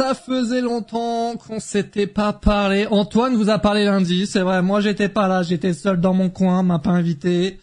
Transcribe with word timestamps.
ça 0.00 0.14
faisait 0.14 0.62
longtemps 0.62 1.36
qu'on 1.36 1.60
s'était 1.60 2.06
pas 2.06 2.32
parlé. 2.32 2.86
Antoine 2.90 3.36
vous 3.36 3.50
a 3.50 3.58
parlé 3.58 3.84
lundi, 3.84 4.26
c'est 4.26 4.40
vrai. 4.40 4.62
Moi, 4.62 4.80
j'étais 4.80 5.10
pas 5.10 5.28
là, 5.28 5.42
j'étais 5.42 5.74
seul 5.74 6.00
dans 6.00 6.14
mon 6.14 6.30
coin, 6.30 6.62
m'a 6.62 6.78
pas 6.78 6.92
invité. 6.92 7.60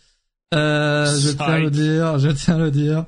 Euh, 0.53 1.07
je 1.19 1.31
tiens 1.31 1.45
à 1.47 1.59
le 1.59 1.71
dire, 1.71 2.19
je 2.19 2.29
tiens 2.29 2.57
à 2.57 2.59
le 2.59 2.69
dire. 2.69 3.05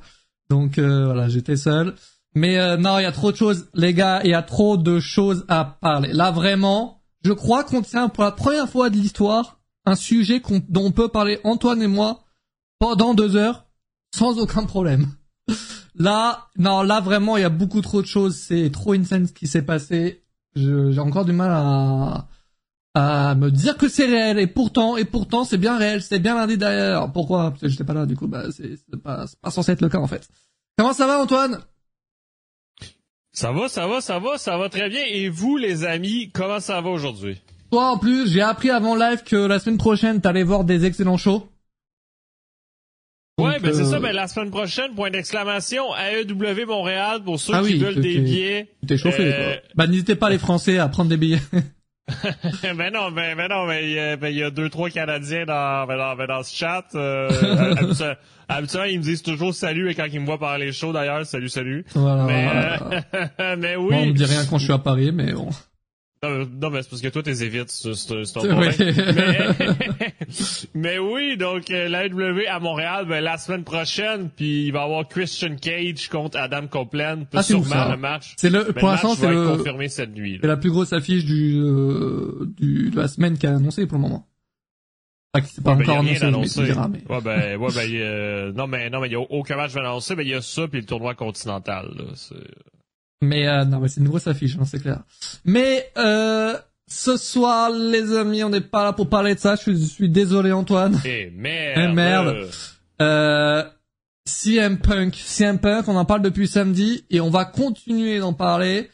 Donc 0.50 0.80
euh, 0.80 1.06
voilà, 1.06 1.30
j'étais 1.30 1.58
seul. 1.58 1.94
Mais 2.34 2.58
euh, 2.58 2.76
non, 2.78 2.98
il 2.98 3.04
y 3.04 3.06
a 3.06 3.12
trop 3.12 3.32
de 3.32 3.38
choses, 3.38 3.68
les 3.76 3.94
gars. 3.94 4.22
Il 4.24 4.32
y 4.32 4.34
a 4.34 4.42
trop 4.42 4.78
de 4.78 5.00
choses 5.00 5.46
à 5.48 5.78
parler. 5.80 6.12
Là, 6.12 6.32
vraiment, 6.32 7.04
je 7.24 7.32
crois 7.32 7.64
qu'on 7.64 7.84
tient 7.84 8.10
pour 8.10 8.24
la 8.24 8.32
première 8.32 8.68
fois 8.68 8.90
de 8.90 8.96
l'histoire 8.96 9.60
un 9.86 9.96
sujet 9.96 10.42
dont 10.70 10.86
on 10.86 10.92
peut 10.92 11.10
parler 11.10 11.40
Antoine 11.44 11.84
et 11.84 11.88
moi 11.88 12.24
pendant 12.80 13.14
deux 13.14 13.36
heures 13.36 13.68
sans 14.12 14.40
aucun 14.40 14.66
problème. 14.66 15.06
Là, 15.96 16.48
non, 16.58 16.82
là 16.84 17.02
vraiment, 17.02 17.38
il 17.38 17.42
y 17.42 17.46
a 17.46 17.50
beaucoup 17.50 17.82
trop 17.82 18.02
de 18.02 18.08
choses. 18.08 18.36
C'est 18.36 18.70
trop 18.72 18.94
intense 18.94 19.30
ce 19.30 19.34
qui 19.34 19.48
s'est 19.48 19.62
passé. 19.62 20.24
J'ai 20.56 21.00
encore 21.00 21.26
du 21.26 21.34
mal 21.34 21.52
à, 21.52 22.28
à 22.96 23.36
me 23.36 23.52
dire 23.52 23.78
que 23.78 23.88
c'est 23.88 24.06
réel. 24.06 24.40
Et 24.40 24.48
pourtant, 24.48 24.98
et 24.98 25.06
pourtant, 25.06 25.44
c'est 25.44 25.58
bien 25.58 25.78
réel. 25.78 26.02
C'est 26.02 26.20
bien 26.20 26.36
lundi 26.36 26.58
d'ailleurs. 26.58 27.12
Pourquoi? 27.12 27.52
Parce 27.52 27.62
que 27.62 27.68
j'étais 27.68 27.84
pas 27.84 27.94
là. 27.94 28.06
Du 28.06 28.16
coup, 28.16 28.28
bah, 28.28 28.46
c'est 28.52 28.78
pas, 29.04 29.26
pas 29.42 29.52
censé 29.52 29.74
être 29.74 29.82
le 29.82 29.90
cas 29.90 30.00
en 30.00 30.08
fait. 30.08 30.28
Comment 30.78 30.94
ça 30.94 31.08
va, 31.08 31.20
Antoine? 31.22 31.60
Ça 33.32 33.52
va, 33.52 33.70
ça 33.70 33.88
va, 33.88 34.02
ça 34.02 34.20
va, 34.20 34.38
ça 34.38 34.58
va 34.58 34.70
très 34.70 34.90
bien. 34.90 35.04
Et 35.08 35.30
vous, 35.30 35.58
les 35.58 35.86
amis, 35.86 36.32
comment 36.32 36.60
ça 36.60 36.82
va 36.82 36.90
aujourd'hui? 36.90 37.40
Toi, 37.72 37.92
en 37.92 37.98
plus, 37.98 38.28
j'ai 38.32 38.42
appris 38.42 38.72
avant 38.72 38.96
live 38.96 39.24
que 39.24 39.36
la 39.36 39.60
semaine 39.60 39.78
prochaine, 39.78 40.22
t'allais 40.22 40.44
voir 40.44 40.64
des 40.64 40.86
excellents 40.86 41.18
shows. 41.18 41.48
Ouais, 43.40 43.60
ben 43.60 43.74
c'est 43.74 43.86
ça. 43.86 44.00
Ben 44.00 44.14
la 44.14 44.28
semaine 44.28 44.52
prochaine, 44.52 44.94
point 44.96 45.10
d'exclamation, 45.10 45.84
AEW 45.96 46.66
Montréal 46.68 47.22
pour 47.24 47.40
ceux 47.40 47.54
ah 47.54 47.62
qui 47.62 47.78
veulent 47.78 48.00
des 48.00 48.20
billets. 48.20 48.70
T'es 48.88 48.98
chauffé, 48.98 49.34
euh... 49.34 49.56
Bah 49.76 49.88
n'hésitez 49.88 50.16
pas 50.16 50.30
les 50.30 50.38
Français 50.38 50.78
à 50.78 50.88
prendre 50.88 51.10
des 51.10 51.18
billets. 51.18 51.40
ben 52.64 52.92
non, 52.92 53.12
ben, 53.12 53.36
ben 53.36 53.48
non, 53.50 53.66
mais 53.66 53.92
il 53.92 54.18
ben, 54.20 54.34
y 54.34 54.44
a 54.44 54.50
deux 54.50 54.70
trois 54.70 54.90
Canadiens 54.90 55.46
dans 55.46 55.86
ben, 55.88 55.98
dans, 55.98 56.16
ben, 56.16 56.28
dans 56.28 56.44
ce 56.44 56.56
chat. 56.56 56.86
Euh, 56.96 57.30
habituellement, 58.48 58.90
ils 58.90 59.00
me 59.00 59.04
disent 59.04 59.22
toujours 59.22 59.54
salut 59.54 59.90
et 59.90 59.96
quand 59.96 60.08
ils 60.12 60.20
me 60.20 60.26
voient 60.26 60.40
parler 60.40 60.72
chaud 60.72 60.94
d'ailleurs, 60.94 61.26
salut 61.26 61.50
salut. 61.50 61.86
Voilà, 61.94 62.24
mais, 62.24 62.46
voilà. 62.46 63.04
Euh, 63.40 63.56
mais 63.58 63.76
oui. 63.76 63.90
Bon, 63.92 64.02
on 64.02 64.06
me 64.08 64.14
dit 64.14 64.26
rien 64.26 64.46
quand 64.50 64.58
je 64.58 64.64
suis 64.66 64.74
à 64.74 64.80
Paris, 64.80 65.12
mais 65.12 65.34
bon. 65.34 65.50
Non, 66.22 66.46
non, 66.62 66.70
mais 66.70 66.84
c'est 66.84 66.90
parce 66.90 67.02
que 67.02 67.08
toi, 67.08 67.24
t'es 67.24 67.44
évites, 67.44 67.70
c'est 67.70 68.34
ton 68.34 68.42
problème. 68.50 68.74
mais, 68.78 70.14
mais, 70.74 71.00
oui, 71.00 71.38
donc, 71.38 71.72
euh, 71.72 71.88
l'AEW 71.88 72.46
à 72.50 72.60
Montréal, 72.60 73.06
ben, 73.08 73.24
la 73.24 73.38
semaine 73.38 73.64
prochaine, 73.64 74.30
puis 74.36 74.66
il 74.66 74.74
va 74.74 74.82
y 74.82 74.84
avoir 74.84 75.08
Christian 75.08 75.56
Cage 75.56 76.10
contre 76.10 76.38
Adam 76.38 76.68
Copeland, 76.68 77.24
ah, 77.34 77.42
sûrement 77.42 77.90
le 77.90 77.98
match. 77.98 78.34
C'est 78.36 78.50
le, 78.50 78.66
pour 78.74 78.90
l'instant, 78.90 79.16
c'est 79.16 79.30
le, 79.30 79.56
confirmé 79.56 79.88
cette 79.88 80.14
nuit. 80.14 80.40
C'est 80.42 80.48
la 80.48 80.58
plus 80.58 80.72
grosse 80.72 80.92
affiche 80.92 81.24
du, 81.24 81.58
euh, 81.58 82.52
du, 82.58 82.90
de 82.90 82.98
la 82.98 83.08
semaine 83.08 83.38
qui 83.38 83.48
a 83.48 83.56
annoncé 83.56 83.88
pour 83.88 83.98
le 83.98 84.02
moment. 84.02 84.28
Enfin, 85.34 85.46
qui 85.46 85.54
s'est 85.54 85.62
pas 85.62 85.76
ouais, 85.76 85.84
encore 85.84 86.04
ben, 86.04 86.24
annoncé, 86.24 86.62
mais, 86.64 86.88
mais... 86.90 87.16
Ouais, 87.16 87.22
ben, 87.22 87.58
ouais, 87.58 87.74
ben, 87.74 87.90
euh, 87.94 88.52
non, 88.52 88.68
mais, 88.68 88.90
non, 88.90 89.00
mais 89.00 89.08
il 89.08 89.14
y 89.14 89.16
a 89.16 89.22
aucun 89.22 89.56
match 89.56 89.74
annoncé, 89.78 90.18
mais 90.18 90.26
il 90.26 90.32
y 90.32 90.34
a 90.34 90.42
ça 90.42 90.68
puis 90.68 90.82
le 90.82 90.86
tournoi 90.86 91.16
continental, 91.16 91.94
là. 91.96 92.04
Mais 93.22 93.48
euh, 93.48 93.66
non, 93.66 93.80
mais 93.80 93.88
c'est 93.88 94.00
une 94.02 94.08
grosse 94.08 94.28
affiche, 94.28 94.58
hein, 94.60 94.66
c'est 94.66 94.80
clair. 94.80 95.02
Mais 95.46 95.92
euh, 95.98 96.56
ce 96.88 97.18
soir, 97.18 97.70
les 97.70 98.16
amis, 98.16 98.44
on 98.44 98.50
n'est 98.50 98.62
pas 98.62 98.84
là 98.84 98.94
pour 98.94 99.10
parler 99.10 99.36
de 99.36 99.40
ça. 99.40 99.56
Je 99.56 99.62
suis, 99.62 99.80
je 99.80 99.86
suis 99.86 100.10
désolé, 100.10 100.52
Antoine. 100.52 101.00
Eh 101.06 101.32
merde. 101.36 101.78
Eh 101.78 101.94
merde. 101.94 102.50
Euh, 103.02 103.64
CM 104.26 104.78
Punk, 104.78 105.16
CM 105.16 105.60
Punk, 105.60 105.88
on 105.88 105.96
en 105.96 106.06
parle 106.06 106.22
depuis 106.22 106.48
samedi 106.48 107.04
et 107.10 107.20
on 107.20 107.30
va 107.30 107.46
continuer 107.46 108.20
d'en 108.20 108.34
parler. 108.34 108.90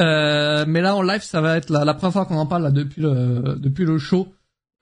Euh, 0.00 0.64
mais 0.68 0.80
là, 0.80 0.94
en 0.94 1.02
live, 1.02 1.22
ça 1.22 1.40
va 1.40 1.56
être 1.56 1.70
la, 1.70 1.84
la 1.84 1.94
première 1.94 2.12
fois 2.12 2.26
qu'on 2.26 2.36
en 2.36 2.46
parle 2.46 2.64
là, 2.64 2.70
depuis 2.70 3.00
le 3.00 3.56
depuis 3.58 3.84
le 3.84 3.98
show. 3.98 4.32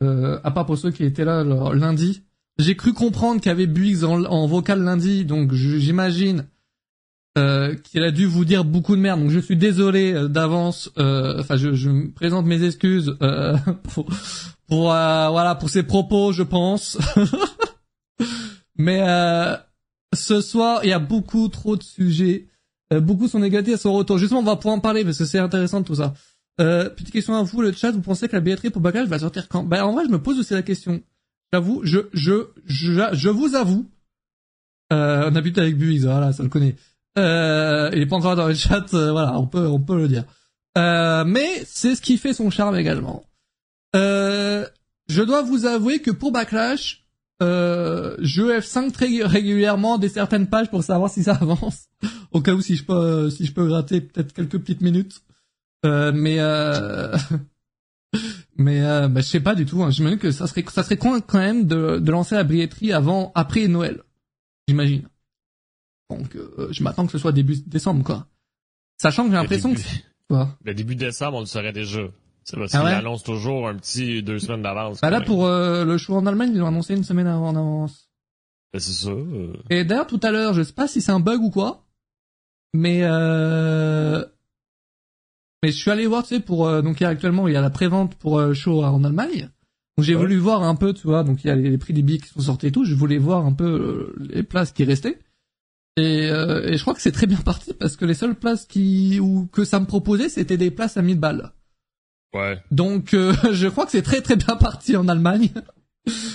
Euh, 0.03 0.39
à 0.43 0.51
part 0.51 0.67
pour 0.67 0.77
ceux 0.77 0.91
qui 0.91 1.05
étaient 1.05 1.25
là 1.25 1.45
le, 1.45 1.79
lundi. 1.79 2.23
J'ai 2.59 2.77
cru 2.77 2.93
comprendre 2.93 3.41
qu'il 3.41 3.49
y 3.51 3.53
avait 3.53 3.67
Buix 3.67 4.05
en, 4.05 4.25
en 4.25 4.47
vocal 4.47 4.83
lundi, 4.83 5.25
donc 5.25 5.53
j'imagine 5.53 6.47
euh, 7.37 7.75
qu'il 7.75 8.03
a 8.03 8.11
dû 8.11 8.27
vous 8.27 8.45
dire 8.45 8.65
beaucoup 8.65 8.95
de 8.95 9.01
merde. 9.01 9.21
Donc 9.21 9.31
je 9.31 9.41
suis 9.41 9.57
désolé 9.57 10.13
euh, 10.13 10.29
d'avance. 10.29 10.91
Euh, 10.99 11.41
enfin, 11.41 11.57
je, 11.57 11.75
je 11.75 11.91
me 11.91 12.11
présente 12.13 12.47
mes 12.47 12.63
excuses 12.63 13.17
euh, 13.23 13.57
pour, 13.83 14.07
pour 14.69 14.93
euh, 14.93 15.29
voilà 15.31 15.55
pour 15.55 15.71
ses 15.71 15.83
propos, 15.83 16.33
je 16.33 16.43
pense. 16.43 16.99
Mais 18.77 19.01
ce 20.15 20.41
soir, 20.41 20.81
il 20.83 20.91
y 20.91 20.93
a 20.93 20.99
beaucoup 20.99 21.49
trop 21.49 21.77
de 21.77 21.83
sujets. 21.83 22.49
beaucoup 22.91 23.29
sont 23.29 23.39
négatifs 23.39 23.75
à 23.75 23.79
son 23.79 23.93
retour. 23.93 24.19
Justement, 24.19 24.41
on 24.41 24.45
va 24.45 24.57
pouvoir 24.57 24.75
en 24.77 24.81
parler 24.81 25.05
parce 25.05 25.19
que 25.19 25.25
c'est 25.25 25.39
intéressant 25.39 25.85
tout 25.85 25.95
ça. 25.95 26.15
petite 26.59 27.13
question 27.13 27.35
à 27.35 27.43
vous, 27.45 27.63
le 27.63 27.73
chat. 27.73 27.93
Vous 27.93 28.01
pensez 28.01 28.27
que 28.27 28.35
la 28.35 28.41
billetterie 28.41 28.71
pour 28.71 28.83
Backlash 28.83 29.09
va 29.09 29.21
sortir 29.21 29.49
quand? 29.49 29.63
Ben 29.63 29.85
en 29.85 29.93
vrai, 29.93 30.05
je 30.07 30.11
me 30.11 30.21
pose 30.21 30.41
aussi 30.41 30.55
la 30.55 30.63
question. 30.63 31.03
J'avoue, 31.53 31.83
je 31.85 32.01
je 32.13 32.49
je 32.67 33.11
je 33.13 33.29
vous 33.29 33.55
avoue. 33.55 33.87
on 34.91 35.37
habite 35.37 35.59
avec 35.59 35.79
Buix, 35.79 36.01
voilà, 36.01 36.33
ça 36.33 36.43
le 36.43 36.49
connaît. 36.49 36.75
Euh, 37.19 37.91
il 37.93 38.03
est 38.03 38.07
pas 38.07 38.17
encore 38.17 38.37
dans 38.37 38.49
le 38.49 38.55
chat, 38.55 38.93
euh, 38.95 39.13
voilà, 39.13 39.39
on 39.39 39.47
peut, 39.47 39.67
on 39.67 39.81
peut 39.81 39.97
le 39.97 40.09
dire. 40.09 40.25
Euh, 40.77 41.25
mais 41.25 41.63
c'est 41.67 41.95
ce 41.95 42.03
qui 42.03 42.19
fait 42.19 42.33
son 42.33 42.51
charme 42.51 42.77
également. 42.77 43.25
Euh, 43.95 44.67
je 45.09 45.23
dois 45.23 45.43
vous 45.43 45.67
avouer 45.67 46.01
que 46.01 46.11
pour 46.11 46.33
Backlash, 46.33 47.05
euh, 47.43 48.17
je 48.19 48.43
F5 48.43 48.91
très 48.91 49.07
régulièrement 49.23 49.99
des 49.99 50.09
certaines 50.09 50.49
pages 50.49 50.71
pour 50.71 50.83
savoir 50.83 51.11
si 51.11 51.23
ça 51.23 51.35
avance. 51.35 51.87
Au 52.33 52.41
cas 52.41 52.53
où 52.53 52.61
si 52.61 52.75
je 52.75 52.85
peux, 52.85 53.31
si 53.31 53.47
je 53.47 53.53
peux 53.53 53.67
gratter 53.69 54.01
peut-être 54.01 54.33
quelques 54.33 54.59
petites 54.59 54.81
minutes. 54.81 55.23
Euh, 55.87 56.11
mais 56.13 56.39
mais 58.57 58.81
bah, 58.81 59.21
je 59.21 59.27
sais 59.27 59.41
pas 59.41 59.55
du 59.55 59.67
tout. 59.67 59.83
Hein. 59.85 59.91
J'imagine 59.91 60.19
que 60.19 60.33
ça 60.33 60.49
serait 60.49 60.65
ça 60.69 60.83
serait 60.83 60.97
con 60.97 61.21
quand 61.21 61.39
même 61.39 61.67
de, 61.67 61.99
de 61.99 62.11
lancer 62.11 62.35
la 62.35 62.45
billetterie 62.45 62.93
avant 62.93 63.31
après 63.37 63.69
Noël. 63.69 64.03
J'imagine. 64.67 65.09
Donc 66.19 66.37
euh, 66.37 66.69
je 66.71 66.83
m'attends 66.83 67.07
que 67.07 67.13
ce 67.13 67.19
soit 67.19 67.33
début 67.33 67.57
décembre 67.67 68.05
quoi. 68.05 68.27
Sachant 69.01 69.25
que 69.25 69.31
j'ai 69.31 69.37
l'impression 69.37 69.75
que 69.75 69.81
quoi 70.29 70.57
Le 70.65 70.75
début 70.75 70.97
décembre, 70.97 71.39
on 71.39 71.41
le 71.41 71.47
saurait 71.47 71.73
déjà. 71.73 72.01
C'est 72.45 72.57
parce 72.59 72.75
ah 72.75 72.81
qu'ils 72.81 72.89
annoncent 72.89 73.25
toujours 73.25 73.69
un 73.69 73.75
petit 73.77 74.23
deux 74.23 74.39
semaines 74.39 74.63
d'avance. 74.63 75.01
Bah 75.01 75.11
là 75.11 75.21
pour 75.21 75.47
euh, 75.47 75.85
le 75.85 75.97
show 75.99 76.15
en 76.15 76.27
Allemagne, 76.27 76.51
ils 76.53 76.59
l'ont 76.59 76.67
annoncé 76.67 76.95
une 76.95 77.05
semaine 77.05 77.27
avant 77.27 77.49
en 77.49 77.57
avance. 77.57 78.11
Bah, 78.73 78.81
c'est 78.81 78.93
ça. 78.93 79.11
Euh... 79.11 79.55
Et 79.71 79.85
d'ailleurs 79.85 80.07
tout 80.07 80.21
à 80.23 80.31
l'heure, 80.31 80.53
je 80.53 80.63
sais 80.63 80.73
pas 80.73 80.87
si 80.87 81.01
c'est 81.01 81.13
un 81.13 81.21
bug 81.21 81.41
ou 81.41 81.51
quoi, 81.51 81.87
mais 82.75 83.01
euh... 83.03 84.25
mais 85.63 85.73
je 85.73 85.77
suis 85.77 85.91
allé 85.91 86.07
voir, 86.07 86.23
tu 86.23 86.31
sais, 86.31 86.41
pour 86.41 86.71
donc 86.83 87.01
il 87.01 87.05
y 87.05 87.07
a 87.07 87.11
actuellement 87.11 87.49
il 87.49 87.55
y 87.55 87.57
a 87.57 87.63
la 87.63 87.71
prévente 87.71 88.15
pour 88.17 88.41
le 88.41 88.55
show 88.55 88.85
en 88.85 89.03
Allemagne. 89.05 89.51
Donc 89.97 90.05
j'ai 90.05 90.15
voulu 90.15 90.37
voir 90.37 90.63
un 90.65 90.75
peu, 90.75 90.93
tu 90.93 91.07
vois, 91.07 91.23
donc 91.23 91.45
il 91.45 91.47
y 91.47 91.51
a 91.51 91.55
les, 91.55 91.79
prix 91.79 91.93
des 91.93 92.03
billets 92.03 92.19
qui 92.19 92.29
sont 92.29 92.41
sortis 92.41 92.67
et 92.67 92.73
tout. 92.73 92.85
Je 92.85 92.95
voulais 92.95 93.19
voir 93.19 93.47
un 93.47 93.53
peu 93.53 94.13
les 94.19 94.43
places 94.43 94.73
qui 94.73 94.85
restaient. 94.85 95.19
Et, 95.97 96.29
euh, 96.29 96.69
et, 96.69 96.77
je 96.77 96.83
crois 96.83 96.95
que 96.95 97.01
c'est 97.01 97.13
très 97.13 97.27
bien 97.27 97.39
parti 97.39 97.73
parce 97.73 97.97
que 97.97 98.05
les 98.05 98.15
seules 98.15 98.35
places 98.35 98.67
qui 98.67 99.21
ou 99.21 99.49
que 99.53 99.65
ça 99.65 99.79
me 99.79 99.87
proposait, 99.87 100.29
c'était 100.29 100.57
des 100.57 100.73
places 100.73 100.97
à 100.97 101.03
1000 101.03 101.19
balles. 101.21 101.53
Ouais. 102.35 102.59
Donc 102.73 103.15
euh, 103.15 103.33
je 103.53 103.69
crois 103.69 103.85
que 103.87 103.93
c'est 103.93 104.03
très 104.03 104.21
très 104.21 104.35
bien 104.35 104.57
parti 104.57 104.97
en 104.97 105.07
Allemagne. 105.07 105.51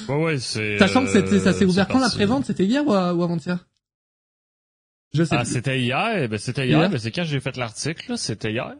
Ouais 0.07 0.15
ouais, 0.15 0.37
c'est 0.39 0.79
Sachant 0.79 1.03
que 1.03 1.11
c'était 1.11 1.39
ça 1.39 1.51
s'est 1.51 1.65
euh, 1.65 1.67
ouvert 1.67 1.87
quand 1.89 1.99
la 1.99 2.09
prévente, 2.09 2.45
c'était 2.45 2.65
hier 2.65 2.87
ou, 2.87 2.91
ou 2.91 2.93
avant-hier? 2.93 3.67
Je 5.13 5.23
sais 5.23 5.35
Ah, 5.37 5.43
c'était 5.43 5.81
hier, 5.81 6.23
eh 6.23 6.27
ben 6.27 6.39
c'était 6.39 6.67
hier, 6.67 6.89
mais 6.89 6.99
c'est 6.99 7.11
quand 7.11 7.25
j'ai 7.25 7.39
fait 7.39 7.57
l'article, 7.57 8.17
c'était 8.17 8.51
hier. 8.51 8.75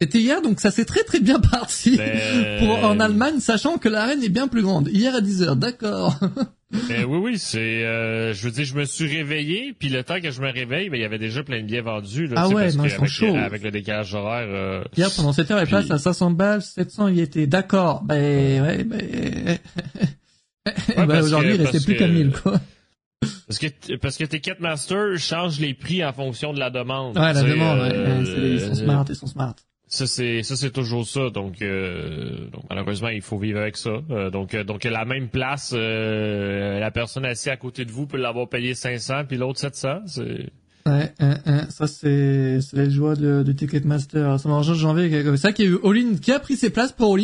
C'était 0.00 0.20
hier, 0.20 0.40
donc 0.40 0.60
ça 0.60 0.70
s'est 0.70 0.84
très 0.84 1.04
très 1.04 1.20
bien 1.20 1.40
parti 1.40 1.96
ben, 1.96 2.58
pour 2.58 2.84
en 2.84 2.98
Allemagne, 2.98 3.38
sachant 3.38 3.78
que 3.78 3.88
l'arène 3.88 4.22
est 4.22 4.30
bien 4.30 4.48
plus 4.48 4.62
grande. 4.62 4.88
Hier 4.88 5.14
à 5.14 5.20
10h, 5.20 5.58
d'accord. 5.58 6.18
Ben 6.88 7.04
oui, 7.04 7.18
oui, 7.18 7.38
c'est. 7.38 7.84
Euh, 7.84 8.32
je 8.32 8.44
veux 8.44 8.50
dire, 8.50 8.64
je 8.64 8.74
me 8.74 8.84
suis 8.84 9.06
réveillé, 9.06 9.74
puis 9.78 9.88
le 9.88 10.02
temps 10.02 10.20
que 10.20 10.30
je 10.30 10.40
me 10.40 10.50
réveille, 10.50 10.88
ben 10.88 10.96
il 10.96 11.02
y 11.02 11.04
avait 11.04 11.18
déjà 11.18 11.42
plein 11.42 11.60
de 11.60 11.66
billets 11.66 11.82
vendus. 11.82 12.26
Là, 12.28 12.34
ah 12.38 12.48
ouais, 12.48 12.64
parce 12.64 12.76
non, 12.76 12.84
ils 12.84 12.90
sont 12.90 12.98
avec, 13.00 13.10
chauds. 13.10 13.36
Avec 13.36 13.62
le 13.62 13.70
décalage 13.70 14.14
horaire. 14.14 14.48
Euh, 14.48 14.84
Hier, 14.96 15.10
pendant 15.14 15.32
cette 15.32 15.50
heure, 15.50 15.60
les 15.60 15.66
places 15.66 15.90
à 15.90 15.98
500 15.98 16.30
balles, 16.30 16.62
700 16.62 17.08
y 17.08 17.20
étaient. 17.20 17.46
D'accord. 17.46 18.02
Ben 18.04 18.62
ouais, 18.62 18.84
ben. 18.84 19.58
Ouais, 20.96 21.06
ben 21.06 21.22
aujourd'hui, 21.22 21.54
il 21.54 21.62
restait 21.62 21.80
plus 21.80 21.96
qu'à 21.96 22.08
1000 22.08 22.32
quoi. 22.32 22.60
Parce 23.46 23.58
que 23.58 23.96
parce 23.96 24.16
que 24.16 24.24
Ticketmaster 24.24 25.18
change 25.18 25.60
les 25.60 25.74
prix 25.74 26.04
en 26.04 26.12
fonction 26.12 26.52
de 26.52 26.58
la 26.58 26.70
demande. 26.70 27.16
Ouais, 27.16 27.32
la 27.32 27.42
demande. 27.42 27.78
Euh, 27.80 28.18
ouais, 28.18 28.54
ils 28.54 28.60
sont 28.60 28.74
smart, 28.74 29.04
ils 29.08 29.14
sont 29.14 29.26
smart. 29.26 29.54
Ça 29.92 30.06
c'est 30.06 30.42
ça 30.42 30.56
c'est 30.56 30.70
toujours 30.70 31.06
ça. 31.06 31.28
Donc, 31.28 31.60
euh, 31.60 32.48
donc 32.50 32.64
malheureusement 32.70 33.10
il 33.10 33.20
faut 33.20 33.38
vivre 33.38 33.60
avec 33.60 33.76
ça. 33.76 33.90
Euh, 34.10 34.30
donc 34.30 34.54
euh, 34.54 34.64
donc 34.64 34.84
la 34.84 35.04
même 35.04 35.28
place 35.28 35.74
euh, 35.76 36.80
la 36.80 36.90
personne 36.90 37.26
assise 37.26 37.48
à 37.48 37.58
côté 37.58 37.84
de 37.84 37.92
vous 37.92 38.06
peut 38.06 38.16
l'avoir 38.16 38.48
payé 38.48 38.74
500 38.74 39.26
puis 39.28 39.36
l'autre 39.36 39.60
700 39.60 39.88
c'est 40.06 40.48
ouais 40.86 41.12
hein, 41.18 41.38
hein, 41.44 41.66
ça 41.68 41.86
c'est 41.86 42.62
c'est 42.62 42.74
les 42.78 42.90
joies 42.90 43.16
de, 43.16 43.42
de 43.42 43.52
Ticketmaster. 43.52 44.40
Ça 44.40 44.48
marche 44.48 44.72
janvier 44.72 45.10
c'est 45.10 45.36
ça 45.36 45.52
qu'il 45.52 45.66
y 45.66 45.68
a 45.68 45.72
eu 45.72 46.18
qui 46.20 46.32
a 46.32 46.40
pris 46.40 46.56
ses 46.56 46.70
places 46.70 46.92
pour 46.92 47.14
All 47.14 47.20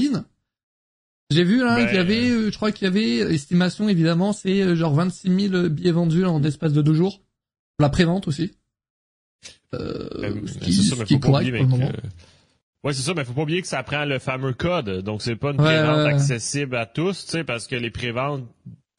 j'ai 1.31 1.45
vu 1.45 1.65
là 1.65 1.77
Ben- 1.77 1.87
qu'il 1.87 1.97
y 1.97 2.01
avait 2.01 2.51
je 2.51 2.55
crois 2.57 2.71
qu'il 2.71 2.85
y 2.85 2.89
avait 2.89 3.35
estimation 3.35 3.89
évidemment 3.89 4.35
c'est 4.35 4.77
genre 4.77 4.93
26 4.93 5.49
000 5.49 5.69
billets 5.71 5.91
vendus 5.91 6.27
en 6.27 6.43
espace 6.43 6.75
de 6.75 6.83
deux 6.83 6.95
jours. 6.95 7.23
La 7.81 7.89
prévente 7.89 8.29
aussi. 8.29 8.53
Euh, 9.73 10.35
ce 10.47 10.59
qui, 10.59 10.73
ce 10.75 11.03
qui 11.05 11.15
est 11.15 11.19
correct 11.21 11.51
pour 11.51 11.63
le 11.63 11.69
moment. 11.69 11.93
Ouais, 12.85 12.93
c'est 12.93 13.03
ça, 13.03 13.13
mais 13.15 13.25
faut 13.25 13.33
pas 13.33 13.43
oublier 13.43 13.61
que 13.61 13.69
ça 13.69 13.83
prend 13.83 14.05
le 14.05 14.19
fameux 14.19 14.53
code. 14.53 15.03
Donc 15.03 15.23
c'est 15.23 15.37
pas 15.37 15.51
une 15.51 15.57
prévente 15.57 16.07
accessible 16.07 16.77
à 16.77 16.87
tous, 16.87 17.25
tu 17.25 17.33
sais, 17.33 17.45
parce 17.45 17.67
que 17.67 17.75
les 17.75 17.91
préventes 17.91 18.45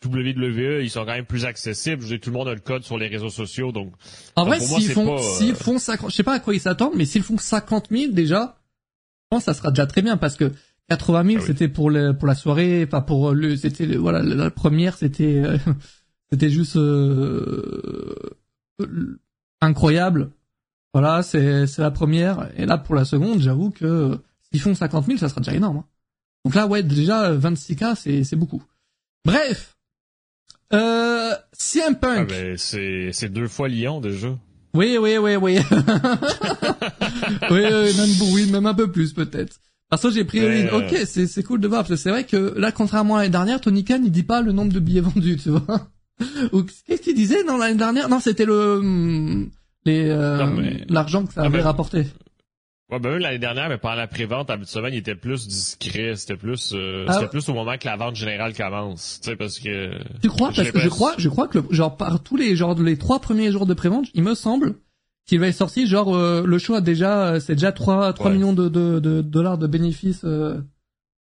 WWE, 0.06 0.82
ils 0.82 0.90
sont 0.90 1.02
quand 1.02 1.14
même 1.14 1.26
plus 1.26 1.46
accessibles. 1.46 2.06
Je 2.06 2.16
tout 2.16 2.30
le 2.30 2.38
monde 2.38 2.48
a 2.48 2.54
le 2.54 2.60
code 2.60 2.84
sur 2.84 2.98
les 2.98 3.08
réseaux 3.08 3.30
sociaux, 3.30 3.72
donc. 3.72 3.94
En 4.36 4.46
vrai, 4.46 4.60
s'ils 4.60 4.92
font, 4.92 5.18
s'ils 5.18 5.52
euh, 5.52 5.56
font 5.56 5.78
50, 5.78 6.10
je 6.10 6.16
sais 6.16 6.24
pas 6.24 6.36
à 6.36 6.40
quoi 6.40 6.54
ils 6.54 6.60
s'attendent, 6.60 6.94
mais 6.96 7.06
s'ils 7.06 7.24
font 7.24 7.38
50 7.38 7.88
000 7.92 8.12
déjà, 8.12 8.58
je 9.24 9.28
pense 9.30 9.46
que 9.46 9.52
ça 9.52 9.54
sera 9.54 9.72
déjà 9.72 9.88
très 9.88 10.02
bien 10.02 10.18
parce 10.18 10.36
que 10.36 10.52
80 10.90 11.24
000 11.26 11.38
ah 11.42 11.46
c'était 11.46 11.68
pour 11.68 11.90
le, 11.90 12.18
pour 12.18 12.28
la 12.28 12.36
soirée, 12.36 12.84
enfin 12.86 13.02
pour 13.02 13.32
le, 13.34 13.56
c'était 13.56 13.86
voilà 13.96 14.24
la 14.24 14.50
première 14.50 14.98
c'était, 14.98 15.42
euh, 15.44 15.58
c'était 16.32 16.50
juste 16.50 16.78
euh, 16.78 18.16
incroyable. 19.62 20.32
Voilà, 20.94 21.22
c'est 21.24 21.68
c'est 21.68 21.82
la 21.82 21.92
première 21.92 22.50
et 22.58 22.66
là 22.66 22.78
pour 22.78 22.96
la 22.96 23.06
seconde, 23.06 23.42
j'avoue 23.42 23.70
que 23.70 24.20
s'ils 24.50 24.62
font 24.62 24.74
50 24.74 25.06
000, 25.06 25.18
ça 25.18 25.30
sera 25.30 25.42
déjà 25.42 25.54
énorme. 25.54 25.78
Hein. 25.78 25.86
Donc 26.46 26.56
là, 26.56 26.68
ouais, 26.68 26.84
déjà 26.84 27.34
26K, 27.36 27.96
c'est 27.96 28.24
c'est 28.24 28.36
beaucoup. 28.36 28.64
Bref, 29.26 29.78
euh, 30.74 31.34
CM 31.54 31.96
Punk. 31.96 32.30
Ah 32.32 32.34
ben, 32.34 32.58
c'est, 32.58 33.10
c'est 33.12 33.30
deux 33.30 33.48
fois 33.48 33.68
Lyon 33.68 34.02
déjà. 34.02 34.38
Oui, 34.76 34.98
oui, 35.00 35.18
oui, 35.18 35.36
oui. 35.36 35.58
oui, 37.50 37.62
même, 37.62 38.34
oui, 38.34 38.52
même 38.52 38.66
un 38.68 38.74
peu 38.76 38.92
plus 38.92 39.14
peut-être. 39.14 39.60
Parce 39.90 40.04
que 40.04 40.12
j'ai 40.12 40.26
pris 40.26 40.40
une. 40.40 40.70
Ok, 40.70 40.96
c'est, 41.06 41.26
c'est 41.26 41.42
cool 41.42 41.60
de 41.60 41.68
voir 41.68 41.82
parce 41.82 41.90
que 41.90 41.96
c'est 41.96 42.12
vrai 42.12 42.24
que 42.24 42.54
là, 42.56 42.72
contrairement 42.72 43.16
à 43.16 43.20
l'année 43.20 43.32
dernière, 43.32 43.60
Tony 43.60 43.84
Khan 43.84 44.02
il 44.04 44.12
dit 44.12 44.24
pas 44.24 44.42
le 44.42 44.52
nombre 44.52 44.72
de 44.72 44.80
billets 44.80 45.02
vendus, 45.02 45.38
tu 45.38 45.50
vois. 45.50 45.90
Ou 46.52 46.64
qu'est-ce 46.86 47.02
qu'il 47.02 47.16
disait 47.16 47.44
dans 47.44 47.58
l'année 47.58 47.78
dernière? 47.78 48.08
Non, 48.10 48.20
c'était 48.20 48.46
le 48.46 48.78
hum, 48.78 49.50
les 49.90 50.10
euh, 50.10 50.86
l'argent 50.90 51.26
que 51.26 51.34
ça 51.34 51.44
avait 51.44 51.62
rapporté. 51.62 52.06
Ouais, 52.92 53.00
ben 53.00 53.20
l'année 53.20 53.38
dernière, 53.38 53.70
mais 53.70 53.78
pendant 53.78 53.96
la 53.96 54.08
prévente, 54.08 54.50
habituellement, 54.50 54.90
il 54.90 54.96
était 54.96 55.14
plus 55.14 55.48
discret. 55.48 56.16
C'était 56.16 56.38
plus, 56.38 56.74
euh, 56.74 57.06
ah. 57.08 57.14
c'était 57.14 57.28
plus 57.28 57.48
au 57.48 57.54
moment 57.54 57.78
que 57.78 57.86
la 57.86 57.96
vente 57.96 58.16
générale 58.16 58.56
commence. 58.56 59.20
Tu 59.22 59.30
sais, 59.30 59.36
parce 59.36 59.60
que. 59.60 59.92
Tu 60.22 60.28
crois? 60.28 60.52
Parce 60.56 60.72
que 60.72 60.80
je 60.80 60.90
crois, 60.90 61.14
je 61.18 61.30
crois 61.30 61.48
que 61.48 61.60
le, 61.60 61.66
genre 61.70 61.96
par 61.98 62.24
tous 62.24 62.36
les 62.36 62.56
genre 62.56 62.74
les 62.80 62.98
trois 62.98 63.20
premiers 63.20 63.52
jours 63.52 63.68
de 63.68 63.76
prévente, 63.76 64.08
il 64.16 64.24
me 64.24 64.34
semble 64.34 64.76
qu'il 65.28 65.40
va 65.40 65.48
être 65.50 65.56
sorti 65.56 65.86
genre 65.86 66.16
euh, 66.16 66.44
le 66.44 66.58
show 66.58 66.74
a 66.74 66.82
déjà, 66.82 67.28
euh, 67.28 67.40
c'est 67.40 67.54
déjà 67.54 67.72
3 67.72 68.14
trois 68.14 68.32
millions 68.32 68.54
de, 68.54 68.68
de, 68.70 69.00
de, 69.00 69.22
dollars 69.22 69.60
de 69.60 69.68
bénéfices. 69.68 70.26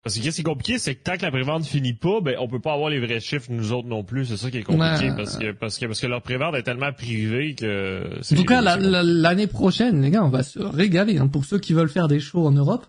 Parce 0.02 0.16
que 0.16 0.30
ce 0.30 0.34
qui 0.34 0.40
est 0.40 0.44
compliqué, 0.44 0.78
c'est 0.78 0.96
que 0.96 1.02
tant 1.04 1.16
que 1.16 1.22
la 1.22 1.30
prévente 1.30 1.64
finit 1.64 1.94
pas, 1.94 2.20
ben 2.20 2.36
on 2.40 2.48
peut 2.48 2.60
pas 2.60 2.72
avoir 2.72 2.90
les 2.90 2.98
vrais 2.98 3.20
chiffres 3.20 3.46
nous 3.50 3.72
autres 3.72 3.86
non 3.86 4.02
plus. 4.02 4.26
C'est 4.26 4.36
ça 4.36 4.50
qui 4.50 4.58
est 4.58 4.62
compliqué 4.64 5.12
parce 5.16 5.36
que 5.36 5.52
parce 5.52 5.78
que 5.78 5.86
parce 5.86 6.00
que 6.00 6.08
leur 6.08 6.22
prévente 6.22 6.56
est 6.56 6.64
tellement 6.64 6.92
privée 6.92 7.54
que. 7.54 8.18
En 8.32 8.36
tout 8.36 8.44
cas, 8.44 8.60
l'année 8.60 9.46
prochaine, 9.46 10.02
les 10.02 10.10
gars, 10.10 10.24
on 10.24 10.28
va 10.28 10.42
se 10.42 10.58
régaler. 10.58 11.18
Hein, 11.18 11.28
pour 11.28 11.44
ceux 11.44 11.60
qui 11.60 11.72
veulent 11.72 11.88
faire 11.88 12.08
des 12.08 12.18
shows 12.18 12.44
en 12.44 12.50
Europe, 12.50 12.86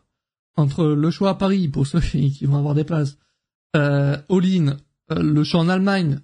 entre 0.55 0.85
le 0.85 1.11
show 1.11 1.27
à 1.27 1.37
Paris 1.37 1.67
pour 1.67 1.85
ceux 1.85 1.99
qui 1.99 2.45
vont 2.45 2.57
avoir 2.57 2.73
des 2.73 2.83
places, 2.83 3.17
euh, 3.75 4.17
All-in, 4.29 4.77
euh, 5.11 5.21
le 5.21 5.43
show 5.43 5.59
en 5.59 5.69
Allemagne, 5.69 6.19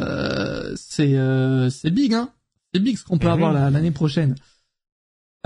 euh, 0.00 0.72
c'est 0.76 1.16
euh, 1.16 1.68
c'est 1.68 1.90
big, 1.90 2.14
hein. 2.14 2.30
C'est 2.72 2.80
big 2.80 2.96
ce 2.96 3.04
qu'on 3.04 3.18
peut 3.18 3.26
mhm. 3.26 3.32
avoir 3.32 3.52
l'année 3.52 3.90
prochaine. 3.90 4.36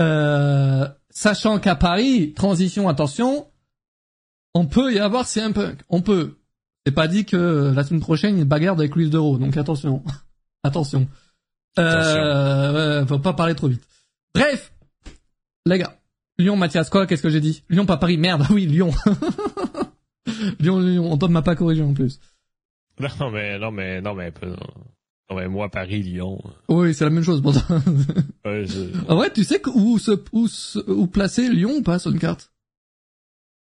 Euh, 0.01 0.87
sachant 1.09 1.57
qu'à 1.57 1.75
Paris, 1.75 2.33
transition, 2.33 2.87
attention 2.87 3.47
on 4.55 4.65
peut 4.65 4.93
y 4.93 4.99
avoir 4.99 5.25
un 5.37 5.51
Punk. 5.51 5.81
On 5.89 6.01
peut. 6.01 6.37
C'est 6.85 6.93
pas 6.93 7.07
dit 7.07 7.25
que 7.25 7.73
la 7.75 7.83
semaine 7.83 7.99
prochaine, 7.99 8.37
il 8.37 8.45
bagarre 8.45 8.75
avec 8.75 8.95
Luis 8.95 9.09
d'Euro. 9.09 9.37
Donc 9.37 9.55
attention. 9.57 10.01
attention. 10.63 11.07
Euh, 11.77 13.05
faut 13.05 13.19
pas 13.19 13.33
parler 13.33 13.53
trop 13.53 13.67
vite. 13.67 13.83
Bref. 14.33 14.71
Les 15.65 15.77
gars. 15.77 15.97
Lyon, 16.37 16.55
Mathias, 16.55 16.89
quoi? 16.89 17.05
Qu'est-ce 17.05 17.21
que 17.21 17.29
j'ai 17.29 17.41
dit? 17.41 17.63
Lyon, 17.69 17.85
pas 17.85 17.97
Paris. 17.97 18.17
Merde. 18.17 18.45
oui, 18.49 18.65
Lyon. 18.65 18.91
Lyon, 20.59 20.79
Lyon. 20.79 21.17
On 21.21 21.27
m'a 21.27 21.41
pas 21.41 21.55
corrigé 21.55 21.83
en 21.83 21.93
plus. 21.93 22.19
Non, 23.19 23.29
mais, 23.29 23.59
non, 23.59 23.71
mais, 23.71 24.01
non, 24.01 24.15
mais, 24.15 24.31
non, 25.29 25.35
mais 25.35 25.47
moi, 25.49 25.69
Paris, 25.69 26.01
Lyon. 26.01 26.41
Oui, 26.69 26.93
c'est 26.93 27.03
la 27.03 27.09
même 27.09 27.23
chose 27.23 27.41
pour 27.41 27.51
toi. 27.51 27.81
ouais, 28.45 28.65
en 29.09 29.15
vrai, 29.15 29.31
tu 29.33 29.43
sais 29.43 29.61
où, 29.67 29.99
se, 29.99 30.11
où, 30.31 30.47
où 30.87 31.07
placer 31.07 31.49
Lyon 31.49 31.77
ou 31.77 31.81
pas 31.81 31.99
sur 31.99 32.11
une 32.11 32.19
carte? 32.19 32.54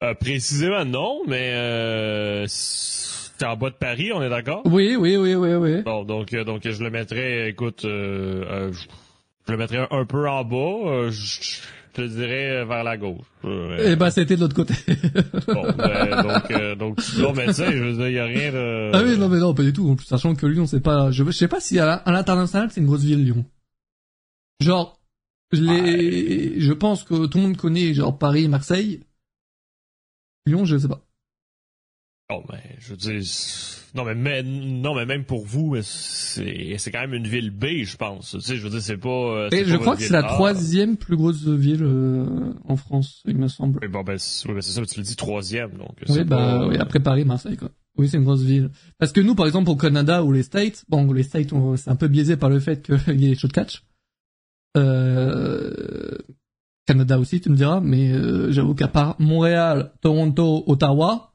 Euh, 0.04 0.14
précisément 0.16 0.84
non, 0.84 1.22
mais 1.28 1.54
euh, 1.54 2.46
c'est 2.48 3.46
en 3.46 3.56
bas 3.56 3.70
de 3.70 3.76
Paris, 3.76 4.12
on 4.14 4.22
est 4.22 4.30
d'accord? 4.30 4.62
Oui, 4.66 4.98
oui, 4.98 5.16
oui, 5.16 5.34
oui, 5.34 5.54
oui. 5.54 5.82
Bon, 5.84 6.04
donc, 6.04 6.34
euh, 6.34 6.44
donc 6.44 6.68
je 6.70 6.84
le 6.84 6.90
mettrais, 6.90 7.50
écoute, 7.50 7.86
euh, 7.86 8.44
euh 8.50 8.74
je 9.48 9.52
le 9.52 9.58
mettrais 9.58 9.88
un 9.90 10.06
peu 10.06 10.28
en 10.28 10.44
bas, 10.44 11.10
je, 11.10 11.60
te 11.94 12.02
dirais 12.02 12.66
vers 12.66 12.84
la 12.84 12.98
gauche. 12.98 13.26
Eh 13.46 13.96
ben, 13.96 14.10
c'était 14.10 14.36
de 14.36 14.42
l'autre 14.42 14.56
côté. 14.56 14.74
bon, 15.48 15.68
ben, 15.78 16.22
donc, 16.24 16.78
donc, 16.78 17.00
non, 17.18 17.34
mais 17.34 17.48
tu 17.48 17.54
sais, 17.54 17.72
je 17.72 17.84
veux 17.84 17.94
dire, 17.94 18.10
y 18.10 18.20
a 18.20 18.26
rien 18.26 18.52
de... 18.52 18.92
Ah 18.94 19.02
oui, 19.06 19.18
non, 19.18 19.30
mais 19.30 19.38
non, 19.38 19.54
pas 19.54 19.64
du 19.64 19.74
tout. 19.74 19.90
En 19.90 19.96
plus, 19.96 20.06
sachant 20.06 20.34
que 20.34 20.46
Lyon, 20.46 20.66
c'est 20.66 20.80
pas, 20.80 21.12
je, 21.12 21.24
je 21.24 21.32
sais 21.32 21.48
pas 21.48 21.60
si 21.60 21.78
à 21.80 22.04
l'international, 22.08 22.70
c'est 22.72 22.80
une 22.82 22.88
grosse 22.88 23.04
ville, 23.04 23.24
Lyon. 23.24 23.46
Genre, 24.60 24.98
les, 25.52 26.60
je 26.60 26.74
pense 26.74 27.04
que 27.04 27.28
tout 27.28 27.38
le 27.38 27.44
monde 27.44 27.58
connaît, 27.58 27.94
genre, 27.94 28.18
Paris, 28.18 28.48
Marseille. 28.48 29.02
Lyon, 30.46 30.66
je 30.66 30.78
sais 30.78 30.88
pas. 30.88 31.02
Oh, 32.32 32.42
mais 32.52 32.78
je 32.80 32.92
veux 32.92 32.98
dire, 32.98 33.22
non 33.96 34.06
mais, 34.06 34.44
non 34.44 34.96
mais 34.96 35.06
même 35.06 35.26
pour 35.26 35.46
vous, 35.46 35.76
c'est 35.82 36.76
c'est 36.78 36.90
quand 36.90 37.02
même 37.02 37.14
une 37.14 37.28
ville 37.28 37.52
B, 37.52 37.84
je 37.84 37.98
pense. 37.98 38.32
Tu 38.32 38.42
sais, 38.42 38.56
je 38.56 38.64
veux 38.64 38.70
dire, 38.70 38.82
c'est 38.82 38.98
pas. 38.98 39.10
Euh, 39.10 39.50
je 39.52 39.76
crois 39.76 39.96
que 39.96 40.04
c'est 40.04 40.14
la 40.14 40.24
troisième 40.24 40.96
plus 40.98 41.18
grosse 41.18 41.46
ville 41.46 41.84
euh, 41.84 42.54
en 42.64 42.78
France, 42.78 43.22
il 43.28 43.38
me 43.38 43.50
semble. 43.50 43.80
Oui, 43.82 43.90
bon 43.90 44.04
ben, 44.04 44.18
c'est 44.18 44.62
ça, 44.62 44.86
tu 44.86 45.00
le 45.00 45.06
dis 45.06 45.16
troisième, 45.16 45.72
donc. 45.72 45.96
Oui, 46.08 46.24
bah 46.24 46.66
oui, 46.68 46.78
après 46.78 47.02
Paris, 47.02 47.26
Marseille, 47.26 47.58
quoi. 47.58 47.70
Oui, 47.98 48.08
c'est 48.10 48.18
une 48.18 48.24
grosse 48.24 48.42
ville. 48.42 48.72
Parce 48.98 49.12
que 49.12 49.22
nous, 49.22 49.36
par 49.36 49.46
exemple, 49.46 49.70
au 49.70 49.76
Canada 49.76 50.24
ou 50.24 50.32
les 50.32 50.44
States, 50.44 50.86
bon, 50.90 51.12
les 51.12 51.24
States, 51.24 51.54
c'est 51.76 51.90
un 51.90 51.96
peu 51.96 52.08
biaisé 52.08 52.38
par 52.38 52.50
le 52.50 52.60
fait 52.60 52.82
qu'il 52.84 53.22
y 53.22 53.26
ait 53.26 53.30
les 53.30 53.36
shows 53.36 53.50
de 53.50 53.54
catch. 53.54 53.84
Euh, 54.76 56.18
Canada 56.86 57.18
aussi, 57.20 57.40
tu 57.40 57.50
me 57.50 57.56
diras, 57.56 57.80
mais 57.80 58.12
euh, 58.12 58.52
j'avoue 58.52 58.76
qu'à 58.76 58.88
part 58.88 59.16
Montréal, 59.20 59.94
Toronto, 60.02 60.64
Ottawa, 60.68 61.34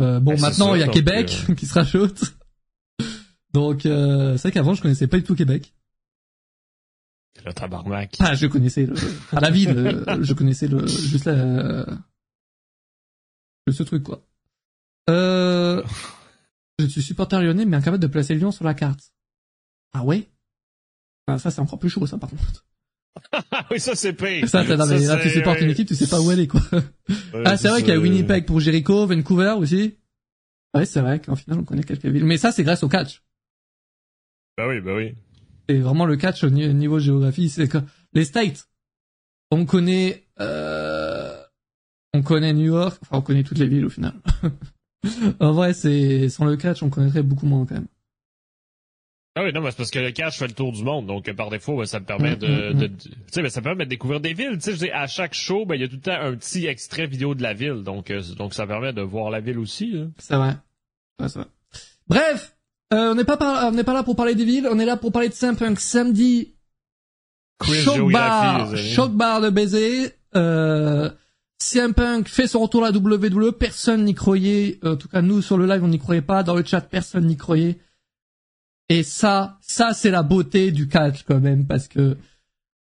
euh, 0.00 0.20
bon, 0.20 0.38
maintenant 0.38 0.74
il 0.74 0.80
y 0.80 0.84
a 0.84 0.88
Québec 0.88 1.44
euh, 1.48 1.54
qui 1.56 1.66
se 1.66 1.74
rajoute. 1.74 2.36
Donc 3.52 3.82
c'est 3.82 4.36
vrai 4.36 4.52
qu'avant 4.52 4.74
je 4.74 4.82
connaissais 4.82 5.08
pas 5.08 5.16
du 5.16 5.24
tout 5.24 5.34
Québec. 5.34 5.74
Le 7.44 7.52
tabarnak. 7.52 8.16
Ah, 8.18 8.34
je 8.34 8.46
connaissais 8.46 8.86
le, 8.86 8.94
à 9.32 9.40
la 9.40 9.50
ville, 9.50 10.04
je 10.20 10.34
connaissais 10.34 10.68
le 10.68 10.86
juste 10.86 11.24
la, 11.26 11.86
ce 13.72 13.82
truc 13.82 14.02
quoi. 14.04 14.26
Euh, 15.08 15.82
je 16.78 16.86
suis 16.86 17.02
supporter 17.02 17.40
lyonnais 17.42 17.64
mais 17.64 17.76
incapable 17.76 18.02
de 18.02 18.06
placer 18.06 18.34
Lyon 18.34 18.52
sur 18.52 18.64
la 18.64 18.74
carte. 18.74 19.12
Ah 19.92 20.04
ouais? 20.04 20.28
Ah, 21.26 21.38
Ça 21.38 21.50
c'est 21.50 21.60
encore 21.60 21.78
plus 21.78 21.88
chaud 21.90 22.06
ça 22.06 22.18
par 22.18 22.30
contre. 22.30 22.64
Oui, 23.70 23.80
ça 23.80 23.94
c'est 23.94 24.12
payé. 24.12 24.46
Ça, 24.46 24.62
là, 24.62 25.18
tu 25.22 25.30
supportes 25.30 25.60
une 25.60 25.70
équipe, 25.70 25.88
tu 25.88 25.94
sais 25.94 26.06
pas 26.06 26.20
où 26.20 26.30
elle 26.30 26.40
est, 26.40 26.46
quoi. 26.46 26.60
ah, 27.44 27.56
c'est 27.56 27.68
vrai 27.68 27.80
qu'il 27.80 27.90
y 27.90 27.96
a 27.96 27.98
Winnipeg 27.98 28.46
pour 28.46 28.60
Jericho, 28.60 29.06
Vancouver 29.06 29.54
aussi. 29.58 29.96
Ouais, 30.74 30.86
c'est 30.86 31.00
vrai 31.00 31.20
qu'en 31.20 31.36
final, 31.36 31.58
on 31.60 31.64
connaît 31.64 31.82
quelques 31.82 32.06
villes. 32.06 32.24
Mais 32.24 32.38
ça, 32.38 32.52
c'est 32.52 32.62
grâce 32.62 32.82
au 32.82 32.88
catch. 32.88 33.22
Bah 34.56 34.68
oui, 34.68 34.80
bah 34.80 34.94
oui. 34.94 35.14
C'est 35.68 35.78
vraiment 35.78 36.04
le 36.04 36.16
catch 36.16 36.44
au 36.44 36.50
niveau 36.50 36.98
géographie, 36.98 37.48
c'est 37.48 37.68
que 37.68 37.78
les 38.12 38.24
States, 38.24 38.68
on 39.50 39.66
connaît, 39.66 40.24
euh, 40.40 41.36
on 42.12 42.22
connaît 42.22 42.52
New 42.52 42.66
York, 42.66 42.98
enfin, 43.02 43.18
on 43.18 43.22
connaît 43.22 43.42
toutes 43.42 43.58
les 43.58 43.66
villes 43.66 43.86
au 43.86 43.90
final. 43.90 44.14
en 45.40 45.52
vrai, 45.52 45.72
c'est, 45.72 46.28
sans 46.28 46.44
le 46.44 46.56
catch, 46.56 46.82
on 46.82 46.90
connaîtrait 46.90 47.22
beaucoup 47.22 47.46
moins 47.46 47.64
quand 47.66 47.74
même. 47.74 47.86
Ah 49.36 49.44
oui, 49.44 49.52
non, 49.52 49.60
mais 49.60 49.70
c'est 49.70 49.76
parce 49.76 49.92
que 49.92 50.00
le 50.00 50.10
cash 50.10 50.38
fait 50.38 50.48
le 50.48 50.54
tour 50.54 50.72
du 50.72 50.82
monde, 50.82 51.06
donc 51.06 51.32
par 51.34 51.50
défaut, 51.50 51.84
ça 51.84 52.00
me 52.00 52.04
permet 52.04 52.34
de, 52.34 52.48
mm, 52.48 52.76
mm, 52.76 52.82
mm. 52.82 52.96
tu 52.96 53.10
sais, 53.30 53.48
ça 53.48 53.62
permet 53.62 53.84
de 53.84 53.90
découvrir 53.90 54.20
des 54.20 54.32
villes. 54.32 54.58
Tu 54.60 54.76
sais, 54.76 54.90
à 54.90 55.06
chaque 55.06 55.34
show, 55.34 55.64
ben 55.66 55.76
il 55.76 55.82
y 55.82 55.84
a 55.84 55.88
tout 55.88 55.96
le 55.96 56.00
temps 56.00 56.20
un 56.20 56.34
petit 56.34 56.66
extrait 56.66 57.06
vidéo 57.06 57.36
de 57.36 57.42
la 57.42 57.54
ville, 57.54 57.84
donc 57.84 58.10
euh, 58.10 58.22
donc 58.36 58.54
ça 58.54 58.66
permet 58.66 58.92
de 58.92 59.02
voir 59.02 59.30
la 59.30 59.40
ville 59.40 59.58
aussi. 59.58 59.94
C'est 60.18 60.34
vrai. 60.34 60.56
c'est 61.20 61.36
vrai. 61.36 61.46
Bref, 62.08 62.56
euh, 62.92 63.12
on 63.12 63.14
n'est 63.14 63.24
pas 63.24 63.68
on 63.68 63.72
n'est 63.72 63.84
pas 63.84 63.94
là 63.94 64.02
pour 64.02 64.16
parler 64.16 64.34
des 64.34 64.44
villes, 64.44 64.68
on 64.68 64.80
est 64.80 64.84
là 64.84 64.96
pour 64.96 65.12
parler 65.12 65.28
de 65.28 65.34
Saint-Punk 65.34 65.78
samedi. 65.78 66.56
choc 67.62 68.10
bar, 68.10 68.76
choc 68.76 69.12
bar 69.12 69.40
de 69.40 69.50
baiser. 69.50 70.10
Euh, 70.34 71.08
CM 71.58 71.94
Punk 71.94 72.26
fait 72.28 72.48
son 72.48 72.60
retour 72.60 72.84
à 72.84 72.90
la 72.90 72.98
WWE, 72.98 73.52
personne 73.52 74.04
n'y 74.04 74.14
croyait. 74.14 74.80
En 74.82 74.96
tout 74.96 75.08
cas, 75.08 75.22
nous 75.22 75.40
sur 75.40 75.56
le 75.56 75.66
live, 75.66 75.84
on 75.84 75.88
n'y 75.88 75.98
croyait 76.00 76.22
pas. 76.22 76.42
Dans 76.42 76.54
le 76.54 76.64
chat, 76.64 76.80
personne 76.80 77.26
n'y 77.26 77.36
croyait. 77.36 77.78
Et 78.90 79.04
ça, 79.04 79.56
ça 79.62 79.94
c'est 79.94 80.10
la 80.10 80.22
beauté 80.22 80.72
du 80.72 80.88
catch 80.88 81.22
quand 81.22 81.40
même 81.40 81.66
parce 81.66 81.88
que 81.88 82.18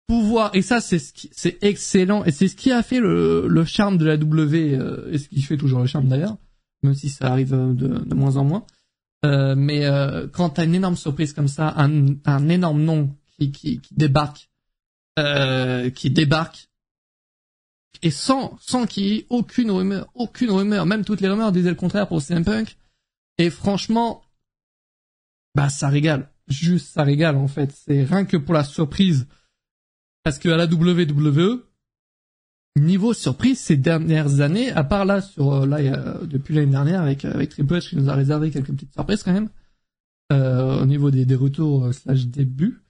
pouvoir 0.08 0.50
et 0.52 0.60
ça 0.60 0.80
c'est 0.80 0.98
ce 0.98 1.12
qui, 1.12 1.30
c'est 1.32 1.62
excellent 1.62 2.24
et 2.24 2.32
c'est 2.32 2.48
ce 2.48 2.56
qui 2.56 2.72
a 2.72 2.82
fait 2.82 3.00
le, 3.00 3.46
le 3.48 3.64
charme 3.64 3.96
de 3.96 4.04
la 4.04 4.16
W 4.18 4.74
euh, 4.74 5.10
et 5.12 5.18
ce 5.18 5.28
qui 5.28 5.40
fait 5.40 5.56
toujours 5.56 5.80
le 5.80 5.86
charme 5.86 6.08
d'ailleurs, 6.08 6.36
même 6.82 6.94
si 6.94 7.08
ça 7.08 7.28
arrive 7.28 7.52
de, 7.52 7.86
de 8.04 8.14
moins 8.14 8.36
en 8.36 8.44
moins. 8.44 8.66
Euh, 9.24 9.54
mais 9.56 9.86
euh, 9.86 10.26
quand 10.26 10.50
t'as 10.50 10.64
une 10.64 10.74
énorme 10.74 10.96
surprise 10.96 11.32
comme 11.32 11.48
ça, 11.48 11.72
un, 11.76 12.08
un 12.24 12.48
énorme 12.48 12.82
nom 12.82 13.16
qui, 13.38 13.52
qui, 13.52 13.78
qui 13.78 13.94
débarque, 13.94 14.50
euh, 15.18 15.90
qui 15.90 16.10
débarque, 16.10 16.68
et 18.02 18.10
sans, 18.10 18.58
sans 18.60 18.86
qu'il 18.86 19.06
y 19.06 19.16
ait 19.18 19.26
aucune 19.30 19.70
rumeur, 19.70 20.08
aucune 20.14 20.50
rumeur, 20.50 20.86
même 20.86 21.04
toutes 21.04 21.20
les 21.20 21.28
rumeurs 21.28 21.52
disaient 21.52 21.70
le 21.70 21.76
contraire 21.76 22.08
pour 22.08 22.20
CM 22.20 22.44
Punk. 22.44 22.76
Et 23.38 23.48
franchement, 23.48 24.23
bah 25.54 25.68
ça 25.68 25.88
régale, 25.88 26.30
juste 26.48 26.92
ça 26.92 27.02
régale 27.02 27.36
en 27.36 27.48
fait. 27.48 27.72
C'est 27.72 28.04
rien 28.04 28.24
que 28.24 28.36
pour 28.36 28.54
la 28.54 28.64
surprise, 28.64 29.26
parce 30.22 30.38
que 30.38 30.48
à 30.48 30.56
la 30.56 30.66
WWE, 30.66 31.64
niveau 32.76 33.12
surprise 33.12 33.58
ces 33.58 33.76
dernières 33.76 34.40
années, 34.40 34.70
à 34.72 34.84
part 34.84 35.04
là 35.04 35.20
sur 35.20 35.52
euh, 35.52 35.66
là 35.66 36.18
depuis 36.22 36.54
l'année 36.54 36.72
dernière 36.72 37.02
avec 37.02 37.24
avec 37.24 37.50
Triple 37.50 37.74
H 37.74 37.90
qui 37.90 37.96
nous 37.96 38.10
a 38.10 38.14
réservé 38.14 38.50
quelques 38.50 38.72
petites 38.72 38.92
surprises 38.92 39.22
quand 39.22 39.32
même. 39.32 39.48
Euh, 40.32 40.80
au 40.80 40.86
niveau 40.86 41.10
des, 41.10 41.26
des 41.26 41.34
retours 41.34 41.84
euh, 41.84 41.92
slash 41.92 42.26
débuts. 42.26 42.80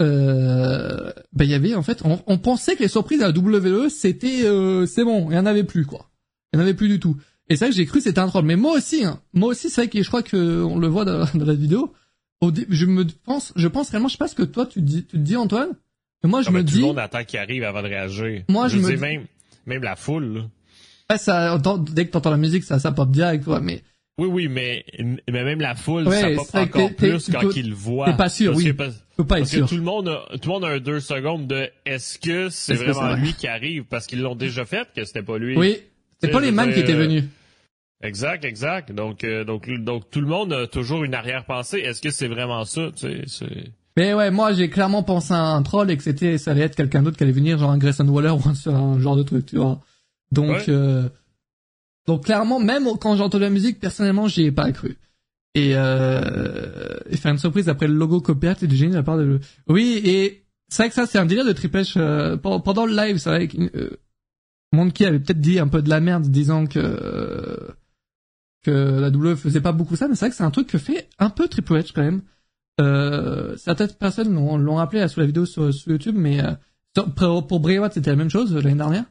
Euh, 0.00 1.12
bah 1.34 1.44
il 1.44 1.50
y 1.50 1.54
avait 1.54 1.74
en 1.74 1.82
fait 1.82 2.00
on, 2.06 2.18
on, 2.26 2.38
pensait 2.38 2.74
que 2.74 2.82
les 2.82 2.88
surprises 2.88 3.20
à 3.20 3.30
la 3.30 3.38
WWE 3.38 3.90
c'était 3.90 4.44
euh, 4.44 4.86
c'est 4.86 5.04
bon. 5.04 5.30
Il 5.30 5.34
y 5.34 5.38
en 5.38 5.44
avait 5.44 5.64
plus 5.64 5.84
quoi. 5.84 6.10
Il 6.52 6.56
y 6.56 6.58
en 6.58 6.62
avait 6.62 6.74
plus 6.74 6.88
du 6.88 6.98
tout. 6.98 7.16
Et 7.48 7.56
c'est 7.56 7.66
vrai 7.66 7.70
que 7.70 7.76
j'ai 7.76 7.84
cru 7.84 8.00
c'était 8.00 8.18
un 8.18 8.28
troll. 8.28 8.46
Mais 8.46 8.56
moi 8.56 8.72
aussi 8.72 9.04
hein, 9.04 9.20
moi 9.34 9.50
aussi 9.50 9.68
c'est 9.68 9.82
vrai 9.82 9.90
que 9.90 10.02
je 10.02 10.08
crois 10.08 10.22
que 10.22 10.62
on 10.62 10.78
le 10.78 10.88
voit 10.88 11.04
dans, 11.04 11.26
dans 11.34 11.44
la 11.44 11.54
vidéo 11.54 11.92
au 12.40 12.52
je 12.68 12.86
me 12.86 13.04
pense 13.24 13.52
je 13.56 13.68
pense 13.68 13.90
réellement 13.90 14.08
je 14.08 14.12
sais 14.12 14.18
pas 14.18 14.28
ce 14.28 14.34
que 14.34 14.42
toi 14.42 14.66
tu 14.66 14.80
dis 14.80 15.04
tu 15.04 15.16
te 15.16 15.22
dis 15.22 15.36
Antoine 15.36 15.76
moi, 16.24 16.42
je 16.42 16.50
me 16.50 16.62
dis. 16.62 16.74
Tout 16.74 16.80
le 16.80 16.86
monde 16.86 16.98
attend 16.98 17.24
qu'il 17.24 17.38
arrive 17.38 17.64
avant 17.64 17.82
de 17.82 17.88
réagir. 17.88 18.42
Moi, 18.48 18.68
je, 18.68 18.78
me 18.78 18.94
dis 18.94 19.00
même, 19.00 19.24
même 19.66 19.82
la 19.82 19.96
foule. 19.96 20.34
Là. 20.34 20.40
Ouais, 21.10 21.18
ça, 21.18 21.58
dès 21.92 22.06
que 22.06 22.10
t'entends 22.10 22.30
la 22.30 22.36
musique, 22.36 22.64
ça, 22.64 22.78
ça 22.78 22.92
pop 22.92 23.10
direct, 23.10 23.44
quoi. 23.44 23.60
Mais 23.60 23.82
oui, 24.18 24.28
oui, 24.28 24.48
mais, 24.48 24.84
mais 25.00 25.44
même 25.44 25.60
la 25.60 25.74
foule, 25.74 26.10
ça 26.12 26.30
pop 26.30 26.46
encore 26.54 26.94
plus 26.94 27.30
quand 27.30 27.56
ils 27.56 27.70
le 27.70 27.74
voient. 27.74 28.06
T'es 28.06 28.16
pas 28.16 28.28
sûr, 28.28 28.54
oui. 28.54 28.72
Parce, 28.72 29.02
Faut 29.16 29.24
pas 29.24 29.40
être 29.40 29.46
sûr. 29.46 29.64
Que 29.64 29.70
tout 29.70 29.76
le 29.76 29.82
monde, 29.82 30.08
a, 30.08 30.36
tout 30.36 30.48
le 30.48 30.52
monde 30.54 30.64
a 30.64 30.68
un 30.68 30.78
deux 30.78 31.00
secondes 31.00 31.46
de 31.46 31.68
est-ce 31.86 32.18
que 32.18 32.48
c'est 32.50 32.74
vraiment 32.74 33.14
lui 33.14 33.32
qui 33.32 33.46
arrive? 33.46 33.84
Parce 33.84 34.06
qu'ils 34.06 34.20
l'ont 34.20 34.36
déjà 34.36 34.64
fait 34.64 34.88
que 34.94 35.04
c'était 35.04 35.22
pas 35.22 35.38
lui. 35.38 35.56
Oui. 35.56 35.78
C'était 36.20 36.32
pas 36.32 36.40
les 36.40 36.52
man 36.52 36.72
qui 36.72 36.80
étaient 36.80 36.92
venus. 36.92 37.24
Exact, 38.02 38.44
exact. 38.44 38.92
Donc, 38.92 39.24
euh, 39.24 39.44
donc, 39.44 39.68
donc 39.70 40.10
tout 40.10 40.20
le 40.20 40.26
monde 40.26 40.52
a 40.52 40.66
toujours 40.66 41.04
une 41.04 41.14
arrière-pensée. 41.14 41.78
Est-ce 41.78 42.00
que 42.00 42.10
c'est 42.10 42.28
vraiment 42.28 42.64
ça, 42.64 42.90
tu 42.96 43.26
sais, 43.26 43.46
mais 43.96 44.14
ouais, 44.14 44.30
moi 44.30 44.52
j'ai 44.52 44.70
clairement 44.70 45.02
pensé 45.02 45.34
à 45.34 45.42
un 45.42 45.62
troll 45.62 45.90
et 45.90 45.96
que 45.96 46.02
c'était 46.04 46.38
ça 46.38 46.52
allait 46.52 46.62
être 46.62 46.76
quelqu'un 46.76 47.02
d'autre 47.02 47.16
qui 47.16 47.24
allait 47.24 47.32
venir, 47.32 47.58
genre 47.58 47.70
un 47.70 47.76
Grayson 47.76 48.06
Waller 48.06 48.30
ou 48.66 48.70
un, 48.70 48.98
genre 49.00 49.16
de 49.16 49.24
truc, 49.24 49.46
tu 49.46 49.56
vois. 49.56 49.80
Donc 50.30 50.68
euh, 50.68 51.08
donc 52.06 52.24
clairement, 52.24 52.60
même 52.60 52.86
quand 53.00 53.16
j'ai 53.16 53.22
entendu 53.22 53.42
la 53.42 53.50
musique, 53.50 53.80
personnellement, 53.80 54.28
j'y 54.28 54.44
ai 54.44 54.52
pas 54.52 54.70
cru. 54.72 54.96
Et, 55.54 55.72
euh, 55.74 56.96
et 57.10 57.16
faire 57.16 57.32
une 57.32 57.38
surprise 57.38 57.68
après 57.68 57.88
le 57.88 57.94
logo 57.94 58.20
copyright, 58.20 58.58
c'est 58.60 58.68
du 58.68 58.76
génie 58.76 58.92
de 58.92 58.96
la 58.96 59.02
part 59.02 59.18
de. 59.18 59.40
Oui, 59.68 60.00
et 60.04 60.44
c'est 60.68 60.84
vrai 60.84 60.88
que 60.88 60.94
ça, 60.94 61.06
c'est 61.06 61.18
un 61.18 61.26
délire 61.26 61.44
de 61.44 61.52
Triple 61.52 61.82
euh, 61.96 62.36
pendant 62.36 62.86
le 62.86 62.94
live, 62.94 63.18
c'est 63.18 63.30
vrai 63.30 63.48
que 63.48 63.58
euh, 63.76 63.90
Monkey 64.72 65.04
avait 65.04 65.18
peut-être 65.18 65.40
dit 65.40 65.58
un 65.58 65.66
peu 65.66 65.82
de 65.82 65.90
la 65.90 66.00
merde, 66.00 66.28
disant 66.28 66.66
que 66.66 67.74
que 68.62 69.00
la 69.00 69.10
W 69.10 69.36
faisait 69.36 69.60
pas 69.60 69.72
beaucoup 69.72 69.96
ça, 69.96 70.08
mais 70.08 70.14
c'est 70.14 70.26
vrai 70.26 70.30
que 70.30 70.36
c'est 70.36 70.44
un 70.44 70.50
truc 70.50 70.68
que 70.68 70.78
fait 70.78 71.08
un 71.18 71.30
peu 71.30 71.48
Triple 71.48 71.74
H 71.74 71.92
quand 71.94 72.02
même. 72.02 72.22
Euh, 72.80 73.56
certaines 73.56 73.92
personnes 73.92 74.34
l'ont 74.34 74.76
rappelé 74.76 75.06
sous 75.08 75.20
la 75.20 75.26
vidéo 75.26 75.46
sur, 75.46 75.70
YouTube, 75.86 76.16
mais 76.16 76.42
euh, 76.42 77.02
pour, 77.16 77.46
pour 77.46 77.60
Bray 77.60 77.78
Wyatt, 77.78 77.92
c'était 77.92 78.10
la 78.10 78.16
même 78.16 78.30
chose 78.30 78.54
l'année 78.54 78.74
dernière. 78.74 79.04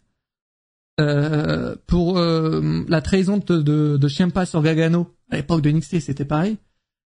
Euh, 1.00 1.76
pour 1.88 2.18
euh, 2.18 2.84
la 2.90 3.02
trahison 3.02 3.38
de, 3.38 3.62
de, 3.62 3.98
de 3.98 4.08
sur 4.08 4.62
Gargano 4.62 5.16
à 5.32 5.38
l'époque 5.38 5.62
de 5.62 5.72
NXT, 5.72 6.02
c'était 6.02 6.26
pareil. 6.26 6.58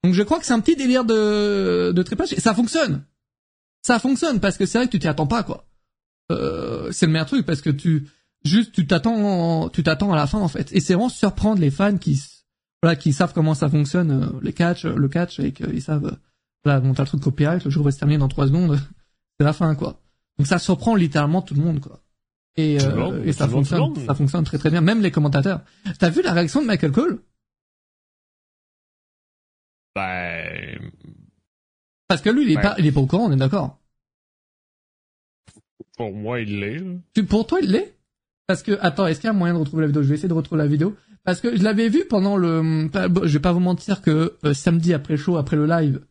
Donc 0.04 0.14
je 0.14 0.24
crois 0.24 0.40
que 0.40 0.46
c'est 0.46 0.54
un 0.54 0.60
petit 0.60 0.76
délire 0.76 1.06
de, 1.06 1.92
de 1.92 2.04
tripage 2.04 2.34
et 2.34 2.40
ça 2.40 2.56
fonctionne. 2.56 3.04
Ça 3.84 4.00
fonctionne 4.00 4.40
parce 4.40 4.58
que 4.58 4.66
c'est 4.66 4.80
vrai 4.80 4.88
que 4.88 4.92
tu 4.92 5.00
t'y 5.00 5.08
attends 5.08 5.28
pas 5.28 5.44
quoi. 5.44 5.68
Euh, 6.32 6.92
c'est 6.92 7.06
le 7.06 7.12
meilleur 7.12 7.28
truc 7.28 7.46
parce 7.46 7.62
que 7.62 7.70
tu 7.70 8.08
juste 8.46 8.72
tu 8.74 8.88
t'attends 8.88 9.70
tu 9.70 9.84
t'attends 9.84 10.14
à 10.14 10.16
la 10.16 10.28
fin 10.28 10.40
en 10.40 10.48
fait 10.48 10.72
et 10.72 10.80
c'est 10.80 10.94
vraiment 10.94 11.10
surprendre 11.10 11.60
les 11.60 11.72
fans 11.72 11.98
qui 11.98 12.22
voilà 12.82 12.96
qui 12.96 13.12
savent 13.12 13.34
comment 13.34 13.54
ça 13.54 13.70
fonctionne 13.70 14.12
euh, 14.12 14.40
les 14.42 14.54
catch 14.54 14.86
le 14.86 15.10
catch 15.10 15.40
et 15.40 15.52
qu'ils 15.52 15.82
savent 15.82 16.18
Là, 16.66 16.80
bon, 16.80 16.94
t'as 16.96 17.04
le 17.04 17.08
truc 17.08 17.22
copyright, 17.22 17.64
le 17.64 17.70
jour 17.70 17.86
va 17.86 17.92
se 17.92 18.00
terminer 18.00 18.18
dans 18.18 18.28
trois 18.28 18.48
secondes, 18.48 18.80
c'est 19.40 19.46
la 19.46 19.54
fin, 19.54 19.76
quoi. 19.76 20.02
Donc 20.38 20.48
ça 20.48 20.58
surprend 20.58 20.96
littéralement 20.96 21.42
tout 21.42 21.54
le 21.54 21.62
monde, 21.62 21.80
quoi. 21.80 22.02
Et, 22.58 22.82
euh, 22.82 23.24
et 23.24 23.34
ça 23.34 23.48
fonctionne, 23.48 23.96
ça 24.06 24.16
fonctionne 24.16 24.46
très 24.46 24.58
très 24.58 24.70
bien, 24.70 24.82
même 24.82 25.02
les 25.02 25.12
commentateurs. 25.12 25.62
T'as 26.00 26.10
vu 26.10 26.22
la 26.22 26.34
réaction 26.34 26.62
de 26.62 26.68
Michael 26.68 26.92
Cole? 26.92 27.22
Ben, 29.94 30.92
parce 32.08 32.22
que 32.22 32.30
lui, 32.30 32.44
il 32.44 32.52
est 32.52 32.56
ben. 32.56 32.62
pas, 32.62 32.76
il 32.80 32.86
est 32.86 32.92
pas 32.92 33.02
au 33.02 33.06
courant, 33.06 33.26
on 33.26 33.32
est 33.32 33.38
d'accord. 33.38 33.78
Pour 35.98 36.14
moi, 36.14 36.40
il 36.40 36.60
l'est. 36.60 37.24
Pour 37.24 37.46
toi, 37.46 37.60
il 37.62 37.72
l'est? 37.72 37.95
Parce 38.48 38.62
que, 38.62 38.78
attends, 38.82 39.08
est-ce 39.08 39.20
qu'il 39.20 39.28
y 39.28 39.32
a 39.32 39.34
moyen 39.34 39.54
de 39.54 39.60
retrouver 39.60 39.82
la 39.82 39.88
vidéo? 39.88 40.04
Je 40.04 40.10
vais 40.10 40.16
essayer 40.16 40.30
de 40.30 40.34
retrouver 40.34 40.62
la 40.62 40.68
vidéo. 40.68 40.96
Parce 41.24 41.42
que 41.42 41.56
je 41.56 41.64
l'avais 41.64 41.90
vu 41.90 42.06
pendant 42.08 42.38
le... 42.38 42.90
Je 42.94 43.34
vais 43.34 43.40
pas 43.40 43.52
vous 43.52 43.60
mentir 43.60 44.02
que 44.02 44.38
euh, 44.46 44.54
samedi 44.54 44.94
après 44.94 45.14
le 45.14 45.18
show, 45.18 45.38
après 45.38 45.56
le 45.56 45.66
live, 45.66 46.02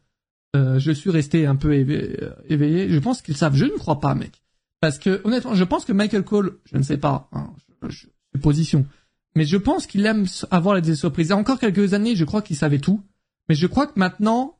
euh, 0.56 0.78
je 0.78 0.90
suis 0.90 1.10
resté 1.10 1.46
un 1.46 1.54
peu 1.54 1.70
euh, 1.70 2.30
éveillé. 2.48 2.90
Je 2.90 2.98
pense 2.98 3.22
qu'ils 3.22 3.36
savent. 3.36 3.54
Je 3.54 3.66
ne 3.66 3.78
crois 3.78 4.00
pas, 4.00 4.14
mec. 4.14 4.42
Parce 4.80 4.98
que 4.98 5.20
honnêtement, 5.24 5.54
je 5.54 5.64
pense 5.64 5.84
que 5.84 5.92
Michael 5.92 6.24
Cole, 6.24 6.58
je 6.70 6.76
ne 6.76 6.82
sais 6.82 6.96
pas, 6.96 7.28
hein, 7.32 7.52
je, 7.88 8.06
position, 8.42 8.84
mais 9.34 9.44
je 9.44 9.56
pense 9.56 9.86
qu'il 9.86 10.04
aime 10.04 10.26
avoir 10.50 10.82
des 10.82 10.94
surprises. 10.94 11.28
Il 11.28 11.32
encore 11.32 11.58
quelques 11.58 11.94
années, 11.94 12.16
je 12.16 12.24
crois 12.24 12.42
qu'il 12.42 12.56
savait 12.56 12.80
tout, 12.80 13.00
mais 13.48 13.54
je 13.54 13.66
crois 13.66 13.86
que 13.86 13.98
maintenant, 13.98 14.58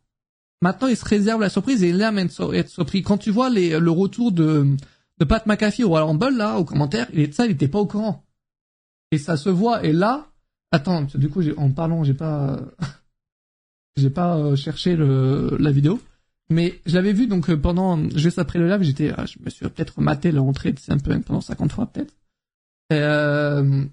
maintenant, 0.63 0.89
il 0.89 0.97
se 0.97 1.05
réserve 1.05 1.43
la 1.43 1.51
surprise 1.51 1.83
et 1.83 1.91
il 1.91 2.01
aime 2.01 2.19
être 2.19 2.69
surpris. 2.69 3.03
Quand 3.03 3.19
tu 3.19 3.31
vois 3.31 3.51
le 3.51 3.91
retour 3.91 4.33
de, 4.33 4.77
de 5.19 5.25
Pat 5.25 5.47
McAfee 5.47 5.85
au 5.85 5.93
Rumble 5.93 6.37
là, 6.37 6.59
au 6.59 6.65
commentaire, 6.65 7.09
il 7.13 7.21
est 7.21 7.33
ça, 7.33 7.47
il 7.47 7.53
était 7.53 7.69
pas 7.69 7.79
au 7.79 7.87
courant. 7.87 8.25
Et 9.11 9.19
ça 9.19 9.37
se 9.37 9.49
voit. 9.49 9.85
Et 9.85 9.93
là, 9.93 10.27
attends, 10.73 11.03
du 11.15 11.29
coup, 11.29 11.43
en 11.57 11.71
parlant, 11.71 12.05
j'ai 12.05 12.15
pas. 12.15 12.61
J'ai 13.97 14.11
pas 14.11 14.37
euh, 14.37 14.57
cherché 14.57 14.97
le, 14.97 15.57
la 15.61 15.71
vidéo, 15.71 16.01
mais 16.51 16.81
je 16.85 16.95
l'avais 16.95 17.13
vu 17.13 17.27
donc 17.27 17.49
euh, 17.49 17.57
pendant 17.57 18.09
juste 18.11 18.39
après 18.39 18.59
le 18.59 18.69
live, 18.69 18.83
j'étais, 18.83 19.13
ah, 19.17 19.25
je 19.25 19.39
me 19.43 19.51
suis 19.51 19.67
peut-être 19.69 20.01
maté 20.01 20.31
l'entrée 20.31 20.73
de 20.73 20.79
Simple 20.79 21.21
pendant 21.21 21.41
50 21.41 21.73
fois 21.73 21.87
peut-être. 21.87 22.15
Euh, 22.93 23.85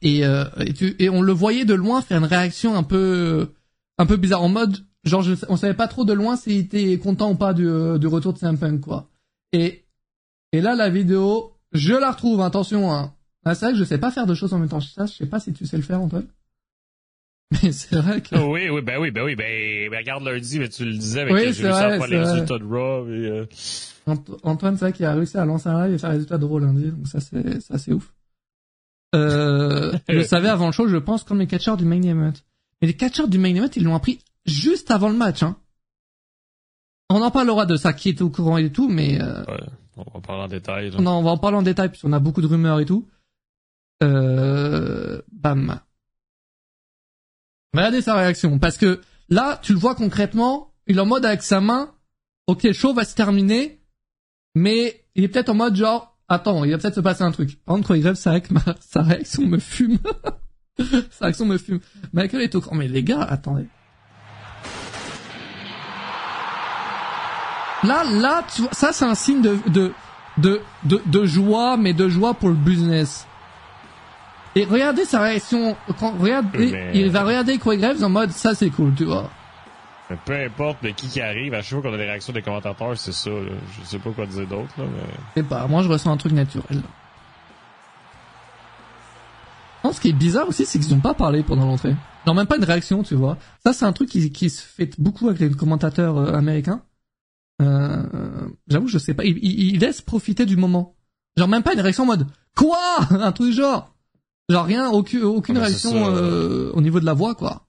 et, 0.00 0.24
euh, 0.24 0.44
et, 0.60 0.72
tu, 0.72 0.94
et, 0.98 1.08
on 1.08 1.22
le 1.22 1.32
voyait 1.32 1.64
de 1.64 1.74
loin 1.74 2.02
faire 2.02 2.18
une 2.18 2.24
réaction 2.24 2.76
un 2.76 2.84
peu 2.84 3.48
un 3.98 4.06
peu 4.06 4.16
bizarre 4.16 4.42
en 4.42 4.48
mode 4.48 4.76
genre 5.02 5.22
je, 5.22 5.34
on 5.48 5.56
savait 5.56 5.74
pas 5.74 5.88
trop 5.88 6.04
de 6.04 6.12
loin 6.12 6.36
s'il 6.36 6.58
était 6.58 6.96
content 6.98 7.32
ou 7.32 7.34
pas 7.34 7.52
du, 7.52 7.64
du 7.98 8.06
retour 8.06 8.32
de 8.32 8.38
Simple 8.38 8.78
quoi. 8.78 9.08
Et 9.52 9.83
et 10.54 10.60
là 10.60 10.74
la 10.74 10.88
vidéo, 10.88 11.52
je 11.72 11.94
la 11.94 12.12
retrouve 12.12 12.40
attention 12.40 12.92
hein. 12.92 13.12
Ah, 13.44 13.54
c'est 13.54 13.66
vrai 13.66 13.72
que 13.74 13.78
je 13.78 13.84
sais 13.84 13.98
pas 13.98 14.10
faire 14.10 14.26
de 14.26 14.34
choses 14.34 14.54
en 14.54 14.58
même 14.58 14.68
temps. 14.68 14.80
Ça, 14.80 15.06
je 15.06 15.12
sais 15.12 15.26
pas 15.26 15.38
si 15.38 15.52
tu 15.52 15.66
sais 15.66 15.76
le 15.76 15.82
faire 15.82 16.00
Antoine. 16.00 16.26
Mais 17.62 17.72
c'est 17.72 17.96
vrai 17.96 18.20
que... 18.22 18.36
oui, 18.36 18.70
oui, 18.70 18.80
ben 18.80 18.98
oui, 18.98 19.10
ben 19.10 19.22
oui, 19.22 19.36
ben, 19.36 19.90
ben 19.90 19.98
regarde 19.98 20.24
lundi, 20.24 20.58
mais 20.58 20.68
tu 20.68 20.84
le 20.84 20.92
disais 20.96 21.20
avec 21.20 21.34
oui, 21.34 21.52
j'ai 21.52 21.68
réussi 21.68 21.98
faire 21.98 22.06
les 22.06 22.18
résultats 22.18 22.58
de 22.58 22.64
Raw. 22.64 23.06
Et, 23.08 23.28
euh... 23.28 23.46
Antoine, 24.42 24.76
c'est 24.76 24.86
vrai 24.86 24.92
qu'il 24.92 25.04
a 25.04 25.14
réussi 25.14 25.36
à 25.36 25.44
lancer 25.44 25.68
un 25.68 25.84
live 25.84 25.94
et 25.94 25.98
faire 25.98 26.10
les 26.10 26.16
résultats 26.16 26.38
de 26.38 26.44
Raw 26.46 26.58
lundi, 26.58 26.90
donc 26.90 27.06
ça 27.06 27.20
c'est, 27.20 27.60
ça 27.60 27.78
c'est 27.78 27.92
ouf. 27.92 28.12
Euh, 29.14 29.92
je 30.08 30.14
le 30.14 30.24
savais 30.24 30.48
avant 30.48 30.66
le 30.66 30.72
show, 30.72 30.88
je 30.88 30.96
pense, 30.96 31.22
comme 31.22 31.38
les 31.38 31.46
catcheurs 31.46 31.76
du 31.76 31.84
main 31.84 32.02
event. 32.02 32.32
Mais 32.80 32.88
les 32.88 32.96
catcheurs 32.96 33.28
du 33.28 33.38
main 33.38 33.54
event, 33.54 33.70
ils 33.76 33.84
l'ont 33.84 33.94
appris 33.94 34.18
juste 34.46 34.90
avant 34.90 35.10
le 35.10 35.16
match, 35.16 35.42
hein. 35.42 35.56
On 37.10 37.20
en 37.22 37.30
parlera 37.30 37.66
de 37.66 37.76
ça, 37.76 37.92
qui 37.92 38.08
est 38.08 38.22
au 38.22 38.30
courant 38.30 38.56
et 38.56 38.72
tout, 38.72 38.88
mais... 38.88 39.20
Euh... 39.20 39.44
Ouais, 39.44 39.60
on 39.96 40.02
va 40.02 40.10
en 40.14 40.20
parler 40.20 40.42
en 40.42 40.48
détail. 40.48 40.90
Non, 40.98 41.18
on 41.18 41.22
va 41.22 41.30
en 41.30 41.38
parler 41.38 41.56
en 41.56 41.62
détail, 41.62 41.88
puisqu'on 41.88 42.12
a 42.12 42.18
beaucoup 42.18 42.40
de 42.40 42.46
rumeurs 42.46 42.80
et 42.80 42.84
tout. 42.84 43.08
Euh... 44.02 45.22
Bam. 45.32 45.80
Regardez 47.72 48.02
sa 48.02 48.14
réaction, 48.14 48.58
parce 48.58 48.78
que 48.78 49.00
là, 49.28 49.58
tu 49.62 49.72
le 49.72 49.78
vois 49.78 49.94
concrètement, 49.94 50.72
il 50.86 50.96
est 50.96 51.00
en 51.00 51.06
mode 51.06 51.24
avec 51.24 51.42
sa 51.42 51.60
main, 51.60 51.92
ok, 52.46 52.62
le 52.62 52.72
show 52.72 52.94
va 52.94 53.04
se 53.04 53.14
terminer, 53.14 53.80
mais 54.54 55.04
il 55.14 55.24
est 55.24 55.28
peut-être 55.28 55.48
en 55.48 55.54
mode 55.54 55.74
genre, 55.74 56.16
attends, 56.28 56.64
il 56.64 56.70
va 56.70 56.78
peut-être 56.78 56.94
se 56.94 57.00
passer 57.00 57.22
un 57.22 57.32
truc. 57.32 57.60
Par 57.64 57.74
contre, 57.74 57.88
quand 57.88 57.94
il 57.94 58.06
rêve, 58.06 58.14
sa, 58.14 58.34
sa 58.80 59.02
réaction 59.02 59.46
me 59.46 59.58
fume. 59.58 59.98
sa 61.10 61.26
réaction 61.26 61.46
me 61.46 61.58
fume. 61.58 61.80
Michael 62.12 62.42
est 62.42 62.54
au 62.54 62.60
courant, 62.60 62.76
mais 62.76 62.88
les 62.88 63.02
gars, 63.02 63.22
attendez. 63.22 63.66
Là, 67.84 68.04
là, 68.04 68.44
tu 68.54 68.62
vois, 68.62 68.70
ça 68.72 68.92
c'est 68.92 69.04
un 69.04 69.14
signe 69.14 69.42
de, 69.42 69.58
de, 69.68 69.92
de, 70.38 70.60
de, 70.84 71.00
de 71.04 71.24
joie, 71.24 71.76
mais 71.76 71.92
de 71.92 72.08
joie 72.08 72.34
pour 72.34 72.48
le 72.48 72.54
business. 72.54 73.26
Et 74.56 74.64
regardez 74.64 75.04
sa 75.04 75.20
réaction. 75.20 75.76
Quand, 75.98 76.14
regardez, 76.18 76.90
il 76.94 77.10
va 77.10 77.24
regarder 77.24 77.58
Corey 77.58 77.78
Graves 77.78 78.02
en 78.02 78.08
mode 78.08 78.30
ça 78.30 78.54
c'est 78.54 78.70
cool, 78.70 78.94
tu 78.94 79.04
vois. 79.04 79.30
Mais 80.10 80.18
peu 80.24 80.34
importe 80.34 80.84
de 80.84 80.90
qui 80.90 81.08
qui 81.08 81.20
arrive, 81.20 81.54
à 81.54 81.62
chaque 81.62 81.80
fois 81.80 81.90
qu'on 81.90 81.94
a 81.94 81.98
des 81.98 82.04
réactions 82.04 82.32
des 82.32 82.42
commentateurs, 82.42 82.96
c'est 82.96 83.12
ça. 83.12 83.30
Là. 83.30 83.52
Je 83.80 83.86
sais 83.86 83.98
pas 83.98 84.10
quoi 84.10 84.26
dire 84.26 84.46
d'autre. 84.46 84.72
là, 84.78 84.84
mais... 84.84 85.02
Je 85.36 85.40
sais 85.40 85.48
pas, 85.48 85.66
moi 85.66 85.82
je 85.82 85.88
ressens 85.88 86.12
un 86.12 86.16
truc 86.16 86.32
naturel. 86.32 86.82
Non, 89.82 89.92
ce 89.92 90.00
qui 90.00 90.08
est 90.08 90.12
bizarre 90.14 90.48
aussi, 90.48 90.64
c'est 90.64 90.78
qu'ils 90.78 90.94
n'ont 90.94 91.00
pas 91.00 91.12
parlé 91.14 91.42
pendant 91.42 91.66
l'entrée. 91.66 91.94
Non, 92.26 92.32
même 92.32 92.46
pas 92.46 92.56
une 92.56 92.64
réaction, 92.64 93.02
tu 93.02 93.14
vois. 93.16 93.36
Ça, 93.66 93.74
c'est 93.74 93.84
un 93.84 93.92
truc 93.92 94.08
qui, 94.08 94.30
qui 94.32 94.48
se 94.48 94.62
fait 94.62 94.90
beaucoup 94.98 95.28
avec 95.28 95.40
les 95.40 95.50
commentateurs 95.50 96.16
euh, 96.16 96.32
américains. 96.32 96.80
Euh, 97.62 98.48
j'avoue, 98.68 98.88
je 98.88 98.98
sais 98.98 99.14
pas. 99.14 99.24
Il, 99.24 99.38
il, 99.38 99.78
laisse 99.78 100.00
profiter 100.00 100.46
du 100.46 100.56
moment. 100.56 100.96
Genre 101.36 101.48
même 101.48 101.62
pas 101.62 101.74
une 101.74 101.80
réaction 101.80 102.04
en 102.04 102.06
mode 102.06 102.26
quoi, 102.54 102.98
un 103.10 103.32
truc 103.32 103.52
genre, 103.52 103.94
genre 104.48 104.64
rien, 104.64 104.90
aucune, 104.90 105.22
aucune 105.22 105.56
ah, 105.56 105.64
réaction 105.64 106.14
euh, 106.14 106.70
au 106.72 106.80
niveau 106.80 107.00
de 107.00 107.04
la 107.04 107.14
voix 107.14 107.34
quoi. 107.34 107.66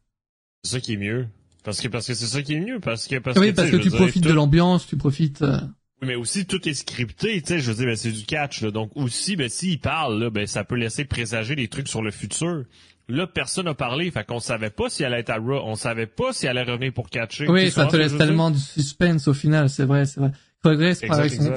C'est 0.64 0.72
ça 0.72 0.80
qui 0.80 0.94
est 0.94 0.98
mieux. 0.98 1.28
Parce 1.64 1.82
que 1.82 1.88
parce 1.88 2.06
que 2.06 2.14
c'est 2.14 2.28
ça 2.28 2.44
qui 2.44 2.54
est 2.54 2.60
mieux 2.60 2.80
parce 2.80 3.08
que 3.08 3.18
parce 3.18 3.38
oui, 3.40 3.52
parce 3.52 3.72
que 3.72 3.78
tu 3.78 3.90
profites 3.90 4.24
de 4.24 4.34
l'ambiance, 4.34 4.86
tu 4.86 4.98
profites. 4.98 5.42
Euh... 5.42 5.60
Oui, 6.02 6.10
mais 6.10 6.16
aussi 6.16 6.46
tout 6.46 6.68
est 6.68 6.74
scripté, 6.74 7.42
tu 7.42 7.48
sais, 7.48 7.60
je 7.60 7.72
veux 7.72 7.78
dire, 7.78 7.86
ben, 7.86 7.96
c'est 7.96 8.12
du 8.12 8.26
catch, 8.26 8.62
là. 8.62 8.70
donc 8.70 8.92
aussi, 8.96 9.36
ben 9.36 9.50
s'il 9.50 9.80
parle, 9.80 10.20
là, 10.20 10.30
ben 10.30 10.46
ça 10.46 10.64
peut 10.64 10.76
laisser 10.76 11.06
présager 11.06 11.56
des 11.56 11.68
trucs 11.70 11.88
sur 11.88 12.02
le 12.02 12.12
futur. 12.12 12.66
Là, 13.08 13.28
personne 13.28 13.66
n'a 13.66 13.76
parlé, 13.76 14.10
fait 14.10 14.26
qu'on 14.26 14.40
savait 14.40 14.72
pas 14.72 14.90
si 14.90 15.04
elle 15.04 15.14
allait 15.14 15.22
être 15.22 15.30
à 15.30 15.38
Raw, 15.38 15.62
on 15.66 15.76
savait 15.76 16.08
pas 16.08 16.34
si 16.34 16.48
elle 16.48 16.58
allait 16.58 16.72
revenir 16.72 16.92
pour 16.92 17.10
catcher. 17.10 17.48
Oui, 17.48 17.70
ça 17.70 17.86
te 17.86 17.96
laisse 17.96 18.18
tellement 18.18 18.50
de 18.50 18.58
suspense 18.58 19.28
au 19.28 19.34
final, 19.34 19.70
c'est 19.70 19.86
vrai, 19.86 20.06
c'est 20.06 20.20
vrai. 20.20 20.32
Progress, 20.64 21.02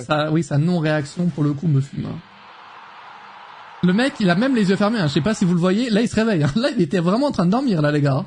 ça, 0.00 0.30
oui, 0.30 0.42
sa 0.42 0.58
non-réaction 0.58 1.28
pour 1.28 1.42
le 1.42 1.54
coup 1.54 1.66
me 1.66 1.80
fume. 1.80 2.04
Hein. 2.04 2.18
Le 3.82 3.94
mec, 3.94 4.14
il 4.20 4.28
a 4.28 4.34
même 4.34 4.54
les 4.54 4.68
yeux 4.68 4.76
fermés, 4.76 4.98
hein. 4.98 5.06
je 5.06 5.14
sais 5.14 5.20
pas 5.22 5.32
si 5.32 5.46
vous 5.46 5.54
le 5.54 5.60
voyez, 5.60 5.88
là 5.88 6.02
il 6.02 6.08
se 6.08 6.16
réveille. 6.16 6.42
Hein. 6.42 6.52
Là, 6.56 6.68
il 6.76 6.82
était 6.82 6.98
vraiment 6.98 7.28
en 7.28 7.32
train 7.32 7.46
de 7.46 7.50
dormir, 7.50 7.80
là, 7.80 7.92
les 7.92 8.02
gars. 8.02 8.26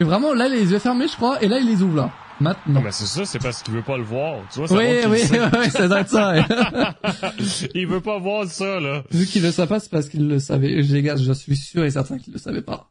Et 0.00 0.04
vraiment, 0.04 0.34
là, 0.34 0.48
les 0.48 0.72
yeux 0.72 0.78
fermés, 0.78 1.08
je 1.08 1.16
crois, 1.16 1.42
et 1.42 1.48
là, 1.48 1.58
il 1.58 1.66
les 1.66 1.82
ouvre, 1.82 1.96
là. 1.96 2.10
Maintenant. 2.40 2.74
Non, 2.74 2.80
mais 2.80 2.90
c'est 2.90 3.06
ça, 3.06 3.26
c'est 3.26 3.38
parce 3.38 3.62
qu'il 3.62 3.74
veut 3.74 3.82
pas 3.82 3.98
le 3.98 4.02
voir. 4.02 4.42
Tu 4.50 4.60
vois, 4.60 4.68
ça 4.68 4.76
oui, 4.76 4.86
oui, 5.06 5.20
oui, 5.30 5.68
c'est 5.70 5.88
ça. 6.08 6.34
il 7.74 7.86
veut 7.86 8.00
pas 8.00 8.18
voir 8.18 8.46
ça, 8.46 8.80
là. 8.80 9.04
Vu 9.10 9.26
qu'il 9.26 9.42
le 9.42 9.52
sait 9.52 9.66
pas, 9.66 9.78
c'est 9.78 9.90
parce 9.90 10.08
qu'il 10.08 10.26
le 10.26 10.38
savait. 10.38 10.80
Les 10.80 11.02
gars, 11.02 11.16
je 11.16 11.32
suis 11.32 11.56
sûr 11.56 11.84
et 11.84 11.90
certain 11.90 12.18
qu'il 12.18 12.32
le 12.32 12.38
savait 12.38 12.62
pas. 12.62 12.90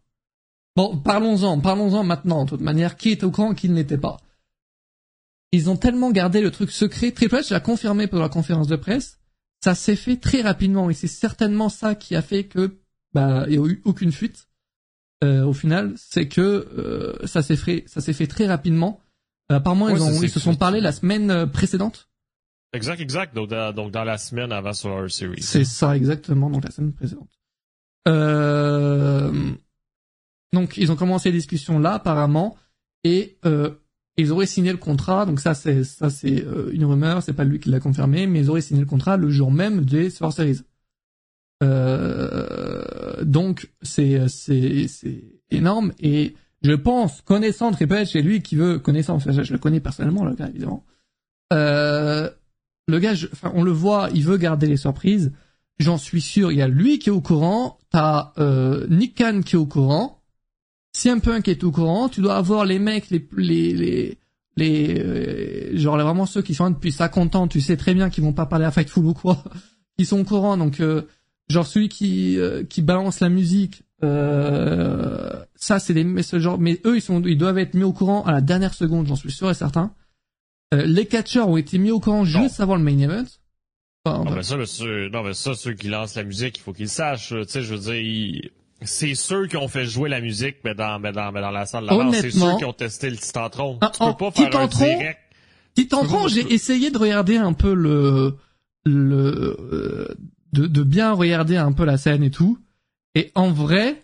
Bon, 0.76 0.98
parlons-en, 0.98 1.60
parlons-en 1.60 2.04
maintenant, 2.04 2.46
de 2.46 2.50
toute 2.50 2.62
manière. 2.62 2.96
Qui 2.96 3.12
est 3.12 3.24
au 3.24 3.32
courant, 3.32 3.56
qui 3.56 3.70
ne 3.70 3.76
l'était 3.76 3.98
pas? 3.98 4.18
Ils 5.52 5.70
ont 5.70 5.78
tellement 5.78 6.12
gardé 6.12 6.42
le 6.42 6.52
truc 6.52 6.70
secret. 6.70 7.12
Triple 7.12 7.38
H 7.38 7.52
l'a 7.52 7.60
confirmé 7.60 8.06
pendant 8.06 8.24
la 8.24 8.30
conférence 8.30 8.68
de 8.68 8.76
presse. 8.76 9.20
Ça 9.64 9.74
s'est 9.74 9.96
fait 9.96 10.18
très 10.18 10.42
rapidement 10.42 10.90
et 10.90 10.94
c'est 10.94 11.08
certainement 11.08 11.70
ça 11.70 11.96
qui 11.96 12.16
a 12.16 12.22
fait 12.22 12.46
que, 12.46 12.78
bah, 13.14 13.46
il 13.48 13.60
n'y 13.60 13.66
a 13.66 13.68
eu 13.68 13.82
aucune 13.84 14.12
fuite. 14.12 14.48
Euh, 15.24 15.44
au 15.44 15.54
final, 15.54 15.94
c'est 15.98 16.28
que 16.30 16.42
euh, 16.42 17.28
ça 17.28 17.42
s'est 17.42 17.58
fait, 17.58 17.84
ça 17.88 18.00
s'est 18.00 18.14
fait 18.14 18.28
très 18.28 18.46
rapidement 18.46 19.02
euh, 19.52 19.56
apparemment, 19.56 19.90
ils, 19.90 20.02
ont, 20.02 20.22
ils 20.22 20.30
se 20.30 20.40
sont 20.40 20.56
parlé 20.56 20.82
la 20.82 20.92
semaine 20.92 21.32
euh, 21.32 21.46
précédente. 21.46 22.10
Exact, 22.74 23.00
exact. 23.00 23.36
Donc, 23.36 23.50
dans, 23.50 23.74
donc 23.74 23.92
dans 23.92 24.04
la 24.04 24.18
semaine 24.18 24.52
avant 24.52 24.74
Survivor 24.74 25.10
Series. 25.10 25.42
C'est 25.42 25.66
ça, 25.66 25.96
exactement. 25.96 26.50
Donc 26.50 26.64
la 26.64 26.72
semaine 26.72 26.94
précédente. 26.94 27.30
Euh... 28.08 29.54
Donc 30.54 30.78
ils 30.78 30.92
ont 30.92 30.96
commencé 30.96 31.32
les 31.32 31.38
discussions 31.38 31.80
là 31.80 31.94
apparemment 31.94 32.58
et 33.04 33.38
euh, 33.46 33.72
ils 34.18 34.32
auraient 34.32 34.46
signé 34.46 34.72
le 34.72 34.78
contrat. 34.78 35.26
Donc 35.26 35.40
ça 35.40 35.54
c'est 35.54 35.84
ça 35.84 36.10
c'est 36.10 36.44
euh, 36.44 36.72
une 36.74 36.86
rumeur, 36.86 37.22
c'est 37.22 37.34
pas 37.34 37.44
lui 37.44 37.60
qui 37.60 37.70
l'a 37.70 37.80
confirmé, 37.80 38.28
mais 38.28 38.40
ils 38.40 38.50
auraient 38.50 38.62
signé 38.62 38.82
le 38.82 38.88
contrat 38.88 39.18
le 39.18 39.30
jour 39.30 39.52
même 39.52 39.86
des 39.86 40.10
Survivor 40.10 40.34
Series. 40.34 40.62
Euh, 41.62 43.24
donc 43.24 43.70
c'est 43.82 44.28
c'est 44.28 44.88
c'est 44.88 45.24
énorme 45.52 45.94
et 46.00 46.36
je 46.62 46.74
pense, 46.74 47.22
connaissant 47.22 47.72
Triple 47.72 47.94
H, 47.94 48.12
c'est 48.12 48.22
lui 48.22 48.42
qui 48.42 48.56
veut, 48.56 48.80
connaissant, 48.80 49.16
enfin, 49.16 49.32
je, 49.32 49.52
le 49.52 49.60
connais 49.60 49.80
personnellement, 49.80 50.26
le 50.26 50.36
gars, 50.36 50.50
évidemment. 50.50 50.86
Euh, 51.54 52.30
le 52.88 53.00
gars, 53.00 53.14
enfin, 53.32 53.52
on 53.56 53.64
le 53.64 53.72
voit, 53.72 54.10
il 54.14 54.24
veut 54.24 54.38
garder 54.38 54.68
les 54.68 54.78
surprises. 54.78 55.32
J'en 55.80 55.98
suis 55.98 56.22
sûr, 56.22 56.52
il 56.52 56.58
y 56.58 56.62
a 56.62 56.68
lui 56.68 57.00
qui 57.00 57.10
est 57.10 57.14
au 57.14 57.22
courant, 57.22 57.80
t'as 57.90 58.34
euh, 58.38 58.86
Nick 58.90 59.18
Khan 59.18 59.42
qui 59.46 59.56
est 59.56 59.60
au 59.60 59.66
courant, 59.66 60.20
CM 60.94 61.22
Punk 61.22 61.48
est 61.48 61.64
au 61.64 61.72
courant, 61.72 62.10
tu 62.10 62.22
dois 62.22 62.36
avoir 62.36 62.66
les 62.66 62.80
mecs, 62.80 63.10
les, 63.10 63.26
les, 63.38 63.74
les, 63.74 64.18
les 64.58 65.00
euh, 65.00 65.78
genre 65.78 65.98
vraiment 65.98 66.26
ceux 66.26 66.42
qui 66.42 66.54
sont 66.54 66.66
là 66.66 66.72
depuis 66.72 66.92
50 66.92 67.36
ans, 67.36 67.48
tu 67.48 67.62
sais 67.62 67.78
très 67.78 67.94
bien 67.94 68.10
qu'ils 68.10 68.24
vont 68.24 68.34
pas 68.34 68.46
parler 68.46 68.66
à 68.66 68.72
Fightful 68.72 69.06
ou 69.06 69.14
quoi, 69.14 69.44
qui 69.98 70.06
sont 70.06 70.20
au 70.20 70.26
courant, 70.26 70.58
donc 70.58 70.82
euh, 70.82 71.04
genre 71.48 71.66
celui 71.66 71.90
qui 71.90 72.38
euh, 72.38 72.64
qui 72.64 72.82
balance 72.82 73.20
la 73.20 73.30
musique, 73.30 73.84
euh, 74.04 75.44
ça, 75.56 75.80
c'est 75.80 75.94
des 75.94 76.24
ce 76.24 76.40
genre, 76.40 76.60
mais 76.60 76.80
eux, 76.86 76.98
ils 76.98 77.02
sont, 77.02 77.22
ils 77.24 77.38
doivent 77.38 77.58
être 77.58 77.74
mis 77.74 77.84
au 77.84 77.94
courant 77.94 78.24
à 78.24 78.32
la 78.32 78.42
dernière 78.42 78.74
seconde, 78.74 79.08
j'en 79.08 79.16
suis 79.16 79.32
sûr 79.32 79.50
et 79.50 79.54
certain. 79.54 79.94
Euh, 80.74 80.86
les 80.86 81.06
catcheurs 81.06 81.50
ont 81.50 81.58
été 81.58 81.78
mis 81.78 81.92
au 81.92 82.00
courant 82.00 82.24
juste 82.24 82.60
avant 82.60 82.76
le 82.76 82.84
main 82.84 82.98
event. 83.00 83.26
non, 84.06 84.32
mais 84.32 84.44
ça, 84.44 84.56
ceux, 84.66 85.10
non, 85.10 85.24
mais 85.24 85.34
ça, 85.34 85.54
ceux 85.56 85.74
qui 85.74 85.88
lancent 85.88 86.16
la 86.16 86.24
musique, 86.24 86.58
il 86.58 86.62
faut 86.62 86.74
qu'ils 86.74 86.90
sachent. 86.90 87.30
Tu 87.30 87.44
sais, 87.48 87.62
je 87.62 87.76
veux 87.76 87.80
dire, 87.94 88.50
c'est 88.82 89.16
ceux 89.16 89.48
qui 89.48 89.58
ont 89.58 89.68
fait 89.68 89.86
jouer 89.86 90.10
la 90.10 90.22
musique, 90.22 90.58
mais 90.64 90.76
dans, 90.76 91.00
mais 91.00 91.12
dans, 91.12 91.32
mais 91.32 91.42
dans 91.42 91.52
la 91.52 91.66
salle 91.66 91.86
là 91.86 92.10
C'est 92.14 92.32
ceux 92.32 92.58
qui 92.58 92.66
ont 92.66 92.74
testé 92.74 93.10
le 93.10 93.18
Titantron. 93.18 93.78
Ah, 93.82 93.92
tu 93.92 94.00
peux 94.00 94.14
pas 94.14 94.32
faire 94.32 94.56
un 94.56 94.68
direct. 94.68 95.20
Titantron, 95.76 96.28
j'ai 96.28 96.54
essayé 96.54 96.92
de 96.92 96.98
regarder 96.98 97.38
un 97.38 97.54
peu 97.54 97.74
le, 97.74 98.38
le, 98.86 99.58
euh, 99.72 100.16
de, 100.54 100.68
de 100.68 100.84
bien 100.84 101.14
regarder 101.14 101.58
un 101.58 101.72
peu 101.72 101.86
la 101.86 101.98
scène 101.98 102.24
et 102.24 102.32
tout. 102.32 102.58
Et 103.16 103.32
en 103.36 103.52
vrai, 103.52 104.04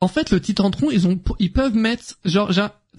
en 0.00 0.08
fait, 0.08 0.30
le 0.30 0.40
Titantron, 0.40 0.90
ils 0.90 1.06
ont, 1.06 1.18
ils 1.38 1.52
peuvent 1.52 1.76
mettre, 1.76 2.18
genre, 2.24 2.50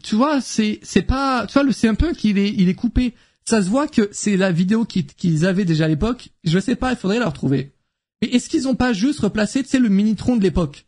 tu 0.03 0.15
vois, 0.15 0.41
c'est, 0.41 0.79
c'est 0.83 1.01
pas, 1.01 1.45
tu 1.47 1.53
vois, 1.53 1.63
le 1.63 1.71
c'est 1.71 1.87
un 1.87 1.95
peu 1.95 2.13
qu'il 2.13 2.37
est, 2.37 2.49
il 2.49 2.69
est 2.69 2.75
coupé. 2.75 3.13
Ça 3.45 3.61
se 3.61 3.69
voit 3.69 3.87
que 3.87 4.07
c'est 4.13 4.37
la 4.37 4.51
vidéo 4.51 4.85
qu'ils 4.85 5.45
avaient 5.45 5.65
déjà 5.65 5.85
à 5.85 5.89
l'époque. 5.89 6.29
Je 6.45 6.59
sais 6.59 6.77
pas, 6.77 6.91
il 6.91 6.97
faudrait 6.97 7.19
la 7.19 7.27
retrouver. 7.27 7.73
Mais 8.21 8.29
est-ce 8.29 8.47
qu'ils 8.47 8.69
ont 8.69 8.75
pas 8.75 8.93
juste 8.93 9.19
replacé, 9.19 9.63
tu 9.63 9.69
sais, 9.69 9.79
le 9.79 9.89
Minitron 9.89 10.37
de 10.37 10.43
l'époque? 10.43 10.85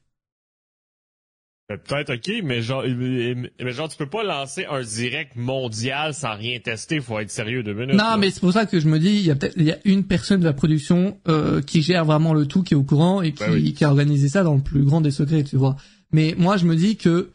Ben, 1.67 1.77
Peut-être 1.77 2.13
ok, 2.13 2.43
mais 2.43 2.61
genre, 2.61 2.83
mais 2.85 3.71
genre 3.71 3.89
tu 3.89 3.97
peux 3.97 4.09
pas 4.09 4.23
lancer 4.23 4.65
un 4.65 4.81
direct 4.81 5.35
mondial 5.35 6.13
sans 6.13 6.35
rien 6.35 6.59
tester, 6.59 6.99
faut 6.99 7.19
être 7.19 7.31
sérieux 7.31 7.63
de 7.63 7.73
minutes. 7.73 7.95
Non, 7.95 8.17
mais 8.19 8.29
c'est 8.29 8.39
pour 8.39 8.53
ça 8.53 8.65
que 8.65 8.79
je 8.79 8.87
me 8.87 8.99
dis, 8.99 9.09
il 9.09 9.25
y 9.25 9.31
a 9.31 9.35
peut-être, 9.35 9.55
il 9.57 9.63
y 9.63 9.71
a 9.71 9.79
une 9.85 10.03
personne 10.03 10.39
de 10.39 10.45
la 10.45 10.53
production 10.53 11.19
euh, 11.27 11.61
qui 11.61 11.81
gère 11.81 12.05
vraiment 12.05 12.33
le 12.33 12.45
tout, 12.45 12.61
qui 12.61 12.73
est 12.73 12.77
au 12.77 12.83
courant 12.83 13.21
et 13.21 13.31
ben 13.31 13.59
qui, 13.59 13.73
qui 13.73 13.83
a 13.83 13.89
organisé 13.89 14.29
ça 14.29 14.43
dans 14.43 14.55
le 14.55 14.61
plus 14.61 14.83
grand 14.83 15.01
des 15.01 15.11
secrets, 15.11 15.43
tu 15.43 15.57
vois. 15.57 15.75
Mais 16.11 16.35
moi 16.37 16.57
je 16.57 16.65
me 16.65 16.75
dis 16.75 16.97
que, 16.97 17.31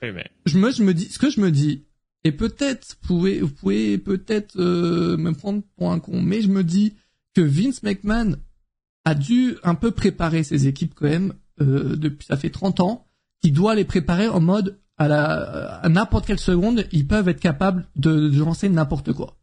je 0.46 0.58
me, 0.58 0.70
je 0.70 0.82
me 0.82 0.94
dis, 0.94 1.06
ce 1.06 1.18
que 1.18 1.28
je 1.28 1.40
me 1.40 1.50
dis, 1.50 1.84
et 2.22 2.32
peut-être 2.32 2.96
vous 3.02 3.08
pouvez, 3.08 3.40
vous 3.40 3.48
pouvez 3.48 3.98
peut-être 3.98 4.58
euh, 4.60 5.16
me 5.16 5.32
prendre 5.32 5.62
pour 5.76 5.90
un 5.90 5.98
con, 5.98 6.20
mais 6.22 6.40
je 6.40 6.48
me 6.48 6.62
dis 6.62 6.94
que 7.34 7.40
Vince 7.40 7.82
McMahon 7.82 8.36
a 9.04 9.14
dû 9.14 9.56
un 9.64 9.74
peu 9.74 9.90
préparer 9.90 10.44
ses 10.44 10.68
équipes 10.68 10.94
quand 10.94 11.08
même 11.08 11.34
euh, 11.60 11.96
depuis, 11.96 12.26
ça 12.26 12.36
fait 12.36 12.50
30 12.50 12.80
ans 12.80 13.09
qui 13.42 13.52
doit 13.52 13.74
les 13.74 13.84
préparer 13.84 14.28
en 14.28 14.40
mode 14.40 14.78
à 14.98 15.08
la 15.08 15.78
à 15.82 15.88
n'importe 15.88 16.26
quelle 16.26 16.38
seconde, 16.38 16.84
ils 16.92 17.06
peuvent 17.06 17.28
être 17.28 17.40
capables 17.40 17.86
de, 17.96 18.28
de 18.28 18.38
lancer 18.38 18.68
n'importe 18.68 19.12
quoi. 19.12 19.36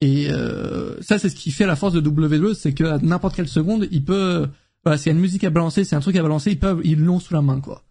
Et 0.00 0.28
euh, 0.30 1.00
ça, 1.00 1.18
c'est 1.18 1.28
ce 1.28 1.36
qui 1.36 1.50
fait 1.50 1.66
la 1.66 1.76
force 1.76 1.94
de 1.94 2.06
WWE, 2.06 2.54
c'est 2.54 2.72
que 2.72 2.84
à 2.84 2.98
n'importe 2.98 3.36
quelle 3.36 3.48
seconde, 3.48 3.88
il 3.90 4.04
peut, 4.04 4.46
voilà, 4.84 4.98
s'il 4.98 5.06
y 5.06 5.14
a 5.14 5.16
une 5.16 5.22
musique 5.22 5.44
à 5.44 5.50
balancer, 5.50 5.84
c'est 5.84 5.96
un 5.96 6.00
truc 6.00 6.16
à 6.16 6.22
balancer, 6.22 6.50
ils 6.50 6.58
peuvent, 6.58 6.80
ils 6.84 7.02
l'ont 7.02 7.20
sous 7.20 7.34
la 7.34 7.42
main, 7.42 7.60
quoi. 7.60 7.82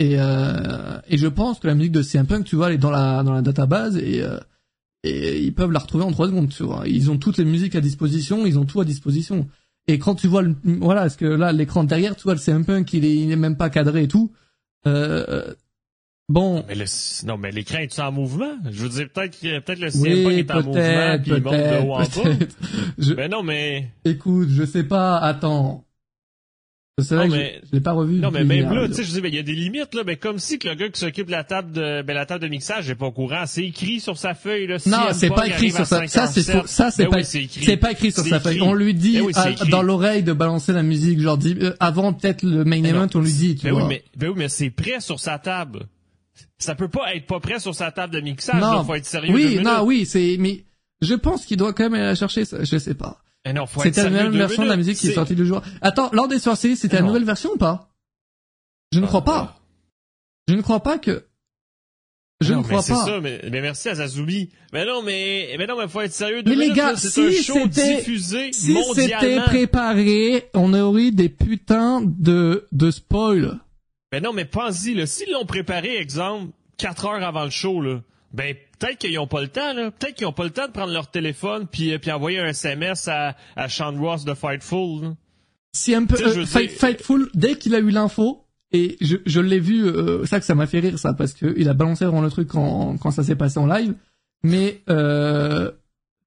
Et 0.00 0.16
euh, 0.18 1.00
et 1.08 1.18
je 1.18 1.26
pense 1.26 1.58
que 1.58 1.66
la 1.66 1.74
musique 1.74 1.92
de 1.92 2.02
CM 2.02 2.26
Punk, 2.26 2.44
tu 2.44 2.56
vois, 2.56 2.68
elle 2.68 2.74
est 2.74 2.78
dans 2.78 2.90
la 2.90 3.22
dans 3.24 3.32
la 3.32 3.42
database 3.42 3.96
et 3.96 4.22
euh, 4.22 4.38
et 5.02 5.40
ils 5.40 5.54
peuvent 5.54 5.72
la 5.72 5.80
retrouver 5.80 6.04
en 6.04 6.12
trois 6.12 6.26
secondes, 6.26 6.50
tu 6.50 6.62
vois. 6.62 6.84
Ils 6.86 7.10
ont 7.10 7.18
toutes 7.18 7.38
les 7.38 7.44
musiques 7.44 7.74
à 7.74 7.80
disposition, 7.80 8.46
ils 8.46 8.58
ont 8.58 8.64
tout 8.64 8.80
à 8.80 8.84
disposition. 8.84 9.48
Et 9.88 9.98
quand 9.98 10.14
tu 10.14 10.28
vois 10.28 10.42
le, 10.42 10.54
voilà, 10.64 11.02
parce 11.02 11.16
que 11.16 11.24
là, 11.24 11.52
l'écran 11.52 11.82
derrière, 11.82 12.14
tu 12.14 12.24
vois, 12.24 12.34
le 12.34 12.40
CM 12.40 12.64
Punk, 12.64 12.92
il 12.92 13.04
est, 13.04 13.16
il 13.16 13.30
est 13.30 13.36
même 13.36 13.56
pas 13.56 13.70
cadré 13.70 14.04
et 14.04 14.08
tout. 14.08 14.32
Euh, 14.88 15.54
bon. 16.28 16.64
Mais 16.68 16.74
le, 16.74 16.84
non, 17.26 17.38
mais 17.38 17.50
l'écran 17.50 17.78
est 17.78 17.98
en 17.98 18.12
mouvement? 18.12 18.56
Je 18.70 18.82
veux 18.82 18.88
dire, 18.88 19.08
peut-être 19.12 19.38
que, 19.40 19.58
peut-être 19.60 19.80
le 19.80 19.90
CM 19.90 20.30
est 20.30 20.50
en 20.50 20.62
mouvement 20.62 21.18
puis 21.22 21.32
il 21.32 21.42
monte 21.42 21.54
de 21.54 21.86
haut 21.86 21.94
en 21.94 22.00
bas. 22.00 22.46
Je... 22.98 23.14
Mais 23.14 23.28
non, 23.28 23.42
mais. 23.42 23.90
Écoute, 24.04 24.48
je 24.50 24.64
sais 24.64 24.84
pas, 24.84 25.18
attends. 25.18 25.84
C'est 26.98 27.14
vrai 27.14 27.28
mais, 27.28 27.60
je, 27.64 27.76
l'ai 27.76 27.80
pas 27.80 27.92
revu. 27.92 28.18
Non, 28.18 28.30
mais 28.30 28.44
même 28.44 28.72
là, 28.72 28.88
tu 28.88 28.94
sais, 28.94 29.04
je 29.04 29.12
dis, 29.12 29.20
il 29.22 29.34
y 29.34 29.38
a 29.38 29.42
des 29.42 29.54
limites, 29.54 29.94
là, 29.94 30.02
mais 30.04 30.16
comme 30.16 30.38
si 30.38 30.58
que 30.58 30.68
le 30.68 30.74
gars 30.74 30.88
qui 30.88 30.98
s'occupe 30.98 31.26
de 31.26 31.32
la 31.32 31.44
table 31.44 31.70
de, 31.70 32.02
ben, 32.02 32.12
la 32.14 32.26
table 32.26 32.42
de 32.42 32.48
mixage 32.48 32.88
n'est 32.88 32.96
pas 32.96 33.06
au 33.06 33.12
courant. 33.12 33.44
C'est 33.46 33.64
écrit 33.64 34.00
sur 34.00 34.18
sa 34.18 34.34
feuille, 34.34 34.66
là. 34.66 34.78
non, 34.86 35.12
c'est 35.12 35.30
pas 35.30 35.46
écrit 35.46 35.70
sur 35.70 35.86
sa, 35.86 36.06
ça, 36.08 36.26
c'est 36.26 36.42
ça, 36.42 36.90
c'est 36.90 37.06
pas, 37.06 37.22
c'est 37.22 37.76
pas 37.76 37.92
écrit 37.92 38.10
sur 38.10 38.24
sa 38.24 38.40
feuille. 38.40 38.60
On 38.62 38.74
lui 38.74 38.94
dit, 38.94 39.20
ben 39.20 39.54
dans 39.70 39.82
l'oreille 39.82 40.22
de 40.22 40.32
balancer 40.32 40.72
la 40.72 40.82
musique, 40.82 41.20
genre, 41.20 41.38
euh, 41.44 41.74
avant 41.78 42.12
peut-être 42.12 42.42
le 42.42 42.64
main 42.64 42.80
ben 42.80 42.94
event, 42.96 43.08
on 43.14 43.20
lui 43.20 43.32
dit, 43.32 43.56
tu 43.56 43.66
ben 43.66 43.72
vois. 43.72 43.82
Oui, 43.82 43.88
mais, 43.88 44.04
ben 44.16 44.28
oui, 44.28 44.34
mais 44.36 44.48
c'est 44.48 44.70
prêt 44.70 45.00
sur 45.00 45.20
sa 45.20 45.38
table. 45.38 45.86
Ça 46.58 46.74
peut 46.74 46.88
pas 46.88 47.14
être 47.14 47.26
pas 47.26 47.38
prêt 47.38 47.60
sur 47.60 47.74
sa 47.74 47.92
table 47.92 48.12
de 48.12 48.20
mixage, 48.20 48.60
non. 48.60 48.84
faut 48.84 48.94
être 48.94 49.06
sérieux. 49.06 49.32
Oui, 49.32 49.60
non, 49.62 49.84
oui, 49.84 50.04
c'est, 50.04 50.36
mais, 50.40 50.64
je 51.00 51.14
pense 51.14 51.46
qu'il 51.46 51.56
doit 51.56 51.72
quand 51.72 51.84
même 51.84 51.94
aller 51.94 52.02
la 52.02 52.14
chercher, 52.16 52.42
je 52.44 52.78
sais 52.78 52.94
pas. 52.94 53.20
Eh 53.44 53.54
c'était 53.82 54.02
la 54.02 54.10
nouvelle 54.10 54.38
version 54.38 54.62
de 54.64 54.68
la 54.68 54.76
musique 54.76 54.98
qui 54.98 55.08
est 55.08 55.14
sortie 55.14 55.34
le 55.34 55.44
jour. 55.44 55.62
Attends, 55.80 56.10
lors 56.12 56.28
des 56.28 56.38
sorciers, 56.38 56.76
c'était 56.76 56.96
la 56.96 57.02
nouvelle 57.02 57.24
version 57.24 57.50
ou 57.54 57.56
pas? 57.56 57.90
Je 58.92 59.00
ne 59.00 59.06
crois 59.06 59.24
pas. 59.24 59.60
Je 60.48 60.54
ne 60.54 60.62
crois 60.62 60.80
pas 60.80 60.98
que. 60.98 61.24
Je 62.40 62.54
ne 62.54 62.62
crois 62.62 62.76
pas. 62.76 62.82
C'est 62.82 62.94
ça, 62.94 63.20
mais, 63.20 63.40
mais, 63.50 63.60
merci 63.60 63.88
à 63.88 63.96
Zazubi. 63.96 64.50
Mais 64.72 64.84
non, 64.84 65.02
mais, 65.02 65.56
mais 65.58 65.66
non, 65.66 65.76
mais 65.76 65.88
faut 65.88 66.00
être 66.00 66.12
sérieux. 66.12 66.42
mais 66.46 66.54
les 66.54 66.70
gars, 66.70 66.94
si 66.96 67.10
c'était, 67.10 68.02
si 68.52 68.76
c'était 68.94 69.40
préparé, 69.40 70.48
on 70.54 70.72
aurait 70.72 71.10
des 71.10 71.28
putains 71.28 72.00
de, 72.04 72.66
de 72.70 72.90
spoil. 72.90 73.58
Mais 74.12 74.20
non, 74.20 74.32
mais 74.32 74.44
pense-y, 74.44 74.94
là. 74.94 75.06
S'ils 75.06 75.32
l'ont 75.32 75.46
préparé, 75.46 75.96
exemple, 75.96 76.52
4 76.76 77.06
heures 77.06 77.24
avant 77.24 77.44
le 77.44 77.50
show, 77.50 77.80
là 77.80 78.00
Ben 78.32 78.54
peut-être 78.78 78.98
qu'ils 78.98 79.18
ont 79.18 79.26
pas 79.26 79.40
le 79.40 79.48
temps 79.48 79.72
là, 79.72 79.90
peut-être 79.90 80.14
qu'ils 80.14 80.26
ont 80.26 80.32
pas 80.32 80.44
le 80.44 80.50
temps 80.50 80.66
de 80.66 80.72
prendre 80.72 80.92
leur 80.92 81.10
téléphone 81.10 81.66
puis 81.66 81.92
euh, 81.92 81.98
puis 81.98 82.12
envoyer 82.12 82.38
un 82.38 82.48
SMS 82.48 83.08
à 83.08 83.36
à 83.56 83.68
Sean 83.68 83.98
Ross 83.98 84.24
de 84.24 84.34
Fightful. 84.34 85.14
Si 85.72 85.94
un 85.94 86.04
peu 86.04 86.16
euh, 86.20 86.44
Fightful 86.44 87.30
dès 87.34 87.56
qu'il 87.56 87.74
a 87.74 87.78
eu 87.78 87.90
l'info 87.90 88.44
et 88.72 88.96
je, 89.00 89.16
je 89.24 89.40
l'ai 89.40 89.60
vu 89.60 89.86
euh, 89.86 90.26
ça 90.26 90.40
que 90.40 90.46
ça 90.46 90.54
m'a 90.54 90.66
fait 90.66 90.80
rire 90.80 90.98
ça 90.98 91.14
parce 91.14 91.32
que 91.32 91.54
il 91.56 91.68
a 91.68 91.74
balancé 91.74 92.04
vraiment 92.04 92.20
le 92.20 92.30
truc 92.30 92.48
quand 92.48 92.98
quand 92.98 93.10
ça 93.10 93.22
s'est 93.22 93.36
passé 93.36 93.58
en 93.58 93.66
live 93.66 93.94
mais 94.42 94.82
euh, 94.90 95.70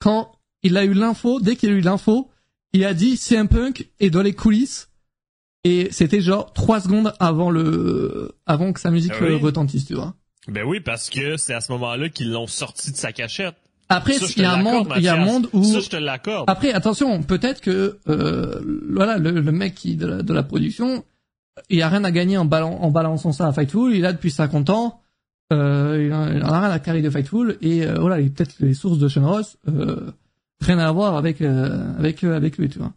quand 0.00 0.32
il 0.62 0.76
a 0.76 0.84
eu 0.84 0.94
l'info 0.94 1.40
dès 1.40 1.56
qu'il 1.56 1.70
a 1.70 1.72
eu 1.72 1.80
l'info 1.80 2.30
il 2.72 2.84
a 2.84 2.92
dit 2.92 3.16
CM 3.16 3.48
Punk 3.48 3.88
est 4.00 4.10
dans 4.10 4.22
les 4.22 4.34
coulisses 4.34 4.88
et 5.62 5.88
c'était 5.92 6.20
genre 6.20 6.52
trois 6.52 6.80
secondes 6.80 7.14
avant 7.20 7.50
le 7.50 8.32
avant 8.46 8.72
que 8.72 8.80
sa 8.80 8.90
musique 8.90 9.12
ah 9.14 9.38
retentisse 9.40 9.86
tu 9.86 9.94
vois 9.94 10.14
ben 10.48 10.64
oui, 10.64 10.80
parce 10.80 11.10
que 11.10 11.36
c'est 11.36 11.54
à 11.54 11.60
ce 11.60 11.72
moment-là 11.72 12.08
qu'ils 12.08 12.30
l'ont 12.30 12.46
sorti 12.46 12.92
de 12.92 12.96
sa 12.96 13.12
cachette. 13.12 13.54
Après, 13.88 14.16
il 14.16 14.42
y 14.42 14.44
a 14.44 14.52
un 14.52 14.62
monde, 14.62 14.88
il 14.96 15.02
y 15.02 15.08
a 15.08 15.14
un 15.14 15.24
monde 15.24 15.48
où. 15.52 15.62
Ça, 15.62 15.80
je 15.80 15.88
te 15.88 15.96
l'accorde. 15.96 16.48
Après, 16.48 16.72
attention, 16.72 17.22
peut-être 17.22 17.60
que 17.60 17.98
euh, 18.08 18.60
voilà, 18.90 19.18
le, 19.18 19.30
le, 19.30 19.52
mec 19.52 19.74
qui 19.74 19.96
de 19.96 20.06
la, 20.06 20.22
de 20.22 20.32
la 20.32 20.42
production, 20.42 21.04
il 21.68 21.82
a 21.82 21.88
rien 21.88 22.04
à 22.04 22.10
gagner 22.10 22.38
en, 22.38 22.50
en 22.50 22.90
balançant 22.90 23.32
ça 23.32 23.46
à 23.46 23.52
Fightful. 23.52 23.94
Il 23.94 24.06
a 24.06 24.12
depuis 24.12 24.30
50 24.30 24.70
ans. 24.70 25.00
Euh, 25.52 26.06
il, 26.06 26.12
en 26.12 26.52
a 26.52 26.60
rien 26.60 26.70
à 26.70 26.78
carrer 26.78 27.02
de 27.02 27.10
Fightful 27.10 27.58
et 27.60 27.86
euh, 27.86 28.00
voilà, 28.00 28.16
peut-être 28.16 28.54
les 28.60 28.72
sources 28.72 28.98
de 28.98 29.08
Sean 29.08 29.28
Ross, 29.28 29.58
euh, 29.68 30.10
rien 30.60 30.78
à 30.78 30.90
voir 30.90 31.16
avec 31.16 31.42
euh, 31.42 31.94
avec 31.98 32.24
euh, 32.24 32.34
avec 32.34 32.56
lui, 32.56 32.68
tu 32.70 32.78
vois. 32.78 32.94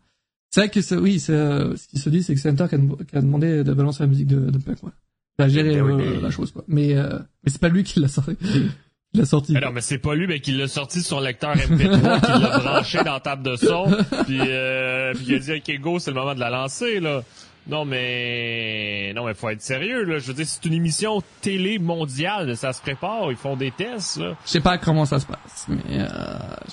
C'est 0.49 0.61
vrai 0.61 0.69
que 0.69 0.95
oui, 0.95 1.19
ce 1.19 1.75
qui 1.87 1.99
se 1.99 2.09
dit, 2.09 2.23
c'est 2.23 2.33
que 2.33 2.39
c'est 2.39 2.49
Hunter 2.49 2.67
qui 2.69 2.75
a, 2.75 2.77
qui 2.77 3.17
a, 3.17 3.21
demandé 3.21 3.65
de 3.65 3.73
balancer 3.73 4.03
la 4.03 4.07
musique 4.07 4.27
de, 4.27 4.49
de 4.49 4.57
Punk. 4.57 4.81
Ouais 4.81 4.91
a 5.39 5.47
géré 5.47 5.81
ben 5.81 5.99
euh, 5.99 6.21
la 6.21 6.31
chose 6.31 6.51
quoi. 6.51 6.63
Mais 6.67 6.95
euh, 6.95 7.19
mais 7.43 7.51
c'est 7.51 7.61
pas 7.61 7.69
lui 7.69 7.83
qui 7.83 7.99
l'a 7.99 8.07
sorti. 8.07 8.35
l'a 9.13 9.25
sorti. 9.25 9.55
Alors, 9.55 9.71
mais 9.71 9.81
c'est 9.81 9.97
pas 9.97 10.15
lui, 10.15 10.27
mais 10.27 10.39
qui 10.39 10.51
l'a 10.51 10.67
sorti 10.67 11.01
sur 11.01 11.21
lecteur 11.21 11.55
MP3, 11.55 12.21
qui 12.21 12.41
l'a 12.41 12.59
branché 12.59 12.97
dans 13.03 13.13
la 13.13 13.19
table 13.19 13.43
de 13.43 13.55
son, 13.55 13.85
puis 14.25 14.39
euh, 14.41 15.13
puis 15.13 15.25
il 15.29 15.35
a 15.35 15.39
dit 15.39 15.53
ok 15.53 15.81
go, 15.81 15.99
c'est 15.99 16.11
le 16.11 16.15
moment 16.19 16.35
de 16.35 16.39
la 16.39 16.49
lancer 16.49 16.99
là. 16.99 17.23
Non 17.69 17.83
mais 17.83 19.11
non 19.13 19.25
mais 19.25 19.33
faut 19.33 19.49
être 19.49 19.61
sérieux 19.61 20.03
là. 20.05 20.19
Je 20.19 20.27
veux 20.27 20.33
dire, 20.33 20.47
c'est 20.47 20.63
une 20.65 20.73
émission 20.73 21.21
télé 21.41 21.79
mondiale, 21.79 22.55
ça 22.55 22.71
se 22.71 22.81
prépare, 22.81 23.29
ils 23.29 23.37
font 23.37 23.57
des 23.57 23.71
tests 23.71 24.17
là. 24.17 24.35
Je 24.45 24.51
sais 24.51 24.61
pas 24.61 24.77
comment 24.77 25.05
ça 25.05 25.19
se 25.19 25.25
passe, 25.25 25.65
mais 25.67 25.99
euh, 25.99 26.07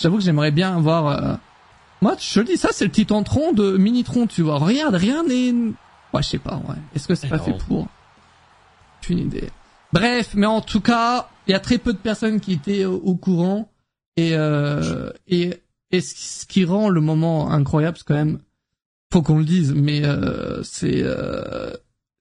j'avoue 0.00 0.18
que 0.18 0.22
j'aimerais 0.22 0.52
bien 0.52 0.78
voir. 0.80 1.06
Euh... 1.08 1.34
Moi, 2.00 2.16
je 2.20 2.40
te 2.40 2.46
dis 2.46 2.56
ça, 2.58 2.68
c'est 2.70 2.84
le 2.84 2.90
Titantron 2.90 3.52
de 3.52 3.78
Minitron, 3.78 4.26
tu 4.26 4.42
vois. 4.42 4.58
Regarde, 4.58 4.94
rien 4.94 5.22
n'est. 5.22 5.52
Ouais, 6.12 6.22
je 6.22 6.28
sais 6.28 6.38
pas. 6.38 6.56
Ouais. 6.68 6.76
Est-ce 6.94 7.08
que 7.08 7.14
c'est 7.14 7.28
pas 7.28 7.38
fait 7.38 7.56
pour? 7.66 7.88
Une 9.08 9.18
idée. 9.18 9.48
Bref, 9.92 10.32
mais 10.34 10.46
en 10.46 10.60
tout 10.60 10.80
cas, 10.80 11.28
il 11.46 11.52
y 11.52 11.54
a 11.54 11.60
très 11.60 11.78
peu 11.78 11.92
de 11.92 11.98
personnes 11.98 12.40
qui 12.40 12.52
étaient 12.52 12.84
au, 12.84 13.14
courant 13.14 13.70
et 14.16 14.30
euh, 14.34 15.10
et 15.28 15.54
et 15.90 16.00
ce 16.00 16.46
qui 16.46 16.64
rend 16.64 16.88
le 16.88 17.00
moment 17.00 17.50
incroyable, 17.50 17.98
c'est 17.98 18.06
quand 18.06 18.14
même 18.14 18.40
faut 19.12 19.22
qu'on 19.22 19.38
le 19.38 19.44
dise, 19.44 19.72
mais 19.72 20.04
euh, 20.04 20.62
c'est 20.64 21.02
euh, 21.04 21.72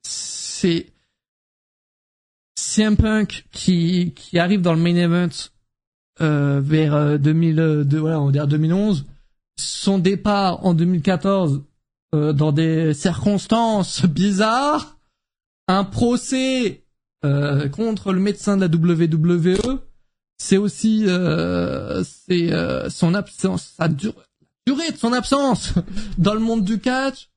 c'est 0.02 0.92
CM 2.54 2.96
Punk 2.96 3.46
qui 3.50 4.12
qui 4.14 4.38
arrive 4.38 4.60
dans 4.60 4.74
le 4.74 4.80
main 4.80 4.94
event 4.94 5.28
euh, 6.20 6.60
vers 6.62 7.18
2002, 7.18 7.98
voilà, 7.98 8.20
on 8.20 8.26
va 8.26 8.32
dire 8.32 8.46
2011. 8.46 9.06
Son 9.56 9.98
départ 9.98 10.64
en 10.64 10.74
2014 10.74 11.62
euh, 12.14 12.32
dans 12.32 12.52
des 12.52 12.94
circonstances 12.94 14.04
bizarres 14.06 14.98
un 15.68 15.84
procès 15.84 16.84
euh, 17.24 17.68
contre 17.68 18.12
le 18.12 18.20
médecin 18.20 18.56
de 18.56 18.66
la 18.66 18.68
WWE, 18.68 19.80
c'est 20.36 20.56
aussi 20.56 21.04
euh, 21.06 22.02
c'est 22.04 22.52
euh, 22.52 22.90
son 22.90 23.14
absence, 23.14 23.74
sa 23.78 23.88
durée 23.88 24.90
de 24.92 24.96
son 24.96 25.12
absence 25.12 25.74
dans 26.18 26.34
le 26.34 26.40
monde 26.40 26.64
du 26.64 26.78
catch. 26.80 27.30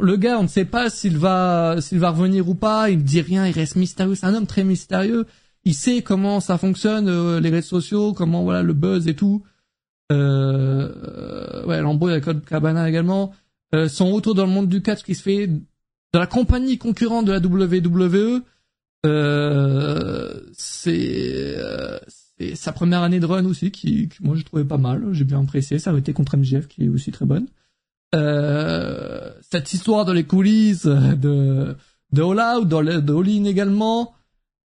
Le 0.00 0.16
gars, 0.16 0.38
on 0.38 0.44
ne 0.44 0.48
sait 0.48 0.64
pas 0.64 0.90
s'il 0.90 1.16
va 1.18 1.76
s'il 1.80 1.98
va 1.98 2.10
revenir 2.10 2.48
ou 2.48 2.54
pas. 2.54 2.90
Il 2.90 3.02
dit 3.02 3.20
rien, 3.20 3.46
il 3.46 3.52
reste 3.52 3.76
mystérieux. 3.76 4.14
C'est 4.14 4.26
un 4.26 4.34
homme 4.34 4.46
très 4.46 4.64
mystérieux. 4.64 5.26
Il 5.64 5.74
sait 5.74 6.02
comment 6.02 6.40
ça 6.40 6.56
fonctionne 6.58 7.38
les 7.38 7.50
réseaux 7.50 7.80
sociaux, 7.80 8.12
comment 8.14 8.42
voilà 8.42 8.62
le 8.62 8.72
buzz 8.72 9.08
et 9.08 9.14
tout. 9.14 9.42
Euh, 10.10 11.64
ouais, 11.66 11.80
l'embrouille 11.80 12.12
avec 12.12 12.44
Cabana 12.46 12.88
également. 12.88 13.32
son 13.88 14.10
retour 14.10 14.34
dans 14.34 14.46
le 14.46 14.52
monde 14.52 14.68
du 14.68 14.80
catch 14.80 15.02
qui 15.02 15.14
se 15.14 15.22
fait 15.22 15.50
de 16.12 16.18
la 16.18 16.26
compagnie 16.26 16.78
concurrente 16.78 17.26
de 17.26 17.32
la 17.32 17.38
WWE. 17.38 18.42
Euh, 19.06 20.40
c'est 20.52 21.54
euh, 21.56 21.98
sa 22.54 22.72
première 22.72 23.02
année 23.02 23.20
de 23.20 23.26
run 23.26 23.46
aussi 23.46 23.70
qui, 23.70 24.08
moi 24.20 24.36
j'ai 24.36 24.44
trouvé 24.44 24.64
pas 24.64 24.78
mal, 24.78 25.12
j'ai 25.12 25.24
bien 25.24 25.40
apprécié. 25.40 25.78
Ça 25.78 25.92
a 25.92 25.98
été 25.98 26.12
contre 26.12 26.36
MJF 26.36 26.68
qui 26.68 26.84
est 26.84 26.88
aussi 26.88 27.10
très 27.10 27.26
bonne. 27.26 27.46
Euh, 28.14 29.32
cette 29.40 29.72
histoire 29.72 30.04
dans 30.04 30.12
les 30.12 30.24
coulisses 30.24 30.86
de 30.86 31.76
de 32.12 32.22
All 32.22 32.58
Out, 32.58 32.68
de 32.68 33.12
All 33.12 33.28
In 33.28 33.44
également, 33.44 34.14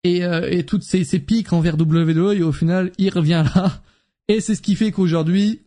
et, 0.04 0.24
euh, 0.24 0.48
et 0.50 0.64
toutes 0.64 0.82
ces, 0.82 1.04
ces 1.04 1.18
pics 1.18 1.52
envers 1.52 1.80
WWE 1.80 2.34
et 2.34 2.42
au 2.42 2.52
final 2.52 2.92
il 2.98 3.10
revient 3.10 3.44
là. 3.54 3.82
Et 4.28 4.40
c'est 4.40 4.54
ce 4.54 4.62
qui 4.62 4.76
fait 4.76 4.92
qu'aujourd'hui 4.92 5.62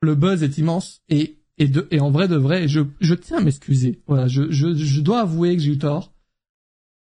le 0.00 0.14
buzz 0.14 0.42
est 0.42 0.58
immense 0.58 1.02
et 1.08 1.37
et, 1.58 1.68
de, 1.68 1.88
et 1.90 2.00
en 2.00 2.10
vrai 2.10 2.28
de 2.28 2.36
vrai, 2.36 2.68
je, 2.68 2.80
je 3.00 3.14
tiens 3.14 3.38
à 3.38 3.40
m'excuser. 3.40 4.00
Voilà, 4.06 4.28
je, 4.28 4.50
je, 4.50 4.74
je 4.74 5.00
dois 5.00 5.20
avouer 5.20 5.56
que 5.56 5.62
j'ai 5.62 5.72
eu 5.72 5.78
tort. 5.78 6.12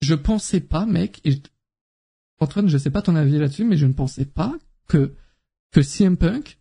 Je 0.02 0.16
pensais 0.16 0.62
pas, 0.62 0.86
mec, 0.86 1.22
et 1.24 1.40
Antoine, 2.40 2.68
je 2.68 2.78
sais 2.78 2.90
pas 2.90 3.04
ton 3.04 3.16
avis 3.16 3.38
là-dessus, 3.38 3.66
mais 3.66 3.78
je 3.78 3.86
ne 3.86 3.94
pensais 3.94 4.26
pas 4.26 4.58
que, 4.88 5.14
que 5.72 5.84
CM 5.84 6.18
Punk 6.18 6.60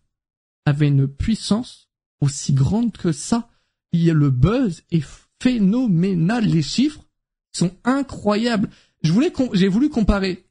avait 0.67 0.89
une 0.89 1.09
puissance 1.09 1.89
aussi 2.21 2.53
grande 2.53 2.93
que 2.93 3.13
ça. 3.13 3.49
Il 3.93 4.03
y 4.03 4.11
a 4.11 4.15
le 4.15 4.31
buzz 4.31 4.83
est 4.91 5.05
phénoménal. 5.43 6.45
Les 6.45 6.63
chiffres 6.63 7.05
sont 7.53 7.75
incroyables. 7.85 8.69
Je 9.03 9.11
voulais, 9.11 9.33
j'ai 9.55 9.69
voulu 9.69 9.89
comparer 9.89 10.47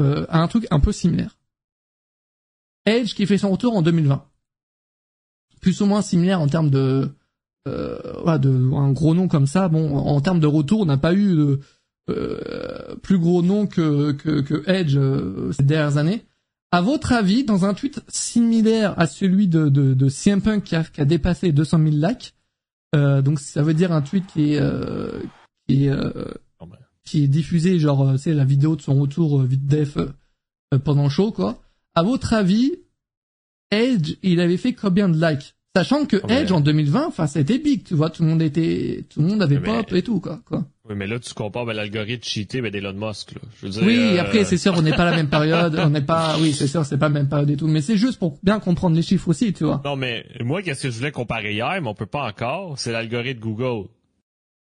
euh, 0.00 0.26
à 0.28 0.40
un 0.40 0.48
truc 0.48 0.66
un 0.70 0.80
peu 0.80 0.92
similaire. 0.92 1.38
Edge 2.84 3.14
qui 3.14 3.26
fait 3.26 3.38
son 3.38 3.50
retour 3.50 3.74
en 3.74 3.82
2020 3.82 4.29
plus 5.60 5.80
ou 5.80 5.86
moins 5.86 6.02
similaire 6.02 6.40
en 6.40 6.46
termes 6.46 6.70
de, 6.70 7.10
euh, 7.68 8.38
de 8.38 8.74
un 8.74 8.92
gros 8.92 9.14
nom 9.14 9.28
comme 9.28 9.46
ça. 9.46 9.68
Bon, 9.68 9.96
en 9.96 10.20
termes 10.20 10.40
de 10.40 10.46
retour, 10.46 10.80
on 10.80 10.86
n'a 10.86 10.96
pas 10.96 11.14
eu 11.14 11.34
de, 11.36 11.60
euh, 12.10 12.96
plus 13.02 13.18
gros 13.18 13.42
nom 13.42 13.66
que, 13.66 14.12
que, 14.12 14.40
que 14.40 14.68
Edge 14.68 14.96
euh, 14.96 15.52
ces 15.52 15.62
dernières 15.62 15.96
années. 15.96 16.24
À 16.72 16.80
votre 16.80 17.12
avis, 17.12 17.44
dans 17.44 17.64
un 17.64 17.74
tweet 17.74 18.00
similaire 18.08 18.98
à 18.98 19.06
celui 19.06 19.48
de, 19.48 19.68
de, 19.68 19.94
de 19.94 20.08
CM 20.08 20.40
Punk 20.40 20.64
qui 20.64 20.76
a, 20.76 20.84
qui 20.84 21.00
a 21.00 21.04
dépassé 21.04 21.52
200 21.52 21.78
000 21.78 21.90
likes, 21.96 22.34
euh, 22.94 23.22
donc 23.22 23.40
ça 23.40 23.62
veut 23.62 23.74
dire 23.74 23.92
un 23.92 24.02
tweet 24.02 24.26
qui 24.26 24.54
est 24.54 24.60
euh, 24.60 25.20
qui 25.68 25.86
est 25.86 25.92
oh, 26.60 26.66
bah. 26.66 26.78
qui 27.04 27.24
est 27.24 27.28
diffusé 27.28 27.78
genre 27.78 28.18
c'est 28.18 28.34
la 28.34 28.44
vidéo 28.44 28.76
de 28.76 28.82
son 28.82 29.00
retour 29.00 29.42
vite 29.42 29.66
def 29.66 29.98
pendant 30.84 31.04
le 31.04 31.10
show 31.10 31.32
quoi. 31.32 31.60
À 31.94 32.02
votre 32.02 32.34
avis, 32.34 32.72
Edge, 33.70 34.16
il 34.22 34.40
avait 34.40 34.56
fait 34.56 34.72
combien 34.72 35.08
de 35.08 35.20
likes 35.20 35.54
Sachant 35.76 36.04
que 36.04 36.16
Edge 36.28 36.50
en 36.50 36.60
2020, 36.60 37.06
enfin 37.06 37.28
c'était 37.28 37.58
big, 37.58 37.84
tu 37.84 37.94
vois, 37.94 38.10
tout 38.10 38.24
le 38.24 38.28
monde 38.28 38.42
était, 38.42 39.04
tout 39.08 39.22
le 39.22 39.28
monde 39.28 39.40
avait 39.40 39.60
pop 39.60 39.92
et 39.92 40.02
tout 40.02 40.18
quoi, 40.18 40.40
quoi. 40.44 40.64
Oui, 40.88 40.96
mais 40.96 41.06
là 41.06 41.20
tu 41.20 41.32
compares 41.32 41.64
ben, 41.64 41.74
l'algorithme 41.74 42.24
cheaté 42.24 42.60
ben, 42.60 42.72
d'Elon 42.72 42.94
Musk 42.94 43.34
là. 43.34 43.40
Je 43.60 43.66
veux 43.66 43.72
dire, 43.72 43.82
oui, 43.84 43.98
euh, 44.18 44.20
après 44.20 44.42
c'est 44.42 44.56
sûr, 44.56 44.74
on 44.76 44.82
n'est 44.82 44.96
pas 44.96 45.04
la 45.04 45.14
même 45.14 45.28
période, 45.28 45.78
on 45.78 45.90
n'est 45.90 46.00
pas, 46.00 46.36
oui, 46.40 46.52
c'est 46.52 46.66
sûr, 46.66 46.84
c'est 46.84 46.98
pas 46.98 47.06
la 47.06 47.14
même 47.14 47.28
période 47.28 47.50
et 47.50 47.56
tout, 47.56 47.68
mais 47.68 47.82
c'est 47.82 47.96
juste 47.96 48.18
pour 48.18 48.36
bien 48.42 48.58
comprendre 48.58 48.96
les 48.96 49.02
chiffres 49.02 49.28
aussi, 49.28 49.52
tu 49.52 49.62
vois. 49.62 49.80
Non, 49.84 49.94
mais 49.94 50.26
moi, 50.40 50.60
qu'est-ce 50.62 50.82
que 50.82 50.90
je 50.90 50.98
voulais 50.98 51.12
comparer 51.12 51.52
hier, 51.52 51.78
mais 51.80 51.88
on 51.88 51.94
peut 51.94 52.04
pas 52.04 52.26
encore, 52.26 52.76
c'est 52.76 52.90
l'algorithme 52.90 53.40
Google. 53.40 53.86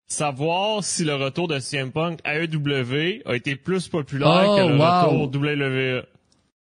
Savoir 0.06 0.84
si 0.84 1.04
le 1.04 1.16
retour 1.16 1.48
de 1.48 1.58
CM 1.58 1.90
Punk 1.90 2.20
AEW 2.24 3.22
a 3.24 3.34
été 3.34 3.56
plus 3.56 3.88
populaire 3.88 4.54
que 4.56 4.68
le 4.68 4.78
oh, 4.78 5.26
retour 5.26 5.42
WWE. 5.42 6.04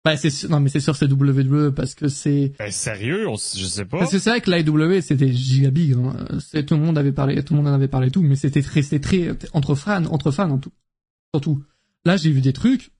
Bah 0.04 0.18
c'est 0.18 0.48
non 0.50 0.60
mais 0.60 0.68
c'est 0.68 0.80
sûr 0.80 0.94
c'est 0.96 1.10
WWE 1.10 1.72
parce 1.74 1.94
que 1.94 2.08
c'est. 2.08 2.52
Ben, 2.58 2.70
sérieux, 2.70 3.26
je 3.26 3.64
sais 3.64 3.86
pas. 3.86 4.00
Parce 4.00 4.10
que 4.10 4.18
c'est 4.18 4.28
vrai 4.28 4.40
que 4.42 4.50
l'AEW 4.50 5.00
c'était 5.00 5.32
giga 5.32 5.70
big. 5.70 5.94
Hein. 5.94 6.14
C'est 6.40 6.66
tout 6.66 6.74
le 6.74 6.82
monde 6.82 6.98
avait 6.98 7.12
parlé, 7.12 7.42
tout 7.42 7.54
le 7.54 7.62
monde 7.62 7.68
en 7.68 7.74
avait 7.74 7.88
parlé 7.88 8.10
tout, 8.10 8.20
mais 8.20 8.36
c'était 8.36 8.60
très, 8.60 8.82
c'était 8.82 9.00
très 9.00 9.48
entre 9.54 9.74
fans, 9.74 10.04
entre 10.06 10.30
fans 10.30 10.50
en 10.50 10.58
tout, 10.58 10.72
surtout. 11.34 11.64
Là 12.04 12.18
j'ai 12.18 12.30
vu 12.30 12.42
des 12.42 12.52
trucs, 12.52 12.90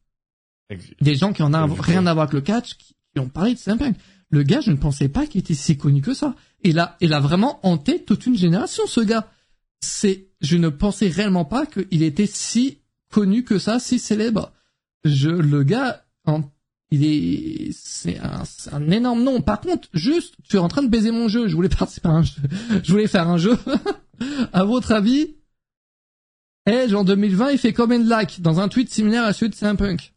des 1.01 1.15
gens 1.15 1.35
qui 1.35 1.43
en 1.43 1.53
ont 1.53 1.75
rien 1.75 2.07
à 2.07 2.15
voir 2.15 2.25
avec 2.25 2.35
le 2.35 2.41
catch, 2.41 2.77
qui, 2.79 2.95
ont 3.19 3.29
parlé 3.29 3.55
de 3.55 3.59
CM 3.59 3.79
Punk. 3.79 3.97
Le 4.31 4.43
gars, 4.43 4.61
je 4.61 4.71
ne 4.71 4.77
pensais 4.77 5.09
pas 5.09 5.27
qu'il 5.27 5.41
était 5.41 5.55
si 5.55 5.77
connu 5.77 6.01
que 6.01 6.15
ça. 6.15 6.35
Et 6.63 6.73
là, 6.73 6.97
il 7.01 7.13
a 7.13 7.21
vraiment 7.21 7.61
hanté 7.63 8.03
toute 8.03 8.27
une 8.27 8.37
génération, 8.37 8.85
ce 8.87 9.01
gars. 9.01 9.31
C'est, 9.81 10.31
je 10.41 10.57
ne 10.57 10.69
pensais 10.69 11.09
réellement 11.09 11.45
pas 11.45 11.67
qu'il 11.67 12.03
était 12.03 12.27
si 12.27 12.81
connu 13.13 13.45
que 13.45 13.59
ça, 13.59 13.79
si 13.79 14.01
célèbre. 14.01 14.53
Je, 15.05 15.29
le 15.29 15.63
gars, 15.63 16.05
en 16.25 16.43
c'est 17.73 18.19
un, 18.21 18.91
énorme 18.91 19.23
nom. 19.23 19.41
Par 19.41 19.61
contre, 19.61 19.89
juste, 19.93 20.35
tu 20.49 20.57
es 20.57 20.59
en 20.59 20.69
train 20.69 20.83
de 20.83 20.89
baiser 20.89 21.11
mon 21.11 21.29
jeu. 21.29 21.49
Je 21.49 21.55
voulais 21.55 21.69
participer 21.79 22.09
à 22.09 22.13
un 22.13 22.23
jeu. 22.23 22.43
Je 22.83 22.91
voulais 22.91 23.07
faire 23.07 23.29
un 23.29 23.39
jeu. 23.39 23.57
à 24.53 24.65
votre 24.65 24.93
avis, 24.93 25.37
Edge 26.67 26.95
en 26.95 27.05
2020, 27.05 27.51
il 27.53 27.59
fait 27.59 27.73
combien 27.73 27.99
de 27.99 28.09
likes 28.09 28.41
dans 28.41 28.61
un 28.61 28.69
tweet 28.69 28.91
similaire 28.91 29.25
à 29.25 29.33
celui 29.33 29.51
de 29.51 29.55
CM 29.55 29.77
Punk 29.77 30.15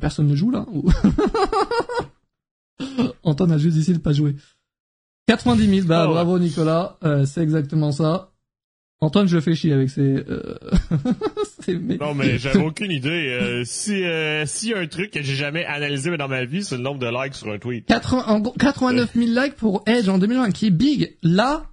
Personne 0.00 0.26
ne 0.26 0.34
joue 0.34 0.50
là. 0.50 0.66
Anton 3.22 3.50
a 3.50 3.58
juste 3.58 3.76
décidé 3.76 3.98
de 3.98 4.02
pas 4.02 4.12
jouer. 4.12 4.36
90 5.28 5.82
000. 5.82 5.86
Bravo 5.86 6.38
Nicolas. 6.38 6.98
Euh, 7.04 7.24
c'est 7.24 7.42
exactement 7.42 7.92
ça. 7.92 8.33
Antoine, 9.00 9.26
je 9.26 9.38
fais 9.38 9.54
chier 9.54 9.72
avec 9.72 9.90
ces. 9.90 10.00
Euh... 10.00 10.56
non, 12.00 12.14
mais 12.14 12.38
j'avais 12.38 12.64
aucune 12.64 12.90
idée. 12.90 13.38
Euh, 13.40 13.62
si 13.64 14.02
euh, 14.02 14.44
y 14.62 14.72
a 14.72 14.78
un 14.78 14.86
truc 14.86 15.10
que 15.10 15.22
j'ai 15.22 15.34
jamais 15.34 15.64
analysé 15.66 16.16
dans 16.16 16.28
ma 16.28 16.44
vie, 16.44 16.64
c'est 16.64 16.76
le 16.76 16.82
nombre 16.82 17.00
de 17.00 17.06
likes 17.06 17.34
sur 17.34 17.50
un 17.50 17.58
tweet. 17.58 17.86
80, 17.86 18.42
89 18.58 19.12
000 19.14 19.26
likes 19.26 19.56
pour 19.56 19.82
Edge 19.86 20.08
en 20.08 20.18
2020, 20.18 20.52
qui 20.52 20.66
est 20.66 20.70
big. 20.70 21.16
Là, 21.22 21.66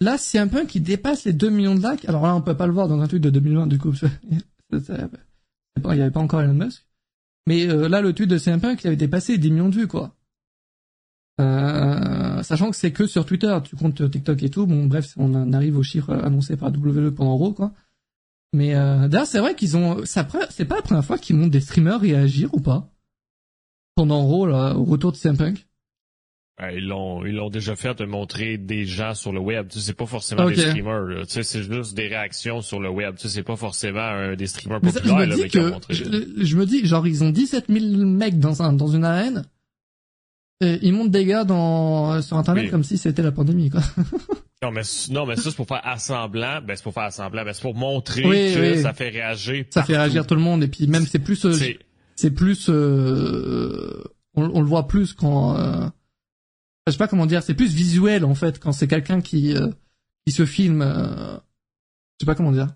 là, 0.00 0.16
c'est 0.16 0.38
un 0.38 0.48
peu 0.48 0.64
qui 0.64 0.80
dépasse 0.80 1.24
les 1.24 1.32
2 1.32 1.50
millions 1.50 1.74
de 1.74 1.82
likes. 1.82 2.08
Alors 2.08 2.22
là, 2.22 2.36
on 2.36 2.40
peut 2.40 2.56
pas 2.56 2.66
le 2.66 2.72
voir 2.72 2.88
dans 2.88 3.00
un 3.00 3.08
tweet 3.08 3.22
de 3.22 3.30
2020 3.30 3.66
du 3.66 3.78
coup. 3.78 3.92
il 4.72 4.78
y 4.78 6.00
avait 6.00 6.10
pas 6.10 6.20
encore 6.20 6.42
Elon 6.42 6.54
Musk. 6.54 6.84
Mais 7.46 7.66
euh, 7.66 7.88
là, 7.88 8.00
le 8.00 8.12
tweet 8.12 8.28
de 8.28 8.38
CM 8.38 8.60
qui 8.76 8.86
avait 8.86 8.96
dépassé 8.96 9.32
les 9.32 9.38
10 9.38 9.50
millions 9.50 9.68
de 9.68 9.74
vues, 9.74 9.88
quoi. 9.88 10.14
Euh, 11.40 12.29
sachant 12.42 12.70
que 12.70 12.76
c'est 12.76 12.92
que 12.92 13.06
sur 13.06 13.24
Twitter, 13.24 13.56
tu 13.64 13.76
comptes 13.76 14.10
TikTok 14.10 14.42
et 14.42 14.50
tout. 14.50 14.66
Bon, 14.66 14.86
bref, 14.86 15.14
on 15.16 15.52
arrive 15.52 15.76
aux 15.76 15.82
chiffres 15.82 16.12
annoncés 16.12 16.56
par 16.56 16.70
WWE 16.70 17.10
pendant 17.10 17.36
Raw, 17.36 17.52
quoi. 17.52 17.72
Mais 18.52 18.74
euh, 18.74 19.08
d'ailleurs, 19.08 19.26
c'est 19.26 19.38
vrai 19.38 19.54
qu'ils 19.54 19.76
ont. 19.76 20.04
C'est 20.04 20.26
pas 20.28 20.76
la 20.76 20.82
première 20.82 21.04
fois 21.04 21.18
qu'ils 21.18 21.36
montrent 21.36 21.52
des 21.52 21.60
streamers 21.60 22.00
réagir 22.00 22.52
ou 22.52 22.60
pas? 22.60 22.88
Pendant 23.94 24.22
Raw, 24.24 24.46
là, 24.46 24.74
au 24.74 24.84
retour 24.84 25.12
de 25.12 25.16
CM 25.16 25.36
Punk? 25.36 25.66
ils 26.74 26.86
l'ont 26.86 27.24
ils 27.24 27.34
l'ont 27.34 27.48
déjà 27.48 27.74
fait 27.74 27.98
de 27.98 28.04
montrer 28.04 28.58
des 28.58 28.84
gens 28.84 29.14
sur 29.14 29.32
le 29.32 29.40
web. 29.40 29.68
Tu 29.68 29.78
sais, 29.78 29.86
c'est 29.86 29.94
pas 29.94 30.06
forcément 30.06 30.46
des 30.48 30.56
streamers. 30.56 31.26
Tu 31.26 31.32
sais, 31.32 31.42
c'est 31.42 31.62
juste 31.62 31.94
des 31.94 32.08
réactions 32.08 32.60
sur 32.60 32.80
le 32.80 32.90
web. 32.90 33.14
Tu 33.16 33.22
sais, 33.22 33.28
c'est 33.28 33.42
pas 33.42 33.56
forcément 33.56 34.34
des 34.34 34.46
streamers 34.46 34.80
populaires. 34.80 35.20
je, 35.20 35.30
me 35.30 35.34
dis 35.36 35.48
que, 35.48 36.44
je, 36.44 36.56
me 36.56 36.66
dis, 36.66 36.86
genre, 36.86 37.06
ils 37.06 37.24
ont 37.24 37.30
17 37.30 37.66
000 37.68 38.04
mecs 38.04 38.38
dans 38.38 38.62
un 38.62 38.72
dans 38.72 38.88
une 38.88 39.04
arène 39.04 39.44
ils 40.60 40.92
montent 40.92 41.10
des 41.10 41.24
gars 41.24 41.44
dans, 41.44 42.20
sur 42.22 42.36
Internet 42.36 42.70
comme 42.70 42.84
si 42.84 42.98
c'était 42.98 43.22
la 43.22 43.32
pandémie, 43.32 43.70
quoi. 43.70 43.80
non, 44.62 44.70
mais, 44.70 44.82
non, 45.10 45.24
mais 45.24 45.36
ça, 45.36 45.50
c'est 45.50 45.56
pour 45.56 45.66
faire 45.66 45.80
assemblant. 45.84 46.60
Ben, 46.62 46.76
c'est 46.76 46.82
pour 46.82 46.92
faire 46.92 47.04
assemblant. 47.04 47.44
Ben, 47.44 47.54
c'est 47.54 47.62
pour 47.62 47.74
montrer 47.74 48.22
que 48.22 48.82
ça 48.82 48.92
fait 48.92 49.08
réagir. 49.08 49.64
Ça 49.70 49.82
fait 49.82 49.96
réagir 49.96 50.26
tout 50.26 50.34
le 50.34 50.42
monde. 50.42 50.62
Et 50.62 50.68
puis, 50.68 50.86
même, 50.86 51.06
c'est 51.06 51.18
plus, 51.18 51.44
euh, 51.46 51.56
c'est 52.14 52.30
plus, 52.30 52.68
euh, 52.68 54.04
on, 54.34 54.60
le 54.60 54.66
voit 54.66 54.86
plus 54.86 55.14
quand, 55.14 55.56
euh, 55.56 55.86
je 56.86 56.92
sais 56.92 56.98
pas 56.98 57.08
comment 57.08 57.26
dire, 57.26 57.42
c'est 57.42 57.54
plus 57.54 57.72
visuel, 57.74 58.24
en 58.24 58.34
fait, 58.34 58.58
quand 58.58 58.72
c'est 58.72 58.88
quelqu'un 58.88 59.22
qui, 59.22 59.54
qui 60.26 60.32
se 60.32 60.44
filme, 60.44 60.82
je 60.82 61.40
sais 62.20 62.26
pas 62.26 62.34
comment 62.34 62.52
dire. 62.52 62.68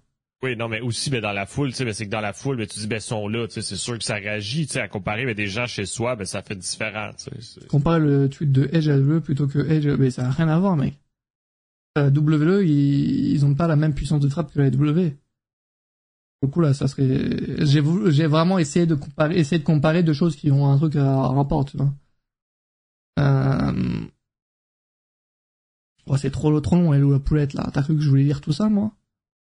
Oui, 0.45 0.57
non, 0.57 0.69
mais 0.69 0.83
aussi, 0.83 1.09
ben, 1.09 1.23
dans 1.23 1.33
la 1.33 1.47
foule, 1.47 1.71
tu 1.71 1.77
sais, 1.77 1.85
ben, 1.87 1.95
c'est 1.95 2.05
que 2.05 2.11
dans 2.11 2.21
la 2.21 2.35
foule, 2.35 2.59
ben, 2.59 2.67
tu 2.67 2.79
dis, 2.79 2.87
ben, 2.87 3.01
sont 3.01 3.29
là, 3.29 3.47
tu 3.47 3.55
sais, 3.55 3.63
c'est 3.63 3.77
sûr 3.77 3.97
que 3.97 4.05
ça 4.05 4.17
réagit, 4.17 4.67
tu 4.67 4.75
sais, 4.75 4.81
à 4.81 4.89
comparer, 4.89 5.25
ben, 5.25 5.35
des 5.35 5.47
gens 5.47 5.67
chez 5.67 5.87
soi, 5.87 6.17
ben, 6.17 6.27
ça 6.27 6.43
fait 6.43 6.55
différent, 6.55 7.13
tu 7.17 7.31
sais. 7.41 7.67
Comparer 7.67 8.01
le 8.01 8.29
tweet 8.29 8.53
de 8.53 8.69
Edge 8.71 8.87
à 8.89 8.99
WWE 8.99 9.23
plutôt 9.23 9.47
que 9.47 9.59
Edge, 9.61 9.89
ben, 9.89 10.11
ça 10.11 10.25
n'a 10.25 10.31
rien 10.33 10.49
à 10.49 10.59
voir, 10.59 10.77
mec. 10.77 10.99
La 11.97 12.09
WWE, 12.09 12.63
ils, 12.63 13.33
ils 13.33 13.47
ont 13.47 13.55
pas 13.55 13.67
la 13.67 13.77
même 13.77 13.95
puissance 13.95 14.21
de 14.21 14.29
frappe 14.29 14.53
que 14.53 14.61
la 14.61 14.69
WWE. 14.69 15.13
Du 16.43 16.51
coup, 16.51 16.61
là, 16.61 16.75
ça 16.75 16.89
serait, 16.89 17.65
j'ai 17.65 18.27
vraiment 18.27 18.59
essayé 18.59 18.85
de 18.85 18.97
comparer, 18.97 19.39
essayé 19.39 19.59
de 19.59 19.65
comparer 19.65 20.03
deux 20.03 20.13
choses 20.13 20.37
qui 20.37 20.51
ont 20.51 20.71
un 20.71 20.77
truc 20.77 20.95
à 20.97 21.29
rapport, 21.29 21.65
tu 21.65 21.79
vois. 21.79 21.91
Euh... 23.19 24.03
Oh, 26.07 26.19
c'est 26.19 26.31
trop, 26.31 26.61
trop 26.61 26.77
long, 26.77 26.93
elle 26.93 27.03
ou 27.03 27.13
la 27.13 27.19
poulette, 27.19 27.55
là. 27.55 27.71
T'as 27.73 27.83
cru 27.83 27.97
que 27.97 28.03
je 28.03 28.11
voulais 28.11 28.25
lire 28.25 28.43
tout 28.43 28.53
ça, 28.53 28.69
moi? 28.69 28.93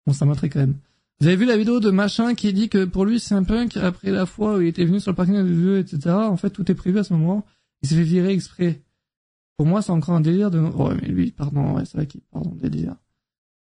Bon, 0.08 0.14
ça 0.14 0.24
m'intrigue 0.24 0.54
quand 0.54 0.60
même. 0.60 0.78
Vous 1.20 1.26
avez 1.26 1.36
vu 1.36 1.44
la 1.44 1.58
vidéo 1.58 1.80
de 1.80 1.90
machin 1.90 2.34
qui 2.34 2.54
dit 2.54 2.70
que 2.70 2.86
pour 2.86 3.04
lui 3.04 3.20
c'est 3.20 3.34
un 3.34 3.42
punk 3.42 3.76
après 3.76 4.10
la 4.10 4.24
fois 4.24 4.56
où 4.56 4.62
il 4.62 4.68
était 4.68 4.86
venu 4.86 5.00
sur 5.00 5.10
le 5.10 5.16
parking 5.16 5.34
de 5.34 5.42
vieux, 5.42 5.78
etc. 5.80 6.14
En 6.14 6.38
fait, 6.38 6.48
tout 6.48 6.70
est 6.72 6.74
prévu 6.74 6.98
à 6.98 7.04
ce 7.04 7.12
moment. 7.12 7.44
Il 7.82 7.90
s'est 7.90 7.94
fait 7.94 8.04
virer 8.04 8.32
exprès. 8.32 8.80
Pour 9.58 9.66
moi, 9.66 9.82
c'est 9.82 9.92
encore 9.92 10.14
un 10.14 10.22
délire 10.22 10.50
de. 10.50 10.60
Oh, 10.60 10.90
mais 10.98 11.08
lui, 11.08 11.30
pardon, 11.30 11.74
ouais, 11.74 11.84
c'est 11.84 11.98
vrai 11.98 12.06
qu'il, 12.06 12.22
pardon, 12.32 12.54
délire. 12.54 12.96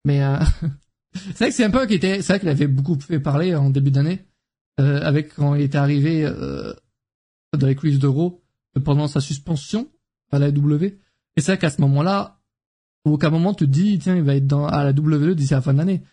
Mais 0.03 0.21
euh... 0.21 0.37
c'est 1.13 1.37
vrai 1.37 1.47
que 1.47 1.55
c'est 1.55 1.63
un 1.63 1.69
punk 1.69 1.87
qui 1.87 1.93
était, 1.93 2.21
c'est 2.21 2.33
vrai 2.33 2.39
qu'il 2.41 2.49
avait 2.49 2.67
beaucoup 2.67 2.99
fait 2.99 3.21
parler 3.21 3.55
en 3.55 3.69
début 3.69 3.91
d'année, 3.91 4.25
euh, 4.81 4.99
avec 5.01 5.33
quand 5.35 5.55
il 5.55 5.61
était 5.61 5.77
arrivé 5.77 6.25
euh, 6.25 6.73
dans 7.57 7.67
les 7.67 7.75
coulisses 7.75 7.99
d'Euro 7.99 8.43
pendant 8.83 9.07
sa 9.07 9.21
suspension 9.21 9.87
à 10.33 10.39
la 10.39 10.51
W. 10.51 10.99
Et 11.37 11.41
c'est 11.41 11.53
vrai 11.53 11.57
qu'à 11.57 11.69
ce 11.69 11.79
moment-là, 11.79 12.41
aucun 13.05 13.29
moment 13.29 13.53
tu 13.53 13.65
te 13.65 13.69
dis 13.69 13.97
tiens 13.99 14.17
il 14.17 14.23
va 14.23 14.35
être 14.35 14.47
dans 14.47 14.65
à 14.65 14.83
la 14.83 14.91
WWE 14.91 15.35
d'ici 15.35 15.53
la 15.53 15.61
fin 15.61 15.71
de 15.71 15.77
l'année. 15.77 16.03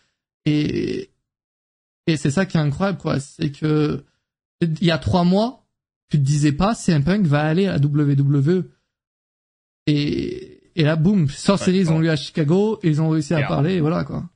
Et, 0.46 1.10
et 2.06 2.16
c'est 2.16 2.30
ça 2.30 2.46
qui 2.46 2.56
est 2.56 2.60
incroyable, 2.60 2.98
quoi. 2.98 3.20
C'est 3.20 3.50
que, 3.50 4.04
il 4.60 4.84
y 4.84 4.90
a 4.90 4.98
trois 4.98 5.24
mois, 5.24 5.66
tu 6.10 6.18
te 6.18 6.22
disais 6.22 6.52
pas, 6.52 6.74
un 6.88 7.00
Punk 7.00 7.26
va 7.26 7.42
aller 7.42 7.66
à 7.66 7.76
WWE. 7.76 8.64
Et, 9.86 10.72
et 10.76 10.82
là, 10.82 10.96
boum, 10.96 11.28
Sorcery, 11.28 11.78
ils 11.78 11.92
ont 11.92 12.00
lu 12.00 12.08
à 12.08 12.16
Chicago, 12.16 12.78
et 12.82 12.88
ils 12.88 13.00
ont 13.00 13.10
réussi 13.10 13.34
à 13.34 13.46
parler, 13.46 13.74
et 13.74 13.80
voilà, 13.80 14.04
quoi. 14.04 14.28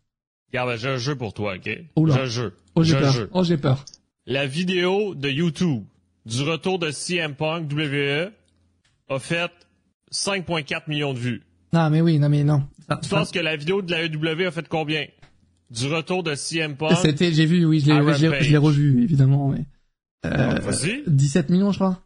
Regarde, 0.48 0.78
j'ai 0.78 0.88
un 0.88 0.96
jeu 0.98 1.16
pour 1.16 1.34
toi, 1.34 1.56
ok? 1.56 1.64
J'ai 1.64 2.12
un 2.12 2.26
jeu. 2.26 2.54
Oh, 2.74 2.84
j'ai 2.84 2.96
peur. 2.96 3.14
Oh, 3.32 3.42
j'ai 3.42 3.56
peur. 3.56 3.84
La 4.26 4.46
vidéo 4.46 5.14
de 5.14 5.28
YouTube 5.28 5.84
du 6.26 6.42
retour 6.42 6.78
de 6.78 6.90
CM 6.90 7.34
Punk 7.34 7.70
WWE 7.70 8.30
a 9.08 9.18
fait 9.18 9.50
5.4 10.12 10.82
millions 10.88 11.12
de 11.12 11.18
vues. 11.18 11.42
Non, 11.72 11.90
mais 11.90 12.00
oui, 12.00 12.18
non, 12.18 12.28
mais 12.28 12.44
non. 12.44 12.62
tu 13.02 13.08
penses 13.08 13.32
que 13.32 13.40
la 13.40 13.56
vidéo 13.56 13.82
de 13.82 13.90
la 13.90 14.04
EW 14.04 14.46
a 14.46 14.50
fait 14.50 14.68
combien? 14.68 15.06
Du 15.70 15.86
retour 15.86 16.22
de 16.22 16.34
CM 16.34 16.76
Punk. 16.76 16.96
C'était, 17.00 17.32
j'ai 17.32 17.46
vu, 17.46 17.64
oui, 17.64 17.80
je 17.80 17.86
l'ai, 17.86 18.56
revu, 18.56 19.02
évidemment, 19.02 19.48
mais, 19.48 19.64
euh, 20.26 20.58
17 21.06 21.50
millions, 21.50 21.72
je 21.72 21.78
crois. 21.78 22.00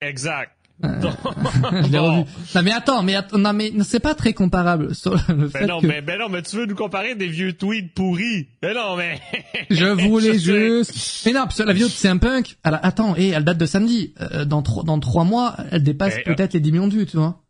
Exact. 0.00 0.52
Euh, 0.84 1.00
je 1.84 1.88
l'ai 1.88 1.98
revu. 1.98 2.24
Non 2.54 2.62
mais 2.62 2.72
attends, 2.72 3.02
mais 3.02 3.14
attends, 3.14 3.38
non 3.38 3.52
mais 3.52 3.72
c'est 3.84 4.00
pas 4.00 4.14
très 4.14 4.32
comparable 4.32 4.94
sur 4.94 5.14
le 5.14 5.48
ben 5.48 5.66
non, 5.66 5.80
mais 5.80 6.00
ben 6.00 6.18
non, 6.18 6.28
mais 6.28 6.42
tu 6.42 6.56
veux 6.56 6.66
nous 6.66 6.74
comparer 6.74 7.14
des 7.14 7.28
vieux 7.28 7.52
tweets 7.52 7.94
pourris 7.94 8.48
Ben 8.60 8.74
non, 8.74 8.96
mais 8.96 9.20
je 9.70 9.86
voulais 9.86 10.38
juste. 10.38 11.22
Mais 11.26 11.32
non, 11.32 11.42
parce 11.42 11.58
que 11.58 11.62
la 11.62 11.72
vidéo 11.72 11.88
de 11.88 11.92
CM 11.92 12.18
Punk, 12.18 12.56
elle, 12.64 12.80
attends, 12.82 13.14
et 13.16 13.28
elle 13.28 13.44
date 13.44 13.58
de 13.58 13.66
samedi. 13.66 14.14
Euh, 14.20 14.44
dans 14.44 14.62
trois 14.62 14.82
dans 14.82 14.98
trois 14.98 15.24
mois, 15.24 15.56
elle 15.70 15.82
dépasse 15.82 16.16
ben, 16.16 16.34
peut-être 16.34 16.54
les 16.54 16.60
10 16.60 16.72
millions 16.72 16.88
de 16.88 16.94
vues, 16.94 17.06
tu 17.06 17.16
vois. 17.16 17.41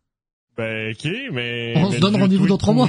Ben, 0.57 0.93
ok, 0.93 1.11
mais... 1.33 1.75
On 1.77 1.91
se 1.91 1.99
donne 1.99 2.17
rendez-vous 2.17 2.47
dans 2.47 2.59
trois 2.59 2.75
mois. 2.75 2.89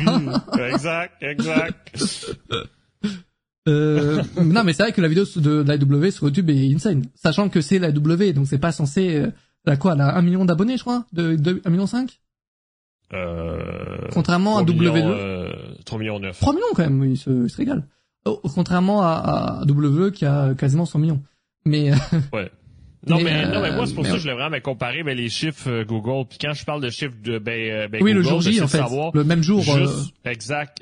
exact, 0.69 1.13
exact. 1.21 1.95
euh, 3.69 4.21
non, 4.41 4.63
mais 4.63 4.73
c'est 4.73 4.83
vrai 4.83 4.91
que 4.91 5.01
la 5.01 5.07
vidéo 5.07 5.23
de 5.37 5.63
la 5.65 5.77
W 5.77 6.11
sur 6.11 6.27
YouTube 6.27 6.49
est 6.49 6.73
insane. 6.73 7.03
Sachant 7.15 7.47
que 7.49 7.61
c'est 7.61 7.79
la 7.79 7.91
W, 7.91 8.33
donc 8.33 8.47
c'est 8.47 8.57
pas 8.57 8.71
censé, 8.73 9.15
euh, 9.15 9.31
la 9.65 9.77
quoi, 9.77 9.95
la 9.95 10.15
1 10.17 10.21
million 10.21 10.43
d'abonnés, 10.43 10.77
je 10.77 10.81
crois? 10.83 11.05
De, 11.13 11.35
de 11.35 11.61
1 11.63 11.69
million 11.69 11.87
5? 11.87 12.19
Euh, 13.13 14.07
Contrairement 14.11 14.57
à 14.57 14.63
W2. 14.63 14.91
Euh, 14.97 15.53
3 15.85 15.99
millions 15.99 16.19
9. 16.19 16.37
3 16.39 16.53
millions 16.53 16.65
quand 16.75 16.83
même, 16.83 16.99
oui, 16.99 17.11
il 17.11 17.17
se, 17.17 17.47
se 17.47 17.57
régale. 17.57 17.87
Oh, 18.25 18.41
contrairement 18.55 19.01
à, 19.03 19.59
à 19.61 19.65
W 19.65 20.11
qui 20.11 20.25
a 20.25 20.53
quasiment 20.55 20.85
100 20.85 20.99
millions. 20.99 21.21
Mais, 21.65 21.91
ouais. 22.33 22.51
Non 23.05 23.21
mais, 23.21 23.45
non 23.47 23.61
mais 23.61 23.71
moi 23.71 23.85
c'est 23.85 23.95
pour 23.95 24.05
ça 24.05 24.13
que 24.13 24.17
je 24.17 24.23
voulais 24.23 24.33
vraiment 24.33 24.59
comparer 24.61 25.03
ben, 25.03 25.17
les 25.17 25.29
chiffres 25.29 25.69
euh, 25.69 25.83
Google 25.83 26.25
puis 26.29 26.37
quand 26.39 26.53
je 26.53 26.63
parle 26.63 26.81
de 26.81 26.89
chiffres 26.89 27.15
de 27.21 27.37
ben, 27.37 27.51
euh, 27.51 27.87
ben 27.89 28.01
oui, 28.01 28.13
Google, 28.13 28.23
le 28.23 28.29
jour 28.29 28.41
J 28.41 28.61
en 28.61 28.67
fait 28.67 28.77
savoir 28.77 29.11
le 29.13 29.25
même 29.25 29.43
jour 29.43 29.61
juste, 29.61 30.13
euh... 30.25 30.29
exact 30.29 30.81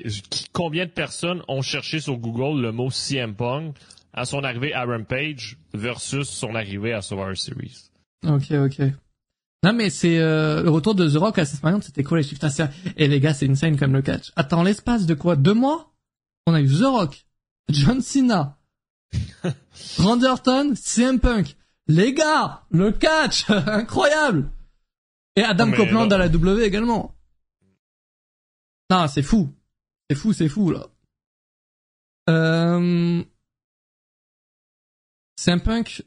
combien 0.52 0.86
de 0.86 0.90
personnes 0.90 1.42
ont 1.48 1.62
cherché 1.62 1.98
sur 1.98 2.16
Google 2.18 2.62
le 2.62 2.70
mot 2.70 2.90
CM 2.90 3.34
Punk 3.34 3.74
à 4.12 4.24
son 4.24 4.44
arrivée 4.44 4.72
à 4.72 4.84
Rampage 4.84 5.56
versus 5.74 6.28
son 6.28 6.54
arrivée 6.54 6.92
à 6.92 7.02
Survivor 7.02 7.36
Series. 7.36 7.90
OK 8.24 8.52
OK. 8.52 8.80
Non 9.64 9.72
mais 9.72 9.90
c'est 9.90 10.18
euh, 10.18 10.62
le 10.62 10.70
retour 10.70 10.94
de 10.94 11.08
The 11.08 11.16
Rock 11.16 11.38
à 11.38 11.44
cette 11.44 11.62
manière 11.64 11.82
c'était 11.82 12.04
cool 12.04 12.18
les 12.18 12.24
chiffres 12.24 12.46
et 12.96 13.08
les 13.08 13.18
gars 13.18 13.34
c'est 13.34 13.48
insane 13.48 13.76
comme 13.76 13.92
le 13.92 14.02
catch. 14.02 14.30
Attends 14.36 14.62
l'espace 14.62 15.06
de 15.06 15.14
quoi? 15.14 15.34
Deux 15.34 15.54
mois? 15.54 15.92
On 16.46 16.54
a 16.54 16.60
eu 16.60 16.68
The 16.68 16.84
Rock, 16.84 17.24
John 17.68 18.00
Cena, 18.00 18.58
Randy 19.98 20.26
Orton, 20.26 20.74
CM 20.76 21.18
Punk 21.18 21.56
les 21.86 22.14
gars, 22.14 22.64
le 22.70 22.92
catch, 22.92 23.48
incroyable. 23.50 24.50
Et 25.36 25.42
Adam 25.42 25.70
Copeland 25.72 26.10
à 26.10 26.18
la 26.18 26.28
W 26.28 26.64
également. 26.64 27.14
Non, 28.90 29.08
c'est 29.08 29.22
fou. 29.22 29.50
C'est 30.08 30.16
fou, 30.16 30.32
c'est 30.32 30.48
fou, 30.48 30.70
là. 30.70 30.86
Euh... 32.28 33.24
C'est 35.36 35.50
un 35.50 35.58
punk. 35.58 36.02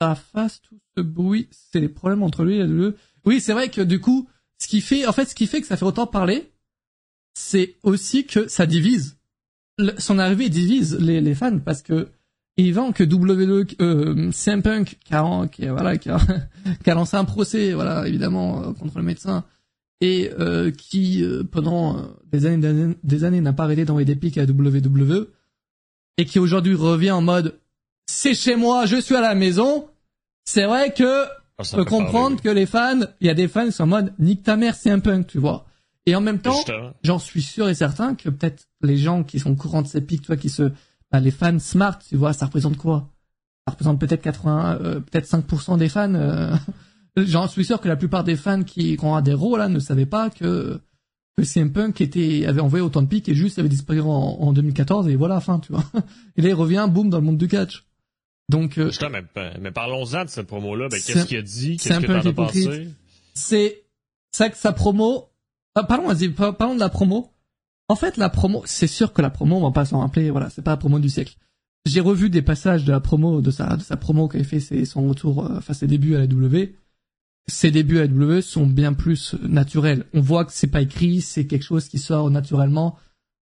Ça 0.00 0.14
fasse 0.14 0.60
tout 0.60 0.78
ce 0.96 1.02
bruit. 1.02 1.48
C'est 1.50 1.80
les 1.80 1.88
problèmes 1.88 2.22
entre 2.22 2.44
lui 2.44 2.56
et 2.56 2.58
la 2.58 2.66
WWE. 2.66 2.94
Oui, 3.24 3.40
c'est 3.40 3.54
vrai 3.54 3.70
que 3.70 3.80
du 3.80 4.00
coup, 4.00 4.28
ce 4.58 4.68
qui 4.68 4.80
fait, 4.80 5.06
en 5.06 5.12
fait, 5.12 5.24
ce 5.24 5.34
qui 5.34 5.46
fait 5.46 5.60
que 5.60 5.66
ça 5.66 5.76
fait 5.76 5.86
autant 5.86 6.06
parler, 6.06 6.52
c'est 7.32 7.76
aussi 7.82 8.26
que 8.26 8.46
ça 8.48 8.66
divise. 8.66 9.16
son 9.98 10.18
arrivée 10.18 10.50
divise 10.50 10.98
les, 10.98 11.20
les 11.20 11.34
fans 11.34 11.58
parce 11.58 11.82
que 11.82 12.12
il 12.56 12.72
vend 12.72 12.92
que 12.92 13.02
WWE, 13.02 13.66
euh, 13.80 14.30
CM 14.32 14.62
Punk, 14.62 14.98
qui 15.04 15.14
a, 15.14 15.46
qui, 15.48 15.66
voilà, 15.66 15.96
qui 15.98 16.08
a, 16.10 16.18
qui 16.84 16.90
a 16.90 16.94
lancé 16.94 17.16
un 17.16 17.24
procès, 17.24 17.72
voilà, 17.72 18.06
évidemment, 18.06 18.62
euh, 18.62 18.72
contre 18.72 18.98
le 18.98 19.04
médecin, 19.04 19.44
et 20.00 20.30
euh, 20.38 20.70
qui, 20.70 21.24
euh, 21.24 21.42
pendant 21.44 22.10
des 22.30 22.46
années, 22.46 22.94
des 23.02 23.24
années, 23.24 23.40
n'a 23.40 23.52
pas 23.52 23.64
arrêté 23.64 23.84
d'envoyer 23.84 24.06
des 24.06 24.16
pics 24.16 24.38
à 24.38 24.44
WWE, 24.44 25.28
et 26.16 26.24
qui 26.26 26.38
aujourd'hui 26.38 26.74
revient 26.74 27.10
en 27.10 27.22
mode, 27.22 27.58
c'est 28.06 28.34
chez 28.34 28.54
moi, 28.54 28.86
je 28.86 28.96
suis 28.96 29.16
à 29.16 29.20
la 29.20 29.34
maison. 29.34 29.88
C'est 30.44 30.66
vrai 30.66 30.92
que 30.92 31.24
ah, 31.58 31.62
je 31.62 31.74
peux 31.74 31.84
comprendre 31.84 32.40
que 32.40 32.50
les 32.50 32.66
fans, 32.66 33.00
il 33.20 33.26
y 33.26 33.30
a 33.30 33.34
des 33.34 33.48
fans 33.48 33.66
qui 33.66 33.72
sont 33.72 33.84
en 33.84 33.88
mode 33.88 34.12
nique 34.18 34.42
ta 34.42 34.56
mère, 34.56 34.76
un 34.86 34.98
punk, 35.00 35.26
tu 35.26 35.38
vois. 35.38 35.66
Et 36.06 36.14
en 36.14 36.20
même 36.20 36.38
temps, 36.38 36.62
j'en 37.02 37.18
suis 37.18 37.42
sûr 37.42 37.68
et 37.68 37.74
certain 37.74 38.14
que 38.14 38.28
peut-être 38.28 38.68
les 38.82 38.98
gens 38.98 39.24
qui 39.24 39.40
sont 39.40 39.52
au 39.52 39.56
courant 39.56 39.80
de 39.80 39.88
ces 39.88 40.02
pics, 40.02 40.22
toi, 40.22 40.36
qui 40.36 40.50
se, 40.50 40.70
les 41.20 41.30
fans 41.30 41.58
smart, 41.58 41.98
tu 41.98 42.16
vois, 42.16 42.32
ça 42.32 42.46
représente 42.46 42.76
quoi? 42.76 43.10
Ça 43.66 43.72
représente 43.72 44.00
peut-être 44.00 44.22
80, 44.22 44.78
euh, 44.80 45.00
peut-être 45.00 45.26
5% 45.26 45.78
des 45.78 45.88
fans. 45.88 46.14
Euh, 46.14 46.54
j'en 47.16 47.48
suis 47.48 47.64
sûr 47.64 47.80
que 47.80 47.88
la 47.88 47.96
plupart 47.96 48.24
des 48.24 48.36
fans 48.36 48.62
qui, 48.62 48.96
ont 49.02 49.14
adhéré 49.14 49.58
là 49.58 49.68
ne 49.68 49.78
savaient 49.78 50.06
pas 50.06 50.30
que 50.30 50.80
que 51.36 51.42
CM 51.42 51.72
Punk 51.72 52.00
était 52.00 52.46
avait 52.46 52.60
envoyé 52.60 52.84
autant 52.84 53.02
de 53.02 53.08
pics 53.08 53.28
et 53.28 53.34
juste 53.34 53.58
avait 53.58 53.68
disparu 53.68 54.00
en, 54.00 54.06
en 54.06 54.52
2014 54.52 55.08
et 55.08 55.16
voilà, 55.16 55.40
fin, 55.40 55.58
tu 55.58 55.72
vois. 55.72 55.84
Et 56.36 56.42
là, 56.42 56.50
il 56.50 56.54
revient, 56.54 56.86
boum, 56.88 57.10
dans 57.10 57.18
le 57.18 57.24
monde 57.24 57.38
du 57.38 57.48
catch. 57.48 57.84
Donc, 58.48 58.78
euh, 58.78 58.90
mais, 59.10 59.24
mais 59.60 59.72
parlons-en 59.72 60.24
de 60.24 60.28
cette 60.28 60.46
promo-là. 60.46 60.88
Ben, 60.88 61.00
qu'est-ce 61.00 61.24
qu'il 61.24 61.38
a 61.38 61.42
dit? 61.42 61.76
Qu'est-ce 61.76 61.98
que 61.98 62.06
t'en 62.06 62.28
as 62.28 62.32
pensé? 62.32 62.88
C'est, 63.34 63.84
ça 64.32 64.50
que 64.50 64.56
sa 64.56 64.72
promo, 64.72 65.30
ah, 65.74 65.84
parlons, 65.84 66.14
parlons 66.52 66.74
de 66.74 66.80
la 66.80 66.88
promo. 66.88 67.33
En 67.88 67.96
fait, 67.96 68.16
la 68.16 68.28
promo, 68.28 68.62
c'est 68.64 68.86
sûr 68.86 69.12
que 69.12 69.22
la 69.22 69.30
promo, 69.30 69.56
on 69.56 69.62
va 69.62 69.70
pas 69.70 69.84
s'en 69.84 70.00
rappeler, 70.00 70.30
voilà, 70.30 70.50
c'est 70.50 70.62
pas 70.62 70.72
la 70.72 70.76
promo 70.76 70.98
du 70.98 71.08
siècle. 71.08 71.36
J'ai 71.86 72.00
revu 72.00 72.30
des 72.30 72.40
passages 72.40 72.84
de 72.84 72.92
la 72.92 73.00
promo, 73.00 73.42
de 73.42 73.50
sa, 73.50 73.76
de 73.76 73.82
sa 73.82 73.96
promo 73.96 74.28
qui 74.28 74.36
avait 74.36 74.44
fait 74.44 74.60
ses, 74.60 74.84
son 74.86 75.06
retour, 75.08 75.44
euh, 75.44 75.58
enfin 75.58 75.74
ses 75.74 75.86
débuts 75.86 76.14
à 76.14 76.18
la 76.20 76.26
W. 76.26 76.76
Ses 77.46 77.70
débuts 77.70 77.98
à 77.98 78.02
la 78.02 78.08
W 78.08 78.40
sont 78.40 78.66
bien 78.66 78.94
plus 78.94 79.34
naturels. 79.42 80.06
On 80.14 80.22
voit 80.22 80.46
que 80.46 80.52
c'est 80.52 80.68
pas 80.68 80.80
écrit, 80.80 81.20
c'est 81.20 81.46
quelque 81.46 81.62
chose 81.62 81.88
qui 81.88 81.98
sort 81.98 82.30
naturellement. 82.30 82.96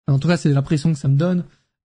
En 0.08 0.18
tout 0.18 0.26
cas, 0.26 0.36
c'est 0.36 0.48
l'impression 0.48 0.92
que 0.92 0.98
ça 0.98 1.06
me 1.06 1.16
donne. 1.16 1.44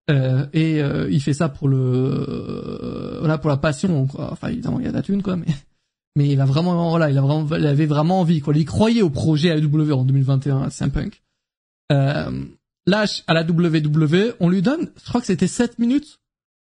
Euh, 0.09 0.45
et 0.53 0.81
euh, 0.81 1.09
il 1.11 1.21
fait 1.21 1.33
ça 1.33 1.49
pour 1.49 1.67
le, 1.67 1.77
euh, 1.77 3.17
voilà, 3.19 3.37
pour 3.37 3.49
la 3.49 3.57
passion. 3.57 4.07
Quoi. 4.07 4.31
Enfin, 4.31 4.49
évidemment, 4.49 4.79
il 4.79 4.85
y 4.85 4.87
a 4.87 4.91
de 4.91 4.95
la 4.95 5.01
thune, 5.01 5.21
quoi, 5.21 5.35
mais 5.35 5.47
mais 6.15 6.29
il 6.29 6.39
a 6.39 6.45
vraiment 6.45 6.89
voilà, 6.89 7.11
il 7.11 7.17
a 7.17 7.21
vraiment 7.21 7.47
il 7.55 7.67
avait 7.67 7.85
vraiment 7.85 8.21
envie 8.21 8.39
quoi. 8.39 8.55
Il 8.55 8.65
croyait 8.65 9.01
au 9.01 9.09
projet 9.09 9.51
AW 9.51 9.91
en 9.91 10.05
2021 10.05 10.63
à 10.63 10.69
Saint. 10.69 10.89
Euh, 11.91 12.45
là 12.85 13.05
à 13.27 13.33
la 13.33 13.43
WWE, 13.43 14.35
on 14.39 14.49
lui 14.49 14.61
donne, 14.61 14.91
je 14.97 15.09
crois 15.09 15.21
que 15.21 15.27
c'était 15.27 15.47
7 15.47 15.79
minutes 15.79 16.19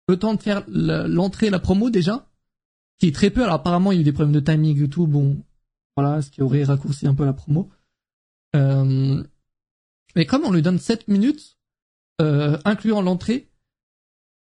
le 0.08 0.18
temps 0.18 0.34
de 0.34 0.42
faire 0.42 0.64
l'entrée 0.68 1.50
la 1.50 1.58
promo 1.58 1.90
déjà 1.90 2.28
qui 2.98 3.08
est 3.08 3.14
très 3.14 3.30
peu. 3.30 3.42
Alors 3.42 3.56
apparemment, 3.56 3.92
il 3.92 3.96
y 3.96 3.98
a 3.98 4.00
eu 4.02 4.04
des 4.04 4.12
problèmes 4.12 4.34
de 4.34 4.40
timing 4.40 4.82
et 4.84 4.88
tout, 4.88 5.06
bon 5.06 5.42
voilà, 5.96 6.22
ce 6.22 6.30
qui 6.30 6.42
aurait 6.42 6.64
raccourci 6.64 7.06
un 7.06 7.14
peu 7.14 7.24
la 7.24 7.32
promo. 7.32 7.70
Euh, 8.56 9.22
mais 10.16 10.26
comme 10.26 10.44
on 10.44 10.52
lui 10.52 10.62
donne 10.62 10.78
7 10.78 11.08
minutes 11.08 11.56
euh, 12.20 12.58
incluant 12.64 13.02
l'entrée, 13.02 13.48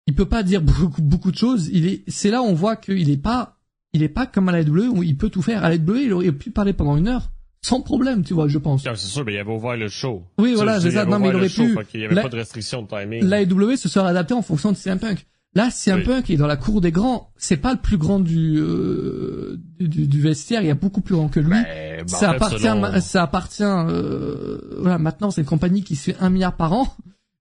il 0.06 0.14
peut 0.14 0.28
pas 0.28 0.42
dire 0.42 0.62
beaucoup, 0.62 1.02
beaucoup 1.02 1.30
de 1.30 1.37
choses. 1.37 1.68
Il 1.68 1.87
est, 1.87 2.09
c'est 2.09 2.30
là 2.30 2.42
où 2.42 2.46
on 2.46 2.54
voit 2.54 2.76
qu'il 2.76 3.11
est 3.11 3.16
pas 3.16 3.56
il 3.92 4.02
est 4.02 4.09
pas 4.09 4.26
comme 4.26 4.48
à 4.48 4.52
la 4.52 4.62
W 4.62 4.88
où 4.88 5.02
il 5.02 5.16
peut 5.16 5.30
tout 5.30 5.42
faire. 5.42 5.64
À 5.64 5.68
la 5.68 5.78
W, 5.78 6.04
il 6.04 6.12
aurait 6.12 6.33
pu 6.33 6.50
parler 6.50 6.72
pendant 6.72 6.96
une 6.96 7.09
heure 7.09 7.30
sans 7.62 7.83
problème, 7.83 8.25
tu 8.25 8.33
vois, 8.35 8.49
je 8.49 8.59
pense. 8.59 8.85
c'est 8.85 8.96
sûr, 8.96 9.25
mais 9.25 9.35
il 9.35 9.38
avait 9.38 9.53
ouvert 9.53 9.77
le 9.77 9.88
show. 9.88 10.23
Oui, 10.38 10.55
voilà, 10.55 10.81
c'est 10.81 10.92
ça. 10.92 11.05
Non, 11.05 11.18
mais 11.18 11.29
il 11.29 11.35
aurait 11.35 11.49
pu. 11.49 11.77
Il 11.94 12.01
y 12.01 12.05
avait 12.05 12.23
pas 12.23 12.29
de 12.29 12.37
restriction 12.37 12.83
de 12.83 12.88
timing. 12.88 13.25
La 13.25 13.44
W 13.44 13.77
se 13.77 13.88
serait 13.88 14.09
adapté 14.09 14.35
en 14.35 14.42
fonction 14.42 14.73
de 14.73 14.77
CM 14.77 14.99
Punk. 14.99 15.27
Là, 15.55 15.70
CM 15.70 16.05
Punk 16.05 16.31
est 16.31 16.37
dans 16.37 16.46
la 16.46 16.57
cour 16.57 16.81
des 16.81 16.92
grands. 16.92 17.33
C'est 17.37 17.57
pas 17.57 17.73
le 17.73 17.81
plus 17.81 17.99
grand 17.99 18.20
du, 18.20 18.57
euh, 18.59 19.59
du, 19.81 20.07
du, 20.07 20.20
vestiaire. 20.20 20.62
Il 20.62 20.68
y 20.68 20.70
a 20.70 20.75
beaucoup 20.75 21.01
plus 21.01 21.16
grand 21.16 21.29
que 21.29 21.40
lui. 21.40 21.51
Bah, 21.51 22.07
ça, 22.07 22.31
appartient, 22.31 23.01
ça 23.01 23.23
appartient. 23.25 23.62
Euh, 23.64 24.59
voilà, 24.79 24.99
maintenant 24.99 25.31
c'est 25.31 25.40
une 25.40 25.46
compagnie 25.49 25.83
qui 25.83 25.96
se 25.96 26.12
fait 26.12 26.16
un 26.20 26.31
milliard 26.31 26.57
par 26.57 26.73
an. 26.73 26.87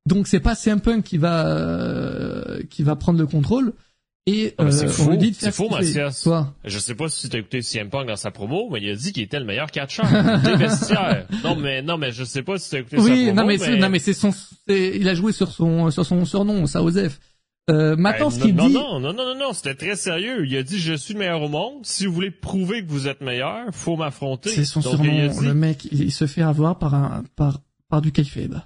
Donc 0.08 0.28
c'est 0.28 0.40
pas 0.40 0.56
CM 0.56 0.82
Punk 0.82 1.04
qui 1.04 1.20
va 1.20 1.46
euh, 1.48 2.64
qui 2.70 2.82
va 2.82 2.96
prendre 2.96 3.20
le 3.20 3.28
contrôle. 3.28 3.74
Et 4.30 4.54
euh, 4.62 4.70
c'est 4.70 4.88
faux, 4.88 5.12
c'est 5.34 5.52
faux, 5.52 5.70
Mathias. 5.70 6.28
Je 6.64 6.78
sais 6.78 6.94
pas 6.94 7.10
si 7.10 7.30
tu 7.30 7.36
as 7.36 7.40
écouté 7.40 7.64
CM 7.64 7.90
Punk 7.90 8.08
dans 8.08 8.16
sa 8.16 8.30
promo, 8.30 8.70
mais 8.72 8.80
il 8.80 8.92
a 8.92 8.96
dit 8.96 9.12
qu'il 9.12 9.24
était 9.24 9.40
le 9.40 9.46
meilleur 9.46 9.72
catcheur 9.72 10.06
des 10.44 10.56
vestiaires. 10.56 11.26
Non 11.44 11.56
mais 11.56 11.82
non 11.82 11.98
mais 11.98 12.12
je 12.12 12.24
sais 12.24 12.44
pas 12.44 12.60
si 12.60 12.70
tu 12.70 12.76
as 12.76 12.80
écouté 12.80 12.98
oui, 12.98 13.04
sa 13.04 13.34
promo. 13.34 13.34
non 13.34 13.48
mais, 13.48 13.58
mais... 13.58 13.78
non 13.78 13.90
mais 13.90 14.00
c'est 14.00 14.14
son, 14.14 14.32
il 14.68 15.08
a 15.10 15.16
joué 15.16 15.32
sur 15.32 15.52
son 15.52 15.90
sur 15.90 16.06
son 16.06 16.26
surnom, 16.26 16.68
ça 16.68 16.84
Osef. 16.84 17.20
Euh, 17.72 17.96
maintenant, 17.96 18.30
ben, 18.30 18.36
ce 18.36 18.40
qu'il 18.42 18.56
dit... 18.56 18.74
Non, 18.74 19.00
non, 19.00 19.14
non, 19.14 19.26
non, 19.26 19.36
non, 19.36 19.54
c'était 19.54 19.76
très 19.76 19.96
sérieux. 19.96 20.44
Il 20.48 20.58
a 20.58 20.64
dit, 20.64 20.80
je 20.80 20.96
suis 20.96 21.14
le 21.14 21.20
meilleur 21.20 21.44
au 21.44 21.50
monde. 21.50 21.86
Si 21.86 22.08
vous 22.08 22.14
voulez 22.14 22.32
prouver 22.32 22.84
que 22.84 22.90
vous 22.90 23.08
êtes 23.08 23.22
meilleur, 23.22 23.66
faut 23.72 23.96
m'affronter. 23.96 24.50
C'est 24.50 24.66
son 24.66 24.82
surnom. 24.82 25.30
Le 25.40 25.54
mec, 25.54 25.88
il, 25.92 26.12
se 26.12 26.26
fait 26.26 26.42
avoir 26.42 26.80
par 26.80 26.96
un, 26.96 27.24
par, 27.36 27.62
par 27.88 28.02
du 28.02 28.12
kayfabe. 28.12 28.62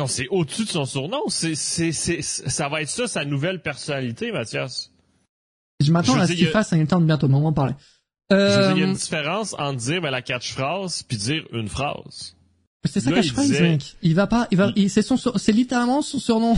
Non, 0.00 0.06
c'est 0.06 0.28
au-dessus 0.28 0.64
de 0.64 0.70
son 0.70 0.86
surnom. 0.86 1.28
C'est, 1.28 1.54
c'est, 1.54 1.92
c'est, 1.92 2.22
ça 2.22 2.70
va 2.70 2.80
être 2.80 2.88
ça, 2.88 3.06
sa 3.06 3.26
nouvelle 3.26 3.60
personnalité, 3.60 4.32
Mathias. 4.32 4.90
Je 5.78 5.92
m'attends 5.92 6.18
à 6.18 6.26
ce 6.26 6.32
qu'il 6.32 6.46
fasse 6.46 6.72
un 6.72 6.86
temps 6.86 7.02
de 7.02 7.04
bientôt, 7.04 7.26
on 7.26 7.40
va 7.40 7.48
en 7.48 7.52
parler. 7.52 7.74
Euh... 8.32 8.72
il 8.74 8.80
y 8.80 8.82
a 8.82 8.86
une 8.86 8.94
différence 8.94 9.54
entre 9.58 9.76
dire 9.76 10.00
ben, 10.00 10.10
la 10.10 10.22
catchphrase 10.22 11.02
puis 11.02 11.18
dire 11.18 11.44
une 11.52 11.68
phrase. 11.68 12.34
C'est 12.86 13.00
sa 13.00 13.12
catchphrase, 13.12 13.50
il, 13.50 13.60
mec. 13.62 13.96
il 14.00 14.14
va 14.14 14.26
pas, 14.26 14.48
il 14.50 14.56
va, 14.56 14.72
c'est 14.88 15.02
son, 15.02 15.18
c'est 15.18 15.52
littéralement 15.52 16.00
son 16.00 16.18
surnom. 16.18 16.54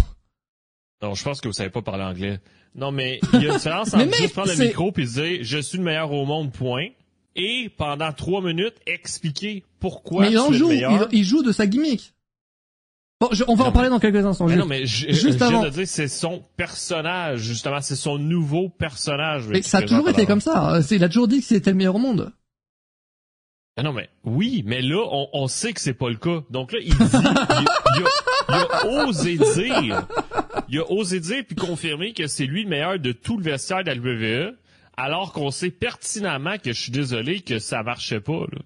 Non, 1.03 1.15
je 1.15 1.25
pense 1.25 1.41
que 1.41 1.49
vous 1.49 1.55
savez 1.55 1.71
pas 1.71 1.83
parler 1.83 2.05
anglais. 2.05 2.39
Non, 2.77 2.93
mais 2.93 3.19
il 3.33 3.43
y 3.43 3.47
a 3.47 3.49
une 3.49 3.55
différence 3.57 3.93
entre 3.93 4.15
juste 4.15 4.35
prendre 4.35 4.53
le 4.57 4.65
micro 4.65 4.93
puis 4.93 5.07
dire 5.07 5.39
je 5.43 5.59
suis 5.59 5.79
le 5.79 5.85
meilleur 5.85 6.13
au 6.13 6.25
monde, 6.27 6.53
point. 6.53 6.87
Et 7.35 7.73
pendant 7.77 8.13
trois 8.13 8.41
minutes, 8.41 8.77
expliquer 8.87 9.65
pourquoi 9.81 10.27
mais 10.27 10.31
il 10.31 10.39
en 10.39 10.53
joue, 10.53 10.69
le 10.69 10.75
meilleur. 10.75 11.09
Il, 11.11 11.19
il 11.19 11.25
joue 11.25 11.43
de 11.43 11.51
sa 11.51 11.67
gimmick. 11.67 12.15
Bon, 13.23 13.31
on 13.47 13.55
va 13.55 13.67
en 13.67 13.73
parler 13.73 13.89
dans 13.89 14.01
quelques 14.01 14.25
instants. 14.27 14.49
Mais 14.49 14.57
non, 14.57 14.67
mais 14.67 14.85
je, 14.85 15.13
juste 15.13 15.39
je 15.39 15.45
avant. 15.45 15.69
dire, 15.69 15.87
c'est 15.87 16.09
son 16.09 16.43
personnage, 16.57 17.39
justement, 17.39 17.81
c'est 17.81 17.95
son 17.95 18.19
nouveau 18.19 18.69
personnage. 18.69 19.47
Mais 19.47 19.63
ça 19.63 19.79
a 19.79 19.83
toujours 19.83 20.09
été 20.09 20.27
comme 20.27 20.41
ça. 20.41 20.81
Il 20.91 21.05
a 21.05 21.09
toujours 21.09 21.29
dit 21.29 21.39
que 21.39 21.47
c'était 21.47 21.71
le 21.71 21.77
meilleur 21.77 21.95
au 21.95 22.01
monde. 22.01 22.33
Mais 23.77 23.85
non, 23.85 23.93
mais 23.93 24.11
oui, 24.25 24.65
mais 24.67 24.83
là, 24.83 25.07
on, 25.13 25.29
on 25.35 25.47
sait 25.47 25.73
que 25.73 25.81
c'est 25.81 25.95
pas 25.95 26.09
le 26.09 26.17
cas. 26.17 26.43
Donc 26.51 26.73
là, 26.73 26.81
il 26.83 26.93
dit, 26.93 26.99
il, 27.01 28.05
il, 28.49 28.55
a, 28.55 28.87
osé 29.07 29.37
dire, 29.37 30.07
il 30.69 30.79
a 30.81 30.91
osé 30.91 31.21
dire 31.21 31.45
puis 31.47 31.55
confirmer 31.55 32.15
que 32.15 32.27
c'est 32.27 32.45
lui 32.45 32.65
le 32.65 32.71
meilleur 32.71 32.99
de 32.99 33.13
tout 33.13 33.39
le 33.39 33.45
vestiaire 33.45 33.85
de 33.85 33.91
la 33.91 33.95
WWE, 33.95 34.57
alors 34.97 35.33
qu'on 35.33 35.53
sait 35.53 35.71
pertinemment 35.71 36.59
que 36.59 36.73
je 36.73 36.81
suis 36.81 36.93
désolé 36.93 37.39
que 37.39 37.61
ça 37.61 37.85
marchait 37.85 38.21
pas. 38.21 38.47
Là. 38.51 38.59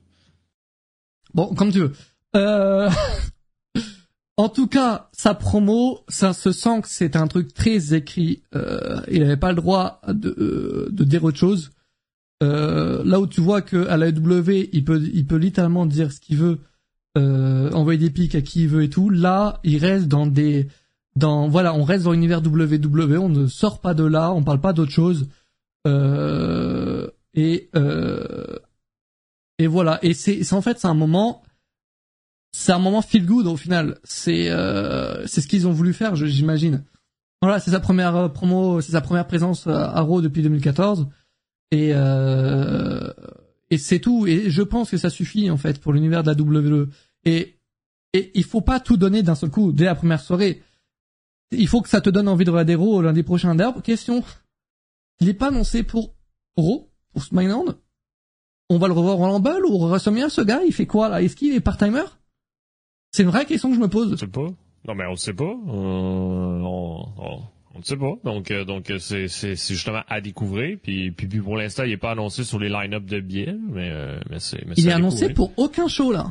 Bon, 1.34 1.54
comme 1.54 1.70
tu 1.70 1.80
veux. 1.80 1.92
Euh... 2.36 2.88
En 4.38 4.48
tout 4.50 4.66
cas, 4.66 5.08
sa 5.12 5.34
promo, 5.34 6.00
ça 6.08 6.34
se 6.34 6.52
sent 6.52 6.82
que 6.82 6.88
c'est 6.88 7.16
un 7.16 7.26
truc 7.26 7.54
très 7.54 7.94
écrit. 7.94 8.42
Euh, 8.54 9.00
il 9.10 9.20
n'avait 9.20 9.38
pas 9.38 9.50
le 9.50 9.56
droit 9.56 10.00
de, 10.08 10.34
euh, 10.38 10.88
de 10.90 11.04
dire 11.04 11.24
autre 11.24 11.38
chose. 11.38 11.70
Euh, 12.42 13.02
là 13.04 13.18
où 13.18 13.26
tu 13.26 13.40
vois 13.40 13.62
que 13.62 13.86
à 13.88 13.96
la 13.96 14.12
W, 14.12 14.68
il 14.72 14.84
peut, 14.84 15.02
il 15.14 15.26
peut 15.26 15.36
littéralement 15.36 15.86
dire 15.86 16.12
ce 16.12 16.20
qu'il 16.20 16.36
veut, 16.36 16.58
euh, 17.16 17.70
envoyer 17.72 17.98
des 17.98 18.10
pics 18.10 18.34
à 18.34 18.42
qui 18.42 18.64
il 18.64 18.68
veut 18.68 18.82
et 18.82 18.90
tout. 18.90 19.08
Là, 19.08 19.60
il 19.64 19.78
reste 19.78 20.06
dans 20.06 20.26
des, 20.26 20.68
dans 21.16 21.48
voilà, 21.48 21.74
on 21.74 21.82
reste 21.82 22.04
dans 22.04 22.12
l'univers 22.12 22.42
WWE. 22.44 23.16
On 23.18 23.30
ne 23.30 23.46
sort 23.46 23.80
pas 23.80 23.94
de 23.94 24.04
là, 24.04 24.32
on 24.32 24.42
parle 24.42 24.60
pas 24.60 24.74
d'autre 24.74 24.92
chose. 24.92 25.28
Euh, 25.86 27.08
et 27.32 27.70
euh, 27.74 28.58
et 29.58 29.66
voilà. 29.66 29.98
Et 30.02 30.12
c'est, 30.12 30.52
en 30.52 30.60
fait, 30.60 30.78
c'est 30.78 30.88
un 30.88 30.94
moment 30.94 31.42
c'est 32.58 32.72
un 32.72 32.78
moment 32.78 33.02
feel 33.02 33.26
good 33.26 33.46
au 33.46 33.56
final. 33.58 33.98
C'est 34.02 34.50
euh, 34.50 35.26
c'est 35.26 35.42
ce 35.42 35.46
qu'ils 35.46 35.68
ont 35.68 35.72
voulu 35.72 35.92
faire, 35.92 36.16
j'imagine. 36.16 36.84
Voilà, 37.42 37.60
c'est 37.60 37.70
sa 37.70 37.80
première 37.80 38.16
euh, 38.16 38.28
promo, 38.28 38.80
c'est 38.80 38.92
sa 38.92 39.02
première 39.02 39.26
présence 39.26 39.66
à 39.66 40.00
Raw 40.00 40.22
depuis 40.22 40.40
2014 40.40 41.06
et 41.70 41.90
euh, 41.92 43.12
et 43.68 43.76
c'est 43.76 43.98
tout. 43.98 44.26
Et 44.26 44.48
je 44.48 44.62
pense 44.62 44.90
que 44.90 44.96
ça 44.96 45.10
suffit 45.10 45.50
en 45.50 45.58
fait 45.58 45.82
pour 45.82 45.92
l'univers 45.92 46.22
de 46.22 46.30
la 46.30 46.34
WWE. 46.34 46.88
Et 47.26 47.58
et 48.14 48.32
il 48.34 48.44
faut 48.44 48.62
pas 48.62 48.80
tout 48.80 48.96
donner 48.96 49.22
d'un 49.22 49.34
seul 49.34 49.50
coup 49.50 49.70
dès 49.70 49.84
la 49.84 49.94
première 49.94 50.22
soirée. 50.22 50.62
Il 51.50 51.68
faut 51.68 51.82
que 51.82 51.90
ça 51.90 52.00
te 52.00 52.08
donne 52.08 52.26
envie 52.26 52.46
de 52.46 52.50
regarder 52.50 52.74
Raw 52.74 53.02
lundi 53.02 53.22
prochain. 53.22 53.54
D'ailleurs, 53.54 53.82
question, 53.82 54.24
il 55.20 55.28
est 55.28 55.34
pas 55.34 55.48
annoncé 55.48 55.82
pour 55.82 56.14
Raw, 56.56 56.88
pour 57.12 57.22
SmackDown? 57.22 57.76
On 58.70 58.78
va 58.78 58.86
le 58.88 58.94
revoir 58.94 59.20
en 59.20 59.32
Rumble 59.34 59.66
ou 59.66 59.78
WrestleMania, 59.86 60.30
ce 60.30 60.40
gars, 60.40 60.62
il 60.66 60.72
fait 60.72 60.86
quoi 60.86 61.10
là? 61.10 61.22
Est-ce 61.22 61.36
qu'il 61.36 61.54
est 61.54 61.60
part-timer? 61.60 62.04
C'est 63.16 63.22
une 63.22 63.30
vraie 63.30 63.46
question 63.46 63.70
que 63.70 63.76
je 63.76 63.80
me 63.80 63.88
pose. 63.88 64.12
On 64.12 64.16
sait 64.18 64.26
pas. 64.26 64.48
Non, 64.86 64.94
mais 64.94 65.06
on 65.06 65.12
ne 65.12 65.16
sait 65.16 65.32
pas. 65.32 65.44
Euh, 65.44 65.72
on, 65.72 67.78
ne 67.78 67.82
sait 67.82 67.96
pas. 67.96 68.12
Donc, 68.24 68.50
euh, 68.50 68.66
donc 68.66 68.92
c'est, 68.98 69.28
c'est, 69.28 69.56
justement 69.56 70.02
à 70.06 70.20
découvrir. 70.20 70.76
Puis, 70.82 71.12
puis, 71.12 71.26
pour 71.40 71.56
l'instant, 71.56 71.84
il 71.84 71.90
n'est 71.90 71.96
pas 71.96 72.10
annoncé 72.10 72.44
sur 72.44 72.58
les 72.58 72.68
line-up 72.68 73.06
de 73.06 73.20
billets, 73.20 73.56
mais, 73.70 73.88
euh, 73.90 74.18
mais 74.28 74.38
c'est. 74.38 74.62
Mais 74.66 74.74
il 74.76 74.86
est 74.86 74.92
annoncé 74.92 75.30
pour 75.30 75.50
aucun 75.56 75.88
show 75.88 76.12
là. 76.12 76.26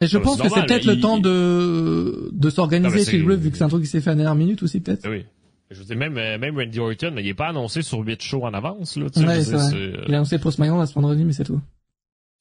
Et 0.00 0.06
je 0.06 0.16
pense 0.16 0.40
que 0.40 0.48
c'est 0.48 0.64
peut-être 0.64 0.84
le 0.84 1.00
temps 1.00 1.18
de 1.18 2.30
de 2.32 2.50
s'organiser 2.50 3.04
chez 3.04 3.18
le 3.18 3.34
vu 3.34 3.50
que 3.50 3.56
c'est 3.56 3.64
un 3.64 3.68
truc 3.68 3.82
qui 3.82 3.88
s'est 3.88 4.00
fait 4.00 4.10
à 4.10 4.12
la 4.12 4.18
dernière 4.18 4.36
minute 4.36 4.62
aussi 4.62 4.78
peut-être. 4.78 5.10
Oui. 5.10 5.24
Je 5.72 5.78
veux 5.78 5.84
dire, 5.84 5.96
même, 5.96 6.12
même 6.12 6.56
Randy 6.56 6.78
Orton, 6.78 7.14
il 7.16 7.24
n'est 7.24 7.34
pas 7.34 7.48
annoncé 7.48 7.82
sur 7.82 7.98
8 7.98 8.22
shows 8.22 8.44
en 8.44 8.52
avance, 8.52 8.96
là. 8.96 9.04
Ouais, 9.04 9.42
c'est 9.42 9.52
vrai. 9.52 9.92
Il 10.06 10.12
est 10.12 10.14
annoncé 10.14 10.38
pour 10.38 10.52
SmackDown 10.52 10.80
à 10.80 10.86
ce 10.86 10.94
vendredi, 10.94 11.24
mais 11.24 11.32
c'est 11.32 11.44
tout. 11.44 11.60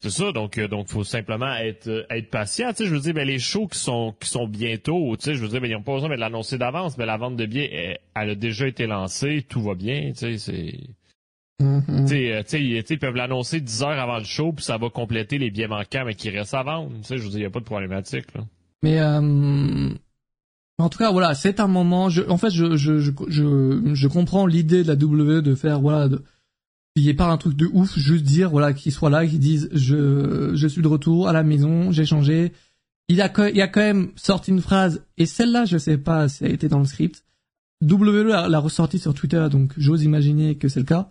C'est 0.02 0.10
ça, 0.10 0.32
donc 0.32 0.58
euh, 0.58 0.68
donc 0.68 0.88
faut 0.88 1.04
simplement 1.04 1.54
être 1.56 1.88
euh, 1.88 2.04
être 2.10 2.30
patient. 2.32 2.70
Tu 2.70 2.78
sais, 2.78 2.86
je 2.88 2.94
veux 2.94 3.02
dire, 3.02 3.14
ben 3.14 3.28
les 3.28 3.38
shows 3.40 3.68
qui 3.68 3.78
sont 3.78 4.16
qui 4.20 4.30
sont 4.30 4.48
bientôt, 4.48 5.16
tu 5.18 5.26
sais, 5.26 5.36
je 5.36 5.42
veux 5.42 5.48
dire, 5.48 5.62
ben 5.62 5.70
ils 5.70 5.74
n'ont 5.74 5.84
pas 5.84 5.94
besoin 5.94 6.10
de 6.10 6.16
l'annoncer 6.16 6.58
d'avance, 6.58 6.98
mais 6.98 7.06
la 7.06 7.18
vente 7.18 7.36
de 7.36 7.46
billets, 7.46 7.72
elle, 7.72 8.00
elle, 8.16 8.30
a 8.32 8.36
déjà 8.36 8.68
été 8.68 8.88
lancée, 8.88 9.46
tout 9.48 9.62
va 9.62 9.76
bien. 9.76 10.12
Tu 10.14 10.38
sais, 10.38 10.38
c'est 10.40 10.74
Mhm. 11.62 12.06
tu 12.08 12.44
sais, 12.46 12.64
ils 12.90 13.00
peuvent 13.00 13.16
l'annoncer 13.16 13.62
10 13.62 13.84
heures 13.84 14.00
avant 14.00 14.18
le 14.18 14.24
show, 14.24 14.52
puis 14.52 14.66
ça 14.66 14.78
va 14.78 14.90
compléter 14.90 15.38
les 15.38 15.52
billets 15.52 15.68
manquants, 15.68 16.04
mais 16.06 16.16
qui 16.16 16.30
restent 16.30 16.54
à 16.54 16.64
vendre. 16.64 16.92
Tu 17.02 17.04
sais, 17.04 17.18
je 17.18 17.24
veux 17.24 17.30
dire, 17.30 17.40
il 17.40 17.44
n'y 17.44 17.48
a 17.48 17.52
pas 17.52 17.60
de 17.60 17.66
problématique. 17.66 18.34
Là. 18.36 18.42
Mais 18.84 19.00
euh, 19.00 19.90
en 20.80 20.90
tout 20.90 20.98
cas, 20.98 21.12
voilà, 21.12 21.36
c'est 21.36 21.60
un 21.60 21.68
moment. 21.68 22.10
Je, 22.10 22.24
en 22.28 22.38
fait, 22.38 22.50
je 22.50 22.76
je 22.78 23.00
je 23.00 23.12
je, 23.28 23.92
je 23.94 24.08
comprends 24.08 24.46
l'idée 24.46 24.84
de 24.84 24.88
la 24.88 24.96
W 24.96 25.42
de 25.42 25.56
faire 25.56 25.80
voilà, 25.80 26.08
de, 26.08 26.24
il 26.96 27.04
n'y 27.04 27.10
ait 27.10 27.14
pas 27.14 27.28
un 27.28 27.38
truc 27.38 27.56
de 27.56 27.70
ouf, 27.72 27.98
juste 27.98 28.24
dire 28.24 28.50
voilà 28.50 28.74
qu'ils 28.74 28.92
soient 28.92 29.10
là, 29.10 29.26
qu'ils 29.26 29.40
disent 29.40 29.70
je 29.72 30.52
je 30.54 30.68
suis 30.68 30.82
de 30.82 30.88
retour 30.88 31.28
à 31.28 31.34
la 31.34 31.44
maison, 31.44 31.92
j'ai 31.92 32.06
changé. 32.06 32.52
Il 33.08 33.22
a 33.22 33.32
il 33.50 33.62
a 33.62 33.68
quand 33.68 33.82
même 33.82 34.12
sorti 34.16 34.52
une 34.52 34.62
phrase 34.62 35.04
et 35.18 35.26
celle-là, 35.26 35.66
je 35.66 35.78
sais 35.78 35.98
pas 35.98 36.28
si 36.28 36.44
elle 36.44 36.52
été 36.52 36.68
dans 36.68 36.80
le 36.80 36.86
script. 36.86 37.24
WWE 37.82 38.28
l'a 38.28 38.60
ressorti 38.60 39.00
sur 39.00 39.14
Twitter, 39.14 39.48
donc 39.50 39.74
j'ose 39.78 40.04
imaginer 40.04 40.56
que 40.56 40.68
c'est 40.68 40.80
le 40.80 40.86
cas. 40.86 41.10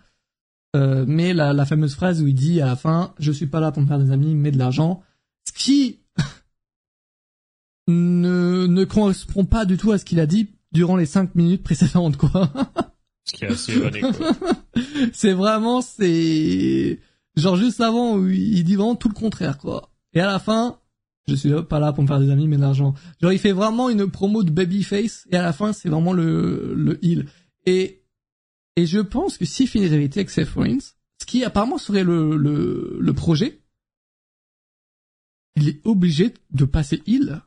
Euh, 0.76 1.04
mais 1.06 1.34
la, 1.34 1.52
la 1.52 1.66
fameuse 1.66 1.94
phrase 1.94 2.22
où 2.22 2.28
il 2.28 2.34
dit 2.34 2.60
à 2.60 2.66
la 2.66 2.76
fin, 2.76 3.12
je 3.18 3.32
suis 3.32 3.46
pas 3.46 3.58
là 3.58 3.72
pour 3.72 3.82
me 3.82 3.88
faire 3.88 3.98
des 3.98 4.12
amis, 4.12 4.34
mais 4.34 4.52
de 4.52 4.58
l'argent. 4.58 5.02
Ce 5.44 5.52
qui 5.52 5.98
ne, 7.88 8.66
ne 8.66 8.84
correspond 8.84 9.44
pas 9.44 9.64
du 9.64 9.76
tout 9.76 9.90
à 9.90 9.98
ce 9.98 10.04
qu'il 10.04 10.20
a 10.20 10.26
dit 10.26 10.50
durant 10.70 10.96
les 10.96 11.06
cinq 11.06 11.34
minutes 11.34 11.64
précédentes, 11.64 12.16
quoi. 12.16 12.52
ce 13.24 13.32
qui 13.34 13.44
est 13.44 13.48
assez 13.48 13.74
c'est 15.12 15.32
vraiment, 15.32 15.80
c'est, 15.80 17.00
genre 17.36 17.56
juste 17.56 17.80
avant 17.80 18.16
où 18.16 18.28
il 18.28 18.64
dit 18.64 18.76
vraiment 18.76 18.96
tout 18.96 19.08
le 19.08 19.14
contraire, 19.14 19.58
quoi. 19.58 19.92
Et 20.12 20.20
à 20.20 20.26
la 20.26 20.38
fin, 20.38 20.80
je 21.28 21.34
suis 21.34 21.50
pas 21.68 21.78
là 21.78 21.92
pour 21.92 22.02
me 22.02 22.08
faire 22.08 22.20
des 22.20 22.30
amis, 22.30 22.48
mais 22.48 22.56
de 22.56 22.62
l'argent. 22.62 22.94
Genre, 23.20 23.32
il 23.32 23.38
fait 23.38 23.52
vraiment 23.52 23.88
une 23.88 24.10
promo 24.10 24.42
de 24.42 24.50
babyface, 24.50 25.26
et 25.30 25.36
à 25.36 25.42
la 25.42 25.52
fin, 25.52 25.72
c'est 25.72 25.88
vraiment 25.88 26.12
le, 26.12 26.74
le 26.74 27.04
heal. 27.04 27.26
Et 27.66 28.00
et 28.76 28.86
je 28.86 28.98
pense 28.98 29.36
que 29.36 29.44
si 29.44 29.66
finit 29.66 29.88
vérité 29.88 30.20
avec 30.20 30.30
Seth 30.30 30.48
Rollins, 30.50 30.78
ce 30.80 31.26
qui 31.26 31.44
apparemment 31.44 31.78
serait 31.78 32.04
le, 32.04 32.36
le, 32.36 32.96
le 32.98 33.12
projet, 33.12 33.62
il 35.56 35.68
est 35.68 35.86
obligé 35.86 36.32
de 36.50 36.64
passer 36.64 37.02
heal. 37.06 37.42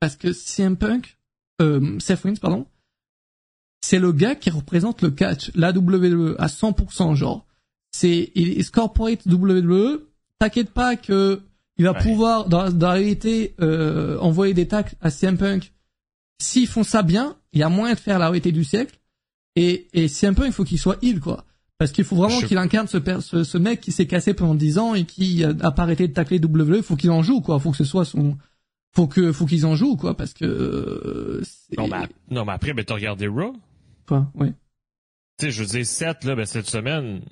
Parce 0.00 0.16
que 0.16 0.32
CM 0.32 0.76
Punk, 0.76 1.18
euh, 1.60 1.98
Seth 2.00 2.20
Rollins, 2.20 2.36
pardon, 2.40 2.66
c'est 3.84 3.98
le 3.98 4.12
gars 4.12 4.34
qui 4.34 4.50
représente 4.50 5.02
le 5.02 5.10
catch, 5.10 5.50
la 5.54 5.72
WWE, 5.72 6.36
à 6.38 6.46
100%, 6.46 7.14
genre. 7.14 7.46
C'est, 7.90 8.32
il 8.34 8.58
est 8.58 8.70
corporate 8.70 9.26
WWE, 9.26 10.00
t'inquiète 10.38 10.70
pas 10.70 10.96
que 10.96 11.42
il 11.78 11.84
va 11.84 11.92
ouais. 11.92 12.02
pouvoir, 12.02 12.48
dans, 12.48 12.70
dans, 12.70 12.88
la 12.88 12.92
réalité, 12.94 13.54
euh, 13.60 14.18
envoyer 14.18 14.54
des 14.54 14.68
tacles 14.68 14.94
à 15.00 15.10
CM 15.10 15.36
Punk. 15.36 15.72
S'ils 16.40 16.68
font 16.68 16.84
ça 16.84 17.02
bien, 17.02 17.36
il 17.52 17.60
y 17.60 17.62
a 17.62 17.68
moyen 17.68 17.94
de 17.94 17.98
faire 17.98 18.18
la 18.18 18.26
réalité 18.26 18.52
du 18.52 18.64
siècle. 18.64 18.98
Et, 19.56 19.88
et 19.92 20.08
un 20.26 20.34
peu, 20.34 20.46
il 20.46 20.52
faut 20.52 20.64
qu'il 20.64 20.78
soit 20.78 20.98
il, 21.02 21.20
quoi. 21.20 21.44
Parce 21.78 21.92
qu'il 21.92 22.04
faut 22.04 22.16
vraiment 22.16 22.40
qu'il 22.40 22.58
incarne 22.58 22.86
ce, 22.86 22.98
ce, 23.20 23.42
ce, 23.42 23.58
mec 23.58 23.80
qui 23.80 23.90
s'est 23.90 24.06
cassé 24.06 24.34
pendant 24.34 24.54
10 24.54 24.78
ans 24.78 24.94
et 24.94 25.04
qui 25.04 25.42
a 25.44 25.70
pas 25.72 25.82
arrêté 25.82 26.06
de 26.06 26.12
tacler 26.12 26.38
WWE. 26.38 26.82
Faut 26.82 26.96
qu'il 26.96 27.10
en 27.10 27.22
joue, 27.22 27.40
quoi. 27.40 27.58
Faut 27.58 27.72
que 27.72 27.76
ce 27.76 27.84
soit 27.84 28.04
son, 28.04 28.36
faut 28.94 29.08
que, 29.08 29.32
faut 29.32 29.46
qu'ils 29.46 29.66
en 29.66 29.74
jouent, 29.74 29.96
quoi. 29.96 30.16
Parce 30.16 30.32
que, 30.34 30.44
euh, 30.44 31.42
non, 31.76 31.88
mais, 31.88 32.06
non, 32.30 32.44
mais 32.44 32.52
après, 32.52 32.72
ben, 32.72 32.84
t'as 32.84 32.94
regardé 32.94 33.26
Raw? 33.26 33.54
Oui. 34.34 34.48
Tu 35.38 35.46
sais, 35.46 35.50
je 35.50 35.62
veux 35.62 35.68
dire, 35.68 35.86
7, 35.86 36.24
là, 36.24 36.34
ben, 36.34 36.44
cette 36.44 36.68
semaine, 36.68 37.22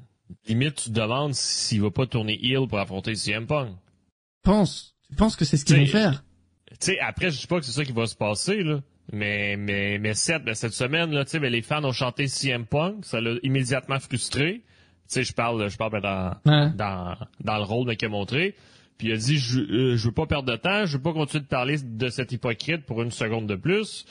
limite, 0.47 0.76
tu 0.76 0.91
te 0.91 0.95
demandes 0.95 1.35
s'il 1.35 1.83
va 1.83 1.91
pas 1.91 2.07
tourner 2.07 2.39
heel 2.43 2.66
pour 2.68 2.78
affronter 2.78 3.14
CM 3.14 3.47
Punk. 3.47 3.70
Tu 3.70 4.51
penses? 4.51 4.95
Tu 5.09 5.16
penses 5.16 5.37
que 5.37 5.45
c'est 5.45 5.57
ce 5.57 5.64
qu'ils 5.64 5.76
vont 5.76 5.87
faire? 5.87 6.24
Tu 6.70 6.76
sais, 6.81 7.01
après, 7.01 7.31
je 7.31 7.41
dis 7.41 7.47
pas 7.47 7.59
que 7.59 7.66
c'est 7.66 7.72
ça 7.72 7.85
qui 7.85 7.93
va 7.93 8.07
se 8.07 8.16
passer, 8.16 8.62
là. 8.62 8.81
Mais, 9.12 9.57
mais, 9.57 9.99
mais 9.99 10.14
cette, 10.14 10.45
ben, 10.45 10.55
cette 10.55 10.72
semaine, 10.72 11.11
là, 11.11 11.24
tu 11.24 11.33
sais, 11.33 11.41
ben, 11.41 11.51
les 11.51 11.62
fans 11.62 11.83
ont 11.85 11.93
chanté 11.93 12.28
CM 12.28 12.64
Punk, 12.64 13.05
ça 13.05 13.20
l'a 13.20 13.35
immédiatement 13.43 13.99
frustré. 13.99 14.62
Tu 14.62 15.14
sais, 15.14 15.24
je 15.24 15.33
parle, 15.33 15.68
je 15.68 15.76
parle 15.76 15.93
ben, 15.93 16.01
dans, 16.01 16.53
ouais. 16.53 16.70
dans, 16.76 17.16
dans 17.41 17.57
le 17.57 17.64
rôle 17.64 17.97
qu'il 17.97 18.07
a 18.07 18.11
montré. 18.11 18.55
Puis 18.99 19.09
il 19.09 19.12
a 19.12 19.16
dit, 19.16 19.39
je, 19.39 19.61
euh, 19.61 19.97
je 19.97 20.07
veux 20.07 20.14
pas 20.14 20.26
perdre 20.26 20.51
de 20.53 20.57
temps, 20.57 20.85
je 20.85 20.97
veux 20.97 21.03
pas 21.03 21.12
continuer 21.12 21.43
de 21.43 21.49
parler 21.49 21.78
de 21.83 22.09
cet 22.09 22.33
hypocrite 22.33 22.85
pour 22.85 23.03
une 23.03 23.11
seconde 23.11 23.47
de 23.47 23.57
plus. 23.57 24.05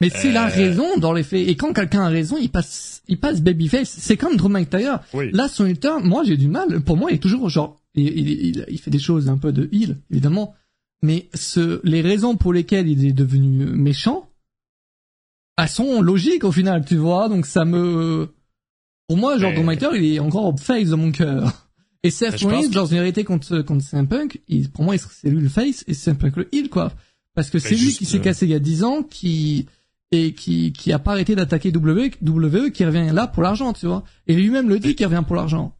Mais 0.00 0.10
s'il 0.10 0.36
euh... 0.36 0.40
a 0.40 0.46
raison 0.46 0.98
dans 0.98 1.12
les 1.12 1.22
faits, 1.22 1.46
et 1.48 1.56
quand 1.56 1.72
quelqu'un 1.72 2.02
a 2.02 2.08
raison, 2.08 2.36
il 2.40 2.50
passe, 2.50 3.02
il 3.08 3.18
passe 3.18 3.40
babyface. 3.40 3.88
C'est 3.88 4.16
comme 4.16 4.36
Drew 4.36 4.48
McIntyre. 4.48 5.00
Oui. 5.12 5.30
Là, 5.32 5.48
son 5.48 5.66
Hitler, 5.66 5.96
moi 6.02 6.22
j'ai 6.24 6.36
du 6.36 6.48
mal. 6.48 6.80
Pour 6.80 6.96
moi, 6.96 7.10
il 7.10 7.16
est 7.16 7.18
toujours 7.18 7.48
genre, 7.48 7.80
il, 7.94 8.06
il, 8.06 8.64
il, 8.68 8.78
fait 8.78 8.90
des 8.90 8.98
choses 8.98 9.28
un 9.28 9.38
peu 9.38 9.52
de 9.52 9.68
heal, 9.72 9.96
évidemment. 10.10 10.54
Mais 11.02 11.28
ce, 11.34 11.80
les 11.84 12.00
raisons 12.00 12.36
pour 12.36 12.52
lesquelles 12.52 12.88
il 12.88 13.04
est 13.04 13.12
devenu 13.12 13.66
méchant, 13.66 14.28
elles 15.56 15.68
sont 15.68 16.00
logiques 16.00 16.44
au 16.44 16.52
final, 16.52 16.84
tu 16.84 16.96
vois. 16.96 17.28
Donc 17.28 17.46
ça 17.46 17.64
me, 17.64 18.28
pour 19.08 19.16
moi, 19.16 19.38
genre, 19.38 19.50
Mais- 19.50 19.56
Drew 19.56 19.64
McIntyre, 19.64 19.96
il 19.96 20.14
est 20.14 20.18
encore 20.20 20.54
face 20.60 20.90
dans 20.90 20.96
mon 20.96 21.12
cœur. 21.12 21.68
Et 22.04 22.10
Seth 22.10 22.40
Rollins, 22.42 22.68
dans 22.68 22.86
une 22.86 22.98
vérité 22.98 23.24
contre 23.24 23.60
contre 23.62 23.84
CM 23.84 24.06
Punk, 24.06 24.40
il, 24.46 24.70
pour 24.70 24.84
moi, 24.84 24.94
c'est 24.98 25.30
lui 25.30 25.40
le 25.40 25.48
face 25.48 25.82
et 25.88 25.94
CM 25.94 26.16
Punk 26.16 26.36
le 26.36 26.48
heel, 26.54 26.68
quoi. 26.68 26.92
Parce 27.34 27.50
que 27.50 27.58
c'est 27.58 27.74
lui 27.74 27.92
qui 27.92 28.04
s'est 28.04 28.18
euh, 28.18 28.22
cassé 28.22 28.46
il 28.46 28.50
y 28.50 28.54
a 28.54 28.60
10 28.60 28.84
ans, 28.84 29.02
qui 29.02 29.66
et 30.12 30.32
qui 30.32 30.72
qui 30.72 30.92
a 30.92 30.98
pas 30.98 31.12
arrêté 31.12 31.34
d'attaquer 31.34 31.70
WWE, 31.74 32.70
qui 32.70 32.84
revient 32.84 33.10
là 33.12 33.26
pour 33.26 33.42
l'argent, 33.42 33.72
tu 33.72 33.86
vois. 33.86 34.04
Et 34.26 34.34
lui-même 34.34 34.68
le 34.68 34.78
dit 34.78 34.94
qu'il 34.94 35.06
revient 35.06 35.24
pour 35.26 35.36
l'argent. 35.36 35.74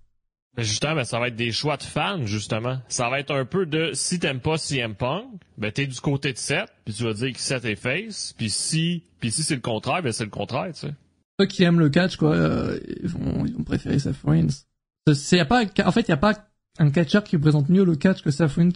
Ben, 0.58 0.64
justement, 0.64 0.96
ben, 0.96 1.04
ça 1.04 1.20
va 1.20 1.28
être 1.28 1.36
des 1.36 1.52
choix 1.52 1.76
de 1.76 1.84
fans, 1.84 2.26
justement. 2.26 2.80
Ça 2.88 3.08
va 3.08 3.20
être 3.20 3.30
un 3.30 3.44
peu 3.44 3.64
de, 3.64 3.92
si 3.94 4.18
t'aimes 4.18 4.40
pas 4.40 4.58
CM 4.58 4.96
Punk, 4.96 5.24
ben, 5.56 5.70
t'es 5.70 5.86
du 5.86 6.00
côté 6.00 6.32
de 6.32 6.38
Seth, 6.38 6.68
puis 6.84 6.92
tu 6.92 7.04
vas 7.04 7.12
dire 7.12 7.32
que 7.32 7.38
Seth 7.38 7.64
est 7.64 7.76
face, 7.76 8.34
puis 8.36 8.50
si, 8.50 9.04
puis 9.20 9.30
si 9.30 9.44
c'est 9.44 9.54
le 9.54 9.60
contraire, 9.60 10.02
ben, 10.02 10.10
c'est 10.10 10.24
le 10.24 10.30
contraire, 10.30 10.72
tu 10.72 10.80
sais. 10.80 10.94
Ceux 11.38 11.46
qui 11.46 11.62
aiment 11.62 11.78
le 11.78 11.88
catch, 11.90 12.16
quoi, 12.16 12.34
euh, 12.34 12.80
ils 13.00 13.08
vont 13.08 13.46
ils 13.46 13.54
vont 13.54 13.62
préférer 13.62 14.00
Seth 14.00 14.16
Rollins. 14.24 14.48
C'est 15.14 15.36
y 15.36 15.40
a 15.40 15.44
pas, 15.44 15.62
en 15.62 15.92
fait, 15.92 16.00
il 16.00 16.08
y 16.08 16.12
a 16.12 16.16
pas 16.16 16.34
un 16.80 16.90
catcheur 16.90 17.22
qui 17.22 17.36
représente 17.36 17.68
mieux 17.68 17.84
le 17.84 17.94
catch 17.94 18.22
que 18.22 18.32
Seth 18.32 18.50
Rollins 18.50 18.70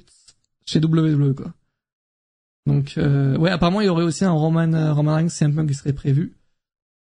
chez 0.64 0.78
WWE, 0.78 1.34
quoi. 1.34 1.52
Donc, 2.66 2.94
euh, 2.96 3.36
ouais, 3.38 3.50
apparemment, 3.50 3.80
il 3.80 3.86
y 3.86 3.88
aurait 3.88 4.04
aussi 4.04 4.24
un 4.24 4.30
Roman, 4.32 4.72
euh, 4.72 4.92
Roman 4.92 5.16
Reigns 5.16 5.28
CM 5.28 5.54
Punk 5.54 5.68
qui 5.68 5.74
serait 5.74 5.92
prévu. 5.92 6.36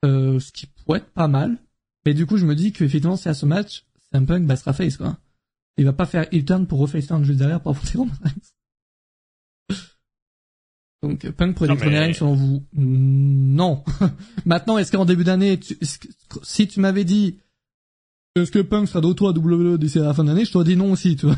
Euh, 0.06 0.39
ce 0.39 0.52
qui 0.52 0.68
pourrait 0.68 1.00
être 1.00 1.12
pas 1.12 1.28
mal. 1.28 1.58
Mais 2.06 2.14
du 2.14 2.26
coup, 2.26 2.38
je 2.38 2.45
me 2.45 2.56
dis 2.56 2.72
qu'effectivement, 2.72 3.18
c'est 3.18 3.30
à 3.30 3.34
ce 3.34 3.45
match, 3.45 3.86
CM 4.12 4.26
Punk, 4.26 4.45
bah, 4.45 4.56
sera 4.56 4.74
face, 4.74 4.97
quoi. 4.97 5.18
Il 5.78 5.86
va 5.86 5.93
pas 5.93 6.06
faire 6.06 6.28
heel 6.34 6.45
turn 6.45 6.68
pour 6.68 6.80
reface 6.80 7.08
turn 7.08 7.24
juste 7.24 7.39
derrière 7.39 7.62
pour 7.62 7.72
affronter 7.72 7.97
Roman 7.97 8.14
Reigns. 8.24 8.34
Donc, 11.02 11.26
euh, 11.26 11.32
Punk 11.32 11.56
pourrait 11.56 11.70
détrôner 11.70 11.91
mais- 11.91 12.00
Reigns 12.00 12.14
selon 12.14 12.34
vous? 12.36 12.64
Non. 12.74 13.84
Maintenant, 14.45 14.78
est-ce 14.78 14.91
qu'en 14.91 15.06
début 15.06 15.24
d'année, 15.24 15.60
tu- 15.60 15.78
si 16.43 16.68
tu 16.68 16.80
m'avais 16.80 17.06
dit, 17.06 17.39
est-ce 18.36 18.52
que 18.52 18.60
Punk 18.60 18.88
sera 18.88 19.02
de 19.02 19.08
retour 19.08 19.30
à 19.30 19.32
WWE 19.32 19.78
d'ici 19.78 19.97
la 20.00 20.14
fin 20.14 20.24
de 20.24 20.30
l'année, 20.30 20.45
je 20.45 20.52
t'aurais 20.52 20.66
dit 20.66 20.76
non 20.76 20.91
aussi, 20.91 21.16
tu 21.16 21.26
vois. 21.28 21.38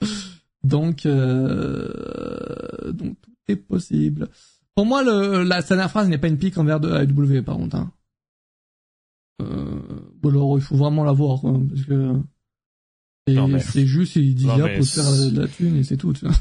donc, 0.62 1.06
euh, 1.06 2.92
donc 2.92 3.20
tout 3.20 3.32
est 3.48 3.56
possible. 3.56 4.28
Pour 4.74 4.86
moi, 4.86 5.02
le, 5.02 5.42
la 5.42 5.62
dernière 5.62 5.90
phrase 5.90 6.08
n'est 6.08 6.18
pas 6.18 6.28
une 6.28 6.38
pique 6.38 6.58
envers 6.58 6.80
de 6.80 6.88
la 6.88 7.04
WWE, 7.04 7.42
par 7.42 7.56
contre. 7.56 7.76
Hein. 7.76 7.92
Euh, 9.42 9.80
alors, 10.24 10.58
il 10.58 10.62
faut 10.62 10.76
vraiment 10.76 11.04
la 11.04 11.12
voir, 11.12 11.40
quoi, 11.40 11.58
parce 11.68 11.84
que 11.84 12.14
mais- 13.28 13.60
c'est 13.60 13.86
juste, 13.86 14.16
il 14.16 14.34
dit 14.34 14.46
mais 14.46 14.76
pour 14.76 14.84
se 14.84 15.00
faire 15.00 15.30
de 15.32 15.40
la 15.40 15.48
thune 15.48 15.76
et 15.76 15.84
c'est 15.84 15.96
tout. 15.96 16.12
Tu 16.12 16.26
vois. 16.26 16.34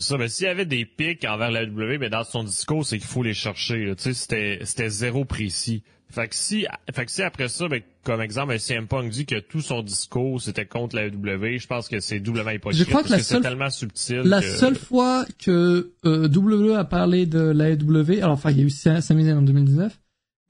Ça, 0.00 0.18
ben, 0.18 0.28
s'il 0.28 0.46
y 0.46 0.48
avait 0.50 0.66
des 0.66 0.84
pics 0.84 1.24
envers 1.24 1.50
la 1.50 1.64
W, 1.66 1.98
ben, 1.98 2.10
dans 2.10 2.24
son 2.24 2.42
discours, 2.44 2.84
c'est 2.84 2.98
qu'il 2.98 3.06
faut 3.06 3.22
les 3.22 3.34
chercher. 3.34 3.92
Tu 3.96 4.02
sais, 4.02 4.14
c'était, 4.14 4.58
c'était 4.64 4.88
zéro 4.90 5.24
précis. 5.24 5.82
Fait 6.10 6.28
que 6.28 6.34
si, 6.34 6.66
fait 6.92 7.06
que 7.06 7.10
si 7.10 7.22
après 7.22 7.48
ça, 7.48 7.66
ben, 7.68 7.80
comme 8.04 8.20
exemple, 8.20 8.56
CM 8.58 8.86
Punk 8.86 9.10
dit 9.10 9.24
que 9.26 9.40
tout 9.40 9.60
son 9.62 9.82
discours 9.82 10.40
c'était 10.40 10.66
contre 10.66 10.94
la 10.94 11.08
W, 11.10 11.58
je 11.58 11.66
pense 11.66 11.88
que 11.88 11.98
c'est 11.98 12.20
doublement 12.20 12.50
hypocrite. 12.50 12.78
Je 12.78 12.84
crois 12.84 13.02
que 13.02 13.08
parce 13.08 13.18
la 13.18 13.24
c'est 13.24 13.34
seule- 13.34 13.42
tellement 13.42 13.70
subtil. 13.70 14.18
La 14.24 14.40
que- 14.40 14.46
seule 14.46 14.76
fois 14.76 15.24
que 15.44 15.92
euh, 16.04 16.28
WWE 16.28 16.76
a 16.76 16.84
parlé 16.84 17.26
de 17.26 17.40
la 17.40 17.70
AEW, 17.70 18.18
alors 18.18 18.32
enfin 18.32 18.50
il 18.52 18.58
y 18.58 18.60
a 18.60 18.64
eu 18.64 18.70
Sami 18.70 19.32
en 19.32 19.42
2019, 19.42 19.98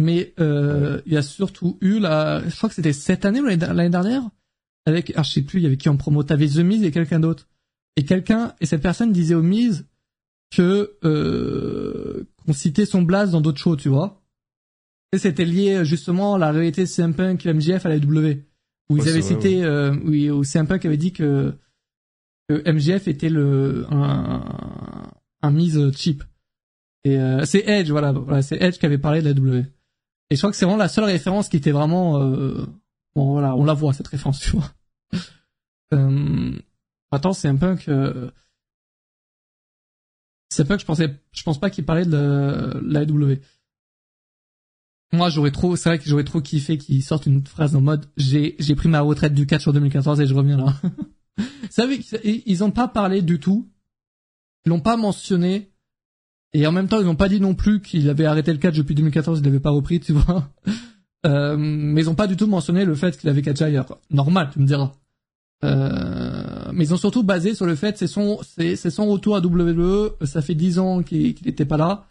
mais 0.00 0.34
euh, 0.40 1.00
il 1.06 1.12
y 1.14 1.16
a 1.16 1.22
surtout 1.22 1.78
eu 1.80 1.98
la, 1.98 2.42
je 2.46 2.54
crois 2.56 2.68
que 2.68 2.74
c'était 2.74 2.92
cette 2.92 3.24
année 3.24 3.40
ou 3.40 3.44
l'année 3.46 3.64
l'année 3.66 3.88
dernière, 3.90 4.22
avec, 4.84 5.10
alors 5.12 5.24
je 5.24 5.30
sais 5.32 5.42
plus, 5.42 5.60
il 5.60 5.62
y 5.62 5.66
avait 5.66 5.76
qui 5.78 5.88
en 5.88 5.96
promo, 5.96 6.24
t'avais 6.24 6.48
The 6.48 6.58
Miz 6.58 6.82
et 6.84 6.90
quelqu'un 6.90 7.20
d'autre, 7.20 7.46
et 7.96 8.04
quelqu'un 8.04 8.54
et 8.60 8.66
cette 8.66 8.82
personne 8.82 9.12
disait 9.12 9.34
au 9.34 9.42
Miz 9.42 9.86
que 10.50 10.96
euh, 11.04 12.24
qu'on 12.44 12.52
citait 12.52 12.86
son 12.86 13.02
blast 13.02 13.32
dans 13.32 13.40
d'autres 13.40 13.60
shows, 13.60 13.76
tu 13.76 13.88
vois. 13.88 14.22
Et 15.12 15.18
c'était 15.18 15.44
lié 15.44 15.84
justement 15.84 16.34
à 16.34 16.38
la 16.38 16.50
réalité 16.50 16.86
CM 16.86 17.14
Punk 17.14 17.44
et 17.46 17.52
MJF 17.52 17.86
à 17.86 17.88
la 17.88 17.96
AEW, 17.96 18.42
où 18.90 18.96
ils 18.96 19.02
avaient 19.02 19.20
vrai, 19.20 19.22
cité, 19.22 19.64
euh, 19.64 19.94
où, 19.94 20.38
où 20.38 20.44
CM 20.44 20.66
Punk 20.66 20.84
avait 20.84 20.96
dit 20.96 21.12
que 21.12 21.54
que 22.48 22.70
MJF 22.70 23.08
était 23.08 23.30
le 23.30 23.86
un, 23.90 25.10
un 25.42 25.50
mise 25.50 25.90
cheap. 25.96 26.22
Et 27.04 27.18
euh, 27.18 27.44
c'est 27.44 27.66
Edge, 27.68 27.90
voilà, 27.90 28.12
voilà 28.12 28.42
c'est 28.42 28.60
Edge 28.60 28.78
qui 28.78 28.86
avait 28.86 28.98
parlé 28.98 29.20
de 29.20 29.26
la 29.28 29.34
W. 29.34 29.64
Et 30.30 30.36
je 30.36 30.40
crois 30.40 30.50
que 30.50 30.56
c'est 30.56 30.64
vraiment 30.64 30.78
la 30.78 30.88
seule 30.88 31.04
référence 31.04 31.48
qui 31.48 31.56
était 31.56 31.70
vraiment 31.70 32.20
euh, 32.20 32.66
bon 33.14 33.32
voilà, 33.32 33.54
on 33.54 33.64
la 33.64 33.74
voit 33.74 33.92
cette 33.92 34.08
référence, 34.08 34.40
tu 34.40 34.50
vois. 34.50 34.72
Euh, 37.14 37.16
Attends, 37.16 37.32
c'est 37.32 37.48
un 37.48 37.56
peu 37.56 37.76
que 37.76 38.32
c'est 40.48 40.68
que 40.68 40.78
je 40.78 40.84
pensais, 40.84 41.20
je 41.32 41.42
pense 41.42 41.58
pas 41.58 41.70
qu'il 41.70 41.84
parlait 41.84 42.06
de 42.06 42.80
l'AEW. 42.84 43.40
Moi, 45.12 45.28
j'aurais 45.28 45.50
trop, 45.50 45.76
c'est 45.76 45.88
vrai 45.88 45.98
que 45.98 46.08
j'aurais 46.08 46.24
trop 46.24 46.40
kiffé 46.40 46.78
qu'il 46.78 47.02
sorte 47.02 47.26
une 47.26 47.44
phrase 47.46 47.76
en 47.76 47.80
mode, 47.80 48.06
j'ai, 48.16 48.56
j'ai 48.58 48.74
pris 48.74 48.88
ma 48.88 49.00
retraite 49.00 49.34
du 49.34 49.46
catch 49.46 49.66
en 49.66 49.72
2014 49.72 50.20
et 50.20 50.26
je 50.26 50.34
reviens 50.34 50.56
là. 50.56 50.74
Vous 51.38 51.70
savez, 51.70 52.00
ils 52.46 52.64
ont 52.64 52.70
pas 52.70 52.88
parlé 52.88 53.22
du 53.22 53.40
tout. 53.40 53.68
Ils 54.64 54.68
l'ont 54.68 54.80
pas 54.80 54.96
mentionné. 54.96 55.72
Et 56.52 56.66
en 56.66 56.72
même 56.72 56.86
temps, 56.86 57.00
ils 57.00 57.06
n'ont 57.06 57.16
pas 57.16 57.28
dit 57.28 57.40
non 57.40 57.54
plus 57.54 57.80
qu'il 57.80 58.08
avait 58.08 58.26
arrêté 58.26 58.52
le 58.52 58.58
catch 58.58 58.76
depuis 58.76 58.94
2014, 58.94 59.40
il 59.40 59.44
l'avait 59.44 59.60
pas 59.60 59.70
repris, 59.70 60.00
tu 60.00 60.12
vois. 60.12 60.50
Euh, 61.26 61.56
mais 61.56 62.02
ils 62.02 62.10
ont 62.10 62.14
pas 62.14 62.26
du 62.26 62.36
tout 62.36 62.46
mentionné 62.46 62.84
le 62.84 62.94
fait 62.94 63.16
qu'il 63.16 63.30
avait 63.30 63.40
catché 63.40 63.64
ailleurs. 63.64 63.98
Normal, 64.10 64.50
tu 64.52 64.58
me 64.58 64.66
diras. 64.66 64.92
Euh, 65.64 66.63
mais 66.74 66.84
ils 66.84 66.94
ont 66.94 66.98
surtout 66.98 67.22
basé 67.22 67.54
sur 67.54 67.66
le 67.66 67.74
fait 67.74 67.96
c'est 67.96 68.06
son 68.06 68.40
c'est 68.42 68.90
son 68.90 69.06
retour 69.06 69.36
à 69.36 69.40
WWE. 69.40 70.16
Ça 70.24 70.42
fait 70.42 70.54
dix 70.54 70.78
ans 70.78 71.02
qu'il 71.02 71.34
qu'il 71.34 71.48
était 71.48 71.64
pas 71.64 71.76
là. 71.76 72.06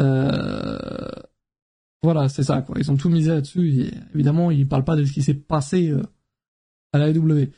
Euh, 0.00 1.08
voilà, 2.02 2.28
c'est 2.28 2.42
ça 2.42 2.62
quoi. 2.62 2.76
Ils 2.78 2.90
ont 2.90 2.96
tout 2.96 3.08
misé 3.08 3.30
là-dessus. 3.30 3.90
Évidemment, 4.14 4.50
ils 4.50 4.66
parlent 4.66 4.84
pas 4.84 4.96
de 4.96 5.04
ce 5.04 5.12
qui 5.12 5.22
s'est 5.22 5.34
passé 5.34 5.90
euh, 5.90 6.02
à 6.92 6.98
la 6.98 7.10
WWE. 7.10 7.48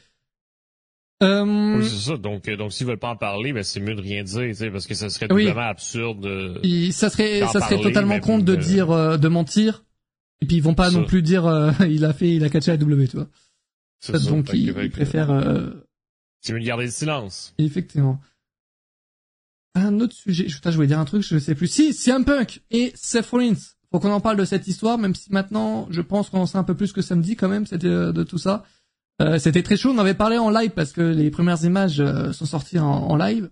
Euh, 1.23 1.79
oui, 1.79 1.85
c'est 1.85 2.11
ça. 2.11 2.17
Donc, 2.17 2.51
donc 2.51 2.73
s'ils 2.73 2.87
veulent 2.87 2.99
pas 2.99 3.11
en 3.11 3.17
parler, 3.17 3.53
ben 3.53 3.63
c'est 3.63 3.81
mieux 3.81 3.95
de 3.95 4.03
rien 4.03 4.25
dire, 4.25 4.43
tu 4.43 4.55
sais, 4.55 4.71
parce 4.71 4.87
que 4.87 4.95
ça 4.95 5.09
serait 5.09 5.29
vraiment 5.29 5.61
absurde. 5.61 6.61
ça 6.91 7.09
serait, 7.09 7.47
ça 7.47 7.61
serait 7.61 7.81
totalement 7.81 8.21
con 8.21 8.39
de 8.39 8.57
dire, 8.57 9.19
de 9.19 9.29
mentir. 9.29 9.85
Et 10.43 10.47
puis 10.47 10.57
ils 10.57 10.63
vont 10.63 10.75
pas 10.75 10.91
non 10.91 11.05
plus 11.05 11.23
dire, 11.23 11.45
il 11.89 12.05
a 12.05 12.13
fait, 12.13 12.35
il 12.35 12.45
a 12.45 12.51
catché 12.51 12.73
à 12.73 12.77
W, 12.77 13.09
tu 13.09 13.17
vois. 13.17 13.29
Donc 14.29 14.53
il, 14.53 14.91
préfère. 14.91 15.31
Euh... 16.49 16.53
Mieux 16.55 16.61
de 16.61 16.65
garder 16.65 16.85
le 16.85 16.91
silence? 16.91 17.55
Effectivement. 17.59 18.21
Un 19.75 20.01
autre 20.01 20.15
sujet, 20.15 20.49
je, 20.49 20.59
je 20.63 20.75
voulais 20.75 20.87
dire 20.87 21.01
un 21.01 21.05
truc, 21.05 21.23
je 21.23 21.39
sais 21.39 21.55
plus. 21.55 21.67
Si, 21.67 21.93
CM 21.93 22.25
Punk 22.25 22.63
et 22.71 22.93
Seth 22.95 23.27
Rollins. 23.27 23.55
Faut 23.91 24.01
qu'on 24.01 24.13
en 24.13 24.21
parle 24.21 24.37
de 24.37 24.45
cette 24.45 24.67
histoire, 24.67 24.99
même 24.99 25.15
si 25.15 25.33
maintenant, 25.33 25.87
je 25.91 26.01
pense 26.01 26.31
qu'on 26.31 26.47
sait 26.47 26.59
un 26.59 26.65
peu 26.65 26.75
plus 26.75 26.93
que 26.93 27.03
samedi 27.03 27.37
quand 27.37 27.49
même, 27.49 27.67
c'était 27.67 27.87
euh, 27.87 28.13
de 28.13 28.25
tout 28.25 28.39
ça. 28.39 28.65
Euh, 29.23 29.39
c'était 29.39 29.63
très 29.63 29.77
chaud, 29.77 29.93
on 29.95 29.99
avait 29.99 30.15
parlé 30.15 30.39
en 30.39 30.51
live 30.51 30.71
parce 30.71 30.93
que 30.93 31.01
les 31.01 31.31
premières 31.31 31.63
images 31.65 32.01
euh, 32.01 32.33
sont 32.33 32.47
sorties 32.47 32.81
en, 32.81 33.15
live, 33.15 33.51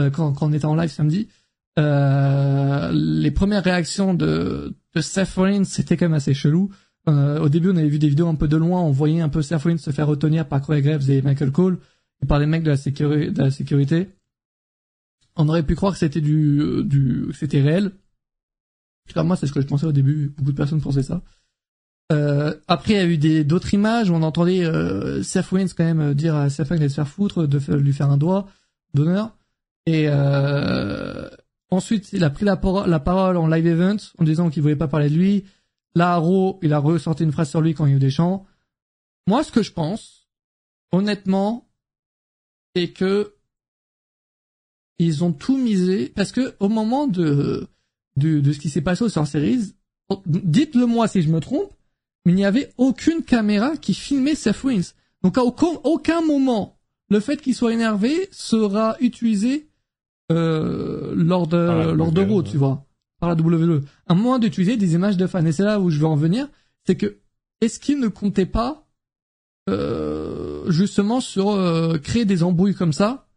euh, 0.00 0.10
quand, 0.10 0.32
quand, 0.32 0.48
on 0.48 0.52
était 0.52 0.64
en 0.64 0.74
live 0.74 0.90
samedi. 0.90 1.28
les 1.76 3.30
premières 3.30 3.62
réactions 3.62 4.14
de, 4.14 4.74
de 4.94 5.00
Seth 5.00 5.30
Rollins, 5.34 5.64
c'était 5.64 5.96
quand 5.96 6.06
même 6.06 6.14
assez 6.14 6.34
chelou. 6.34 6.70
Euh, 7.08 7.38
au 7.40 7.48
début, 7.48 7.70
on 7.70 7.76
avait 7.76 7.88
vu 7.88 7.98
des 7.98 8.08
vidéos 8.08 8.28
un 8.28 8.34
peu 8.34 8.48
de 8.48 8.56
loin, 8.56 8.80
on 8.80 8.90
voyait 8.90 9.20
un 9.20 9.28
peu 9.28 9.42
Seth 9.42 9.62
Rollins 9.62 9.78
se 9.78 9.90
faire 9.90 10.06
retenir 10.06 10.46
par 10.46 10.60
Corey 10.60 10.82
Graves 10.82 11.10
et 11.10 11.22
Michael 11.22 11.52
Cole, 11.52 11.78
par 12.26 12.38
les 12.38 12.46
mecs 12.46 12.62
de 12.62 12.70
la, 12.70 12.76
de 12.76 13.42
la 13.42 13.50
sécurité. 13.50 14.08
On 15.36 15.48
aurait 15.48 15.62
pu 15.62 15.76
croire 15.76 15.92
que 15.92 15.98
c'était 15.98 16.20
du, 16.20 16.60
euh, 16.60 16.82
du, 16.82 17.28
c'était 17.32 17.60
réel. 17.60 17.92
En 19.14 19.24
moi, 19.24 19.36
c'est 19.36 19.46
ce 19.46 19.52
que 19.52 19.60
je 19.60 19.66
pensais 19.66 19.86
au 19.86 19.92
début. 19.92 20.34
Beaucoup 20.36 20.52
de 20.52 20.56
personnes 20.56 20.80
pensaient 20.80 21.02
ça. 21.02 21.22
Euh, 22.10 22.54
après, 22.68 22.94
il 22.94 22.96
y 22.96 23.00
a 23.00 23.06
eu 23.06 23.18
des 23.18 23.44
d'autres 23.44 23.74
images 23.74 24.10
où 24.10 24.14
on 24.14 24.22
entendait 24.22 24.64
euh, 24.64 25.22
Seth 25.22 25.46
Rollins 25.46 25.66
quand 25.76 25.84
même 25.84 26.14
dire 26.14 26.34
à 26.34 26.48
Seth 26.48 26.68
Rollins 26.68 26.82
de 26.82 26.88
se 26.88 26.94
faire 26.94 27.08
foutre, 27.08 27.46
de 27.46 27.74
lui 27.76 27.92
faire 27.92 28.10
un 28.10 28.16
doigt 28.16 28.48
d'honneur. 28.94 29.36
Et 29.86 30.06
euh, 30.08 31.28
ensuite, 31.70 32.12
il 32.12 32.24
a 32.24 32.30
pris 32.30 32.44
la, 32.44 32.56
parole 32.56 33.36
en 33.36 33.46
live 33.46 33.66
event 33.66 33.96
en 34.18 34.24
disant 34.24 34.50
qu'il 34.50 34.62
voulait 34.62 34.76
pas 34.76 34.88
parler 34.88 35.10
de 35.10 35.14
lui. 35.14 35.44
Là, 35.94 36.22
il 36.62 36.72
a 36.72 36.78
ressorti 36.78 37.24
une 37.24 37.32
phrase 37.32 37.50
sur 37.50 37.60
lui 37.60 37.74
quand 37.74 37.86
il 37.86 37.90
y 37.90 37.92
a 37.94 37.96
eu 37.96 38.00
des 38.00 38.10
chants. 38.10 38.46
Moi, 39.26 39.42
ce 39.44 39.52
que 39.52 39.62
je 39.62 39.72
pense, 39.72 40.28
honnêtement, 40.92 41.67
c'est 42.78 42.88
que 42.88 43.34
ils 44.98 45.24
ont 45.24 45.32
tout 45.32 45.56
misé 45.56 46.12
parce 46.14 46.32
que 46.32 46.54
au 46.60 46.68
moment 46.68 47.06
de 47.06 47.66
de, 48.16 48.40
de 48.40 48.52
ce 48.52 48.58
qui 48.58 48.68
s'est 48.68 48.80
passé 48.80 49.04
au 49.04 49.08
Series, 49.08 49.74
dites-le 50.26 50.86
moi 50.86 51.08
si 51.08 51.22
je 51.22 51.30
me 51.30 51.40
trompe, 51.40 51.72
mais 52.24 52.32
il 52.32 52.36
n'y 52.36 52.44
avait 52.44 52.72
aucune 52.78 53.22
caméra 53.22 53.76
qui 53.76 53.94
filmait 53.94 54.34
Seth 54.34 54.62
Wins. 54.64 54.94
Donc 55.22 55.38
à 55.38 55.44
aucun, 55.44 55.78
aucun 55.84 56.20
moment, 56.20 56.78
le 57.10 57.20
fait 57.20 57.40
qu'il 57.40 57.54
soit 57.54 57.72
énervé 57.72 58.28
sera 58.32 58.96
utilisé 59.00 59.68
euh, 60.30 61.12
lors 61.14 61.46
de 61.46 61.56
ah, 61.56 61.92
lors 61.92 62.12
de 62.12 62.22
Raw, 62.22 62.42
tu 62.42 62.56
vois 62.56 62.84
par 63.20 63.28
la 63.28 63.34
WWE. 63.34 63.82
À 64.06 64.14
moins 64.14 64.38
d'utiliser 64.38 64.76
des 64.76 64.94
images 64.94 65.16
de 65.16 65.26
fans. 65.26 65.44
Et 65.44 65.50
c'est 65.50 65.64
là 65.64 65.80
où 65.80 65.90
je 65.90 65.98
veux 65.98 66.06
en 66.06 66.14
venir, 66.14 66.48
c'est 66.86 66.94
que 66.94 67.18
est-ce 67.60 67.80
qu'ils 67.80 67.98
ne 67.98 68.06
comptaient 68.06 68.46
pas 68.46 68.87
justement 70.68 71.20
sur 71.20 71.50
euh, 71.50 71.98
créer 71.98 72.24
des 72.24 72.42
embrouilles 72.42 72.74
comme 72.74 72.92
ça 72.92 73.28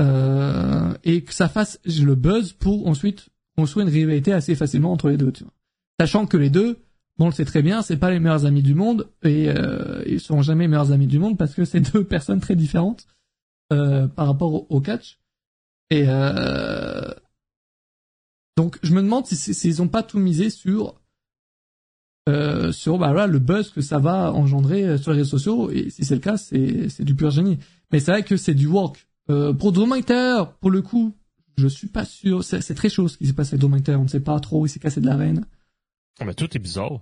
euh, 0.00 0.92
et 1.04 1.22
que 1.22 1.34
ça 1.34 1.48
fasse 1.48 1.80
le 1.84 2.14
buzz 2.14 2.52
pour 2.52 2.86
ensuite 2.86 3.28
construire 3.56 3.86
une 3.86 3.92
rivalité 3.92 4.32
assez 4.32 4.54
facilement 4.54 4.92
entre 4.92 5.08
les 5.08 5.16
deux. 5.16 5.32
Tu 5.32 5.44
vois. 5.44 5.52
Sachant 6.00 6.26
que 6.26 6.36
les 6.36 6.50
deux, 6.50 6.78
on 7.18 7.26
le 7.26 7.32
sait 7.32 7.44
très 7.44 7.62
bien, 7.62 7.82
c'est 7.82 7.96
pas 7.96 8.10
les 8.10 8.20
meilleurs 8.20 8.46
amis 8.46 8.62
du 8.62 8.74
monde 8.74 9.08
et 9.24 9.48
euh, 9.48 10.02
ils 10.06 10.20
seront 10.20 10.42
jamais 10.42 10.68
meilleurs 10.68 10.92
amis 10.92 11.08
du 11.08 11.18
monde 11.18 11.36
parce 11.36 11.54
que 11.54 11.64
c'est 11.64 11.80
deux 11.92 12.04
personnes 12.04 12.40
très 12.40 12.54
différentes 12.54 13.06
euh, 13.72 14.06
par 14.06 14.28
rapport 14.28 14.70
au, 14.70 14.80
catch. 14.80 15.18
Et 15.90 16.04
euh, 16.06 17.10
donc 18.56 18.78
je 18.82 18.94
me 18.94 19.02
demande 19.02 19.26
s'ils 19.26 19.54
si, 19.54 19.80
ont 19.80 19.88
pas 19.88 20.02
tout 20.02 20.18
misé 20.18 20.50
sur 20.50 20.97
euh, 22.28 22.72
sur 22.72 22.98
bah, 22.98 23.12
voilà, 23.12 23.26
le 23.26 23.38
buzz 23.38 23.70
que 23.70 23.80
ça 23.80 23.98
va 23.98 24.32
engendrer 24.32 24.84
euh, 24.84 24.98
sur 24.98 25.12
les 25.12 25.18
réseaux 25.18 25.38
sociaux 25.38 25.70
et 25.70 25.90
si 25.90 26.04
c'est 26.04 26.14
le 26.14 26.20
cas 26.20 26.36
c'est 26.36 26.88
c'est 26.88 27.04
du 27.04 27.14
pur 27.14 27.30
génie. 27.30 27.58
Mais 27.90 28.00
c'est 28.00 28.10
vrai 28.10 28.22
que 28.22 28.36
c'est 28.36 28.54
du 28.54 28.66
work. 28.66 29.08
Euh, 29.30 29.52
pour 29.52 29.72
Drew 29.72 29.86
pour 30.60 30.70
le 30.70 30.82
coup, 30.82 31.16
je 31.56 31.66
suis 31.66 31.88
pas 31.88 32.04
sûr. 32.04 32.44
C'est 32.44 32.74
très 32.74 32.88
chaud 32.88 33.08
ce 33.08 33.16
qui 33.16 33.26
s'est 33.26 33.32
passé 33.32 33.54
avec 33.54 33.60
Drew 33.60 33.94
On 33.94 34.02
ne 34.02 34.08
sait 34.08 34.20
pas 34.20 34.38
trop. 34.40 34.66
Il 34.66 34.68
s'est 34.68 34.78
cassé 34.78 35.00
de 35.00 35.06
l'arène. 35.06 35.46
Oh, 36.20 36.24
mais 36.24 36.34
tout 36.34 36.54
est 36.54 36.60
bizarre. 36.60 37.00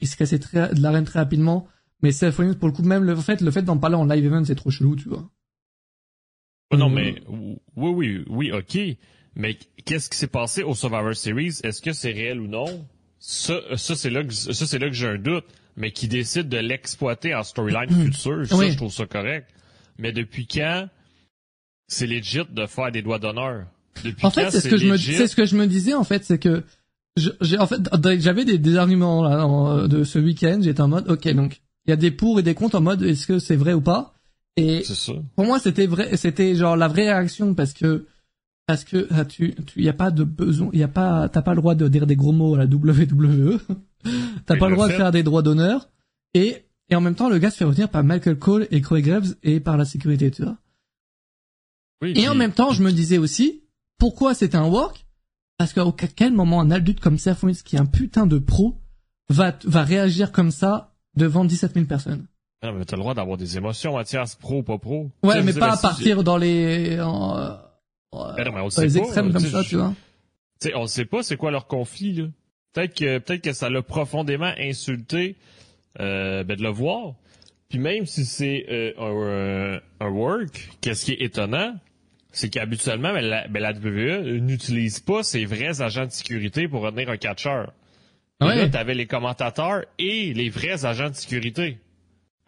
Il 0.00 0.08
s'est 0.08 0.16
cassé 0.16 0.38
très, 0.38 0.74
de 0.74 0.80
l'arène 0.80 1.04
très 1.04 1.18
rapidement. 1.18 1.66
Mais 2.02 2.12
c'est 2.12 2.30
pour 2.32 2.68
le 2.68 2.74
coup 2.74 2.82
même 2.82 3.04
le 3.04 3.16
fait 3.16 3.40
le 3.40 3.50
fait 3.50 3.62
d'en 3.62 3.78
parler 3.78 3.96
en 3.96 4.04
live 4.04 4.24
event 4.24 4.44
c'est 4.44 4.54
trop 4.54 4.70
chelou 4.70 4.96
tu 4.96 5.08
vois. 5.08 5.30
Oh, 6.72 6.76
non 6.76 6.90
euh, 6.90 6.94
mais 6.94 7.22
oui 7.76 7.90
oui 7.90 8.24
oui 8.28 8.52
ok 8.52 8.96
mais 9.34 9.56
qu'est-ce 9.84 10.10
qui 10.10 10.18
s'est 10.18 10.26
passé 10.26 10.62
au 10.62 10.74
Survivor 10.74 11.14
Series? 11.14 11.60
Est-ce 11.62 11.80
que 11.80 11.92
c'est 11.92 12.12
réel 12.12 12.40
ou 12.40 12.48
non? 12.48 12.86
Ça, 13.24 13.60
ça 13.76 13.94
c'est 13.94 14.10
là 14.10 14.24
que, 14.24 14.32
ça, 14.32 14.66
c'est 14.66 14.78
là 14.78 14.88
que 14.88 14.94
j'ai 14.94 15.06
un 15.06 15.18
doute. 15.18 15.44
Mais 15.74 15.90
qui 15.90 16.06
décide 16.06 16.50
de 16.50 16.58
l'exploiter 16.58 17.34
en 17.34 17.42
storyline 17.42 17.88
hmm. 17.88 18.12
future, 18.12 18.46
ça, 18.46 18.68
je 18.68 18.76
trouve 18.76 18.92
ça 18.92 19.06
correct. 19.06 19.48
Mais 19.96 20.12
depuis 20.12 20.46
quand 20.46 20.86
c'est 21.88 22.06
legit 22.06 22.42
de 22.50 22.66
faire 22.66 22.92
des 22.92 23.00
doigts 23.00 23.18
d'honneur? 23.18 23.66
Depuis 24.04 24.26
en 24.26 24.30
fait, 24.30 24.50
c'est 24.50 24.60
ce 24.60 24.68
que 24.68 24.76
je 24.76 24.86
me, 24.86 24.96
c'est 24.96 25.26
ce 25.26 25.36
que 25.36 25.46
je 25.46 25.56
me 25.56 25.66
disais, 25.66 25.94
en 25.94 26.04
fait, 26.04 26.24
c'est 26.24 26.38
que, 26.38 26.62
j'ai, 27.16 27.58
en 27.58 27.66
fait, 27.66 27.80
j'avais 28.18 28.44
des, 28.44 28.58
des 28.58 28.76
arguments, 28.76 29.22
là, 29.22 29.86
de 29.86 30.04
ce 30.04 30.18
week-end, 30.18 30.60
j'étais 30.62 30.80
en 30.80 30.88
mode, 30.88 31.10
ok, 31.10 31.26
donc, 31.34 31.60
il 31.86 31.90
y 31.90 31.92
a 31.92 31.96
des 31.96 32.10
pour 32.10 32.38
et 32.38 32.42
des 32.42 32.54
contre 32.54 32.76
en 32.76 32.80
mode, 32.80 33.02
est-ce 33.02 33.26
que 33.26 33.38
c'est 33.38 33.56
vrai 33.56 33.72
ou 33.72 33.80
pas? 33.80 34.14
Et, 34.56 34.82
pour 35.36 35.46
moi, 35.46 35.58
c'était 35.58 35.86
vrai, 35.86 36.16
c'était 36.16 36.54
genre 36.54 36.76
la 36.76 36.88
vraie 36.88 37.12
réaction 37.12 37.54
parce 37.54 37.72
que, 37.72 38.06
parce 38.66 38.84
que 38.84 39.08
ah, 39.10 39.24
tu, 39.24 39.54
tu 39.66 39.82
y 39.82 39.88
a 39.88 39.92
pas 39.92 40.10
de 40.10 40.24
besoin, 40.24 40.70
y 40.72 40.82
a 40.82 40.88
pas, 40.88 41.28
t'as 41.28 41.42
pas 41.42 41.54
le 41.54 41.60
droit 41.60 41.74
de 41.74 41.88
dire 41.88 42.06
des 42.06 42.16
gros 42.16 42.32
mots 42.32 42.54
à 42.54 42.58
la 42.58 42.64
WWE. 42.64 43.58
t'as 44.46 44.56
pas 44.56 44.68
le 44.68 44.74
droit 44.74 44.88
de 44.88 44.92
faire 44.92 45.10
des 45.10 45.22
droits 45.22 45.42
d'honneur. 45.42 45.88
Et, 46.34 46.64
et 46.88 46.96
en 46.96 47.00
même 47.00 47.14
temps, 47.14 47.28
le 47.28 47.38
gars 47.38 47.50
se 47.50 47.56
fait 47.56 47.64
retenir 47.64 47.88
par 47.88 48.04
Michael 48.04 48.38
Cole 48.38 48.68
et 48.70 48.80
Corey 48.80 49.02
Graves 49.02 49.34
et 49.42 49.60
par 49.60 49.76
la 49.76 49.84
sécurité, 49.84 50.30
tu 50.30 50.42
vois. 50.42 50.56
Oui, 52.02 52.12
et 52.16 52.28
en 52.28 52.34
même 52.34 52.52
temps, 52.52 52.72
je 52.72 52.82
me 52.82 52.90
disais 52.90 53.18
aussi, 53.18 53.62
pourquoi 53.98 54.34
c'était 54.34 54.56
un 54.56 54.66
work? 54.66 55.06
Parce 55.58 55.72
qu'à 55.72 55.84
quel 56.08 56.32
moment 56.32 56.60
un 56.60 56.70
adulte 56.70 57.00
comme 57.00 57.18
Seth 57.18 57.40
Rollins, 57.40 57.54
qui 57.64 57.76
est 57.76 57.80
un 57.80 57.86
putain 57.86 58.26
de 58.26 58.38
pro, 58.38 58.80
va, 59.28 59.56
va 59.64 59.84
réagir 59.84 60.32
comme 60.32 60.50
ça 60.50 60.94
devant 61.14 61.44
17 61.44 61.74
000 61.74 61.86
personnes? 61.86 62.26
Non, 62.64 62.72
mais 62.72 62.84
t'as 62.84 62.96
le 62.96 63.02
droit 63.02 63.14
d'avoir 63.14 63.36
des 63.36 63.56
émotions, 63.56 63.94
Mathias, 63.94 64.36
pro 64.36 64.58
ou 64.58 64.62
pas 64.62 64.78
pro. 64.78 65.10
Ouais, 65.22 65.42
mais 65.42 65.52
pas 65.52 65.72
à 65.72 65.76
partir 65.76 66.24
dans 66.24 66.36
les, 66.36 67.00
en, 67.00 67.58
ben 68.12 68.44
non, 68.44 68.52
mais 68.52 68.60
on 68.60 68.70
sait 68.70 68.82
les 68.82 68.98
extrêmes 68.98 69.32
comme 69.32 69.40
ça, 69.40 69.64
tu 69.64 69.76
vois. 69.76 69.94
sais, 70.60 70.74
on 70.74 70.86
sait 70.86 71.04
pas 71.04 71.22
c'est 71.22 71.36
quoi 71.36 71.50
leur 71.50 71.66
conflit, 71.66 72.12
là. 72.14 72.24
Peut-être 72.72 72.94
que, 72.94 73.18
peut-être 73.18 73.42
que 73.42 73.52
ça 73.52 73.68
l'a 73.68 73.82
profondément 73.82 74.52
insulté, 74.58 75.36
euh, 76.00 76.42
ben 76.42 76.56
de 76.56 76.62
le 76.62 76.70
voir. 76.70 77.14
Puis 77.68 77.78
même 77.78 78.06
si 78.06 78.24
c'est 78.24 78.66
euh, 78.70 79.78
un, 80.00 80.06
un, 80.06 80.08
work, 80.10 80.70
qu'est-ce 80.80 81.06
qui 81.06 81.12
est 81.12 81.22
étonnant, 81.22 81.74
c'est 82.30 82.48
qu'habituellement, 82.48 83.12
ben, 83.12 83.22
la, 83.22 83.48
ben, 83.48 83.60
la 83.60 83.72
WWE 83.72 84.40
n'utilise 84.40 85.00
pas 85.00 85.22
ses 85.22 85.44
vrais 85.44 85.82
agents 85.82 86.06
de 86.06 86.10
sécurité 86.10 86.68
pour 86.68 86.82
retenir 86.82 87.10
un 87.10 87.16
catcheur. 87.18 87.72
Ouais. 88.40 88.56
là, 88.56 88.68
t'avais 88.68 88.94
les 88.94 89.06
commentateurs 89.06 89.84
et 89.98 90.32
les 90.34 90.48
vrais 90.48 90.84
agents 90.84 91.10
de 91.10 91.14
sécurité 91.14 91.78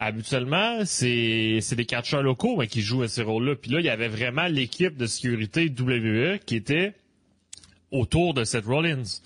habituellement, 0.04 0.84
c'est 0.84 1.58
c'est 1.60 1.76
des 1.76 1.86
catcheurs 1.86 2.22
locaux 2.22 2.62
qui 2.68 2.82
jouent 2.82 3.02
à 3.02 3.08
ces 3.08 3.22
rôles-là. 3.22 3.56
Puis 3.56 3.70
là, 3.70 3.80
il 3.80 3.86
y 3.86 3.90
avait 3.90 4.08
vraiment 4.08 4.46
l'équipe 4.46 4.96
de 4.96 5.06
sécurité 5.06 5.68
WWE 5.68 6.38
qui 6.44 6.56
était 6.56 6.94
autour 7.90 8.34
de 8.34 8.44
Seth 8.44 8.66
Rollins. 8.66 9.20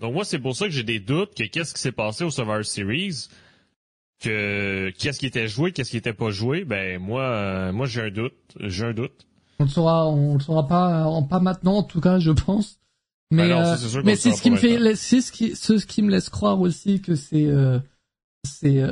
Donc 0.00 0.14
moi, 0.14 0.24
c'est 0.24 0.38
pour 0.38 0.54
ça 0.54 0.66
que 0.66 0.72
j'ai 0.72 0.82
des 0.82 1.00
doutes 1.00 1.34
que 1.34 1.44
qu'est-ce 1.44 1.74
qui 1.74 1.80
s'est 1.80 1.92
passé 1.92 2.24
au 2.24 2.30
Survivor 2.30 2.64
Series. 2.64 3.28
que 4.20 4.90
qu'est-ce 4.98 5.18
qui 5.18 5.26
était 5.26 5.48
joué, 5.48 5.72
qu'est-ce 5.72 5.90
qui 5.90 5.96
était 5.96 6.12
pas 6.12 6.30
joué, 6.30 6.64
ben 6.64 7.00
moi, 7.00 7.22
euh, 7.22 7.72
moi 7.72 7.86
j'ai 7.86 8.02
un 8.02 8.10
doute, 8.10 8.34
j'ai 8.60 8.84
un 8.84 8.92
doute. 8.92 9.26
On 9.58 9.64
le 9.64 9.70
saura, 9.70 10.08
on 10.08 10.34
le 10.34 10.40
saura 10.40 10.66
pas, 10.68 11.08
pas 11.28 11.40
maintenant 11.40 11.78
en 11.78 11.82
tout 11.82 12.00
cas, 12.00 12.18
je 12.18 12.30
pense. 12.30 12.78
Mais 13.30 13.48
ben 13.48 13.76
mais 14.04 14.14
c'est 14.16 14.32
ce 14.32 14.42
qui 14.42 14.50
me 14.50 14.56
fait, 14.56 14.94
c'est 14.94 15.22
ce 15.22 15.32
qui, 15.32 15.56
ce 15.56 15.86
qui 15.86 16.02
me 16.02 16.10
laisse 16.10 16.28
croire 16.28 16.60
aussi 16.60 17.00
que 17.00 17.14
c'est 17.14 17.48
c'est 18.44 18.82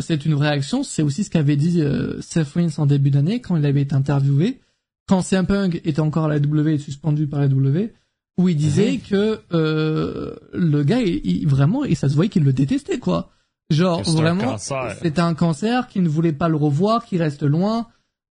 c'est 0.00 0.24
une 0.26 0.34
réaction. 0.34 0.82
C'est 0.82 1.02
aussi 1.02 1.24
ce 1.24 1.30
qu'avait 1.30 1.56
dit 1.56 1.82
Seth 2.20 2.48
Rollins 2.48 2.68
en 2.78 2.86
début 2.86 3.10
d'année 3.10 3.40
quand 3.40 3.56
il 3.56 3.64
avait 3.66 3.82
été 3.82 3.94
interviewé, 3.94 4.60
quand 5.08 5.22
CM 5.22 5.46
Punk 5.46 5.80
était 5.84 6.00
encore 6.00 6.24
à 6.26 6.28
la 6.28 6.38
W 6.38 6.74
et 6.74 6.78
suspendu 6.78 7.26
par 7.26 7.40
la 7.40 7.48
W 7.48 7.92
où 8.38 8.48
il 8.48 8.56
disait 8.56 8.92
mhm. 8.92 9.00
que 9.00 9.40
euh, 9.52 10.34
le 10.52 10.82
gars, 10.82 11.00
il, 11.00 11.46
vraiment, 11.46 11.84
et 11.84 11.94
ça 11.94 12.08
se 12.08 12.14
voyait 12.14 12.30
qu'il 12.30 12.44
le 12.44 12.52
détestait, 12.52 12.98
quoi. 12.98 13.30
Genre 13.70 14.02
vraiment, 14.02 14.58
c'était 14.58 15.20
un 15.20 15.34
cancer, 15.34 15.88
qu'il 15.88 16.02
ne 16.02 16.08
voulait 16.08 16.32
pas 16.32 16.48
le 16.48 16.56
revoir, 16.56 17.04
qu'il 17.06 17.22
reste 17.22 17.42
loin, 17.42 17.86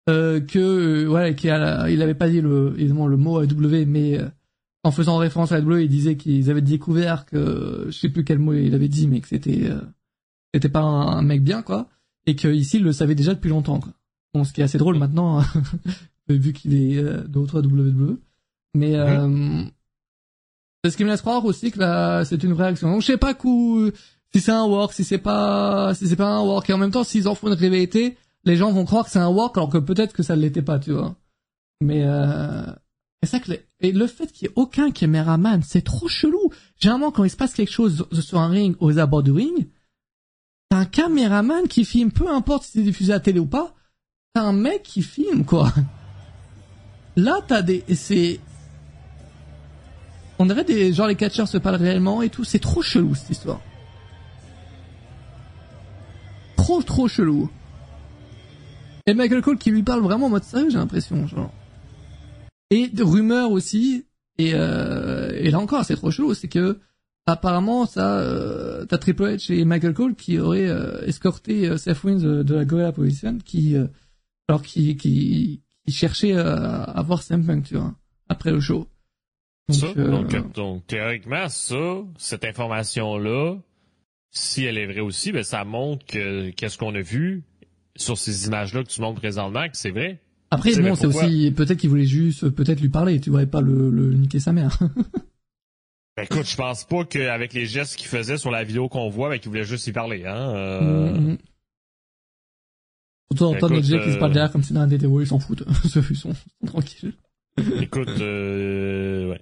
euh, 0.09 0.39
que 0.39 0.59
euh, 0.59 1.07
ouais, 1.07 1.36
qu'il 1.36 1.49
il 1.49 2.01
avait 2.01 2.14
pas 2.14 2.30
dit 2.30 2.41
le 2.41 2.74
évidemment 2.78 3.07
le 3.07 3.18
mot 3.18 3.43
W, 3.43 3.86
mais 3.86 4.20
euh, 4.20 4.28
en 4.84 4.91
faisant 4.91 5.18
référence 5.18 5.51
à 5.51 5.55
la 5.55 5.62
W, 5.62 5.86
il 5.86 5.89
disait 5.89 6.16
qu'ils 6.16 6.51
avaient 6.51 6.62
découvert 6.62 7.26
que 7.26 7.86
je 7.88 7.97
sais 7.97 8.09
plus 8.09 8.24
quel 8.24 8.38
mot 8.38 8.53
il 8.53 8.76
avait 8.76 8.88
dit, 8.88 9.07
mais 9.07 9.20
que 9.20 9.28
c'était 9.28 9.64
euh, 9.64 9.80
c'était 10.54 10.70
pas 10.70 10.82
un, 10.82 11.22
mec 11.22 11.43
bien, 11.43 11.62
quoi, 11.62 11.88
et 12.26 12.36
que 12.36 12.47
ici 12.47 12.78
il 12.78 12.84
le 12.84 12.93
savait 12.93 13.16
déjà 13.16 13.34
depuis 13.34 13.49
longtemps, 13.49 13.80
quoi. 13.80 13.93
Bon, 14.34 14.43
ce 14.43 14.54
qui 14.54 14.62
est 14.62 14.64
assez 14.64 14.78
drôle 14.78 14.97
maintenant, 14.97 15.39
hein, 15.39 15.45
vu 16.30 16.54
qu'il 16.54 16.74
est 16.74 17.02
de 17.02 17.39
retour 17.39 17.60
à 17.60 17.62
WWE, 17.62 18.18
mais 18.76 18.97
mhm. 18.97 19.72
C'est 20.84 20.89
ce 20.89 20.97
qui 20.97 21.04
me 21.04 21.10
laisse 21.10 21.22
croire 21.22 21.45
aussi 21.45 21.70
que 21.72 21.80
là, 21.80 22.26
c'est 22.26 22.43
une 22.43 22.54
réaction. 22.54 22.91
Donc, 22.91 23.02
je 23.02 23.08
sais 23.08 23.18
pas 23.18 23.36
où, 23.43 23.91
si 24.34 24.41
c'est 24.41 24.52
un 24.52 24.66
work, 24.66 24.93
si 24.93 25.04
c'est 25.04 25.20
pas, 25.20 25.93
si 25.93 26.08
c'est 26.08 26.16
pas 26.16 26.30
un 26.30 26.41
work. 26.41 26.68
Et 26.70 26.74
en 26.74 26.80
même 26.80 26.89
temps, 26.89 27.04
s'ils 27.04 27.28
en 27.28 27.36
font 27.36 27.49
une 27.49 27.54
réalité, 27.54 28.18
les 28.45 28.56
gens 28.56 28.72
vont 28.72 28.86
croire 28.86 29.06
que 29.06 29.12
c'est 29.12 29.20
un 29.20 29.30
work 29.30 29.56
alors 29.58 29.70
que 29.70 29.78
peut-être 29.78 30.14
que 30.14 30.24
ça 30.24 30.36
ne 30.36 30.41
l'était 30.41 30.64
pas, 30.64 30.80
tu 30.80 30.91
vois. 30.91 31.16
Mais, 31.82 32.04
euh, 32.04 32.66
et 33.22 33.28
ça 33.28 33.39
que 33.39 33.52
et 33.82 33.91
le 33.91 34.08
fait 34.08 34.32
qu'il 34.32 34.47
y 34.47 34.49
ait 34.49 34.54
aucun 34.56 34.89
caméraman, 34.89 35.62
c'est 35.64 35.84
trop 35.84 36.08
chelou. 36.08 36.52
Généralement, 36.80 37.12
quand 37.12 37.26
il 37.26 37.30
se 37.30 37.38
passe 37.38 37.54
quelque 37.54 37.72
chose 37.72 38.08
sur 38.20 38.39
un 38.39 38.47
ring 38.47 38.76
aux 38.80 38.97
abords 38.97 39.24
du 39.24 39.32
ring, 39.32 39.68
t'as 40.72 40.78
un 40.78 40.86
caméraman 40.86 41.68
qui 41.68 41.84
filme, 41.84 42.12
peu 42.12 42.30
importe 42.30 42.64
si 42.64 42.72
c'est 42.72 42.84
diffusé 42.84 43.12
à 43.12 43.20
télé 43.20 43.40
ou 43.40 43.46
pas, 43.46 43.76
t'as 44.34 44.44
un 44.44 44.54
mec 44.54 44.84
qui 44.84 45.02
filme, 45.02 45.44
quoi. 45.44 45.72
Là, 47.18 47.42
t'as 47.46 47.62
des, 47.62 47.84
c'est, 47.94 48.40
on 50.40 50.46
dirait 50.46 50.64
des 50.64 50.94
genre 50.94 51.08
les 51.08 51.18
catcheurs 51.18 51.50
se 51.50 51.58
parlent 51.58 51.76
réellement 51.76 52.22
et 52.22 52.30
tout. 52.30 52.46
C'est 52.46 52.60
trop 52.60 52.82
chelou 52.82 53.16
cette 53.16 53.32
histoire. 53.32 53.60
Trop 56.56 56.82
trop 56.82 57.10
chelou. 57.10 57.50
Et 59.08 59.14
Michael 59.14 59.42
Cole 59.42 59.58
qui 59.58 59.72
lui 59.72 59.84
parle 59.84 60.02
vraiment 60.02 60.28
en 60.28 60.30
mode 60.30 60.46
sérieux, 60.46 60.70
j'ai 60.70 60.78
l'impression, 60.78 61.28
genre. 61.28 61.52
Et 62.70 62.88
de 62.88 63.04
rumeurs 63.04 63.52
aussi. 63.52 64.06
Et, 64.38 64.52
euh, 64.54 65.34
et 65.36 65.52
là 65.52 65.60
encore, 65.60 65.84
c'est 65.84 65.98
trop 65.98 66.12
chelou, 66.12 66.34
c'est 66.34 66.48
que 66.48 66.80
apparemment 67.26 67.86
ça, 67.86 68.20
euh, 68.20 68.86
t'as 68.86 68.98
Triple 68.98 69.24
H 69.24 69.54
et 69.54 69.66
Michael 69.66 69.94
Cole 69.94 70.16
qui 70.16 70.40
auraient 70.40 70.70
euh, 70.70 71.06
escorté 71.06 71.68
euh, 71.68 71.78
Seth 71.78 72.04
Wins 72.04 72.44
de, 72.44 72.56
la 72.56 72.66
Gorilla 72.66 72.92
Position, 72.92 73.38
qui 73.38 73.76
alors 74.48 74.62
qui 74.62 74.96
qui, 74.98 75.62
qui 75.86 75.94
cherchait 75.94 76.34
à, 76.34 76.84
à 76.84 77.02
voir 77.02 77.24
CM 77.24 77.46
Punk, 77.46 77.66
tu 77.66 77.76
vois, 77.76 77.94
après 78.30 78.52
le 78.52 78.60
show. 78.60 78.88
Euh, 79.98 80.24
donc, 80.54 80.86
théoriquement, 80.88 81.48
ça, 81.50 82.04
cette 82.18 82.46
information-là, 82.46 83.56
si 84.32 84.64
elle 84.64 84.78
est 84.78 84.86
vraie 84.86 85.00
aussi, 85.02 85.32
ben, 85.32 85.44
ça 85.44 85.64
montre 85.64 86.06
que 86.06 86.50
qu'est-ce 86.52 86.78
qu'on 86.78 86.96
a 86.96 87.02
vu 87.02 87.44
sur 87.96 88.18
ces 88.18 88.48
images-là 88.48 88.84
que 88.84 88.90
tu 88.90 89.02
montres 89.02 89.20
présentement, 89.20 89.68
que 89.68 89.78
c'est 89.78 89.92
vrai. 89.92 90.20
Après, 90.50 90.76
bon, 90.82 90.96
c'est 90.96 91.06
aussi, 91.06 91.52
peut-être 91.56 91.80
qu'il 91.80 91.90
voulait 91.90 92.04
juste, 92.04 92.50
peut-être 92.50 92.82
lui 92.82 92.90
parler, 92.90 93.20
tu 93.22 93.30
voyais 93.30 93.48
pas 93.48 93.62
le, 93.62 93.90
le 93.90 94.14
niquer 94.14 94.40
sa 94.40 94.52
mère. 94.52 94.78
ben, 96.22 96.28
écoute, 96.38 96.48
je 96.48 96.56
pense 96.56 96.84
pas 96.84 97.04
qu'avec 97.04 97.54
les 97.54 97.66
gestes 97.66 97.96
qu'il 97.96 98.08
faisait 98.08 98.38
sur 98.38 98.52
la 98.52 98.64
vidéo 98.64 98.90
qu'on 98.90 99.10
voit, 99.10 99.30
ben, 99.30 99.40
qu'il 99.40 99.50
voulait 99.50 99.64
juste 99.64 99.88
y 99.88 99.92
parler, 99.92 100.24
hein. 100.26 100.56
Euh... 100.56 101.12
Mm, 101.12 101.32
mm. 101.32 101.38
Surtout 103.32 103.46
entendre 103.46 103.76
les 103.76 103.82
qui 103.82 103.90
se 103.90 104.18
parlent 104.18 104.34
derrière 104.34 104.52
comme 104.52 104.62
si 104.62 104.74
dans 104.74 104.82
un 104.82 104.88
DTO, 104.88 105.22
ils 105.22 105.28
s'en 105.28 105.40
foutent. 105.40 105.64
ils 105.96 106.16
sont, 106.16 106.34
tranquilles. 106.66 107.14
Écoute, 107.80 108.10
euh, 108.20 109.30
ouais. 109.30 109.42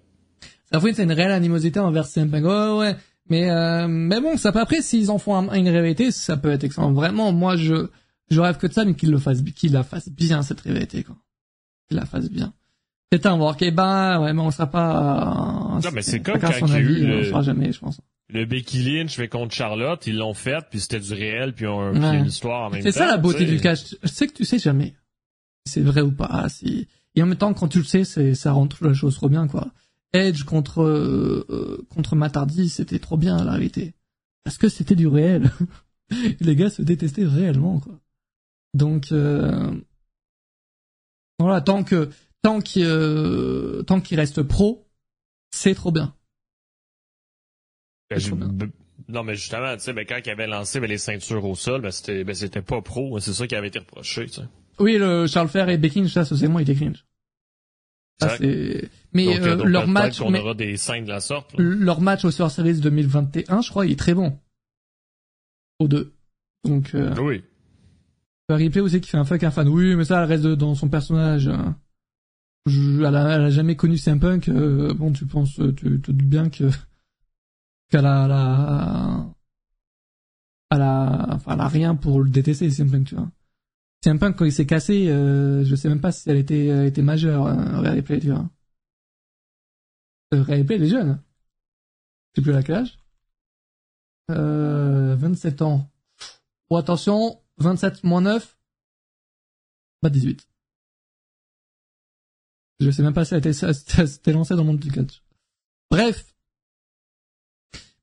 Safwin, 0.71 0.93
c'est 0.93 1.03
une 1.03 1.11
réelle 1.11 1.31
animosité 1.31 1.79
envers 1.79 2.05
CM 2.05 2.29
Punk. 2.29 2.45
Ouais, 2.45 2.77
ouais. 2.77 2.95
Mais, 3.29 3.49
euh, 3.49 3.87
mais 3.87 4.21
bon, 4.21 4.37
ça 4.37 4.51
peut 4.51 4.59
après, 4.59 4.81
s'ils 4.81 5.11
en 5.11 5.17
font 5.17 5.51
une 5.51 5.67
réalité, 5.67 6.11
ça 6.11 6.37
peut 6.37 6.51
être 6.51 6.63
excellent. 6.63 6.93
Vraiment, 6.93 7.33
moi, 7.33 7.57
je, 7.57 7.89
je 8.29 8.39
rêve 8.39 8.57
que 8.57 8.67
de 8.67 8.73
ça, 8.73 8.85
mais 8.85 8.93
qu'ils 8.93 9.11
le 9.11 9.17
fassent, 9.17 9.41
qu'ils 9.41 9.73
la 9.73 9.83
fassent 9.83 10.09
bien, 10.09 10.43
cette 10.43 10.61
réalité, 10.61 11.03
quoi. 11.03 11.17
Qu'ils 11.87 11.97
la 11.97 12.05
fassent 12.05 12.29
bien. 12.29 12.53
C'est 13.11 13.25
un 13.25 13.37
work, 13.37 13.61
et 13.63 13.71
ben, 13.71 14.21
ouais, 14.21 14.33
mais 14.33 14.41
on 14.41 14.51
sera 14.51 14.67
pas, 14.67 15.79
non, 15.83 15.89
mais 15.93 16.03
c'est 16.03 16.19
comme 16.19 16.39
quand 16.39 16.51
il 16.61 16.69
y 16.69 16.73
a 16.73 16.79
eu 16.79 17.07
le... 17.07 17.23
sera 17.25 17.41
jamais, 17.41 17.71
je 17.71 17.79
pense. 17.79 17.99
Le 18.31 18.45
Becky 18.45 18.83
Lynch 18.83 19.15
fait 19.15 19.27
contre 19.27 19.55
Charlotte, 19.55 20.05
ils 20.05 20.17
l'ont 20.17 20.35
fait, 20.35 20.63
puis 20.69 20.79
c'était 20.79 20.99
du 20.99 21.13
réel, 21.13 21.53
puis 21.53 21.65
on 21.65 22.03
a 22.03 22.15
une 22.15 22.27
histoire 22.27 22.67
en 22.67 22.69
même 22.69 22.83
temps. 22.83 22.91
C'est 22.91 22.97
ça 22.97 23.07
la 23.07 23.17
beauté 23.17 23.45
du 23.45 23.59
catch. 23.59 23.95
Je 24.03 24.07
sais 24.07 24.27
que 24.27 24.33
tu 24.33 24.45
sais 24.45 24.59
jamais 24.59 24.93
si 25.65 25.73
c'est 25.73 25.81
vrai 25.81 26.01
ou 26.01 26.11
pas, 26.11 26.47
si, 26.49 26.87
et 27.15 27.23
en 27.23 27.25
même 27.25 27.37
temps, 27.37 27.53
quand 27.53 27.67
tu 27.67 27.79
le 27.79 27.83
sais, 27.83 28.03
c'est, 28.03 28.35
ça 28.35 28.51
rend 28.51 28.67
toute 28.67 28.81
la 28.81 28.93
chose 28.93 29.15
trop 29.15 29.29
bien, 29.29 29.47
quoi. 29.47 29.67
Edge 30.13 30.43
contre 30.43 30.81
euh, 30.81 31.45
euh, 31.49 31.85
contre 31.89 32.15
Matardi, 32.15 32.69
c'était 32.69 32.99
trop 32.99 33.17
bien 33.17 33.43
la 33.43 33.51
réalité. 33.51 33.93
Parce 34.43 34.57
que 34.57 34.69
c'était 34.69 34.95
du 34.95 35.07
réel. 35.07 35.51
les 36.39 36.55
gars 36.55 36.69
se 36.69 36.81
détestaient 36.81 37.25
réellement 37.25 37.79
quoi. 37.79 37.99
Donc 38.73 39.11
euh, 39.11 39.71
voilà, 41.37 41.61
tant 41.61 41.83
que 41.83 42.09
tant 42.41 42.61
qu'il 42.61 42.85
euh, 42.85 43.83
tant 43.83 44.01
qu'il 44.01 44.19
reste 44.19 44.41
pro, 44.43 44.87
c'est 45.51 45.75
trop 45.75 45.91
bien. 45.91 46.15
Ben, 48.09 48.19
non 49.07 49.23
mais 49.23 49.35
justement, 49.35 49.75
tu 49.75 49.83
sais, 49.83 49.93
ben, 49.93 50.05
quand 50.05 50.19
il 50.23 50.29
avait 50.29 50.47
lancé 50.47 50.79
ben, 50.79 50.89
les 50.89 50.97
ceintures 50.97 51.45
au 51.45 51.55
sol, 51.55 51.81
ben, 51.81 51.91
c'était 51.91 52.23
ben, 52.23 52.33
c'était 52.35 52.61
pas 52.61 52.81
pro, 52.81 53.19
c'est 53.19 53.33
ça 53.33 53.47
qui 53.47 53.55
avait 53.55 53.67
été 53.67 53.79
reproché, 53.79 54.25
tu 54.25 54.33
sais. 54.33 54.47
Oui, 54.79 54.97
le 54.97 55.27
Charles 55.27 55.49
Fer 55.49 55.69
et 55.69 55.77
Becky, 55.77 56.07
ça, 56.07 56.23
c'est 56.23 56.47
moi, 56.47 56.61
il 56.61 56.69
était 56.69 56.75
cringe. 56.75 57.05
Mais 59.13 59.39
euh, 59.39 59.63
leur 59.65 59.87
match, 59.87 60.21
on 60.21 60.33
aura 60.33 60.53
des 60.53 60.77
scènes 60.77 61.05
de 61.05 61.09
la 61.09 61.21
sorte. 61.21 61.53
Leur 61.57 62.01
match 62.01 62.25
au 62.25 62.31
Survivor 62.31 62.51
Series 62.51 62.79
2021, 62.81 63.61
je 63.61 63.69
crois, 63.69 63.85
il 63.85 63.93
est 63.93 63.99
très 63.99 64.13
bon. 64.13 64.37
Aux 65.79 65.87
deux. 65.87 66.13
Donc. 66.65 66.93
Euh, 66.95 67.15
oui. 67.19 67.43
Ripley 68.49 68.81
aussi 68.81 68.99
qui 68.99 69.09
fait 69.09 69.17
un 69.17 69.25
fuck 69.25 69.43
un 69.43 69.51
fan. 69.51 69.67
Oui, 69.67 69.95
mais 69.95 70.05
ça, 70.05 70.21
elle 70.21 70.27
reste 70.27 70.43
dans 70.43 70.75
son 70.75 70.89
personnage. 70.89 71.47
Hein. 71.47 71.77
Elle, 72.67 73.15
a, 73.15 73.49
jamais 73.49 73.75
connu 73.75 73.97
CM 73.97 74.19
Punk. 74.19 74.49
Euh, 74.49 74.93
bon, 74.93 75.11
tu 75.11 75.25
penses, 75.25 75.55
tu, 75.55 75.73
tu 75.75 76.01
te 76.01 76.11
doutes 76.11 76.29
bien 76.29 76.49
que 76.49 76.69
qu'elle 77.89 78.05
a, 78.05 78.25
elle 78.25 78.31
a, 78.31 79.33
elle 80.71 80.81
a, 80.81 81.27
enfin, 81.35 81.53
elle 81.53 81.61
a 81.61 81.67
rien 81.67 81.95
pour 81.95 82.21
le 82.21 82.29
détester 82.29 82.69
CM 82.69 82.91
Punk, 82.91 83.07
tu 83.07 83.15
vois. 83.15 83.29
CM 84.03 84.19
Punk 84.19 84.37
quand 84.37 84.45
il 84.45 84.51
s'est 84.53 84.65
cassé, 84.65 85.09
euh, 85.09 85.65
je 85.65 85.75
sais 85.75 85.89
même 85.89 86.01
pas 86.01 86.11
si 86.11 86.29
elle 86.29 86.37
était, 86.37 86.69
euh, 86.69 86.85
était 86.85 87.01
majeure, 87.01 87.47
hein, 87.47 87.81
Rhea 87.81 87.91
Ripley, 87.91 88.19
tu 88.19 88.31
vois. 88.31 88.49
Euh, 90.33 90.43
Ripley, 90.43 90.75
elle 90.75 90.83
est 90.83 90.87
jeune. 90.87 91.21
Je 92.35 92.41
plus 92.41 92.55
à 92.55 92.63
quel 92.63 92.75
âge. 92.75 92.99
Euh, 94.31 95.15
27 95.15 95.61
ans. 95.61 95.89
Oh, 96.69 96.77
attention, 96.77 97.41
27 97.57 98.03
moins 98.03 98.21
9, 98.21 98.57
bah 100.03 100.09
18. 100.09 100.48
Je 102.79 102.91
sais 102.91 103.03
même 103.03 103.13
pas 103.13 103.25
si 103.25 103.33
elle 103.33 103.39
était, 103.39 104.31
lancée 104.31 104.55
dans 104.55 104.61
le 104.61 104.67
monde 104.67 104.79
du 104.79 104.91
catch. 104.91 105.21
Bref. 105.91 106.25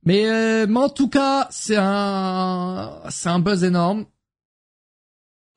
Mais, 0.05 0.29
euh, 0.29 0.67
mais 0.69 0.79
en 0.79 0.89
tout 0.89 1.09
cas, 1.09 1.49
c'est 1.51 1.77
un, 1.79 3.01
c'est 3.11 3.29
un 3.29 3.41
buzz 3.41 3.65
énorme 3.65 4.07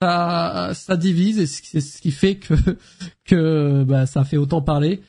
ça, 0.02 0.72
ça 0.74 0.96
divise 0.96 1.40
et 1.40 1.46
c'est 1.46 1.82
ce 1.82 2.02
qui 2.02 2.12
fait 2.12 2.36
que 2.36 2.54
que 3.26 3.84
bah, 3.84 4.06
ça 4.06 4.24
fait 4.24 4.38
autant 4.38 4.62
parler. 4.62 5.02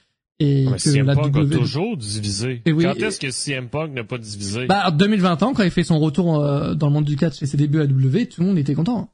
Et 0.42 0.66
que 0.72 0.78
CM 0.78 1.06
la 1.06 1.14
Punk 1.14 1.36
a 1.36 1.44
toujours 1.44 1.98
divisé. 1.98 2.62
Et 2.64 2.72
quand 2.72 2.94
est-ce 2.94 3.20
que 3.20 3.30
CM 3.30 3.68
Punk 3.68 3.92
n'a 3.92 4.04
pas 4.04 4.16
divisé? 4.16 4.66
Bah, 4.66 4.84
en 4.86 4.90
2020 4.90 5.42
ans, 5.42 5.52
quand 5.52 5.62
il 5.62 5.70
fait 5.70 5.84
son 5.84 5.98
retour 6.00 6.42
euh, 6.42 6.72
dans 6.74 6.86
le 6.86 6.94
monde 6.94 7.04
du 7.04 7.16
catch 7.16 7.42
et 7.42 7.46
ses 7.46 7.58
débuts 7.58 7.80
à 7.80 7.86
W, 7.86 8.26
tout 8.26 8.40
le 8.40 8.46
monde 8.46 8.58
était 8.58 8.74
content. 8.74 9.10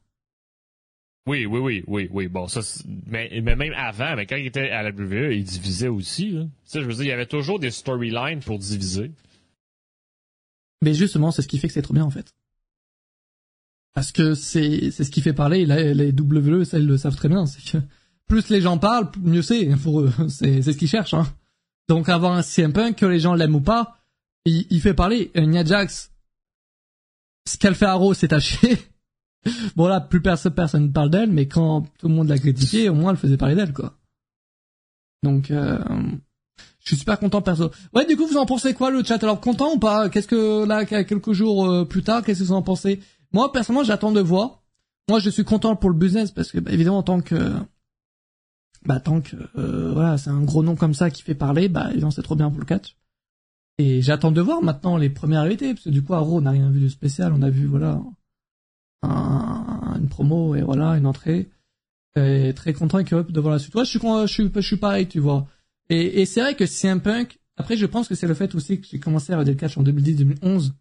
Oui, 1.27 1.45
oui, 1.47 1.59
oui, 1.59 1.85
oui, 1.87 2.09
oui. 2.13 2.29
Bon, 2.29 2.47
ça, 2.47 2.61
mais, 3.07 3.41
mais 3.43 3.57
même 3.57 3.73
avant, 3.77 4.15
mais 4.15 4.27
quand 4.27 4.37
il 4.37 4.47
était 4.47 4.71
à 4.71 4.83
la 4.83 4.91
WWE, 4.91 5.33
il 5.33 5.45
divisait 5.45 5.89
aussi. 5.89 6.31
Là. 6.31 6.43
Tu 6.43 6.49
sais, 6.65 6.81
je 6.81 6.87
veux 6.87 6.95
dire, 6.95 7.05
il 7.05 7.09
y 7.09 7.13
avait 7.13 7.27
toujours 7.27 7.59
des 7.59 7.71
storylines 7.73 8.41
pour 8.41 8.59
diviser. 8.59 9.11
Mais 10.83 10.95
justement, 10.95 11.33
c'est 11.33 11.43
ce 11.43 11.49
qui 11.49 11.59
fait 11.59 11.69
que 11.69 11.75
c'est 11.75 11.83
trop 11.83 11.95
bien 11.95 12.05
en 12.05 12.11
fait 12.11 12.33
parce 13.97 14.13
que 14.13 14.35
c'est 14.35 14.91
c'est 14.91 15.05
ce 15.05 15.11
qui 15.11 15.23
fait 15.23 15.33
parler. 15.33 15.65
Les, 15.65 15.95
les 15.95 16.13
WWE, 16.13 16.65
ça, 16.65 16.79
ils 16.79 16.87
le 16.87 16.99
savent 16.99 17.17
très 17.17 17.31
bien. 17.31 17.47
C'est 17.47 17.65
que 17.65 17.79
plus 18.29 18.51
les 18.51 18.61
gens 18.61 18.77
parlent, 18.77 19.11
mieux 19.23 19.41
c'est 19.41 19.75
pour 19.83 20.03
eux. 20.03 20.13
C'est 20.29 20.61
c'est 20.61 20.75
ce 20.75 20.77
qu'ils 20.77 20.89
cherchent. 20.89 21.15
Hein. 21.15 21.27
Donc 21.89 22.11
avoir 22.11 22.33
un 22.35 22.43
CM 22.43 22.75
Punk 22.75 22.97
que 22.97 23.07
les 23.07 23.21
gens 23.21 23.35
l'aiment 23.35 23.55
ou 23.55 23.63
pas, 23.63 23.97
il, 24.45 24.67
il 24.69 24.83
fait 24.83 24.93
parler. 24.93 25.31
Nia 25.35 25.65
Jax, 25.65 26.13
ce 27.49 27.57
qu'elle 27.57 27.75
fait 27.75 27.87
à 27.87 27.95
Raw, 27.95 28.13
c'est 28.13 28.35
à 28.35 28.39
chier. 28.39 28.77
Bon 29.77 29.87
là, 29.87 30.01
plus 30.01 30.21
personne, 30.21 30.55
personne 30.55 30.93
parle 30.93 31.11
d'elle, 31.11 31.31
mais 31.31 31.47
quand 31.47 31.83
tout 31.99 32.09
le 32.09 32.15
monde 32.15 32.29
l'a 32.29 32.39
critiqué, 32.39 32.89
au 32.89 32.95
moins 32.95 33.13
elle 33.13 33.19
faisait 33.19 33.37
parler 33.37 33.55
d'elle, 33.55 33.73
quoi. 33.73 33.95
Donc, 35.23 35.51
euh, 35.51 35.79
je 36.81 36.91
suis 36.91 36.97
super 36.97 37.19
content 37.19 37.43
perso. 37.43 37.71
Ouais, 37.95 38.07
du 38.07 38.17
coup, 38.17 38.27
vous 38.27 38.37
en 38.37 38.47
pensez 38.47 38.73
quoi 38.75 38.91
le 38.91 39.03
chat? 39.03 39.23
Alors, 39.23 39.41
content 39.41 39.75
ou 39.75 39.79
pas? 39.79 40.09
Qu'est-ce 40.09 40.29
que 40.29 40.65
là, 40.65 40.85
quelques 40.85 41.33
jours 41.33 41.67
euh, 41.67 41.85
plus 41.85 42.03
tard, 42.03 42.23
qu'est-ce 42.23 42.41
que 42.41 42.45
vous 42.45 42.53
en 42.53 42.63
pensez? 42.63 43.01
Moi, 43.33 43.51
personnellement, 43.51 43.85
j'attends 43.85 44.13
de 44.13 44.21
voir. 44.21 44.63
Moi, 45.09 45.19
je 45.19 45.31
suis 45.31 45.45
content 45.45 45.75
pour 45.75 45.91
le 45.91 45.97
business 45.97 46.31
parce 46.31 46.53
que, 46.53 46.59
bah, 46.59 46.71
évidemment, 46.73 47.03
tant 47.03 47.21
que, 47.21 47.53
bah, 48.85 49.01
tant 49.01 49.21
que, 49.21 49.37
euh, 49.59 49.93
voilà, 49.93 50.17
c'est 50.17 50.31
un 50.31 50.43
gros 50.43 50.63
nom 50.63 50.77
comme 50.77 50.95
ça 50.95 51.11
qui 51.11 51.23
fait 51.23 51.35
parler, 51.35 51.69
bah, 51.69 51.89
évidemment, 51.91 52.13
c'est 52.13 52.23
trop 52.23 52.37
bien 52.37 52.51
pour 52.51 52.61
le 52.61 52.67
catch. 52.67 52.97
Et 53.79 54.01
j'attends 54.01 54.33
de 54.33 54.41
voir 54.41 54.63
maintenant 54.63 54.97
les 54.97 55.11
premières 55.11 55.43
réalités, 55.43 55.75
parce 55.75 55.85
que 55.85 55.91
du 55.91 56.03
coup, 56.03 56.15
à 56.15 56.23
on 56.23 56.41
n'a 56.41 56.53
rien 56.53 56.71
vu 56.71 56.81
de 56.81 56.89
spécial, 56.89 57.33
on 57.33 57.43
a 57.43 57.51
vu, 57.51 57.67
voilà, 57.67 58.01
une 59.07 60.09
promo 60.09 60.55
et 60.55 60.63
voilà, 60.63 60.91
une 60.97 61.07
entrée. 61.07 61.49
Et 62.17 62.55
très 62.55 62.73
content 62.73 62.99
et 62.99 63.05
de 63.05 63.41
voir 63.41 63.53
la 63.53 63.59
suite. 63.59 63.75
Ouais, 63.75 63.85
je 63.85 63.91
suis, 63.91 64.01
je 64.01 64.27
suis, 64.27 64.51
je 64.55 64.61
suis 64.61 64.77
pareil, 64.79 65.07
tu 65.07 65.21
vois. 65.21 65.47
Et, 65.91 66.25
c'est 66.25 66.41
vrai 66.41 66.55
que 66.55 66.65
un 66.89 66.99
Punk, 66.99 67.39
après, 67.59 67.77
je 67.77 67.85
pense 67.87 68.09
que 68.09 68.15
c'est 68.15 68.27
le 68.27 68.35
fait 68.35 68.55
aussi 68.55 68.81
que 68.81 68.87
j'ai 68.91 68.99
commencé 68.99 69.33
à 69.33 69.37
regarder 69.37 69.53
le 69.53 69.59
catch 69.59 69.77
en 69.77 69.83
2010-2011. 69.83 70.73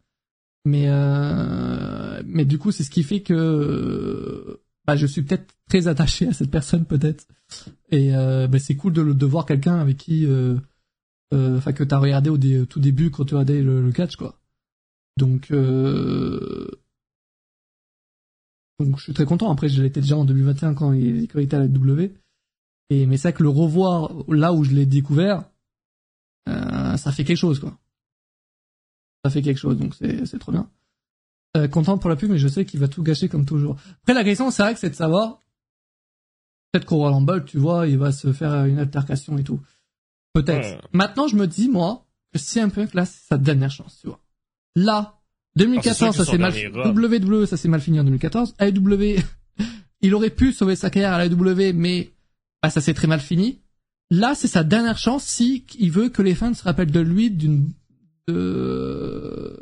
Mais, 0.63 0.85
euh, 0.87 2.23
mais 2.25 2.45
du 2.45 2.57
coup, 2.57 2.71
c'est 2.71 2.83
ce 2.83 2.89
qui 2.89 3.03
fait 3.03 3.19
que, 3.19 4.61
bah, 4.87 4.95
je 4.95 5.05
suis 5.05 5.23
peut-être 5.23 5.53
très 5.69 5.87
attaché 5.87 6.27
à 6.27 6.33
cette 6.33 6.49
personne, 6.49 6.85
peut-être. 6.85 7.27
Et, 7.91 8.15
euh, 8.15 8.47
bah, 8.47 8.57
c'est 8.57 8.75
cool 8.75 8.93
de, 8.93 9.03
de 9.03 9.25
voir 9.25 9.45
quelqu'un 9.45 9.77
avec 9.77 9.97
qui, 9.97 10.25
euh, 10.25 10.55
euh, 11.33 11.57
enfin 11.57 11.73
que 11.73 11.83
t'as 11.83 11.97
regardé 11.97 12.29
au, 12.29 12.37
tout 12.65 12.79
début 12.79 13.09
quand 13.09 13.25
tu 13.25 13.33
regardais 13.33 13.61
le, 13.61 13.81
le 13.81 13.91
catch 13.91 14.15
quoi. 14.15 14.39
Donc 15.17 15.51
euh, 15.51 16.69
donc 18.79 18.97
je 18.97 19.03
suis 19.03 19.13
très 19.13 19.25
content. 19.25 19.51
Après 19.51 19.69
je 19.69 19.81
l'étais 19.81 20.01
déjà 20.01 20.17
en 20.17 20.25
2021 20.25 20.73
quand 20.73 20.93
il, 20.93 21.27
quand 21.27 21.39
il 21.39 21.45
était 21.45 21.57
à 21.57 21.59
la 21.59 21.67
W. 21.67 22.13
Et 22.89 23.05
mais 23.05 23.17
c'est 23.17 23.33
que 23.33 23.43
le 23.43 23.49
revoir 23.49 24.11
là 24.27 24.53
où 24.53 24.63
je 24.63 24.71
l'ai 24.71 24.85
découvert, 24.85 25.43
euh, 26.49 26.97
ça 26.97 27.11
fait 27.11 27.23
quelque 27.23 27.37
chose 27.37 27.59
quoi. 27.59 27.77
Ça 29.23 29.31
fait 29.31 29.41
quelque 29.41 29.57
chose 29.57 29.77
donc 29.77 29.95
c'est 29.95 30.25
c'est 30.25 30.39
trop 30.39 30.51
bien. 30.51 30.69
Euh, 31.57 31.67
content 31.67 31.97
pour 31.97 32.09
la 32.09 32.15
pub 32.15 32.31
mais 32.31 32.37
je 32.37 32.47
sais 32.47 32.65
qu'il 32.65 32.79
va 32.79 32.87
tout 32.87 33.03
gâcher 33.03 33.29
comme 33.29 33.45
toujours. 33.45 33.77
Après 34.01 34.13
la 34.13 34.23
question 34.23 34.51
c'est 34.51 34.63
vrai 34.63 34.73
que 34.73 34.79
c'est 34.79 34.89
de 34.89 34.95
savoir 34.95 35.41
peut-être 36.71 36.85
qu'au 36.85 37.01
Rumble 37.01 37.45
tu 37.45 37.57
vois 37.57 37.87
il 37.87 37.97
va 37.97 38.11
se 38.11 38.33
faire 38.33 38.65
une 38.65 38.79
altercation 38.79 39.37
et 39.37 39.43
tout. 39.43 39.61
Peut-être. 40.35 40.85
Maintenant, 40.91 41.27
je 41.29 41.37
me 41.37 41.47
dis, 41.47 41.69
moi, 41.69 42.05
que 42.33 42.39
si 42.39 42.59
un 42.59 42.67
Punk, 42.67 42.93
là, 42.93 43.05
c'est 43.05 43.25
sa 43.25 43.37
dernière 43.37 43.71
chance, 43.71 43.99
tu 44.01 44.07
vois. 44.07 44.19
Là, 44.75 45.14
2014, 45.55 46.15
ah, 46.19 46.23
ça 46.23 46.31
s'est 46.31 46.37
mal, 46.37 46.53
WWE, 46.53 47.45
ça 47.45 47.57
s'est 47.57 47.69
mal 47.69 47.81
fini 47.81 47.99
en 47.99 48.03
2014. 48.03 48.55
AEW, 48.59 49.19
il 50.01 50.13
aurait 50.13 50.29
pu 50.29 50.51
sauver 50.51 50.75
sa 50.75 50.89
carrière 50.89 51.13
à 51.13 51.25
l'AEW, 51.25 51.73
mais, 51.73 52.11
bah, 52.61 52.69
ça 52.69 52.81
s'est 52.81 52.93
très 52.93 53.07
mal 53.07 53.19
fini. 53.19 53.59
Là, 54.11 54.35
c'est 54.35 54.47
sa 54.47 54.63
dernière 54.63 54.97
chance 54.97 55.23
si 55.23 55.65
il 55.79 55.91
veut 55.91 56.09
que 56.09 56.21
les 56.21 56.35
fans 56.35 56.53
se 56.53 56.63
rappellent 56.63 56.91
de 56.91 56.99
lui 56.99 57.31
d'une, 57.31 57.69
euh, 58.29 59.55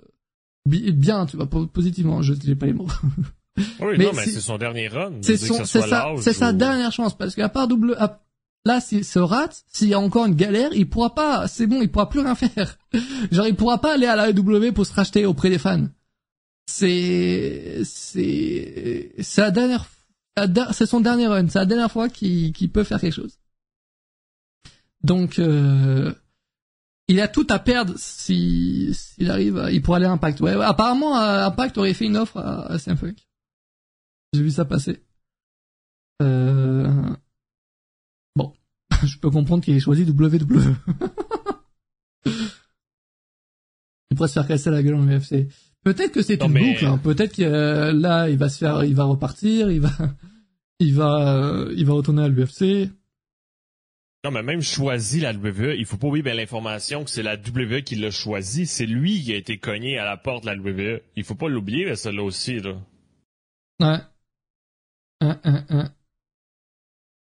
bien, 0.66 1.26
tu 1.26 1.38
vois, 1.38 1.48
positivement, 1.48 2.22
je 2.22 2.34
n'ai 2.34 2.56
pas 2.56 2.66
les 2.66 2.74
mots. 2.74 2.88
Oui, 3.58 3.64
mais 3.98 4.06
non, 4.06 4.12
mais 4.14 4.26
c'est 4.26 4.42
son 4.42 4.58
dernier 4.58 4.88
run. 4.88 5.14
C'est 5.22 5.38
son, 5.38 5.64
c'est 5.66 5.82
sa, 5.82 6.14
c'est 6.20 6.34
sa 6.34 6.54
dernière 6.54 6.92
chance, 6.92 7.16
parce 7.16 7.36
qu'à 7.36 7.50
part 7.50 7.68
double, 7.68 7.96
Là, 8.66 8.80
s'il 8.80 9.04
se 9.04 9.20
rate, 9.20 9.66
s'il 9.68 9.90
y 9.90 9.94
a 9.94 10.00
encore 10.00 10.26
une 10.26 10.36
galère, 10.36 10.72
il 10.74 10.90
pourra 10.90 11.14
pas, 11.14 11.48
c'est 11.48 11.68
bon, 11.68 11.82
il 11.82 11.92
pourra 11.92 12.10
plus 12.10 12.22
rien 12.22 12.36
faire. 12.36 12.78
Genre, 13.32 13.48
il 13.48 13.56
pourra 13.56 13.80
pas 13.80 13.96
aller 13.96 14.08
à 14.08 14.16
la 14.16 14.30
AEW 14.30 14.72
pour 14.72 14.86
se 14.86 14.94
racheter 14.94 15.26
auprès 15.26 15.50
des 15.50 15.58
fans. 15.58 15.88
C'est, 16.66 17.82
c'est, 17.84 19.12
c'est 19.20 19.42
la 19.42 19.52
dernière, 19.52 19.86
c'est 20.72 20.86
son 20.86 21.02
dernier 21.02 21.28
run, 21.28 21.50
c'est 21.50 21.60
la 21.60 21.66
dernière 21.66 21.92
fois 21.92 22.08
qu'il, 22.08 22.54
peut 22.72 22.86
faire 22.86 23.02
quelque 23.02 23.16
chose. 23.16 23.38
Donc, 25.04 25.40
euh, 25.40 26.14
il 27.10 27.20
a 27.20 27.28
tout 27.28 27.48
à 27.50 27.60
perdre 27.60 27.94
si, 27.98 28.94
s'il 28.94 29.30
arrive, 29.30 29.68
il 29.74 29.82
pourra 29.82 29.98
aller 29.98 30.06
à 30.06 30.12
Impact. 30.12 30.40
Ouais, 30.40 30.54
apparemment, 30.54 31.18
Impact 31.18 31.78
aurait 31.78 31.94
fait 31.94 32.06
une 32.06 32.16
offre 32.16 32.38
à, 32.38 32.72
à 32.72 32.78
J'ai 32.78 34.42
vu 34.42 34.52
ça 34.52 34.64
passer. 34.64 35.04
Euh, 36.22 37.14
je 39.08 39.18
peux 39.20 39.30
comprendre 39.30 39.64
qu'il 39.64 39.76
ait 39.76 39.80
choisi 39.80 40.04
WWE. 40.04 40.76
il 44.10 44.16
pourrait 44.16 44.30
se 44.30 44.34
faire 44.34 44.48
casser 44.48 44.70
la 44.70 44.84
gueule 44.84 44.96
en 44.96 45.08
UFC. 45.08 45.48
Peut-être 45.84 46.12
que 46.14 46.22
c'est 46.22 46.42
une 46.42 46.54
boucle. 46.54 46.86
Hein. 46.86 46.98
Peut-être 46.98 47.36
que 47.36 47.44
euh, 47.44 47.92
là, 47.92 48.30
il 48.30 48.38
va 48.38 48.50
se 48.50 48.60
faire, 48.60 48.84
il 48.86 48.96
va 48.96 49.04
repartir, 49.04 49.70
il 49.70 49.82
va, 49.82 49.92
il 50.80 50.94
va, 50.96 51.38
euh, 51.38 51.74
il 51.76 51.86
va 51.86 51.94
retourner 51.94 52.24
à 52.24 52.28
l'UFC. 52.28 52.90
Non, 54.24 54.32
mais 54.32 54.42
même 54.42 54.62
choisi 54.62 55.20
la 55.20 55.34
WWE, 55.34 55.76
il 55.78 55.86
faut 55.86 55.98
pas 55.98 56.08
oublier 56.08 56.24
ben, 56.24 56.38
l'information 56.38 57.04
que 57.04 57.10
c'est 57.10 57.24
la 57.24 57.36
WWE 57.36 57.82
qui 57.82 57.96
l'a 57.96 58.10
choisi. 58.10 58.66
C'est 58.66 58.86
lui 58.86 59.22
qui 59.22 59.34
a 59.34 59.36
été 59.36 59.58
cogné 59.58 59.98
à 59.98 60.06
la 60.06 60.16
porte 60.16 60.46
de 60.46 60.50
la 60.50 60.56
WWE. 60.56 61.02
Il 61.18 61.26
faut 61.26 61.36
pas 61.36 61.50
l'oublier, 61.50 61.94
celle-là 61.98 62.24
aussi, 62.24 62.62
là. 62.62 62.78
Ouais. 63.82 63.98
Un, 65.20 65.40
un, 65.44 65.66
un. 65.68 65.92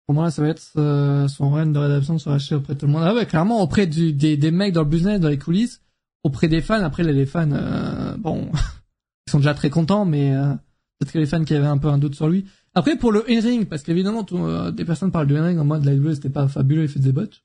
Pour 0.06 0.14
moi, 0.14 0.30
ça 0.30 0.43
va 0.43 0.49
être 0.49 0.72
euh, 0.78 1.28
son 1.28 1.49
run 1.49 1.68
de 1.68 1.80
rédaction 1.80 2.20
sur 2.20 2.32
acheté 2.32 2.53
auprès 2.53 2.76
de 2.76 2.80
tout 2.80 2.86
le 2.86 2.91
monde. 2.91 3.03
Ah 3.03 3.16
ouais, 3.16 3.26
clairement, 3.26 3.62
auprès 3.62 3.88
du, 3.88 4.14
des, 4.14 4.38
des 4.38 4.51
mecs 4.51 4.74
dans 4.74 4.84
le 4.84 4.89
business, 4.89 5.20
dans 5.20 5.30
les 5.30 5.39
coulisses, 5.39 5.82
auprès 6.24 6.47
des 6.47 6.62
fans. 6.62 6.84
Après, 6.84 7.03
les, 7.03 7.26
fans, 7.26 7.51
euh, 7.51 8.16
bon, 8.18 8.51
ils 9.28 9.32
sont 9.32 9.39
déjà 9.39 9.56
très 9.56 9.72
contents, 9.72 10.06
mais 10.06 10.36
euh, 10.36 10.53
peut-être 10.99 11.12
que 11.12 11.18
les 11.18 11.26
fans 11.26 11.43
qui 11.43 11.56
avaient 11.56 11.66
un 11.66 11.80
peu 11.80 11.88
un 11.88 11.97
doute 11.97 12.14
sur 12.14 12.30
lui. 12.30 12.45
Après, 12.76 12.97
pour 12.97 13.12
le 13.12 13.24
in-ring, 13.32 13.68
parce 13.68 13.82
qu'évidemment, 13.82 14.24
des 14.72 14.86
personnes 14.86 15.12
parlent 15.12 15.28
du 15.28 15.38
in-ring 15.38 15.58
en 15.58 15.66
mode 15.66 15.86
la 15.86 16.14
c'était 16.14 16.30
pas 16.30 16.47
fabuleux, 16.47 16.84
il 16.84 16.89
fait 16.89 16.99
des 16.99 17.14
botches. 17.14 17.43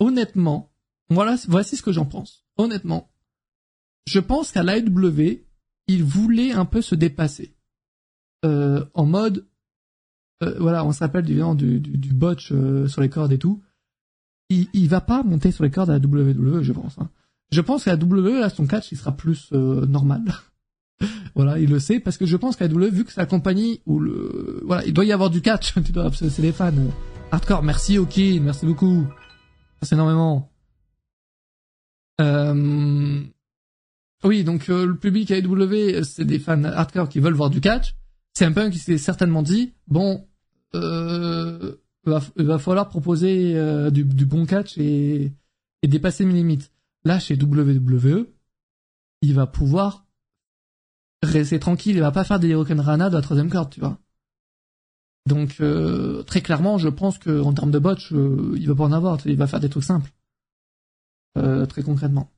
honnêtement, 0.00 0.72
voilà, 1.10 1.36
voici 1.46 1.76
ce 1.76 1.82
que 1.82 1.92
j'en 1.92 2.06
pense. 2.06 2.44
Honnêtement, 2.56 3.10
je 4.06 4.18
pense 4.18 4.50
qu'à 4.50 4.62
l'AEW, 4.62 5.44
il 5.86 6.02
voulait 6.02 6.52
un 6.52 6.64
peu 6.64 6.80
se 6.80 6.94
dépasser. 6.94 7.54
en 8.42 9.04
mode, 9.04 9.46
euh, 10.42 10.54
voilà, 10.58 10.84
on 10.84 10.92
se 10.92 11.00
rappelle 11.00 11.24
du, 11.24 11.40
du, 11.54 11.80
du, 11.80 12.14
botch 12.14 12.52
euh, 12.52 12.88
sur 12.88 13.02
les 13.02 13.10
cordes 13.10 13.32
et 13.32 13.38
tout. 13.38 13.62
Il, 14.48 14.68
il 14.72 14.88
va 14.88 15.00
pas 15.00 15.22
monter 15.22 15.52
sur 15.52 15.64
les 15.64 15.70
cordes 15.70 15.90
à 15.90 15.98
la 15.98 16.06
WWE, 16.06 16.62
je 16.62 16.72
pense. 16.72 16.98
Hein. 16.98 17.10
Je 17.52 17.60
pense 17.60 17.84
qu'à 17.84 17.96
la 17.96 18.02
WWE, 18.02 18.40
là, 18.40 18.48
son 18.48 18.66
catch, 18.66 18.90
il 18.92 18.98
sera 18.98 19.16
plus 19.16 19.48
euh, 19.52 19.84
normal. 19.86 20.22
voilà, 21.34 21.58
il 21.58 21.68
le 21.68 21.78
sait, 21.78 22.00
parce 22.00 22.16
que 22.16 22.26
je 22.26 22.36
pense 22.36 22.56
qu'à 22.56 22.68
la 22.68 22.74
WWE, 22.74 22.90
vu 22.90 23.04
que 23.04 23.12
c'est 23.12 23.20
la 23.20 23.26
compagnie 23.26 23.82
où 23.86 24.00
le, 24.00 24.62
voilà, 24.64 24.84
il 24.86 24.94
doit 24.94 25.04
y 25.04 25.12
avoir 25.12 25.30
du 25.30 25.42
catch, 25.42 25.74
c'est 26.14 26.42
des 26.42 26.52
fans. 26.52 26.72
Hardcore, 27.32 27.62
merci 27.62 27.98
Oki, 27.98 28.40
merci 28.40 28.66
beaucoup. 28.66 29.06
C'est 29.82 29.94
énormément. 29.94 30.50
Euh... 32.20 33.22
Oui, 34.22 34.44
donc 34.44 34.68
le 34.68 34.94
public 34.96 35.30
à 35.30 35.38
AEW, 35.38 36.02
c'est 36.04 36.26
des 36.26 36.38
fans 36.38 36.62
hardcore 36.64 37.08
qui 37.08 37.20
veulent 37.20 37.34
voir 37.34 37.50
du 37.50 37.60
catch. 37.60 37.94
C'est 38.34 38.44
un 38.44 38.52
peu 38.52 38.68
qui 38.68 38.78
s'est 38.78 38.98
certainement 38.98 39.42
dit, 39.42 39.72
bon, 39.88 40.26
euh, 40.74 41.76
va, 42.04 42.20
va 42.36 42.58
falloir 42.58 42.88
proposer 42.88 43.56
euh, 43.56 43.90
du, 43.90 44.04
bon 44.04 44.46
catch 44.46 44.78
et, 44.78 45.32
et 45.82 45.88
dépasser 45.88 46.24
mes 46.24 46.34
limites. 46.34 46.72
Là, 47.04 47.18
chez 47.18 47.34
WWE, 47.34 48.26
il 49.22 49.34
va 49.34 49.46
pouvoir 49.46 50.06
rester 51.22 51.58
tranquille, 51.58 51.96
il 51.96 52.00
va 52.00 52.12
pas 52.12 52.24
faire 52.24 52.40
des 52.40 52.54
Rana 52.54 53.10
de 53.10 53.14
la 53.14 53.22
troisième 53.22 53.50
carte, 53.50 53.72
tu 53.72 53.80
vois. 53.80 53.98
Donc 55.26 55.60
euh, 55.60 56.22
très 56.22 56.40
clairement, 56.40 56.78
je 56.78 56.88
pense 56.88 57.18
que 57.18 57.40
en 57.42 57.52
termes 57.52 57.70
de 57.70 57.78
botch, 57.78 58.12
euh, 58.12 58.54
il 58.56 58.66
va 58.68 58.74
pas 58.74 58.84
en 58.84 58.92
avoir, 58.92 59.18
il 59.26 59.36
va 59.36 59.46
faire 59.46 59.60
des 59.60 59.68
trucs 59.68 59.84
simples, 59.84 60.10
euh, 61.36 61.66
très 61.66 61.82
concrètement. 61.82 62.30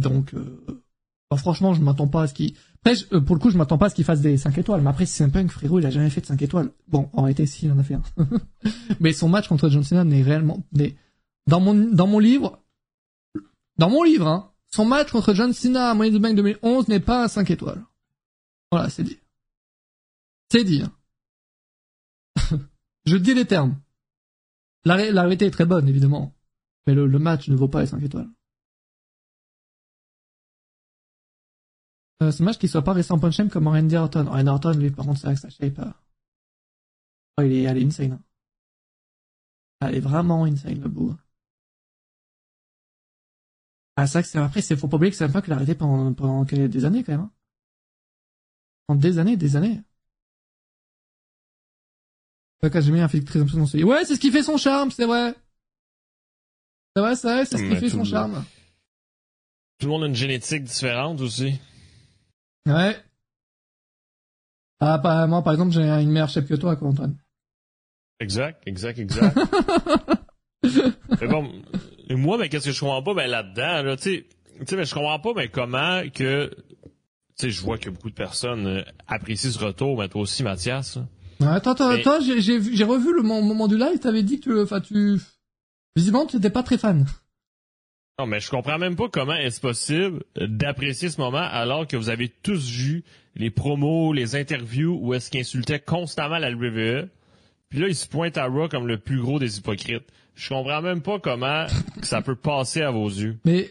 Donc 0.00 0.34
franchement, 1.36 1.74
je 1.74 1.82
m'attends 1.82 2.08
pas 2.08 2.22
à 2.22 2.26
ce 2.28 2.34
qu'il. 2.34 2.54
Après, 2.84 2.96
euh, 3.12 3.20
pour 3.20 3.36
le 3.36 3.40
coup, 3.40 3.50
je 3.50 3.56
m'attends 3.56 3.78
pas 3.78 3.86
à 3.86 3.90
ce 3.90 3.94
qu'il 3.94 4.04
fasse 4.04 4.20
des 4.20 4.36
5 4.36 4.58
étoiles. 4.58 4.80
Mais 4.80 4.90
après, 4.90 5.06
c'est 5.06 5.22
un 5.22 5.28
punk, 5.28 5.50
frérot, 5.50 5.78
il 5.78 5.86
a 5.86 5.90
jamais 5.90 6.10
fait 6.10 6.20
de 6.20 6.26
5 6.26 6.42
étoiles. 6.42 6.70
Bon, 6.88 7.08
en 7.12 7.22
réalité, 7.22 7.46
si, 7.46 7.66
il 7.66 7.72
en 7.72 7.78
a 7.78 7.84
fait 7.84 7.94
un. 7.94 8.02
mais 9.00 9.12
son 9.12 9.28
match 9.28 9.46
contre 9.46 9.68
John 9.68 9.84
Cena 9.84 10.02
n'est 10.02 10.22
réellement, 10.22 10.64
dans 11.46 11.60
mon, 11.60 11.74
dans 11.74 12.08
mon 12.08 12.18
livre, 12.18 12.60
dans 13.78 13.88
mon 13.88 14.02
livre, 14.02 14.26
hein, 14.26 14.50
son 14.68 14.84
match 14.84 15.12
contre 15.12 15.32
John 15.32 15.52
Cena 15.52 15.90
à 15.90 15.94
Money 15.94 16.10
the 16.10 16.20
Bank 16.20 16.34
2011 16.34 16.88
n'est 16.88 17.00
pas 17.00 17.24
un 17.24 17.28
5 17.28 17.50
étoiles. 17.50 17.84
Voilà, 18.72 18.88
c'est 18.88 19.04
dit. 19.04 19.18
C'est 20.50 20.64
dit. 20.64 20.82
Hein. 20.82 22.58
je 23.06 23.16
dis 23.16 23.34
les 23.34 23.44
termes. 23.44 23.76
La, 24.84 25.10
la 25.12 25.22
réalité 25.22 25.46
est 25.46 25.50
très 25.50 25.66
bonne, 25.66 25.88
évidemment. 25.88 26.34
Mais 26.86 26.94
le, 26.94 27.06
le 27.06 27.18
match 27.20 27.48
ne 27.48 27.54
vaut 27.54 27.68
pas 27.68 27.82
les 27.82 27.86
5 27.86 28.02
étoiles. 28.02 28.28
C'est 32.20 32.38
dommage 32.38 32.58
qu'il 32.58 32.68
soit 32.68 32.82
pas 32.82 32.92
resté 32.92 33.12
en 33.12 33.18
punch 33.18 33.48
comme 33.48 33.68
Randy 33.68 33.96
Orton. 33.96 34.26
Randy 34.26 34.48
Orton, 34.48 34.72
lui, 34.72 34.90
par 34.90 35.04
contre, 35.06 35.20
c'est 35.20 35.26
vrai 35.26 35.34
que 35.34 35.40
sa 35.40 35.50
shape, 35.50 35.78
euh... 35.78 35.90
oh, 37.38 37.42
il 37.42 37.52
est, 37.52 37.62
elle 37.62 37.78
est 37.78 37.84
insane. 37.84 38.12
Hein. 38.12 38.20
Elle 39.80 39.96
est 39.96 40.00
vraiment 40.00 40.44
insane, 40.44 40.80
le 40.80 40.88
bout. 40.88 41.16
Ah, 43.96 44.06
c'est 44.06 44.18
vrai 44.18 44.22
que 44.22 44.28
c'est, 44.28 44.38
après, 44.38 44.62
c'est, 44.62 44.76
faut 44.76 44.88
pas 44.88 44.96
oublier 44.96 45.10
que 45.10 45.16
c'est 45.16 45.24
un 45.24 45.30
peu 45.30 45.40
qu'il 45.40 45.52
a 45.52 45.56
arrêté 45.56 45.74
pendant, 45.74 46.12
pendant 46.14 46.44
des 46.44 46.84
années, 46.84 47.02
quand 47.02 47.12
même. 47.12 47.20
Hein. 47.22 47.30
En 48.88 48.94
des 48.94 49.18
années, 49.18 49.36
des 49.36 49.56
années. 49.56 49.82
j'ai 52.62 52.92
mis 52.92 53.00
un 53.00 53.08
Félix 53.08 53.30
très 53.30 53.40
impressionnant. 53.40 53.88
Ouais, 53.88 54.04
c'est 54.04 54.14
ce 54.14 54.20
qui 54.20 54.30
fait 54.30 54.42
son 54.42 54.56
charme, 54.56 54.90
c'est 54.90 55.06
vrai. 55.06 55.34
C'est 56.94 57.02
vrai, 57.02 57.16
c'est 57.16 57.32
vrai, 57.32 57.44
c'est 57.44 57.58
ce 57.58 57.62
qui 57.62 57.76
fait 57.76 57.88
son 57.88 58.04
charme. 58.04 58.44
Tout 59.78 59.86
le 59.86 59.92
monde 59.92 60.04
a 60.04 60.06
une 60.06 60.14
génétique 60.14 60.64
différente 60.64 61.20
aussi. 61.20 61.58
Ouais. 62.66 62.96
Ah, 64.80 65.26
moi, 65.28 65.42
par 65.42 65.52
exemple, 65.52 65.72
j'ai 65.72 65.82
une 65.82 66.10
meilleure 66.10 66.28
chef 66.28 66.46
que 66.46 66.54
toi, 66.54 66.76
Antoine. 66.80 67.16
Exact, 68.18 68.62
exact, 68.66 68.98
exact. 68.98 69.38
mais 71.20 71.26
bon, 71.28 71.50
moi, 72.10 72.38
mais 72.38 72.48
qu'est-ce 72.48 72.66
que 72.66 72.72
je 72.72 72.80
comprends 72.80 73.02
pas, 73.02 73.14
ben, 73.14 73.30
là-dedans, 73.30 73.82
là, 73.82 73.96
tu 73.96 74.02
sais, 74.02 74.26
tu 74.58 74.66
sais, 74.66 74.76
mais 74.76 74.84
je 74.84 74.94
comprends 74.94 75.18
pas, 75.18 75.32
mais 75.36 75.48
comment 75.48 76.02
que, 76.12 76.50
tu 76.50 76.56
sais, 77.36 77.50
je 77.50 77.60
vois 77.62 77.78
que 77.78 77.90
beaucoup 77.90 78.10
de 78.10 78.14
personnes 78.14 78.66
euh, 78.66 78.82
apprécient 79.08 79.50
ce 79.50 79.58
retour, 79.58 79.98
mais 79.98 80.08
toi 80.08 80.22
aussi, 80.22 80.42
Mathias. 80.42 80.98
attends, 81.40 81.72
attends, 81.72 81.90
attends, 81.90 82.20
j'ai, 82.20 82.84
revu 82.84 83.14
le 83.14 83.22
moment 83.22 83.68
du 83.68 83.78
live, 83.78 83.98
t'avais 83.98 84.22
dit 84.22 84.40
que, 84.40 84.62
enfin, 84.62 84.80
tu, 84.80 85.20
visiblement, 85.96 86.26
tu 86.26 86.36
n'étais 86.36 86.50
pas 86.50 86.62
très 86.62 86.78
fan. 86.78 87.06
Non, 88.18 88.26
mais 88.26 88.40
je 88.40 88.50
comprends 88.50 88.78
même 88.78 88.94
pas 88.94 89.08
comment 89.08 89.34
est-ce 89.34 89.60
possible 89.60 90.22
d'apprécier 90.36 91.08
ce 91.08 91.20
moment 91.20 91.38
alors 91.38 91.86
que 91.86 91.96
vous 91.96 92.10
avez 92.10 92.28
tous 92.28 92.68
vu 92.70 93.04
les 93.36 93.50
promos, 93.50 94.12
les 94.12 94.36
interviews 94.36 94.98
où 95.00 95.14
est-ce 95.14 95.30
qu'il 95.30 95.40
insultait 95.40 95.80
constamment 95.80 96.38
la 96.38 96.50
WWE. 96.50 97.08
Puis 97.70 97.80
là, 97.80 97.88
il 97.88 97.94
se 97.94 98.06
pointe 98.06 98.36
à 98.36 98.46
Raw 98.46 98.68
comme 98.68 98.86
le 98.86 98.98
plus 98.98 99.20
gros 99.20 99.38
des 99.38 99.56
hypocrites. 99.58 100.04
Je 100.34 100.48
comprends 100.50 100.82
même 100.82 101.00
pas 101.00 101.18
comment 101.18 101.66
ça 102.02 102.20
peut 102.20 102.36
passer 102.36 102.82
à 102.82 102.90
vos 102.90 103.08
yeux. 103.08 103.38
Mais 103.46 103.70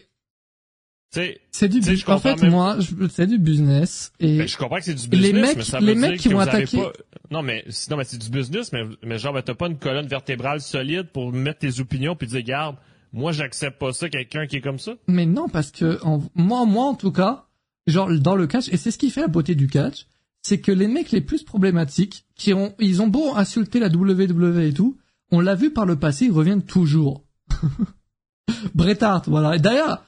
c'est 1.50 1.68
du 1.68 1.78
business. 1.78 2.08
En 2.08 2.18
fait, 2.18 2.42
moi, 2.42 2.78
c'est 3.10 3.26
du 3.26 3.38
business 3.38 4.12
et 4.18 4.38
ben, 4.38 4.48
je 4.48 4.56
comprends 4.56 4.78
que 4.78 4.84
c'est 4.84 4.94
du 4.94 5.08
business, 5.08 5.32
les 5.32 5.40
mecs, 5.40 5.56
mais 5.56 5.62
ça 5.62 5.80
les 5.80 5.94
mecs 5.94 6.18
qui 6.18 6.28
vont 6.28 6.40
attaquer. 6.40 6.78
Pas... 6.78 6.92
Non, 7.30 7.42
mais 7.42 7.64
non, 7.90 7.96
mais 7.98 8.04
c'est 8.04 8.18
du 8.18 8.30
business, 8.30 8.72
mais 8.72 8.84
mais 9.02 9.18
genre, 9.18 9.34
ben, 9.34 9.42
t'as 9.42 9.54
pas 9.54 9.66
une 9.66 9.78
colonne 9.78 10.06
vertébrale 10.06 10.60
solide 10.60 11.08
pour 11.12 11.30
mettre 11.32 11.60
tes 11.60 11.80
opinions 11.80 12.16
puis 12.16 12.26
dire, 12.26 12.42
garde, 12.42 12.76
moi, 13.12 13.32
j'accepte 13.32 13.78
pas 13.78 13.92
ça, 13.92 14.08
quelqu'un 14.08 14.46
qui 14.46 14.56
est 14.56 14.60
comme 14.60 14.78
ça. 14.78 14.92
Mais 15.06 15.26
non, 15.26 15.48
parce 15.48 15.70
que 15.70 15.98
moi, 16.34 16.64
moi 16.64 16.84
en 16.84 16.94
tout 16.94 17.12
cas, 17.12 17.46
genre 17.86 18.10
dans 18.18 18.34
le 18.34 18.46
catch, 18.46 18.68
et 18.72 18.76
c'est 18.76 18.90
ce 18.90 18.98
qui 18.98 19.10
fait 19.10 19.20
la 19.20 19.28
beauté 19.28 19.54
du 19.54 19.66
catch, 19.66 20.06
c'est 20.42 20.60
que 20.60 20.72
les 20.72 20.88
mecs 20.88 21.12
les 21.12 21.20
plus 21.20 21.44
problématiques, 21.44 22.26
qui 22.34 22.54
ont, 22.54 22.74
ils 22.78 23.02
ont 23.02 23.08
beau 23.08 23.34
insulter 23.36 23.78
la 23.78 23.88
WWE 23.88 24.60
et 24.60 24.72
tout, 24.72 24.96
on 25.30 25.40
l'a 25.40 25.54
vu 25.54 25.70
par 25.70 25.86
le 25.86 25.96
passé, 25.96 26.26
ils 26.26 26.32
reviennent 26.32 26.64
toujours. 26.64 27.24
Bret 28.74 29.02
Hart, 29.02 29.28
voilà. 29.28 29.56
Et 29.56 29.58
d'ailleurs, 29.58 30.04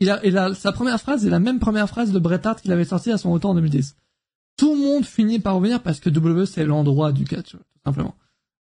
il 0.00 0.10
a, 0.10 0.20
il 0.24 0.36
a, 0.36 0.54
sa 0.54 0.72
première 0.72 1.00
phrase 1.00 1.24
est 1.24 1.30
la 1.30 1.40
même 1.40 1.60
première 1.60 1.88
phrase 1.88 2.12
de 2.12 2.18
Bret 2.18 2.46
Hart 2.46 2.60
qu'il 2.60 2.72
avait 2.72 2.84
sorti 2.84 3.10
à 3.10 3.18
son 3.18 3.32
retour 3.32 3.50
en 3.50 3.54
2010. 3.54 3.96
Tout 4.56 4.74
le 4.74 4.80
monde 4.80 5.04
finit 5.04 5.38
par 5.38 5.54
revenir 5.54 5.82
parce 5.82 6.00
que 6.00 6.10
WWE 6.10 6.46
c'est 6.46 6.64
l'endroit 6.64 7.12
du 7.12 7.24
catch, 7.24 7.52
tout 7.52 7.58
simplement. 7.84 8.16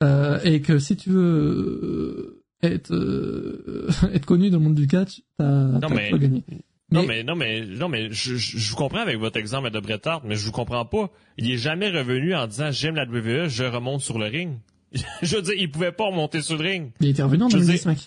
Euh, 0.02 0.38
et 0.44 0.60
que 0.60 0.78
si 0.78 0.96
tu 0.96 1.10
veux 1.10 2.37
être 2.62 2.92
euh, 2.92 3.88
être 4.12 4.26
connu 4.26 4.50
dans 4.50 4.58
le 4.58 4.64
monde 4.64 4.74
du 4.74 4.86
catch, 4.86 5.22
t'as 5.38 5.44
non, 5.44 5.88
mais, 5.90 6.10
gagné. 6.18 6.42
Non 6.90 7.02
mais 7.02 7.22
non 7.22 7.36
mais 7.36 7.66
non 7.66 7.88
mais 7.88 8.08
je, 8.10 8.36
je, 8.36 8.70
vous 8.70 8.76
comprends 8.76 9.00
avec 9.00 9.18
votre 9.18 9.36
exemple 9.36 9.70
de 9.70 9.78
Bret 9.78 10.00
Hart, 10.06 10.24
mais 10.24 10.36
je 10.36 10.44
vous 10.44 10.52
comprends 10.52 10.84
pas. 10.84 11.10
Il 11.36 11.50
est 11.50 11.58
jamais 11.58 11.90
revenu 11.90 12.34
en 12.34 12.46
disant 12.46 12.70
j'aime 12.70 12.94
la 12.94 13.04
WWE, 13.04 13.48
je 13.48 13.64
remonte 13.64 14.00
sur 14.00 14.18
le 14.18 14.26
ring. 14.26 14.58
je 15.22 15.36
veux 15.36 15.42
dire, 15.42 15.54
il 15.58 15.70
pouvait 15.70 15.92
pas 15.92 16.06
remonter 16.06 16.40
sur 16.40 16.56
le 16.56 16.64
ring. 16.64 16.90
Il 17.00 17.08
était 17.08 17.22
revenu 17.22 17.44
en 17.44 17.48
2010, 17.48 17.86
mec. 17.86 17.98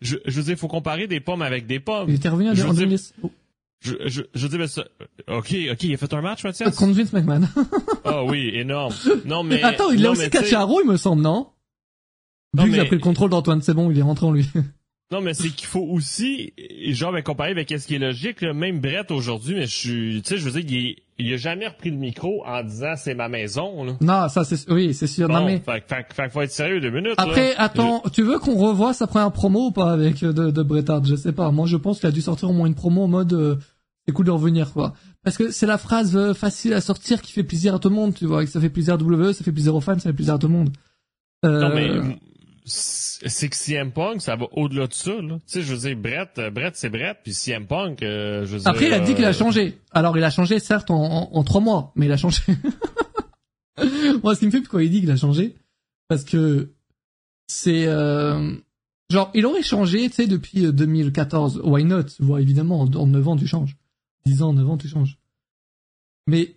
Je, 0.00 0.16
je 0.24 0.36
veux 0.36 0.42
dire, 0.42 0.52
il 0.54 0.58
faut 0.58 0.68
comparer 0.68 1.06
des 1.06 1.20
pommes 1.20 1.42
avec 1.42 1.66
des 1.66 1.78
pommes. 1.78 2.08
Il 2.08 2.14
était 2.14 2.28
revenu 2.28 2.50
en 2.50 2.54
2010. 2.54 3.14
Je, 3.80 3.94
je, 4.06 4.22
je 4.32 4.46
dis, 4.46 4.58
mais 4.58 4.68
ça, 4.68 4.84
ok, 5.28 5.54
ok, 5.72 5.82
il 5.82 5.94
a 5.94 5.96
fait 5.96 6.14
un 6.14 6.20
match, 6.20 6.44
Mathias? 6.44 6.76
Contre 6.76 6.92
Vince 6.92 7.12
McMahon. 7.12 7.48
Ah 8.04 8.22
oui, 8.24 8.52
énorme. 8.54 8.94
Non, 9.24 9.42
mais. 9.42 9.62
Attends, 9.62 9.90
il 9.90 10.00
l'a 10.02 10.12
aussi 10.12 10.30
catché 10.30 10.54
à 10.54 10.66
il 10.66 10.88
me 10.88 10.96
semble, 10.96 11.20
non? 11.20 11.48
Vu 12.54 12.70
qu'il 12.70 12.80
a 12.80 12.84
pris 12.84 12.96
le 12.96 13.02
contrôle 13.02 13.30
d'Antoine, 13.30 13.62
c'est 13.62 13.74
bon, 13.74 13.90
il 13.90 13.98
est 13.98 14.02
rentré 14.02 14.26
en 14.26 14.32
lui. 14.32 14.48
Non, 15.12 15.20
mais 15.20 15.34
c'est 15.34 15.50
qu'il 15.50 15.66
faut 15.66 15.86
aussi, 15.90 16.54
genre, 16.88 17.12
ben, 17.12 17.22
comparer 17.22 17.50
avec 17.50 17.68
ce 17.68 17.86
qui 17.86 17.96
est 17.96 17.98
logique, 17.98 18.40
là, 18.40 18.54
même 18.54 18.80
Brett 18.80 19.10
aujourd'hui, 19.10 19.54
mais 19.54 19.66
je 19.66 19.76
suis, 19.76 20.22
tu 20.22 20.30
sais, 20.30 20.38
je 20.38 20.48
veux 20.48 20.62
dire, 20.62 20.96
il, 21.18 21.26
il 21.26 21.34
a 21.34 21.36
jamais 21.36 21.68
repris 21.68 21.90
le 21.90 21.98
micro 21.98 22.42
en 22.46 22.62
disant 22.64 22.94
c'est 22.96 23.14
ma 23.14 23.28
maison, 23.28 23.84
là. 23.84 23.92
Non, 24.00 24.28
ça, 24.30 24.44
c'est, 24.44 24.70
oui, 24.70 24.94
c'est 24.94 25.06
sûr. 25.06 25.28
non, 25.28 25.44
mais. 25.44 25.60
Fait, 25.60 25.84
fait, 26.14 26.30
faut 26.30 26.40
être 26.40 26.50
sérieux 26.50 26.80
deux 26.80 26.90
minutes, 26.90 27.14
Après, 27.18 27.54
attends, 27.56 28.02
tu 28.10 28.22
veux 28.22 28.38
qu'on 28.38 28.56
revoie 28.56 28.94
sa 28.94 29.06
première 29.06 29.32
promo 29.32 29.66
ou 29.66 29.70
pas 29.70 29.92
avec, 29.92 30.22
euh, 30.22 30.32
de, 30.32 30.50
de 30.50 30.62
Bret 30.62 30.90
Hart? 30.90 31.06
Je 31.06 31.14
sais 31.14 31.32
pas. 31.32 31.50
Moi, 31.50 31.66
je 31.66 31.76
pense 31.76 32.00
qu'il 32.00 32.08
a 32.08 32.12
dû 32.12 32.22
sortir 32.22 32.48
au 32.48 32.54
moins 32.54 32.66
une 32.66 32.74
promo 32.74 33.02
en 33.02 33.08
mode, 33.08 33.34
euh, 33.34 33.56
c'est 34.06 34.14
cool 34.14 34.24
de 34.24 34.30
revenir, 34.30 34.72
quoi. 34.72 34.94
Parce 35.24 35.36
que 35.36 35.50
c'est 35.50 35.66
la 35.66 35.76
phrase 35.76 36.16
euh, 36.16 36.32
facile 36.32 36.72
à 36.72 36.80
sortir 36.80 37.20
qui 37.20 37.32
fait 37.32 37.44
plaisir 37.44 37.74
à 37.74 37.78
tout 37.78 37.90
le 37.90 37.94
monde, 37.96 38.14
tu 38.14 38.24
vois. 38.24 38.46
Ça 38.46 38.60
fait 38.60 38.70
plaisir 38.70 38.94
à 38.94 38.96
WWE, 38.96 39.32
ça 39.32 39.44
fait 39.44 39.52
plaisir 39.52 39.74
aux 39.74 39.82
fans, 39.82 39.98
ça 39.98 40.08
fait 40.08 40.14
plaisir 40.14 40.34
à 40.34 40.38
tout 40.38 40.48
le 40.48 40.54
monde. 40.54 40.70
Non, 41.44 41.74
mais, 41.74 41.90
c'est 42.64 43.48
que 43.48 43.56
CM 43.56 43.92
Punk, 43.92 44.22
ça 44.22 44.36
va 44.36 44.46
au-delà 44.52 44.86
de 44.86 44.92
ça. 44.92 45.14
Là. 45.20 45.38
Tu 45.38 45.42
sais, 45.46 45.62
je 45.62 45.74
veux 45.74 45.88
dire, 45.88 45.96
Brett, 45.96 46.38
euh, 46.38 46.50
Brett 46.50 46.76
c'est 46.76 46.90
Brett, 46.90 47.18
puis 47.22 47.34
CM 47.34 47.66
Punk, 47.66 48.02
euh, 48.02 48.46
je 48.46 48.56
veux 48.56 48.68
Après, 48.68 48.86
il 48.86 48.92
a 48.92 49.00
dit 49.00 49.14
qu'il 49.14 49.24
a 49.24 49.28
euh, 49.28 49.32
changé. 49.32 49.78
Alors, 49.90 50.16
il 50.16 50.24
a 50.24 50.30
changé, 50.30 50.58
certes, 50.58 50.90
en, 50.90 51.30
en, 51.32 51.44
trois 51.44 51.60
mois, 51.60 51.92
mais 51.96 52.06
il 52.06 52.12
a 52.12 52.16
changé. 52.16 52.42
Moi, 54.22 54.34
ce 54.34 54.40
qui 54.40 54.46
me 54.46 54.50
fait 54.50 54.60
pourquoi 54.60 54.84
il 54.84 54.90
dit 54.90 55.00
qu'il 55.00 55.10
a 55.10 55.16
changé, 55.16 55.56
parce 56.08 56.24
que 56.24 56.72
c'est... 57.46 57.86
Euh... 57.86 58.54
Genre, 59.10 59.30
il 59.34 59.44
aurait 59.44 59.62
changé, 59.62 60.08
tu 60.08 60.14
sais, 60.14 60.26
depuis 60.26 60.72
2014. 60.72 61.60
Why 61.64 61.84
not? 61.84 62.04
Vois, 62.20 62.40
Évidemment, 62.40 62.80
en, 62.80 62.94
en 62.94 63.06
9 63.06 63.28
ans, 63.28 63.36
tu 63.36 63.46
changes. 63.46 63.76
10 64.24 64.42
ans, 64.42 64.52
9 64.54 64.70
ans, 64.70 64.76
tu 64.78 64.88
changes. 64.88 65.18
Mais 66.26 66.54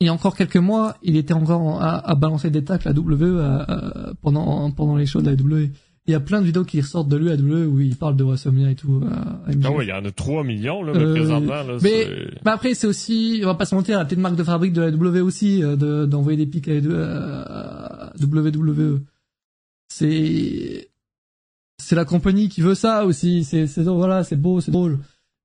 il 0.00 0.06
y 0.06 0.08
a 0.08 0.12
encore 0.12 0.34
quelques 0.34 0.56
mois, 0.56 0.96
il 1.02 1.16
était 1.16 1.34
encore 1.34 1.82
à, 1.82 2.08
à 2.08 2.14
balancer 2.14 2.50
des 2.50 2.64
tacles 2.64 2.88
à 2.88 2.92
W 2.92 3.40
à, 3.40 4.12
pendant 4.22 4.70
pendant 4.70 4.96
les 4.96 5.06
shows 5.06 5.20
de 5.20 5.26
la 5.30 5.36
W. 5.36 5.70
Il 6.06 6.12
y 6.12 6.14
a 6.14 6.20
plein 6.20 6.40
de 6.40 6.46
vidéos 6.46 6.64
qui 6.64 6.80
ressortent 6.80 7.08
de 7.08 7.16
lui 7.16 7.30
à 7.30 7.36
W 7.36 7.66
où 7.66 7.78
il 7.78 7.94
parle 7.94 8.16
de 8.16 8.24
WrestleMania 8.24 8.70
et 8.70 8.74
tout. 8.74 9.02
ah 9.06 9.70
ouais, 9.70 9.84
il 9.84 9.88
y 9.88 9.92
en 9.92 10.04
a 10.04 10.10
3 10.10 10.42
millions 10.42 10.82
là, 10.82 10.92
euh, 10.94 11.14
présentement. 11.14 11.52
Là, 11.52 11.76
mais, 11.82 12.08
mais 12.44 12.50
après 12.50 12.72
c'est 12.74 12.86
aussi, 12.86 13.40
on 13.42 13.46
va 13.46 13.54
pas 13.54 13.66
se 13.66 13.74
mentir, 13.74 13.98
la 13.98 14.06
petite 14.06 14.18
marque 14.18 14.36
de 14.36 14.42
fabrique 14.42 14.72
de 14.72 14.80
la 14.80 14.90
W 14.90 15.20
aussi 15.20 15.62
euh, 15.62 16.06
d'envoyer 16.06 16.38
des 16.38 16.46
pics 16.46 16.68
à, 16.68 18.08
à 18.08 18.12
WWE. 18.18 19.02
C'est 19.88 20.88
c'est 21.78 21.96
la 21.96 22.04
compagnie 22.06 22.48
qui 22.48 22.62
veut 22.62 22.74
ça 22.74 23.04
aussi. 23.04 23.44
C'est 23.44 23.66
c'est 23.66 23.82
voilà, 23.82 24.24
c'est 24.24 24.36
beau, 24.36 24.60
c'est 24.60 24.70
drôle. 24.70 24.98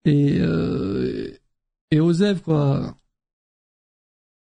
Et 0.06 0.38
euh, 0.39 1.32
et 1.91 1.99
Ozev 1.99 2.39
quoi 2.41 2.95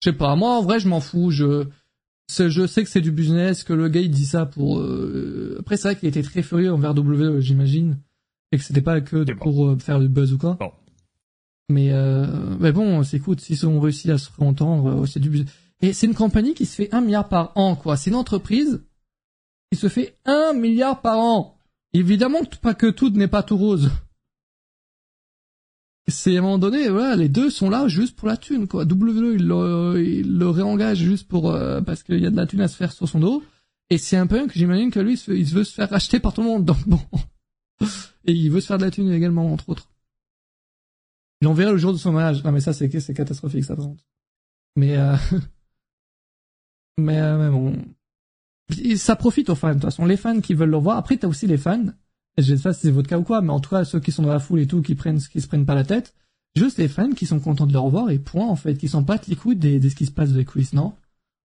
je 0.01 0.09
sais 0.09 0.15
pas. 0.15 0.35
Moi, 0.35 0.57
en 0.57 0.61
vrai, 0.61 0.79
je 0.79 0.87
m'en 0.87 0.99
fous. 0.99 1.31
Je, 1.31 1.65
je 2.29 2.67
sais 2.67 2.83
que 2.83 2.89
c'est 2.89 3.01
du 3.01 3.11
business, 3.11 3.63
que 3.63 3.73
le 3.73 3.89
gars 3.89 4.01
il 4.01 4.11
dit 4.11 4.25
ça 4.25 4.45
pour. 4.45 4.79
Euh, 4.79 5.57
après, 5.59 5.77
c'est 5.77 5.89
vrai 5.89 5.95
qu'il 5.95 6.09
était 6.09 6.23
très 6.23 6.41
furieux 6.41 6.73
envers 6.73 6.93
W, 6.93 7.41
j'imagine, 7.41 7.99
et 8.51 8.57
que 8.57 8.63
c'était 8.63 8.81
pas 8.81 9.01
que 9.01 9.31
pour 9.33 9.67
euh, 9.67 9.77
faire 9.77 9.99
du 9.99 10.09
buzz 10.09 10.33
ou 10.33 10.37
quoi. 10.37 10.57
Mais 11.69 11.91
euh... 11.91 12.27
mais 12.59 12.71
bon, 12.71 13.01
c'est 13.03 13.17
écoute, 13.17 13.41
s'ils 13.41 13.65
ont 13.65 13.79
réussi 13.79 14.11
à 14.11 14.17
se 14.17 14.29
entendre, 14.37 15.03
euh, 15.03 15.05
c'est 15.05 15.19
du 15.19 15.29
business. 15.29 15.51
Et 15.81 15.93
c'est 15.93 16.07
une 16.07 16.13
compagnie 16.13 16.53
qui 16.53 16.65
se 16.65 16.75
fait 16.75 16.93
un 16.93 17.01
milliard 17.01 17.27
par 17.27 17.51
an, 17.55 17.75
quoi. 17.75 17.97
C'est 17.97 18.09
une 18.09 18.15
entreprise 18.15 18.83
qui 19.71 19.77
se 19.77 19.89
fait 19.89 20.17
un 20.25 20.53
milliard 20.53 21.01
par 21.01 21.19
an. 21.19 21.57
Évidemment, 21.93 22.39
pas 22.61 22.73
que 22.73 22.87
tout 22.87 23.09
n'est 23.09 23.27
pas 23.27 23.43
tout 23.43 23.57
rose 23.57 23.89
c'est 26.07 26.35
à 26.35 26.39
un 26.39 26.41
moment 26.43 26.59
donné, 26.59 26.87
voilà, 26.89 27.15
les 27.15 27.29
deux 27.29 27.49
sont 27.49 27.69
là 27.69 27.87
juste 27.87 28.15
pour 28.15 28.27
la 28.27 28.37
thune, 28.37 28.67
quoi. 28.67 28.83
WWE, 28.83 29.35
il 29.35 29.47
le, 29.47 30.03
il 30.05 30.37
le 30.37 30.49
réengage 30.49 30.99
juste 30.99 31.27
pour 31.27 31.51
euh, 31.51 31.81
parce 31.81 32.03
qu'il 32.03 32.19
y 32.19 32.27
a 32.27 32.29
de 32.29 32.35
la 32.35 32.45
thune 32.45 32.61
à 32.61 32.67
se 32.67 32.75
faire 32.75 32.91
sur 32.91 33.09
son 33.09 33.19
dos. 33.19 33.43
Et 33.89 33.97
c'est 33.97 34.17
un 34.17 34.27
peu 34.27 34.47
que 34.47 34.53
j'imagine 34.53 34.91
que 34.91 34.99
lui, 34.99 35.19
il 35.27 35.45
veut 35.45 35.63
se 35.63 35.73
faire 35.73 35.89
racheter 35.89 36.19
par 36.19 36.33
tout 36.33 36.41
le 36.41 36.47
monde, 36.47 36.65
donc 36.65 36.87
bon. 36.87 36.99
Et 38.25 38.33
il 38.33 38.49
veut 38.49 38.61
se 38.61 38.67
faire 38.67 38.77
de 38.77 38.83
la 38.83 38.91
thune 38.91 39.11
également, 39.11 39.51
entre 39.51 39.69
autres. 39.69 39.89
Il 41.41 41.47
en 41.47 41.53
verra 41.53 41.71
le 41.71 41.77
jour 41.77 41.91
de 41.91 41.97
son 41.97 42.11
mariage. 42.11 42.43
Non, 42.43 42.51
mais 42.51 42.61
ça, 42.61 42.73
c'est 42.73 42.99
c'est 42.99 43.13
catastrophique, 43.13 43.65
ça, 43.65 43.75
Mais, 44.75 44.97
euh... 44.97 45.15
mais, 46.97 47.19
euh, 47.19 47.37
mais 47.37 47.49
bon. 47.49 47.77
Ça 48.95 49.15
profite 49.15 49.49
aux 49.49 49.55
fans, 49.55 49.69
de 49.69 49.73
toute 49.73 49.83
façon. 49.83 50.05
Les 50.05 50.17
fans 50.17 50.41
qui 50.41 50.53
veulent 50.53 50.71
le 50.71 50.77
voir. 50.77 50.97
Après, 50.97 51.17
t'as 51.17 51.27
aussi 51.27 51.45
les 51.45 51.57
fans 51.57 51.85
je 52.37 52.55
sais 52.55 52.61
pas 52.61 52.73
si 52.73 52.81
c'est 52.81 52.91
votre 52.91 53.07
cas 53.07 53.17
ou 53.17 53.23
quoi, 53.23 53.41
mais 53.41 53.51
en 53.51 53.59
tout 53.59 53.69
cas, 53.69 53.85
ceux 53.85 53.99
qui 53.99 54.11
sont 54.11 54.23
dans 54.23 54.29
la 54.29 54.39
foule 54.39 54.59
et 54.59 54.67
tout, 54.67 54.81
qui 54.81 54.95
prennent, 54.95 55.19
qui 55.19 55.41
se 55.41 55.47
prennent 55.47 55.65
pas 55.65 55.75
la 55.75 55.83
tête, 55.83 56.13
juste 56.55 56.77
les 56.77 56.87
fans 56.87 57.11
qui 57.11 57.25
sont 57.25 57.39
contents 57.39 57.65
de 57.65 57.73
le 57.73 57.79
revoir 57.79 58.09
et 58.09 58.19
point, 58.19 58.47
en 58.47 58.55
fait, 58.55 58.77
qui 58.77 58.87
s'en 58.87 59.01
battent 59.01 59.27
les 59.27 59.35
couilles 59.35 59.55
de, 59.55 59.87
ce 59.87 59.95
qui 59.95 60.05
se 60.05 60.11
passe 60.11 60.31
dans 60.31 60.37
les 60.37 60.45
coulisses, 60.45 60.73
non? 60.73 60.93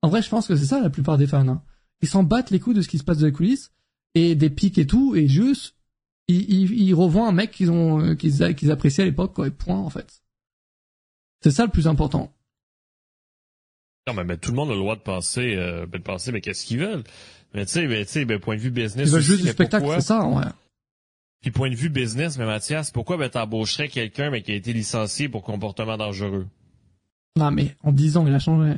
En 0.02 0.08
vrai, 0.08 0.22
je 0.22 0.28
pense 0.28 0.48
que 0.48 0.56
c'est 0.56 0.66
ça 0.66 0.80
la 0.80 0.90
plupart 0.90 1.18
des 1.18 1.26
fans, 1.26 1.46
hein. 1.46 1.62
Ils 2.02 2.08
s'en 2.08 2.22
battent 2.22 2.50
les 2.50 2.58
couilles 2.58 2.74
de 2.74 2.82
ce 2.82 2.88
qui 2.88 2.98
se 2.98 3.04
passe 3.04 3.18
dans 3.18 3.26
les 3.26 3.32
coulisses, 3.32 3.72
et 4.14 4.34
des 4.34 4.50
pics 4.50 4.78
et 4.78 4.86
tout, 4.86 5.14
et 5.14 5.28
juste, 5.28 5.76
ils, 6.26 6.50
ils, 6.50 6.72
ils 6.72 6.94
revoient 6.94 7.28
un 7.28 7.32
mec 7.32 7.50
qu'ils 7.52 7.70
ont, 7.70 8.00
euh, 8.00 8.14
qu'ils, 8.14 8.54
qu'ils 8.54 8.70
appréciaient 8.70 9.04
à 9.04 9.06
l'époque, 9.06 9.34
quoi, 9.34 9.46
et 9.46 9.50
point, 9.50 9.78
en 9.78 9.90
fait. 9.90 10.22
C'est 11.42 11.50
ça 11.50 11.64
le 11.64 11.70
plus 11.70 11.86
important. 11.86 12.32
Non, 14.08 14.14
mais, 14.14 14.24
mais, 14.24 14.38
tout 14.38 14.50
le 14.50 14.56
monde 14.56 14.70
a 14.70 14.74
le 14.74 14.78
droit 14.78 14.96
de 14.96 15.02
penser, 15.02 15.54
euh, 15.56 15.86
de 15.86 15.98
penser, 15.98 16.32
mais 16.32 16.40
qu'est-ce 16.40 16.64
qu'ils 16.64 16.78
veulent? 16.78 17.04
Mais 17.54 17.66
tu 17.66 17.72
sais, 17.72 17.86
mais 17.86 18.04
tu 18.04 18.12
sais, 18.12 18.24
ben, 18.24 18.38
point 18.38 18.56
de 18.56 18.60
vue 18.60 18.70
business. 18.70 19.08
Ils 19.08 19.12
veulent 19.12 19.22
juste 19.22 19.42
du 19.42 19.48
spectacle, 19.48 19.86
c'est 19.94 20.00
ça, 20.00 20.24
ouais. 20.26 20.44
Puis 21.40 21.50
point 21.50 21.70
de 21.70 21.74
vue 21.74 21.88
business, 21.88 22.36
mais 22.36 22.44
Mathias, 22.44 22.90
pourquoi 22.90 23.16
ben 23.16 23.28
t'embaucherais 23.30 23.88
quelqu'un 23.88 24.30
mais 24.30 24.42
qui 24.42 24.52
a 24.52 24.54
été 24.54 24.72
licencié 24.72 25.28
pour 25.28 25.42
comportement 25.42 25.96
dangereux? 25.96 26.46
Non, 27.36 27.50
mais 27.50 27.76
en 27.82 27.92
10 27.92 28.18
ans, 28.18 28.26
il 28.26 28.34
a 28.34 28.38
changé. 28.38 28.74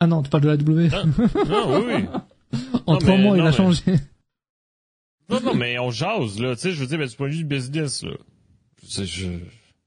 Ah 0.00 0.06
non, 0.06 0.22
tu 0.22 0.30
parles 0.30 0.44
de 0.44 0.48
la 0.48 0.56
W. 0.56 0.88
Non, 0.88 1.84
oui, 1.86 1.94
oui. 1.94 2.58
en 2.86 2.96
3 2.96 3.16
mois, 3.18 3.36
il 3.36 3.42
a 3.42 3.52
changé. 3.52 3.82
Non, 5.28 5.40
non, 5.40 5.54
mais 5.54 5.78
on 5.78 5.90
jase, 5.90 6.40
là. 6.40 6.54
Tu 6.54 6.62
sais, 6.62 6.72
je 6.72 6.80
veux 6.80 6.86
dire, 6.86 6.98
mais 6.98 7.08
du 7.08 7.16
point 7.16 7.28
de 7.28 7.34
vue 7.34 7.44
business, 7.44 8.02
là. 8.02 8.12
Je, 8.88 9.04
je... 9.04 9.28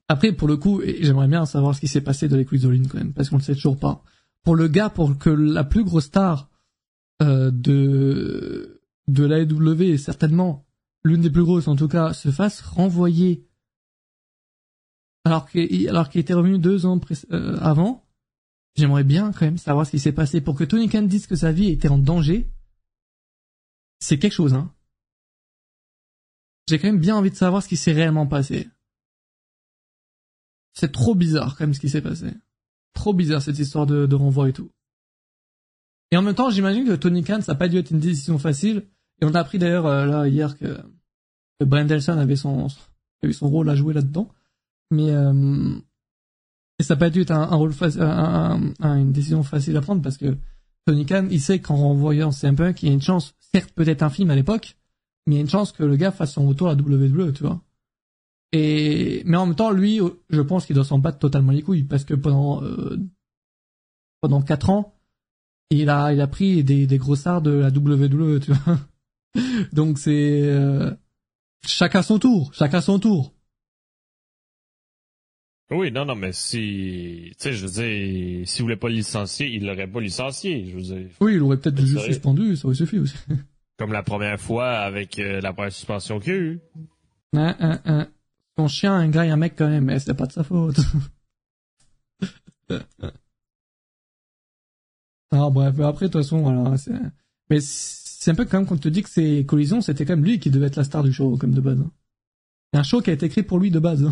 Après, 0.08 0.32
pour 0.32 0.48
le 0.48 0.56
coup, 0.56 0.82
j'aimerais 1.00 1.28
bien 1.28 1.44
savoir 1.44 1.74
ce 1.74 1.80
qui 1.80 1.88
s'est 1.88 2.00
passé 2.00 2.28
de 2.28 2.36
Liquid 2.36 2.88
quand 2.88 2.98
même, 2.98 3.12
parce 3.12 3.30
qu'on 3.30 3.36
le 3.36 3.42
sait 3.42 3.54
toujours 3.54 3.78
pas. 3.78 4.02
Pour 4.44 4.54
le 4.54 4.68
gars, 4.68 4.90
pour 4.90 5.18
que 5.18 5.30
la 5.30 5.64
plus 5.64 5.84
grosse 5.84 6.04
star 6.04 6.48
euh, 7.22 7.50
de 7.50 8.80
de 9.08 9.24
l'AEW, 9.24 9.98
certainement 9.98 10.65
l'une 11.06 11.22
des 11.22 11.30
plus 11.30 11.44
grosses 11.44 11.68
en 11.68 11.76
tout 11.76 11.88
cas, 11.88 12.12
se 12.12 12.30
fasse 12.30 12.60
renvoyer 12.60 13.46
alors 15.26 15.48
qu'il 15.48 16.20
était 16.20 16.34
revenu 16.34 16.58
deux 16.58 16.86
ans 16.86 17.00
euh, 17.32 17.58
avant, 17.60 18.06
j'aimerais 18.76 19.02
bien 19.02 19.32
quand 19.32 19.44
même 19.44 19.58
savoir 19.58 19.84
ce 19.84 19.90
qui 19.90 19.98
s'est 19.98 20.12
passé 20.12 20.40
pour 20.40 20.54
que 20.54 20.62
Tony 20.62 20.88
Khan 20.88 21.02
dise 21.02 21.26
que 21.26 21.34
sa 21.34 21.50
vie 21.50 21.68
était 21.68 21.88
en 21.88 21.98
danger. 21.98 22.48
C'est 23.98 24.20
quelque 24.20 24.32
chose, 24.32 24.54
hein. 24.54 24.72
J'ai 26.68 26.78
quand 26.78 26.86
même 26.86 27.00
bien 27.00 27.16
envie 27.16 27.30
de 27.30 27.36
savoir 27.36 27.62
ce 27.62 27.68
qui 27.68 27.76
s'est 27.76 27.92
réellement 27.92 28.26
passé. 28.26 28.68
C'est 30.74 30.92
trop 30.92 31.14
bizarre 31.14 31.56
quand 31.56 31.64
même 31.64 31.74
ce 31.74 31.80
qui 31.80 31.88
s'est 31.88 32.02
passé. 32.02 32.32
Trop 32.92 33.12
bizarre 33.12 33.42
cette 33.42 33.58
histoire 33.58 33.86
de, 33.86 34.14
renvoi 34.14 34.48
et 34.48 34.52
tout. 34.52 34.70
Et 36.12 36.16
en 36.16 36.22
même 36.22 36.34
temps, 36.34 36.50
j'imagine 36.50 36.86
que 36.86 36.94
Tony 36.94 37.24
Khan, 37.24 37.40
ça 37.40 37.52
n'a 37.52 37.58
pas 37.58 37.68
dû 37.68 37.78
être 37.78 37.90
une 37.90 37.98
décision 37.98 38.38
facile. 38.38 38.86
Et 39.20 39.24
on 39.24 39.34
a 39.34 39.40
appris 39.40 39.58
d'ailleurs 39.58 39.86
euh, 39.86 40.06
là 40.06 40.28
hier 40.28 40.56
que, 40.56 40.78
que 41.58 41.64
Brian 41.64 41.84
Delson 41.84 42.18
avait 42.18 42.36
son, 42.36 42.68
avait 43.22 43.32
son 43.32 43.48
rôle 43.48 43.68
à 43.68 43.74
jouer 43.74 43.94
là-dedans. 43.94 44.28
Mais 44.90 45.10
euh, 45.10 45.74
ça 46.80 46.94
n'a 46.94 46.98
pas 46.98 47.10
dû 47.10 47.22
être 47.22 47.32
un, 47.32 47.44
rôle 47.46 47.72
facile, 47.72 48.02
une 48.02 49.12
décision 49.12 49.42
facile 49.42 49.76
à 49.76 49.80
prendre 49.80 50.02
parce 50.02 50.18
que 50.18 50.36
Tony 50.86 51.04
Khan, 51.06 51.26
il 51.30 51.40
sait 51.40 51.58
qu'en 51.58 51.76
renvoyant 51.76 52.30
CM 52.30 52.54
il 52.82 52.88
y 52.88 52.90
a 52.90 52.94
une 52.94 53.02
chance, 53.02 53.34
certes 53.52 53.72
peut-être 53.74 54.02
infime 54.02 54.30
à 54.30 54.36
l'époque, 54.36 54.76
mais 55.26 55.34
il 55.34 55.36
y 55.36 55.40
a 55.40 55.42
une 55.42 55.50
chance 55.50 55.72
que 55.72 55.82
le 55.82 55.96
gars 55.96 56.12
fasse 56.12 56.34
son 56.34 56.46
retour 56.46 56.68
à 56.68 56.74
WWE, 56.74 57.32
tu 57.32 57.42
vois. 57.42 57.60
Et 58.52 59.22
mais 59.26 59.36
en 59.36 59.46
même 59.46 59.56
temps, 59.56 59.72
lui, 59.72 60.00
je 60.30 60.40
pense 60.40 60.66
qu'il 60.66 60.76
doit 60.76 60.84
s'en 60.84 60.98
battre 60.98 61.18
totalement 61.18 61.50
les 61.50 61.62
couilles 61.62 61.82
parce 61.82 62.04
que 62.04 62.14
pendant 62.14 62.62
euh, 62.62 62.96
pendant 64.20 64.40
quatre 64.40 64.70
ans, 64.70 64.94
il 65.70 65.90
a 65.90 66.12
il 66.12 66.20
a 66.20 66.28
pris 66.28 66.62
des 66.62 66.86
des 66.86 66.98
grossards 66.98 67.42
de 67.42 67.50
la 67.50 67.70
WWE, 67.70 68.38
tu 68.40 68.52
vois. 68.52 68.78
Donc 69.72 69.98
c'est 69.98 70.42
euh, 70.44 70.92
chacun 71.66 72.02
son 72.02 72.18
tour, 72.18 72.52
chacun 72.54 72.80
son 72.80 72.98
tour. 72.98 73.32
Oui, 75.70 75.90
non, 75.90 76.04
non, 76.04 76.14
mais 76.14 76.30
si, 76.32 77.32
tu 77.32 77.34
sais, 77.38 77.52
je 77.52 77.66
veux 77.66 77.72
dire, 77.72 78.46
s'il 78.46 78.62
voulait 78.62 78.76
pas 78.76 78.88
le 78.88 78.94
licencier, 78.94 79.48
il 79.48 79.66
l'aurait 79.66 79.88
pas 79.88 80.00
licencié, 80.00 80.64
je 80.70 80.76
veux 80.76 80.82
dire. 80.82 81.08
Oui, 81.20 81.34
il 81.34 81.42
aurait 81.42 81.56
peut-être 81.56 81.84
juste 81.84 82.04
suspendu, 82.04 82.54
ça 82.54 82.66
aurait 82.66 82.76
suffi 82.76 83.00
aussi. 83.00 83.16
Comme 83.78 83.92
la 83.92 84.04
première 84.04 84.40
fois 84.40 84.78
avec 84.78 85.18
euh, 85.18 85.40
la 85.40 85.52
première 85.52 85.72
suspension 85.72 86.20
qu'il 86.20 86.32
y 86.32 86.36
a 86.36 86.38
eu. 86.38 86.60
Hein, 87.34 87.56
hein, 87.58 87.80
hein. 87.84 88.08
Son 88.56 88.68
chien 88.68 88.94
un 88.94 89.08
gars 89.08 89.22
un 89.22 89.36
mec 89.36 89.54
quand 89.56 89.68
même, 89.68 89.84
mais 89.84 89.98
c'était 89.98 90.14
pas 90.14 90.26
de 90.26 90.32
sa 90.32 90.44
faute. 90.44 90.78
ah 95.30 95.50
bref, 95.50 95.78
après 95.80 96.06
de 96.06 96.12
toute 96.12 96.22
façon, 96.22 96.40
voilà, 96.40 96.78
c'est... 96.78 96.92
Mais 97.50 97.60
c'est 98.26 98.32
un 98.32 98.34
peu 98.34 98.44
quand 98.44 98.58
même 98.58 98.66
qu'on 98.66 98.76
te 98.76 98.88
dit 98.88 99.04
que 99.04 99.08
ces 99.08 99.46
collisions, 99.46 99.80
c'était 99.80 100.04
quand 100.04 100.16
même 100.16 100.24
lui 100.24 100.40
qui 100.40 100.50
devait 100.50 100.66
être 100.66 100.74
la 100.74 100.82
star 100.82 101.04
du 101.04 101.12
show, 101.12 101.36
comme 101.36 101.54
de 101.54 101.60
base. 101.60 101.78
C'est 102.72 102.80
un 102.80 102.82
show 102.82 103.00
qui 103.00 103.10
a 103.10 103.12
été 103.12 103.26
écrit 103.26 103.44
pour 103.44 103.60
lui 103.60 103.70
de 103.70 103.78
base. 103.78 104.04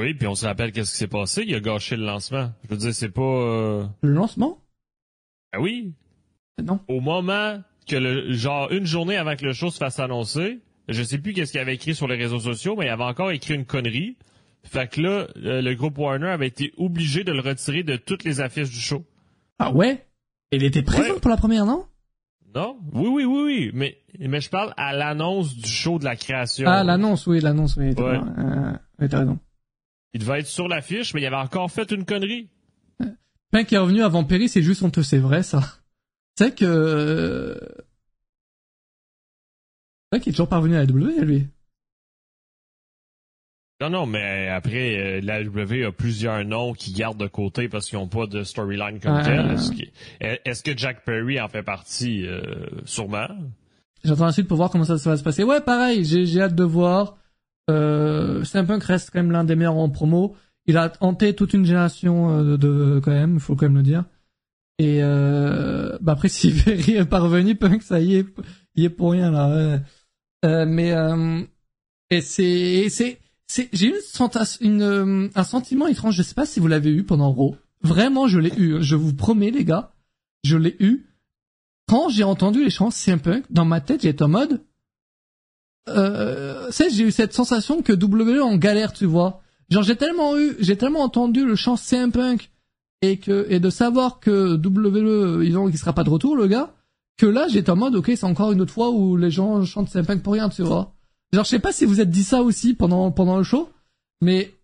Oui, 0.00 0.14
puis 0.14 0.26
on 0.26 0.34
se 0.34 0.44
rappelle 0.44 0.72
qu'est-ce 0.72 0.90
qui 0.90 0.96
s'est 0.98 1.06
passé, 1.06 1.44
il 1.46 1.54
a 1.54 1.60
gâché 1.60 1.96
le 1.96 2.04
lancement. 2.04 2.52
Je 2.64 2.70
veux 2.70 2.76
dire, 2.76 2.92
c'est 2.92 3.10
pas... 3.10 3.22
Euh... 3.22 3.86
Le 4.02 4.10
lancement? 4.10 4.64
Ah 5.52 5.60
oui. 5.60 5.94
Non. 6.60 6.80
Au 6.88 6.98
moment 6.98 7.62
que 7.86 7.94
le 7.94 8.32
genre 8.32 8.68
une 8.72 8.84
journée 8.84 9.16
avant 9.16 9.36
que 9.36 9.44
le 9.44 9.52
show 9.52 9.70
se 9.70 9.78
fasse 9.78 10.00
annoncer, 10.00 10.58
je 10.88 11.02
sais 11.04 11.18
plus 11.18 11.34
qu'est-ce 11.34 11.52
qu'il 11.52 11.60
avait 11.60 11.76
écrit 11.76 11.94
sur 11.94 12.08
les 12.08 12.16
réseaux 12.16 12.40
sociaux, 12.40 12.74
mais 12.76 12.86
il 12.86 12.88
avait 12.88 13.04
encore 13.04 13.30
écrit 13.30 13.54
une 13.54 13.64
connerie. 13.64 14.16
Fait 14.64 14.90
que 14.90 15.00
là, 15.00 15.28
euh, 15.36 15.62
le 15.62 15.74
groupe 15.76 15.96
Warner 15.98 16.30
avait 16.30 16.48
été 16.48 16.72
obligé 16.78 17.22
de 17.22 17.30
le 17.30 17.42
retirer 17.42 17.84
de 17.84 17.94
toutes 17.94 18.24
les 18.24 18.40
affiches 18.40 18.70
du 18.70 18.80
show. 18.80 19.04
Ah 19.60 19.72
ouais? 19.72 20.04
Il 20.50 20.64
était 20.64 20.82
présent 20.82 21.20
pour 21.20 21.30
la 21.30 21.36
première, 21.36 21.64
non? 21.64 21.86
Non? 22.54 22.78
Oui, 22.92 23.08
oui, 23.08 23.24
oui, 23.24 23.42
oui. 23.44 23.70
Mais, 23.74 23.98
mais 24.18 24.40
je 24.40 24.48
parle 24.48 24.72
à 24.76 24.92
l'annonce 24.94 25.54
du 25.54 25.68
show 25.68 25.98
de 25.98 26.04
la 26.04 26.16
création. 26.16 26.68
Ah, 26.68 26.82
l'annonce, 26.82 27.26
oui, 27.26 27.40
l'annonce, 27.40 27.76
oui. 27.76 27.94
T'as 27.94 28.02
ouais. 28.02 28.20
euh, 28.38 28.72
raison. 28.98 29.38
Il 30.14 30.20
devait 30.20 30.40
être 30.40 30.46
sur 30.46 30.68
l'affiche, 30.68 31.14
mais 31.14 31.20
il 31.20 31.26
avait 31.26 31.36
encore 31.36 31.70
fait 31.70 31.90
une 31.92 32.04
connerie. 32.04 32.48
Pink 33.50 33.66
qui 33.66 33.74
est 33.74 33.78
revenu 33.78 34.02
avant 34.02 34.24
Perry, 34.24 34.48
c'est 34.48 34.62
juste 34.62 34.82
honteux, 34.82 35.02
c'est 35.02 35.18
vrai, 35.18 35.42
ça. 35.42 35.62
C'est 36.36 36.54
que... 36.54 37.58
C'est 40.10 40.16
vrai 40.16 40.20
qu'il 40.22 40.30
est 40.30 40.34
toujours 40.34 40.48
parvenu 40.48 40.74
à 40.74 40.78
la 40.78 40.86
W, 40.86 41.24
lui. 41.24 41.48
Non, 43.80 43.90
non, 43.90 44.06
mais 44.06 44.48
après, 44.48 44.98
euh, 44.98 45.20
la 45.22 45.42
W 45.44 45.84
a 45.84 45.92
plusieurs 45.92 46.44
noms 46.44 46.72
qui 46.72 46.92
gardent 46.92 47.20
de 47.20 47.28
côté 47.28 47.68
parce 47.68 47.88
qu'ils 47.88 47.98
n'ont 47.98 48.08
pas 48.08 48.26
de 48.26 48.42
storyline 48.42 48.98
comme 48.98 49.22
tel. 49.22 49.56
Est-ce 50.20 50.62
que, 50.62 50.76
Jack 50.76 51.04
Perry 51.04 51.40
en 51.40 51.48
fait 51.48 51.62
partie? 51.62 52.26
Euh, 52.26 52.42
sûrement? 52.84 53.28
J'attends 54.04 54.26
ensuite 54.26 54.48
pour 54.48 54.56
voir 54.56 54.70
comment 54.70 54.84
ça, 54.84 54.96
va 54.96 55.16
se 55.16 55.22
passer. 55.22 55.44
Ouais, 55.44 55.60
pareil, 55.60 56.04
j'ai 56.04 56.40
hâte 56.40 56.54
de 56.54 56.64
voir. 56.64 57.18
Euh, 57.70 58.42
Punk 58.52 58.82
reste 58.84 59.10
quand 59.12 59.20
même 59.20 59.32
l'un 59.32 59.44
des 59.44 59.54
meilleurs 59.54 59.76
en 59.76 59.90
promo. 59.90 60.34
Il 60.66 60.76
a 60.76 60.92
hanté 61.00 61.34
toute 61.34 61.54
une 61.54 61.64
génération 61.64 62.30
euh, 62.30 62.42
de, 62.44 62.56
de 62.56 63.00
quand 63.00 63.10
même, 63.10 63.34
il 63.34 63.40
faut 63.40 63.56
quand 63.56 63.66
même 63.66 63.76
le 63.76 63.82
dire. 63.82 64.04
Et 64.78 65.02
euh, 65.02 65.98
bah 66.00 66.12
après 66.12 66.28
si 66.28 66.50
Ferry 66.50 66.96
est 66.96 67.04
parvenu, 67.04 67.56
Punk 67.56 67.82
ça 67.82 68.00
y 68.00 68.16
est, 68.16 68.26
il 68.74 68.84
est 68.84 68.90
pour 68.90 69.12
rien 69.12 69.30
là. 69.30 69.80
Euh, 70.44 70.66
mais 70.66 70.92
euh, 70.92 71.42
et 72.10 72.20
c'est 72.20 73.18
j'ai 73.48 73.88
une, 73.88 73.96
une 74.60 74.82
euh, 74.82 75.28
un 75.34 75.44
sentiment 75.44 75.86
étrange. 75.86 76.14
Je 76.16 76.22
sais 76.22 76.34
pas 76.34 76.46
si 76.46 76.60
vous 76.60 76.68
l'avez 76.68 76.90
eu 76.90 77.04
pendant 77.04 77.32
Raw. 77.32 77.56
Vraiment, 77.82 78.26
je 78.26 78.38
l'ai 78.38 78.52
eu. 78.56 78.82
Je 78.82 78.96
vous 78.96 79.14
promets 79.14 79.50
les 79.50 79.64
gars, 79.64 79.92
je 80.44 80.56
l'ai 80.56 80.76
eu. 80.80 81.06
Quand 81.88 82.08
j'ai 82.10 82.24
entendu 82.24 82.62
les 82.62 82.70
chants 82.70 82.90
CM 82.90 83.20
Punk, 83.20 83.44
dans 83.50 83.64
ma 83.64 83.80
tête, 83.80 84.02
j'étais 84.02 84.22
en 84.22 84.28
mode 84.28 84.60
euh, 85.88 86.70
j'ai 86.70 87.04
eu 87.04 87.10
cette 87.10 87.32
sensation 87.32 87.82
que 87.82 87.92
WWE 87.92 88.42
en 88.42 88.56
galère, 88.56 88.92
tu 88.92 89.06
vois. 89.06 89.40
Genre 89.70 89.82
j'ai 89.82 89.96
tellement 89.96 90.38
eu, 90.38 90.56
j'ai 90.60 90.76
tellement 90.76 91.00
entendu 91.00 91.44
le 91.44 91.54
chant 91.54 91.76
CM 91.76 92.12
Punk 92.12 92.50
et 93.02 93.18
que 93.18 93.46
et 93.48 93.60
de 93.60 93.70
savoir 93.70 94.18
que 94.20 94.54
WWE 94.54 95.44
ils 95.44 95.56
ont 95.56 95.68
qu'il 95.68 95.78
sera 95.78 95.92
pas 95.92 96.04
de 96.04 96.10
retour 96.10 96.36
le 96.36 96.46
gars, 96.46 96.74
que 97.16 97.26
là 97.26 97.48
j'étais 97.48 97.70
en 97.70 97.76
mode 97.76 97.94
ok 97.94 98.06
c'est 98.16 98.24
encore 98.24 98.52
une 98.52 98.60
autre 98.60 98.72
fois 98.72 98.90
où 98.90 99.16
les 99.16 99.30
gens 99.30 99.64
chantent 99.64 99.88
CM 99.88 100.06
Punk 100.06 100.22
pour 100.22 100.32
rien, 100.32 100.48
tu 100.48 100.62
vois. 100.62 100.94
Genre 101.32 101.44
je 101.44 101.50
sais 101.50 101.58
pas 101.58 101.72
si 101.72 101.84
vous 101.84 102.00
êtes 102.00 102.10
dit 102.10 102.24
ça 102.24 102.42
aussi 102.42 102.74
pendant 102.74 103.10
pendant 103.10 103.36
le 103.36 103.44
show, 103.44 103.70
mais 104.20 104.54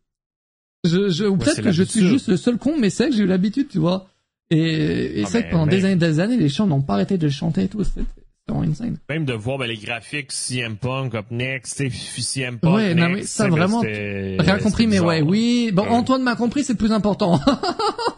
je, 0.84 1.08
je 1.10 1.24
ou 1.24 1.36
peut-être 1.36 1.62
que 1.62 1.72
je 1.72 1.82
suis 1.82 2.06
juste 2.06 2.28
le 2.28 2.36
seul 2.36 2.58
con, 2.58 2.76
mais 2.78 2.90
c'est 2.90 3.10
que 3.10 3.16
j'ai 3.16 3.24
eu 3.24 3.26
l'habitude, 3.26 3.68
tu 3.68 3.78
vois. 3.78 4.06
Et, 4.50 5.20
et 5.20 5.24
ah, 5.24 5.28
c'est 5.28 5.44
que 5.44 5.50
pendant 5.50 5.66
des 5.66 5.84
années 5.84 5.96
des 5.96 6.20
années 6.20 6.36
les 6.36 6.48
chants 6.48 6.66
n'ont 6.66 6.82
pas 6.82 6.94
arrêté 6.94 7.18
de 7.18 7.28
chanter 7.28 7.64
et 7.64 7.68
tout. 7.68 7.82
Même 9.08 9.24
de 9.24 9.32
voir 9.32 9.58
ben, 9.58 9.66
les 9.66 9.76
graphiques 9.76 10.30
CM 10.30 10.76
Punk 10.76 11.14
up 11.14 11.26
next, 11.30 11.82
CM 11.88 12.58
Punk 12.58 12.74
ouais, 12.74 12.94
next. 12.94 13.00
non, 13.00 13.08
mais 13.08 13.22
ça 13.22 13.48
vraiment, 13.48 13.80
rien 13.80 14.58
compris, 14.58 14.86
mais 14.86 15.00
ouais, 15.00 15.22
oui. 15.22 15.70
Bon, 15.72 15.86
Antoine 15.88 16.22
m'a 16.22 16.36
compris, 16.36 16.62
c'est 16.62 16.74
le 16.74 16.78
plus 16.78 16.92
important. 16.92 17.40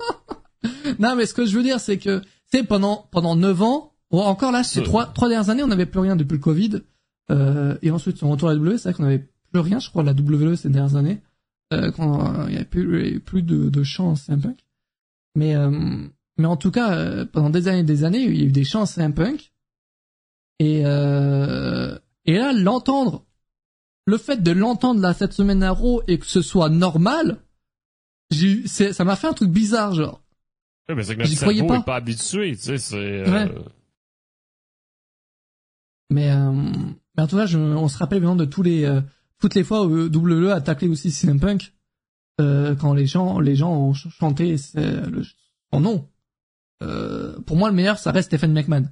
non, 0.99 1.15
mais 1.15 1.27
ce 1.27 1.35
que 1.35 1.47
je 1.47 1.57
veux 1.57 1.63
dire, 1.63 1.79
c'est 1.79 1.99
que, 1.99 2.23
c'est 2.53 2.65
pendant, 2.65 3.09
pendant 3.13 3.37
neuf 3.37 3.63
ans, 3.63 3.93
ou 4.11 4.21
encore 4.21 4.51
là, 4.51 4.65
ces 4.65 4.83
trois, 4.83 5.07
trois 5.07 5.29
dernières 5.29 5.51
années, 5.51 5.63
on 5.63 5.69
n'avait 5.69 5.87
plus 5.87 6.01
rien 6.01 6.17
depuis 6.17 6.35
le 6.35 6.41
Covid, 6.41 6.83
euh, 7.31 7.77
et 7.83 7.91
ensuite, 7.91 8.19
son 8.19 8.31
retour 8.31 8.49
à 8.49 8.53
la 8.53 8.59
W, 8.59 8.79
c'est 8.79 8.91
vrai 8.91 8.97
qu'on 8.97 9.03
n'avait 9.05 9.27
plus 9.53 9.61
rien, 9.61 9.79
je 9.79 9.91
crois, 9.91 10.03
la 10.03 10.15
W 10.15 10.57
ces 10.57 10.69
dernières 10.69 10.97
années, 10.97 11.21
euh, 11.73 11.91
quand 11.91 12.21
euh, 12.21 12.45
il 12.49 12.53
y 12.53 12.57
avait 12.57 12.65
plus, 12.65 13.21
plus 13.21 13.43
de, 13.43 13.69
de 13.69 13.83
chants 13.83 14.11
en 14.11 14.17
CM 14.17 14.41
Punk. 14.41 14.65
Mais, 15.35 15.55
euh, 15.57 15.71
mais 16.39 16.47
en 16.47 16.57
tout 16.57 16.71
cas, 16.71 16.95
euh, 16.95 17.25
pendant 17.25 17.51
des 17.51 17.69
années 17.69 17.81
et 17.81 17.85
des 17.85 18.05
années, 18.05 18.23
il 18.23 18.37
y 18.37 18.43
a 18.43 18.47
eu 18.47 18.53
des 18.53 18.65
chants 18.65 18.83
en 18.83 18.87
CM 18.87 19.15
Punk, 19.15 19.53
et, 20.59 20.83
euh, 20.87 21.99
et 22.25 22.39
là, 22.39 22.53
l'entendre, 22.53 23.27
le 24.07 24.19
fait 24.19 24.43
de 24.43 24.53
l'entendre 24.53 25.01
là 25.01 25.13
cette 25.13 25.33
semaine 25.33 25.63
à 25.63 25.71
Raw 25.71 26.03
et 26.07 26.19
que 26.19 26.27
ce 26.27 26.41
soit 26.41 26.71
normal, 26.71 27.39
j'ai, 28.31 28.67
ça 28.67 29.05
m'a 29.05 29.17
fait 29.17 29.27
un 29.27 29.33
truc 29.33 29.51
bizarre, 29.51 29.93
genre. 29.95 30.23
Ouais, 30.89 30.95
mais 30.95 31.03
c'est 31.03 31.15
que 31.17 31.23
notre 31.23 31.33
cerveau 31.33 31.67
pas. 31.67 31.79
est 31.79 31.85
pas 31.85 31.97
habitué, 31.97 32.57
tu 32.57 32.63
sais, 32.63 32.79
c'est... 32.79 32.97
Euh... 32.97 33.49
Mais, 36.11 36.31
euh, 36.31 36.73
mais 37.17 37.23
en 37.23 37.27
tout 37.27 37.37
cas, 37.37 37.47
je, 37.47 37.59
on 37.59 37.89
se 37.89 37.99
rappelle 37.99 38.19
vraiment 38.19 38.37
de 38.37 38.45
tous 38.45 38.63
les, 38.63 38.85
euh, 38.85 39.01
toutes 39.39 39.55
les 39.55 39.65
fois 39.65 39.85
où 39.85 40.07
WWE 40.07 40.51
a 40.51 40.61
taclé 40.61 40.89
aussi 40.89 41.11
CM 41.11 41.41
Punk, 41.41 41.73
euh, 42.41 42.75
quand 42.75 42.95
les 42.95 43.07
gens, 43.07 43.41
les 43.41 43.57
gens 43.57 43.73
ont 43.73 43.95
chanté 43.95 44.57
le, 44.75 45.23
son 45.73 45.81
nom. 45.81 46.09
Euh, 46.83 47.39
pour 47.41 47.57
moi, 47.57 47.71
le 47.71 47.75
meilleur, 47.75 47.99
ça 47.99 48.13
reste 48.13 48.29
Stephen 48.29 48.53
McMahon. 48.53 48.89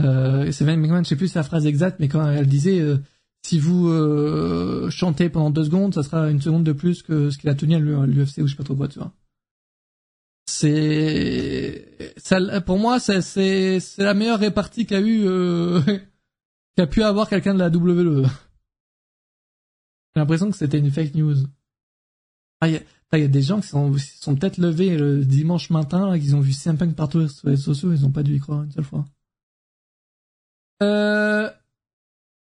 Euh, 0.00 0.50
c'est 0.52 0.64
McMahon, 0.64 1.02
je 1.02 1.08
sais 1.08 1.16
plus 1.16 1.28
sa 1.28 1.42
phrase 1.42 1.66
exacte, 1.66 1.98
mais 1.98 2.08
quand 2.08 2.28
elle 2.30 2.46
disait 2.46 2.80
euh, 2.80 2.98
si 3.44 3.58
vous 3.58 3.88
euh, 3.88 4.90
chantez 4.90 5.28
pendant 5.28 5.50
deux 5.50 5.64
secondes, 5.64 5.94
ça 5.94 6.02
sera 6.02 6.30
une 6.30 6.40
seconde 6.40 6.64
de 6.64 6.72
plus 6.72 7.02
que 7.02 7.30
ce 7.30 7.38
qu'il 7.38 7.50
a 7.50 7.54
tenu 7.54 7.74
à 7.74 7.78
l'UFC 7.78 8.38
ou 8.38 8.46
je 8.46 8.52
sais 8.52 8.56
pas 8.56 8.64
trop 8.64 8.76
quoi, 8.76 8.88
tu 8.88 8.98
vois. 8.98 9.12
c'est, 10.46 12.14
pour 12.66 12.78
moi, 12.78 13.00
c'est, 13.00 13.78
la 13.98 14.14
meilleure 14.14 14.38
répartie 14.38 14.86
qu'a 14.86 15.00
eu, 15.00 15.26
euh, 15.26 15.80
qu'a 16.78 16.86
pu 16.86 17.02
avoir 17.02 17.28
quelqu'un 17.28 17.54
de 17.54 17.58
la 17.58 17.70
WWE. 17.70 18.22
J'ai 20.14 20.20
l'impression 20.20 20.48
que 20.48 20.56
c'était 20.56 20.78
une 20.78 20.92
fake 20.92 21.16
news. 21.16 21.34
Ah, 22.60 22.68
il 22.68 22.80
y, 23.14 23.22
a 23.24 23.26
des 23.26 23.42
gens 23.42 23.60
qui 23.60 23.66
sont, 23.66 23.92
sont 23.98 24.36
peut-être 24.36 24.58
levés 24.58 24.96
le 24.96 25.24
dimanche 25.24 25.70
matin, 25.70 26.08
là, 26.08 26.16
qu'ils 26.16 26.36
ont 26.36 26.40
vu 26.40 26.52
CM 26.52 26.76
partout 26.94 27.26
sur 27.26 27.48
les 27.48 27.56
sociaux, 27.56 27.92
ils 27.92 28.06
ont 28.06 28.12
pas 28.12 28.22
dû 28.22 28.36
y 28.36 28.38
croire 28.38 28.62
une 28.62 28.70
seule 28.70 28.84
fois. 28.84 29.04
Euh... 30.84 31.50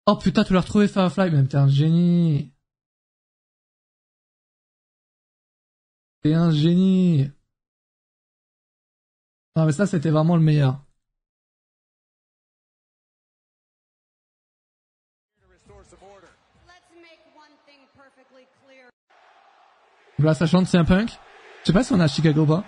Oh 0.07 0.17
putain, 0.17 0.45
tu 0.45 0.55
l'as 0.55 0.61
retrouvé 0.61 0.89
Firefly, 0.89 1.31
même 1.31 1.49
t'es 1.49 1.59
un 1.59 1.69
génie. 1.69 2.55
T'es 6.23 6.33
un 6.33 6.51
génie. 6.51 7.31
Non 9.57 9.67
mais 9.67 9.73
ça 9.73 9.87
c'était 9.87 10.11
vraiment 10.11 10.37
le 10.37 10.43
meilleur. 10.43 10.82
Là 20.23 20.35
ça 20.35 20.47
chante 20.47 20.67
c'est 20.67 20.79
un 20.79 20.85
punk. 20.85 21.11
Je 21.63 21.67
sais 21.67 21.73
pas 21.73 21.83
si 21.83 21.93
on 21.93 22.01
a 22.01 22.09
Chicago 22.09 22.47
pas. 22.47 22.65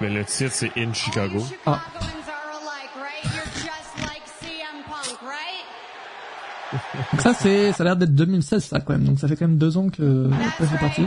mais 0.00 0.08
le 0.08 0.24
titre 0.24 0.52
c'est 0.52 0.70
In 0.76 0.92
Chicago. 0.94 1.44
Ah. 1.66 1.80
Donc 7.12 7.20
ça 7.20 7.34
c'est, 7.34 7.72
ça 7.72 7.82
a 7.82 7.84
l'air 7.84 7.96
d'être 7.96 8.14
2016 8.14 8.64
ça 8.64 8.80
quand 8.80 8.94
même. 8.94 9.04
Donc 9.04 9.18
ça 9.18 9.28
fait 9.28 9.36
quand 9.36 9.46
même 9.46 9.58
deux 9.58 9.76
ans 9.76 9.88
que 9.88 10.30
ça 10.58 10.66
fait 10.66 11.02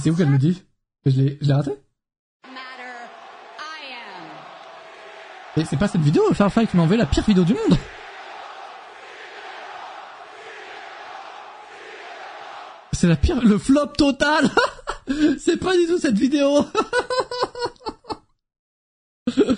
C'est 0.00 0.10
où 0.10 0.16
qu'elle 0.16 0.30
me 0.30 0.38
dit 0.38 0.62
Je 1.06 1.20
l'ai, 1.20 1.38
je 1.40 1.46
l'ai 1.46 1.54
raté 1.54 1.72
Et 5.56 5.64
c'est 5.64 5.76
pas 5.76 5.86
cette 5.86 6.00
vidéo, 6.00 6.22
Firefly 6.34 6.66
qui 6.66 6.76
m'a 6.76 6.82
envoyé 6.82 7.00
la 7.00 7.06
pire 7.06 7.22
vidéo 7.24 7.44
du 7.44 7.54
monde. 7.54 7.78
C'est 12.92 13.06
la 13.06 13.14
pire, 13.14 13.40
le 13.44 13.56
flop 13.58 13.86
total. 13.96 14.50
C'est 15.38 15.58
pas 15.58 15.76
du 15.76 15.86
tout 15.86 15.98
cette 15.98 16.18
vidéo. 16.18 16.64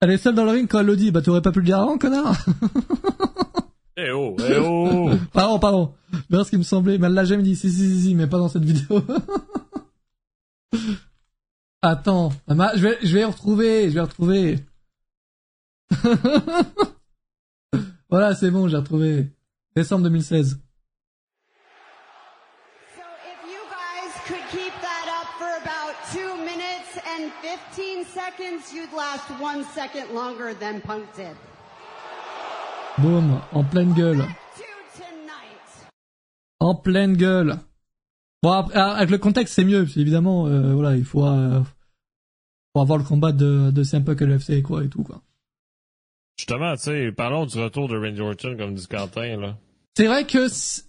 Elle 0.00 0.10
est 0.10 0.18
seule 0.18 0.34
dans 0.34 0.44
le 0.44 0.50
ring 0.50 0.68
quand 0.68 0.80
elle 0.80 0.86
le 0.86 0.96
dit, 0.96 1.12
bah 1.12 1.22
t'aurais 1.22 1.42
pas 1.42 1.52
pu 1.52 1.60
le 1.60 1.64
dire 1.64 1.78
avant, 1.78 1.96
connard. 1.96 2.36
Eh 3.94 4.10
oh, 4.10 4.34
eh 4.40 4.56
oh 4.56 5.01
Pardon, 5.32 5.58
pardon. 5.58 5.94
Mais 6.28 6.44
ce 6.44 6.50
qui 6.50 6.58
me 6.58 6.62
semblait, 6.62 6.98
mais 6.98 7.08
l'a 7.08 7.24
jamais 7.24 7.42
dit, 7.42 7.56
si, 7.56 7.70
si, 7.70 7.94
si, 7.94 8.02
si, 8.02 8.14
mais 8.14 8.26
pas 8.26 8.38
dans 8.38 8.48
cette 8.48 8.64
vidéo. 8.64 9.02
Attends, 11.82 12.32
je 12.48 12.80
vais, 12.80 12.98
je 13.02 13.14
vais 13.14 13.24
retrouver, 13.24 13.88
je 13.90 13.94
vais 13.94 14.00
retrouver. 14.00 14.58
voilà, 18.10 18.34
c'est 18.34 18.50
bon, 18.50 18.68
j'ai 18.68 18.76
retrouvé. 18.76 19.32
Décembre 19.74 20.04
2016. 20.04 20.60
and 27.18 27.32
15 27.42 28.06
seconds, 28.06 28.72
you'd 28.72 28.92
last 28.92 29.28
one 29.40 29.64
second 29.74 30.10
longer 30.14 30.54
than 30.54 30.80
Punk 30.80 31.04
did. 31.14 31.36
Boum, 32.98 33.40
en 33.52 33.64
pleine 33.64 33.92
gueule. 33.94 34.24
En 36.62 36.76
pleine 36.76 37.16
gueule. 37.16 37.58
Bon, 38.42 38.52
après, 38.52 38.78
ah, 38.78 38.92
avec 38.92 39.10
le 39.10 39.18
contexte, 39.18 39.54
c'est 39.54 39.64
mieux, 39.64 39.82
évidemment, 39.96 40.46
euh, 40.46 40.74
voilà, 40.74 40.96
il 40.96 41.04
faut, 41.04 41.26
euh, 41.26 41.60
faut 42.72 42.80
avoir 42.80 42.98
le 42.98 43.04
combat 43.04 43.32
de, 43.32 43.72
de 43.72 43.82
CM 43.82 44.04
Punk 44.04 44.22
et 44.48 44.62
quoi, 44.62 44.84
et 44.84 44.88
tout, 44.88 45.02
quoi. 45.02 45.22
Justement, 46.38 46.74
tu 46.76 46.82
sais, 46.82 47.12
parlons 47.12 47.46
du 47.46 47.58
retour 47.58 47.88
de 47.88 47.96
Randy 47.96 48.20
Orton, 48.20 48.56
comme 48.56 48.74
dit 48.74 48.86
Quentin, 48.86 49.36
là. 49.38 49.58
C'est 49.96 50.06
vrai 50.06 50.24
que, 50.24 50.48
c'est 50.48 50.84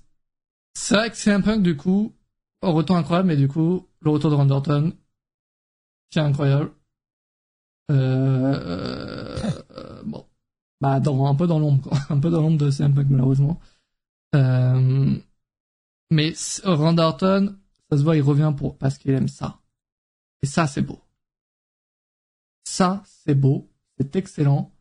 vrai 0.91 1.09
que 1.09 1.17
CM 1.17 1.41
Punk, 1.41 1.63
du 1.63 1.75
coup, 1.75 2.13
au 2.61 2.71
retour 2.71 2.95
incroyable, 2.95 3.29
mais 3.29 3.37
du 3.37 3.47
coup, 3.47 3.87
le 4.01 4.11
retour 4.11 4.29
de 4.29 4.35
Randy 4.35 4.51
Orton, 4.51 4.93
c'est 6.11 6.19
incroyable. 6.19 6.71
Euh, 7.91 9.39
euh, 9.75 10.03
bon. 10.05 10.25
Bah, 10.81 10.99
dans, 10.99 11.25
un 11.25 11.35
peu 11.35 11.47
dans 11.47 11.59
l'ombre. 11.59 11.89
Un 12.09 12.19
peu 12.19 12.29
dans 12.29 12.41
l'ombre 12.41 12.57
de 12.57 12.69
CM 12.69 12.93
Punk, 12.93 13.07
malheureusement. 13.09 13.59
Euh, 14.35 15.15
mais 16.11 16.33
Randy 16.63 17.01
Orton, 17.01 17.55
ça 17.89 17.97
se 17.97 18.03
voit, 18.03 18.15
il 18.15 18.21
revient 18.21 18.53
pour, 18.55 18.77
parce 18.77 18.97
qu'il 18.97 19.11
aime 19.11 19.27
ça. 19.27 19.59
Et 20.41 20.45
ça, 20.45 20.67
c'est 20.67 20.81
beau. 20.81 20.99
Ça, 22.63 23.03
c'est 23.05 23.35
beau. 23.35 23.69
C'est 23.97 24.15
excellent. 24.15 24.71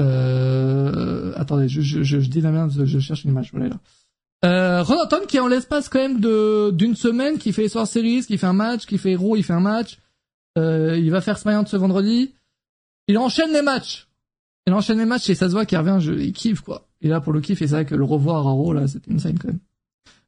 Euh, 0.00 1.32
attendez, 1.36 1.68
je, 1.68 1.80
je, 1.80 2.02
je, 2.02 2.28
dis 2.28 2.40
la 2.40 2.50
merde, 2.50 2.72
je 2.84 2.98
cherche 2.98 3.24
une 3.24 3.30
image, 3.30 3.50
voilà 3.52 3.68
là. 3.68 3.80
Euh, 4.44 4.82
Ron 4.82 5.00
Orton 5.00 5.26
qui 5.26 5.40
en 5.40 5.48
l'espace 5.48 5.88
quand 5.88 5.98
même 5.98 6.20
de 6.20 6.70
d'une 6.70 6.94
semaine, 6.94 7.38
qui 7.38 7.52
fait 7.52 7.68
Soir 7.68 7.86
Series, 7.86 8.26
qui 8.26 8.36
fait 8.36 8.46
un 8.46 8.52
match, 8.52 8.86
qui 8.86 8.98
fait 8.98 9.16
Raw, 9.16 9.36
il 9.36 9.42
fait 9.42 9.54
un 9.54 9.60
match. 9.60 9.98
Euh, 10.58 10.98
il 10.98 11.10
va 11.10 11.20
faire 11.20 11.38
SmackDown 11.38 11.66
ce 11.66 11.76
vendredi. 11.76 12.34
Il 13.08 13.18
enchaîne 13.18 13.52
les 13.52 13.62
matchs. 13.62 14.08
Il 14.66 14.74
enchaîne 14.74 14.98
les 14.98 15.06
matchs 15.06 15.30
et 15.30 15.34
ça 15.34 15.46
se 15.48 15.52
voit 15.52 15.64
qu'il 15.64 15.78
revient, 15.78 15.98
je, 16.00 16.12
il 16.12 16.32
kiffe 16.32 16.60
quoi. 16.60 16.86
Et 17.00 17.08
là 17.08 17.20
pour 17.20 17.32
le 17.32 17.40
kiff, 17.40 17.62
et 17.62 17.66
c'est 17.66 17.74
vrai 17.74 17.86
que 17.86 17.94
le 17.94 18.04
revoir 18.04 18.46
à 18.46 18.50
Raw 18.50 18.72
là, 18.72 18.86
c'était 18.86 19.12
insane 19.12 19.38
quand 19.38 19.48
même. 19.48 19.60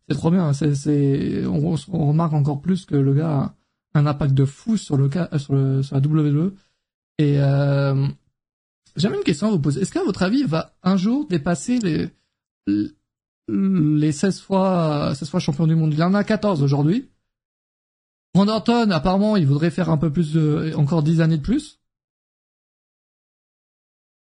C'est 0.08 0.16
trop 0.16 0.30
bien. 0.30 0.50
On, 0.50 1.74
on, 1.92 2.08
remarque 2.08 2.32
encore 2.32 2.60
plus 2.60 2.86
que 2.86 2.94
le 2.94 3.14
gars 3.14 3.30
a 3.30 3.54
un 3.94 4.06
impact 4.06 4.32
de 4.32 4.44
fou 4.44 4.76
sur 4.76 4.96
le 4.96 5.08
cas, 5.08 5.28
sur 5.38 5.54
le, 5.54 5.82
sur 5.82 5.96
la 5.96 6.02
WWE. 6.06 6.54
Et 7.18 7.40
euh, 7.40 8.06
une 8.96 9.24
question 9.24 9.48
à 9.48 9.50
vous 9.50 9.58
poser. 9.58 9.82
Est-ce 9.82 9.92
qu'à 9.92 10.04
votre 10.04 10.22
avis, 10.22 10.40
il 10.40 10.46
va 10.46 10.76
un 10.82 10.96
jour 10.96 11.26
dépasser 11.28 11.78
les, 11.78 12.08
les 13.48 14.12
16 14.12 14.40
fois, 14.40 15.14
16 15.14 15.28
fois 15.28 15.40
champion 15.40 15.66
du 15.66 15.74
monde? 15.74 15.92
Il 15.92 16.02
en 16.02 16.14
a 16.14 16.24
14 16.24 16.62
aujourd'hui. 16.62 17.10
Randy 18.34 18.52
apparemment, 18.92 19.36
il 19.36 19.46
voudrait 19.46 19.70
faire 19.70 19.90
un 19.90 19.96
peu 19.96 20.10
plus 20.10 20.32
de, 20.32 20.72
encore 20.76 21.02
10 21.02 21.20
années 21.20 21.38
de 21.38 21.42
plus. 21.42 21.80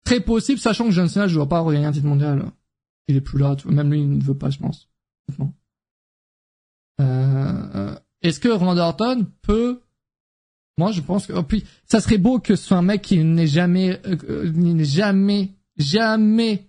Très 0.05 0.21
possible, 0.21 0.59
sachant 0.59 0.85
que 0.85 0.91
John 0.91 1.09
Cena, 1.09 1.29
je 1.29 1.35
ne 1.35 1.39
vois 1.39 1.49
pas 1.49 1.61
regagner 1.61 1.87
un 1.87 1.93
titre 1.93 2.07
mondial. 2.07 2.45
Il 3.09 3.17
est 3.17 3.21
plus 3.21 3.39
là, 3.39 3.57
même 3.65 3.91
lui, 3.91 4.01
il 4.01 4.19
ne 4.19 4.23
veut 4.23 4.37
pas, 4.37 4.51
je 4.51 4.59
pense. 4.59 4.89
Euh, 7.01 7.95
est-ce 8.21 8.41
que 8.41 8.49
Randy 8.49 8.81
Orton 8.81 9.27
peut 9.43 9.81
moi, 10.79 10.91
je 10.91 11.01
pense 11.01 11.27
que, 11.27 11.33
oh, 11.35 11.43
puis, 11.43 11.65
ça 11.87 12.01
serait 12.01 12.19
beau 12.19 12.39
que 12.39 12.57
ce 12.57 12.65
soit 12.65 12.79
un 12.79 12.83
mec 12.83 13.03
qui 13.03 13.23
n'ait 13.23 13.47
jamais, 13.47 14.01
euh, 14.07 14.51
n'ait 14.53 14.85
jamais, 14.85 15.51
jamais 15.77 16.67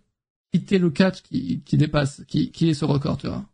quitté 0.52 0.78
le 0.78 0.90
catch 0.90 1.22
qui, 1.22 1.62
qui 1.64 1.78
dépasse, 1.78 2.24
qui, 2.28 2.52
qui 2.52 2.70
est 2.70 2.74
ce 2.74 2.86
record, 2.86 3.18
tu 3.18 3.28
vois. 3.28 3.46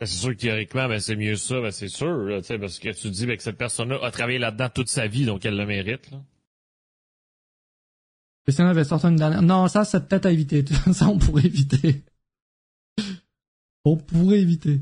Ben, 0.00 0.06
c'est 0.06 0.18
sûr 0.18 0.30
que 0.30 0.40
théoriquement, 0.40 0.88
ben, 0.88 0.98
c'est 0.98 1.14
mieux 1.14 1.36
ça, 1.36 1.60
ben, 1.60 1.70
c'est 1.70 1.88
sûr, 1.88 2.42
parce 2.60 2.78
que 2.80 2.88
tu 2.90 3.10
dis 3.10 3.26
ben, 3.26 3.36
que 3.36 3.42
cette 3.42 3.56
personne-là 3.56 3.98
a 4.02 4.10
travaillé 4.10 4.38
là-dedans 4.38 4.68
toute 4.68 4.88
sa 4.88 5.06
vie, 5.06 5.26
donc 5.26 5.46
elle 5.46 5.56
le 5.56 5.64
mérite. 5.64 6.10
Là. 6.10 6.22
on 8.58 8.64
avait 8.64 8.84
sorti 8.84 9.06
une 9.06 9.16
dernière. 9.16 9.42
Non, 9.42 9.68
ça, 9.68 9.84
c'est 9.84 10.08
peut-être 10.08 10.26
à 10.26 10.32
éviter. 10.32 10.64
ça, 10.92 11.08
on 11.08 11.18
pourrait 11.18 11.46
éviter. 11.46 12.02
on 13.84 13.96
pourrait 13.96 14.40
éviter. 14.40 14.80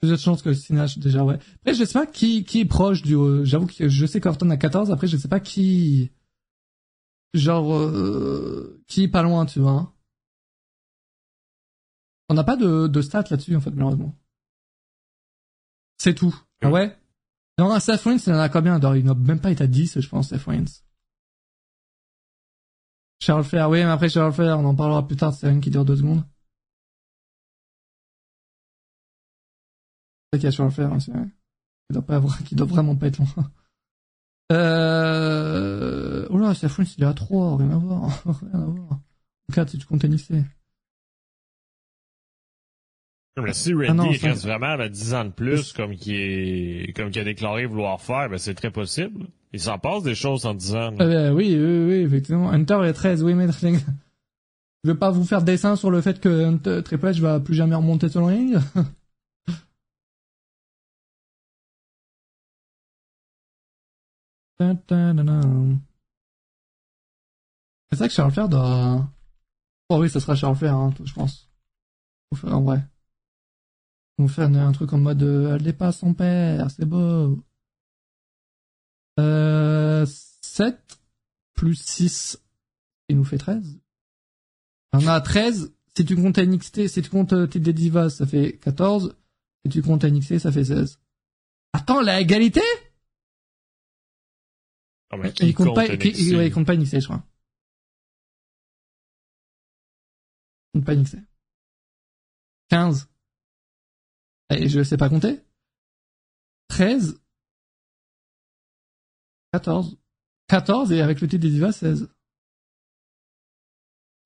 Plus 0.00 0.10
de 0.10 0.16
chance 0.16 0.42
que 0.42 0.48
le 0.48 0.54
Sinach, 0.54 0.98
déjà, 0.98 1.24
ouais. 1.24 1.38
Après, 1.56 1.74
je 1.74 1.84
sais 1.84 1.98
pas 1.98 2.06
qui, 2.06 2.44
qui 2.44 2.60
est 2.60 2.64
proche 2.64 3.02
du, 3.02 3.14
euh, 3.14 3.44
j'avoue 3.44 3.66
que 3.66 3.88
je 3.88 4.06
sais 4.06 4.20
qu'Orton 4.20 4.48
a 4.48 4.56
14, 4.56 4.90
après, 4.90 5.06
je 5.06 5.16
sais 5.18 5.28
pas 5.28 5.40
qui, 5.40 6.10
genre, 7.34 7.74
euh, 7.74 8.82
qui 8.86 9.04
est 9.04 9.08
pas 9.08 9.22
loin, 9.22 9.44
tu 9.44 9.60
vois. 9.60 9.72
Hein. 9.72 9.92
On 12.30 12.34
n'a 12.34 12.44
pas 12.44 12.56
de, 12.56 12.86
de 12.86 13.02
stats 13.02 13.24
là-dessus, 13.30 13.56
en 13.56 13.60
fait, 13.60 13.72
malheureusement. 13.72 14.14
C'est 15.98 16.14
tout. 16.14 16.34
Ah 16.62 16.70
ouais? 16.70 16.96
Non, 17.58 17.78
Seth 17.78 18.00
Rollins, 18.00 18.16
il 18.26 18.32
en 18.32 18.38
a 18.38 18.48
combien? 18.48 18.80
Il 18.94 19.04
n'a 19.04 19.14
même 19.14 19.40
pas 19.40 19.50
été 19.50 19.64
à 19.64 19.66
10, 19.66 20.00
je 20.00 20.08
pense, 20.08 20.28
Seth 20.30 20.44
Rollins. 20.44 20.64
Charles 23.20 23.44
Flair, 23.44 23.68
oui, 23.68 23.78
mais 23.78 23.90
après 23.90 24.08
Charles 24.08 24.32
Flair, 24.32 24.58
on 24.58 24.64
en 24.64 24.74
parlera 24.74 25.06
plus 25.06 25.16
tard, 25.16 25.34
c'est 25.34 25.46
rien 25.46 25.60
qui 25.60 25.68
dure 25.68 25.84
deux 25.84 25.96
secondes. 25.96 26.24
Qu'il 30.38 30.44
y 30.44 30.48
a 30.48 30.52
sur 30.52 30.64
le 30.64 30.70
faire, 30.70 30.92
hein, 30.92 31.00
c'est 31.00 31.12
vrai. 31.12 31.26
Qui 31.88 31.94
doit 31.94 32.02
pas 32.02 32.16
avoir, 32.16 32.42
qui 32.44 32.54
doit 32.54 32.66
vraiment 32.66 32.96
pas 32.96 33.06
être 33.08 33.18
loin. 33.18 33.50
Euh, 34.52 36.26
oh 36.30 36.38
là, 36.38 36.54
c'est 36.54 36.68
fou, 36.68 36.82
il 36.96 37.04
est 37.04 37.06
à 37.06 37.14
3, 37.14 37.58
rien 37.58 37.70
à 37.70 37.76
voir, 37.76 38.22
rien 38.42 38.62
à 38.62 38.64
voir. 38.64 39.00
4 39.52 39.70
si 39.70 39.78
tu 39.78 39.86
comptes. 39.86 40.04
Mais 43.42 43.52
si 43.52 43.72
Randy 43.72 44.18
ah 44.22 44.26
reste 44.28 44.44
vraiment 44.44 44.66
à 44.66 44.88
10 44.88 45.14
ans 45.14 45.24
de 45.24 45.30
plus, 45.30 45.72
comme 45.72 45.94
qui 45.96 46.14
est, 46.14 46.92
comme 46.94 47.10
qui 47.10 47.18
a 47.18 47.24
déclaré 47.24 47.66
vouloir 47.66 48.00
faire, 48.00 48.28
ben 48.28 48.38
c'est 48.38 48.54
très 48.54 48.70
possible. 48.70 49.26
Il 49.52 49.60
s'en 49.60 49.78
passe 49.78 50.02
des 50.02 50.14
choses 50.14 50.46
en 50.46 50.54
10 50.54 50.74
ans. 50.74 50.94
Euh, 51.00 51.30
oui, 51.32 51.56
oui, 51.58 51.86
oui, 51.86 51.94
effectivement. 52.04 52.50
Hunter 52.50 52.80
est 52.84 52.92
13, 52.92 53.24
oui, 53.24 53.34
mais 53.34 53.46
je 54.84 54.90
vais 54.90 54.96
pas 54.96 55.10
vous 55.10 55.24
faire 55.24 55.42
dessin 55.42 55.76
sur 55.76 55.90
le 55.90 56.00
fait 56.00 56.20
que 56.20 56.28
Hunter, 56.28 56.82
Triple 56.84 57.06
H 57.06 57.20
va 57.20 57.40
plus 57.40 57.54
jamais 57.54 57.74
remonter 57.74 58.06
le 58.14 58.22
ring. 58.22 58.58
C'est 67.90 67.96
ça 67.96 68.08
que 68.08 68.14
Charles 68.14 68.32
Flair 68.32 68.48
doit... 68.48 69.08
Oh 69.88 69.98
oui, 70.00 70.10
ça 70.10 70.20
sera 70.20 70.36
Charles 70.36 70.56
Flair, 70.56 70.74
hein, 70.74 70.94
je 71.02 71.12
pense. 71.12 71.50
En 72.44 72.62
vrai. 72.62 72.84
On 74.18 74.28
faire 74.28 74.48
un 74.48 74.72
truc 74.72 74.92
en 74.92 74.98
mode 74.98 75.22
euh, 75.22 75.54
elle 75.56 75.62
dépasse 75.62 75.98
son 75.98 76.12
père, 76.12 76.70
c'est 76.70 76.84
beau. 76.84 77.42
Euh, 79.18 80.04
7 80.42 80.78
plus 81.54 81.74
6, 81.74 82.38
il 83.08 83.16
nous 83.16 83.24
fait 83.24 83.38
13. 83.38 83.80
On 84.92 85.06
a 85.06 85.20
13. 85.20 85.72
Si 85.96 86.04
tu 86.04 86.16
comptes 86.16 86.38
NXT, 86.38 86.86
si 86.88 87.02
tu 87.02 87.08
comptes 87.08 87.32
euh, 87.32 87.46
TD 87.46 87.72
Divas, 87.72 88.10
ça 88.10 88.26
fait 88.26 88.58
14. 88.58 89.16
Si 89.64 89.70
tu 89.70 89.82
comptes 89.82 90.04
NXT, 90.04 90.38
ça 90.38 90.52
fait 90.52 90.64
16. 90.64 90.98
Attends, 91.72 92.00
la 92.00 92.20
égalité? 92.20 92.62
Oh, 95.12 95.16
mais 95.16 95.32
il, 95.40 95.54
compte, 95.54 95.74
pas, 95.74 95.86
il, 95.86 96.04
il, 96.04 96.52
compte 96.52 96.66
pas 96.66 96.76
NXT, 96.76 97.00
je 97.00 97.04
crois. 97.04 97.22
Il 100.74 100.80
compte 100.80 100.86
pas 100.86 100.94
NXT. 100.94 101.18
15. 102.70 103.08
Et 104.50 104.68
je 104.68 104.82
sais 104.82 104.96
pas 104.96 105.08
compter. 105.08 105.40
13. 106.68 107.20
14. 109.52 109.98
14 110.48 110.92
et 110.92 111.00
avec 111.00 111.20
le 111.20 111.28
titre 111.28 111.42
des 111.42 111.50
divas, 111.50 111.72
16. 111.72 112.08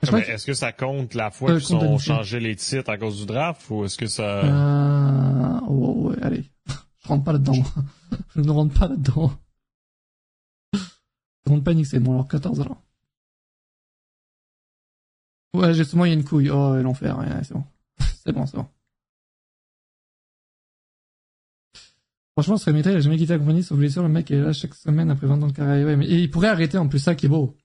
Est-ce 0.03 0.47
que 0.47 0.55
ça 0.55 0.73
compte 0.73 1.15
la 1.15 1.31
fois 1.31 1.53
euh, 1.53 1.61
qu'ils 1.61 1.77
ont 1.77 1.99
changé 1.99 2.41
les 2.41 2.57
titres 2.57 2.91
à 2.91 2.99
cause 2.99 3.21
du 3.21 3.27
draft 3.27 3.69
ou 3.71 3.85
est-ce 3.85 3.97
que 3.97 4.07
ça... 4.07 4.45
Euh... 4.45 5.61
Oh, 5.69 6.09
ouais, 6.09 6.17
allez. 6.23 6.45
Je 7.03 7.09
rentre 7.09 7.25
pas 7.25 7.33
là-dedans. 7.33 7.63
je 8.35 8.41
ne 8.41 8.51
rentre 8.51 8.79
pas 8.79 8.89
là-dedans. 8.89 9.33
Je 11.47 11.53
rentre 11.53 11.65
pas 11.65 11.85
c'est 11.85 12.01
bon 12.01 12.13
alors 12.13 12.29
14 12.29 12.61
alors. 12.61 12.83
Ouais, 15.55 15.73
justement, 15.73 16.05
il 16.05 16.09
y 16.09 16.11
a 16.11 16.15
une 16.15 16.25
couille. 16.25 16.51
Oh, 16.51 16.75
l'enfer, 16.83 17.17
c'est 17.45 17.55
bon. 17.55 17.65
c'est 18.25 18.33
bon, 18.33 18.47
c'est 18.47 18.57
bon. 18.57 18.67
Franchement, 22.33 22.57
ce 22.57 22.65
serait 22.65 22.73
mérité, 22.73 22.91
il 22.91 22.97
a 22.97 23.01
jamais 23.01 23.17
quitté 23.17 23.33
la 23.33 23.39
compagnie 23.39 23.63
sauf 23.63 23.79
blessure, 23.79 24.03
le 24.03 24.09
mec 24.09 24.29
est 24.33 24.41
là 24.41 24.53
chaque 24.53 24.75
semaine 24.75 25.09
après 25.09 25.29
20 25.29 25.41
ans 25.43 25.47
de 25.47 25.53
carrière. 25.53 25.87
Ouais, 25.87 25.97
mais 25.97 26.09
il 26.09 26.29
pourrait 26.31 26.49
arrêter 26.49 26.77
en 26.79 26.89
plus 26.89 26.99
ça 26.99 27.15
qui 27.15 27.27
est 27.27 27.29
beau. 27.29 27.57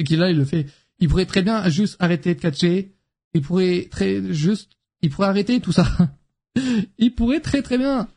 Et 0.00 0.04
qu'il 0.04 0.18
là, 0.18 0.30
il 0.30 0.36
le 0.36 0.44
fait. 0.44 0.66
Il 0.98 1.08
pourrait 1.08 1.26
très 1.26 1.42
bien 1.42 1.68
juste 1.68 1.96
arrêter 2.00 2.34
de 2.34 2.40
catcher. 2.40 2.96
Il 3.34 3.42
pourrait 3.42 3.86
très 3.88 4.32
juste, 4.32 4.72
il 5.02 5.10
pourrait 5.10 5.28
arrêter 5.28 5.60
tout 5.60 5.70
ça. 5.70 5.86
il 6.98 7.14
pourrait 7.14 7.40
très 7.40 7.62
très 7.62 7.78
bien. 7.78 8.08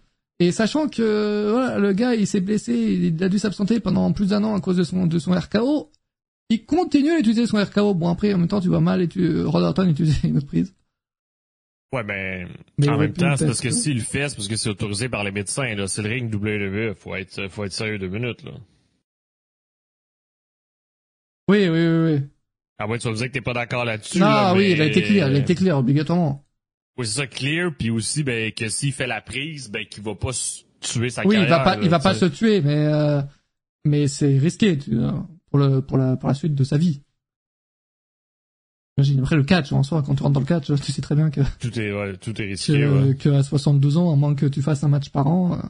Et 0.41 0.51
sachant 0.51 0.89
que 0.89 1.51
voilà, 1.51 1.77
le 1.77 1.93
gars, 1.93 2.15
il 2.15 2.26
s'est 2.26 2.41
blessé, 2.41 2.73
il 2.73 3.23
a 3.23 3.30
dû 3.30 3.38
s'absenter 3.38 3.80
pendant 3.80 4.11
plus 4.11 4.30
d'un 4.30 4.43
an 4.43 4.55
à 4.55 4.59
cause 4.59 4.76
de 4.76 4.84
son 4.84 5.05
de 5.05 5.19
son 5.19 5.34
RKO. 5.34 5.91
Il 6.49 6.65
continue 6.65 7.11
à 7.11 7.19
utiliser 7.19 7.45
son 7.45 7.63
RKO. 7.63 7.93
Bon 7.93 8.09
après, 8.09 8.34
en 8.34 8.39
même 8.39 8.47
temps, 8.47 8.59
tu 8.59 8.68
vois 8.68 8.81
mal 8.81 9.01
et 9.01 9.07
tu 9.07 9.43
Roderton 9.43 9.88
utiliser 9.88 10.27
une 10.27 10.38
autre 10.38 10.47
prise. 10.47 10.73
Ouais, 11.93 12.03
ben, 12.03 12.49
mais 12.80 12.89
en 12.89 12.97
même 12.97 13.13
temps, 13.13 13.38
c'est 13.38 13.45
parce 13.45 13.61
que 13.61 13.69
s'il 13.69 13.97
le 13.97 14.01
fait, 14.01 14.30
c'est 14.30 14.35
parce 14.35 14.47
que 14.47 14.55
c'est 14.55 14.69
autorisé 14.69 15.09
par 15.09 15.23
les 15.23 15.31
médecins, 15.31 15.76
là. 15.76 15.88
C'est 15.88 16.01
le 16.01 16.09
ring 16.09 16.34
WWE, 16.34 16.95
faut 16.95 17.13
être, 17.13 17.47
faut 17.49 17.63
être 17.63 17.73
sérieux 17.73 17.99
deux 17.99 18.07
minutes, 18.07 18.43
là. 18.43 18.53
Oui, 21.49 21.69
oui, 21.69 21.85
oui, 21.85 22.13
oui. 22.13 22.19
Ah 22.80 22.88
ouais, 22.88 22.97
tu 22.97 23.03
vas 23.03 23.11
me 23.11 23.18
dire 23.18 23.27
que 23.27 23.34
t'es 23.34 23.41
pas 23.41 23.53
d'accord 23.53 23.85
là-dessus, 23.85 24.18
Non, 24.18 24.26
là, 24.26 24.55
oui, 24.55 24.72
il 24.72 24.81
a 24.81 24.85
été 24.85 25.03
clear, 25.03 25.30
il 25.30 25.35
a 25.35 25.39
été 25.39 25.53
clear, 25.53 25.77
obligatoirement. 25.77 26.43
Oui, 26.97 27.05
c'est 27.07 27.19
ça, 27.19 27.27
clear, 27.27 27.72
puis 27.77 27.89
aussi, 27.89 28.23
ben, 28.23 28.51
que 28.51 28.69
s'il 28.69 28.91
fait 28.91 29.07
la 29.07 29.22
prise, 29.22 29.69
ben, 29.69 29.85
qu'il 29.85 30.03
va 30.03 30.15
pas 30.15 30.31
tuer 30.81 31.09
sa 31.09 31.26
oui, 31.26 31.35
carrière. 31.35 31.41
Oui, 31.41 31.45
il 31.45 31.49
va 31.49 31.59
pas, 31.59 31.77
il 31.81 31.89
va 31.89 31.99
pas 31.99 32.13
se 32.13 32.26
tuer, 32.26 32.61
mais, 32.61 32.85
euh, 32.85 33.22
mais 33.85 34.07
c'est 34.07 34.38
risqué, 34.38 34.77
tu 34.77 34.97
vois, 34.97 35.27
pour 35.49 35.59
le, 35.59 35.81
pour 35.81 35.97
la, 35.97 36.18
pour 36.18 36.27
la 36.27 36.35
suite 36.35 36.55
de 36.55 36.63
sa 36.63 36.77
vie. 36.77 37.01
Imagine, 38.97 39.19
après 39.22 39.35
le 39.38 39.43
catch, 39.43 39.72
en 39.72 39.84
soi, 39.84 40.03
quand 40.03 40.15
tu 40.15 40.23
rentres 40.23 40.34
dans 40.34 40.41
le 40.41 40.45
catch, 40.45 40.65
tu 40.65 40.91
sais 40.91 41.01
très 41.01 41.15
bien 41.15 41.31
que... 41.31 41.41
Tout 41.59 41.80
est, 41.80 41.93
ouais, 41.93 42.18
tout 42.18 42.39
est 42.41 42.45
risqué, 42.45 42.73
que, 42.73 43.07
ouais. 43.07 43.15
que 43.15 43.30
à 43.30 43.41
62 43.41 43.97
ans, 43.97 44.11
à 44.11 44.15
moins 44.15 44.35
que 44.35 44.45
tu 44.45 44.61
fasses 44.61 44.84
un 44.84 44.89
match 44.89 45.09
par 45.09 45.27
an... 45.27 45.53
Euh. 45.53 45.61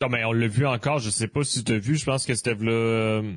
Non, 0.00 0.08
mais 0.08 0.24
on 0.24 0.32
l'a 0.32 0.46
vu 0.46 0.64
encore, 0.64 1.00
je 1.00 1.10
sais 1.10 1.26
pas 1.26 1.42
si 1.42 1.64
tu 1.64 1.72
as 1.72 1.78
vu, 1.78 1.96
je 1.96 2.04
pense 2.04 2.24
que 2.24 2.34
c'était 2.36 2.54
le... 2.54 3.34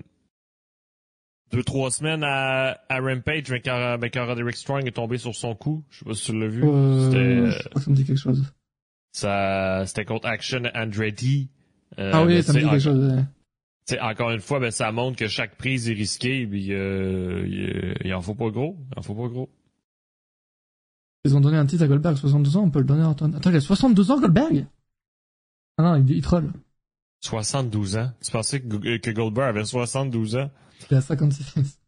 Euh, 1.52 1.58
deux, 1.58 1.64
trois 1.64 1.92
semaines 1.92 2.24
à, 2.24 2.80
à 2.90 3.00
Rampage, 3.00 3.50
mais 3.50 3.62
quand, 3.62 3.98
mais 4.00 4.10
quand 4.10 4.26
Roderick 4.26 4.56
Strong 4.56 4.88
est 4.88 4.92
tombé 4.92 5.18
sur 5.18 5.36
son 5.36 5.56
cou, 5.56 5.84
je 5.90 6.00
sais 6.00 6.06
pas 6.06 6.14
si 6.14 6.26
tu 6.26 6.40
l'as 6.40 6.48
vu. 6.48 6.64
Euh, 6.64 7.52
c'était... 7.52 7.70
Que 7.74 7.80
ça 7.80 7.92
me 7.92 7.96
dit 7.96 8.06
quelque 8.06 8.20
chose. 8.20 8.44
Ça, 9.12 9.84
c'était 9.86 10.06
contre 10.06 10.28
Action 10.28 10.64
Andretti. 10.74 11.50
Euh, 12.00 12.12
ah 12.14 12.24
oui, 12.24 12.42
ça 12.42 12.54
me 12.54 12.60
dit 12.60 12.70
quelque 12.70 12.80
chose, 12.80 13.26
encore 14.00 14.32
une 14.32 14.40
fois, 14.40 14.60
ben, 14.60 14.72
ça 14.72 14.92
montre 14.92 15.18
que 15.18 15.28
chaque 15.28 15.56
prise 15.58 15.90
est 15.90 15.94
risquée, 15.94 16.46
puis 16.48 16.68
euh, 16.72 17.96
il, 18.04 18.14
en 18.14 18.22
faut 18.22 18.36
pas 18.36 18.50
gros. 18.50 18.78
Il 18.92 19.00
en 19.00 19.02
faut 19.02 19.16
pas 19.16 19.28
gros. 19.28 19.50
Ils 21.26 21.36
ont 21.36 21.42
donné 21.42 21.58
un 21.58 21.66
titre 21.66 21.84
à 21.84 21.88
Goldberg, 21.88 22.16
62 22.16 22.58
ans, 22.58 22.64
on 22.64 22.70
peut 22.70 22.80
le 22.80 22.86
donner 22.86 23.04
à 23.04 23.10
Antoine. 23.10 23.36
Attends, 23.36 23.52
il 23.52 23.58
a 23.58 23.62
62 23.62 24.12
ans, 24.12 24.20
Goldberg? 24.20 24.66
Ah 25.78 25.84
non, 25.84 25.96
il, 25.96 26.10
il 26.10 26.22
troll. 26.22 26.52
72 27.22 27.98
ans? 27.98 28.12
Tu 28.24 28.32
pensais 28.32 28.62
que, 28.62 28.98
que 28.98 29.12
Goldberg 29.12 29.50
avait 29.50 29.66
72 29.66 30.36
ans? 30.38 30.50
Il 30.90 30.98
a 30.98 31.02
56. 31.02 31.80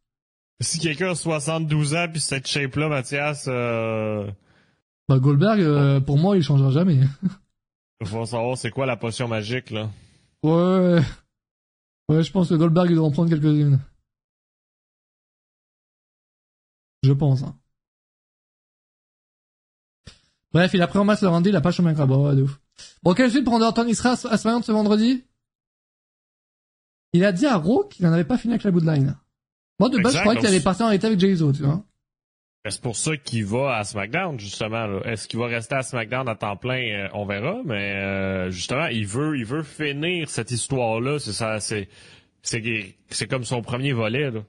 Si 0.61 0.79
quelqu'un 0.79 1.11
a 1.11 1.15
72 1.15 1.95
ans, 1.95 2.07
puis 2.11 2.21
cette 2.21 2.47
shape-là, 2.47 2.87
Mathias... 2.87 3.45
Euh... 3.47 4.29
Bah 5.09 5.19
Goldberg, 5.19 5.59
euh, 5.59 5.99
pour 5.99 6.17
moi, 6.17 6.37
il 6.37 6.43
changera 6.43 6.71
jamais. 6.71 6.99
Il 8.01 8.07
faut 8.07 8.25
savoir 8.25 8.57
c'est 8.57 8.69
quoi 8.69 8.85
la 8.85 8.95
potion 8.95 9.27
magique, 9.27 9.71
là. 9.71 9.89
Ouais... 10.43 11.01
Ouais, 12.09 12.21
je 12.21 12.31
pense 12.31 12.49
que 12.49 12.55
Goldberg, 12.55 12.89
il 12.89 12.95
doit 12.95 13.07
en 13.07 13.11
prendre 13.11 13.29
quelques-unes. 13.29 13.79
Je 17.03 17.13
pense. 17.13 17.43
Hein. 17.43 17.55
Bref, 20.53 20.71
il 20.73 20.81
a 20.81 20.87
pris 20.87 20.99
en 20.99 21.05
masse 21.05 21.21
le 21.21 21.29
Randy, 21.29 21.49
il 21.49 21.55
a 21.55 21.61
pas 21.61 21.71
chemin 21.71 21.93
crabe. 21.93 22.11
Ouais, 22.11 22.35
de 22.35 22.43
ouf. 22.43 22.59
Bon, 23.01 23.13
quelle 23.13 23.31
suite 23.31 23.43
pour 23.43 23.55
Underton 23.55 23.85
Il 23.87 23.95
sera 23.95 24.11
à 24.11 24.37
ce 24.37 24.71
vendredi? 24.71 25.23
Il 27.13 27.23
a 27.23 27.31
dit 27.31 27.45
à 27.45 27.57
Raw 27.57 27.85
qu'il 27.85 28.05
n'en 28.05 28.11
avait 28.11 28.23
pas 28.23 28.37
fini 28.37 28.53
avec 28.53 28.63
la 28.63 28.71
Bloodline. 28.71 29.15
Moi, 29.79 29.89
de 29.89 29.99
base, 29.99 30.15
je 30.15 30.19
croyais 30.19 30.39
qu'il 30.39 30.47
allait 30.47 30.59
partir 30.59 30.87
en 30.87 30.91
été 30.91 31.07
avec 31.07 31.19
Jay-Z, 31.19 31.53
tu 31.55 31.63
vois. 31.63 31.83
Ben, 32.63 32.71
c'est 32.71 32.81
pour 32.81 32.95
ça 32.95 33.17
qu'il 33.17 33.45
va 33.45 33.77
à 33.77 33.83
SmackDown, 33.83 34.39
justement. 34.39 35.01
Est-ce 35.01 35.27
qu'il 35.27 35.39
va 35.39 35.47
rester 35.47 35.75
à 35.75 35.83
SmackDown 35.83 36.27
à 36.29 36.35
temps 36.35 36.55
plein? 36.55 37.05
Euh, 37.05 37.09
on 37.13 37.25
verra, 37.25 37.61
mais 37.65 37.93
euh, 37.95 38.51
justement, 38.51 38.85
il 38.87 39.05
veut 39.05 39.37
il 39.37 39.45
veut 39.45 39.63
finir 39.63 40.29
cette 40.29 40.51
histoire-là. 40.51 41.19
C'est 41.19 41.33
ça, 41.33 41.59
c'est 41.59 41.89
c'est 42.41 43.27
comme 43.27 43.43
son 43.43 43.61
premier 43.61 43.93
volet. 43.93 44.31
Là. 44.31 44.41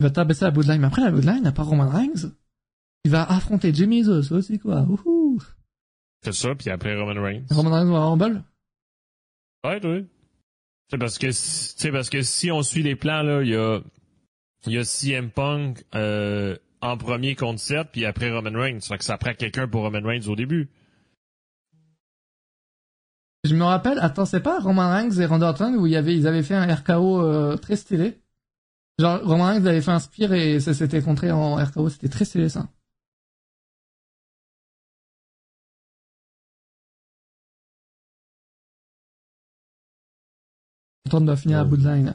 Il 0.00 0.04
va 0.04 0.10
t'abaisser 0.10 0.44
la 0.44 0.50
Bloodline. 0.50 0.80
Mais 0.80 0.88
après, 0.88 1.02
la 1.02 1.10
Bloodline 1.10 1.42
n'a 1.42 1.52
pas 1.52 1.62
Roman 1.62 1.88
Reigns. 1.88 2.32
Il 3.04 3.10
va 3.10 3.22
affronter 3.22 3.72
Jimmy 3.72 4.00
Uso, 4.00 4.40
c'est 4.40 4.58
quoi? 4.58 4.86
C'est 6.24 6.32
ça, 6.32 6.54
puis 6.54 6.70
après 6.70 6.98
Roman 6.98 7.22
Reigns. 7.22 7.44
Roman 7.50 7.70
Reigns 7.70 7.90
va 7.90 8.00
Rumble? 8.00 8.42
Ouais, 9.64 9.80
oui. 9.84 10.06
C'est 10.90 10.98
parce 10.98 11.18
que, 11.18 11.32
c'est 11.32 11.90
parce 11.90 12.10
que 12.10 12.22
si 12.22 12.52
on 12.52 12.62
suit 12.62 12.82
les 12.82 12.96
plans, 12.96 13.22
là, 13.22 13.42
il 13.42 13.48
y 13.48 13.56
a 13.56 13.80
il 14.66 14.72
y 14.72 14.78
a 14.78 14.84
CM 14.84 15.30
Punk 15.30 15.84
euh, 15.94 16.56
en 16.80 16.96
premier 16.96 17.34
contre 17.34 17.60
Seth, 17.60 17.88
puis 17.92 18.04
après 18.04 18.30
Roman 18.30 18.58
Reigns. 18.58 18.80
Ça 18.80 18.94
fait 18.94 18.98
que 18.98 19.04
ça 19.04 19.18
prend 19.18 19.34
quelqu'un 19.34 19.68
pour 19.68 19.82
Roman 19.82 20.00
Reigns 20.02 20.28
au 20.28 20.36
début. 20.36 20.70
Je 23.44 23.54
me 23.54 23.64
rappelle, 23.64 23.98
attends, 24.00 24.24
c'est 24.24 24.40
pas 24.40 24.58
Roman 24.58 24.90
Reigns 24.90 25.20
et 25.20 25.26
Randy 25.26 25.44
Orton 25.44 25.74
où 25.74 25.86
il 25.86 25.92
y 25.92 25.96
ils 25.96 26.26
avaient 26.26 26.42
fait 26.42 26.54
un 26.54 26.74
RKO 26.74 27.22
euh, 27.22 27.56
très 27.56 27.76
stylé? 27.76 28.20
Genre, 28.98 29.20
Roman 29.22 29.48
Reigns 29.48 29.66
avait 29.66 29.82
fait 29.82 29.90
un 29.90 29.98
spear 29.98 30.32
et 30.32 30.60
ça 30.60 30.72
s'était 30.72 31.02
contré 31.02 31.30
en 31.30 31.56
RKO, 31.56 31.90
c'était 31.90 32.08
très 32.08 32.24
stylé 32.24 32.48
ça. 32.48 32.68
Orton 41.14 41.24
doit 41.24 41.36
finir 41.36 41.60
à 41.60 41.64
bout 41.64 41.76
de 41.76 41.88
line. 41.88 42.14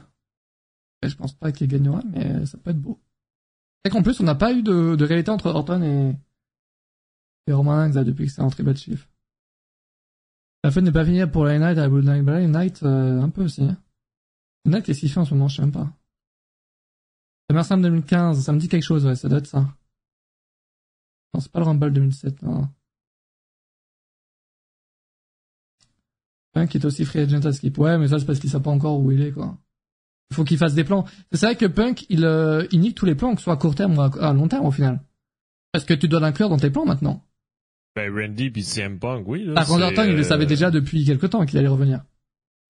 Je 1.02 1.14
pense 1.14 1.32
pas 1.32 1.52
qu'il 1.52 1.68
gagnera, 1.68 2.02
mais 2.12 2.44
ça 2.46 2.58
peut 2.58 2.70
être 2.70 2.80
beau. 2.80 3.00
Et 3.84 3.90
qu'en 3.90 4.02
plus, 4.02 4.20
on 4.20 4.24
n'a 4.24 4.34
pas 4.34 4.52
eu 4.52 4.62
de, 4.62 4.94
de 4.94 5.04
réalité 5.04 5.30
entre 5.30 5.46
Orton 5.46 5.82
et, 5.82 6.14
et 7.46 7.52
Roman 7.52 7.78
Reigns 7.78 8.04
depuis 8.04 8.26
que 8.26 8.32
c'est 8.32 8.42
en 8.42 8.50
Tribal 8.50 8.76
Chief. 8.76 9.08
La 10.62 10.70
fin 10.70 10.82
n'est 10.82 10.92
pas 10.92 11.06
finie 11.06 11.26
pour 11.26 11.46
la 11.46 11.58
Night 11.58 11.78
à 11.78 11.88
Bloodline. 11.88 12.22
Bah, 12.22 12.40
Night, 12.46 12.82
euh, 12.82 13.22
un 13.22 13.30
peu 13.30 13.44
aussi. 13.44 13.62
Hein. 13.64 13.78
Night, 14.66 14.84
qu'est-ce 14.84 15.00
qu'il 15.00 15.10
fait 15.10 15.20
en 15.20 15.24
ce 15.24 15.32
moment, 15.32 15.48
je 15.48 15.56
sais 15.56 15.62
même 15.62 15.72
pas. 15.72 15.90
SummerSlam 17.48 17.80
2015, 17.80 18.44
ça 18.44 18.52
me 18.52 18.58
dit 18.58 18.68
quelque 18.68 18.84
chose, 18.84 19.06
ouais, 19.06 19.16
ça 19.16 19.28
doit 19.28 19.38
être 19.38 19.46
ça. 19.46 19.60
Non, 21.32 21.40
c'est 21.40 21.50
pas 21.50 21.60
le 21.60 21.64
Rumble 21.64 21.92
2007, 21.92 22.42
non. 22.42 22.68
Punk 26.52 26.74
est 26.74 26.84
aussi 26.84 27.04
free 27.04 27.20
agent 27.20 27.44
à 27.44 27.52
skip. 27.52 27.78
Ouais, 27.78 27.98
mais 27.98 28.08
ça 28.08 28.18
c'est 28.18 28.26
parce 28.26 28.38
qu'il 28.38 28.50
sait 28.50 28.60
pas 28.60 28.70
encore 28.70 29.00
où 29.00 29.12
il 29.12 29.22
est, 29.22 29.32
quoi. 29.32 29.56
Il 30.30 30.36
faut 30.36 30.44
qu'il 30.44 30.58
fasse 30.58 30.74
des 30.74 30.84
plans. 30.84 31.04
C'est 31.32 31.46
vrai 31.46 31.56
que 31.56 31.66
Punk, 31.66 32.06
il, 32.08 32.24
euh, 32.24 32.64
il 32.70 32.80
nique 32.80 32.94
tous 32.94 33.06
les 33.06 33.14
plans, 33.14 33.32
que 33.32 33.40
ce 33.40 33.44
soit 33.44 33.54
à 33.54 33.56
court 33.56 33.74
terme 33.74 33.98
ou 33.98 34.00
à, 34.00 34.32
long 34.32 34.48
terme 34.48 34.66
au 34.66 34.70
final. 34.70 35.00
Parce 35.72 35.84
que 35.84 35.94
tu 35.94 36.08
dois 36.08 36.20
l'inclure 36.20 36.48
dans 36.48 36.56
tes 36.56 36.70
plans 36.70 36.84
maintenant. 36.84 37.24
Ben 37.96 38.12
Randy 38.12 38.50
puis 38.50 38.62
CM 38.62 38.98
Punk, 38.98 39.26
oui. 39.26 39.44
Là, 39.44 39.54
Par 39.54 40.06
il 40.06 40.14
le 40.14 40.22
savait 40.22 40.44
euh, 40.44 40.46
déjà 40.46 40.70
depuis 40.70 41.04
quelque 41.04 41.26
temps 41.26 41.44
qu'il 41.44 41.58
allait 41.58 41.68
revenir. 41.68 42.02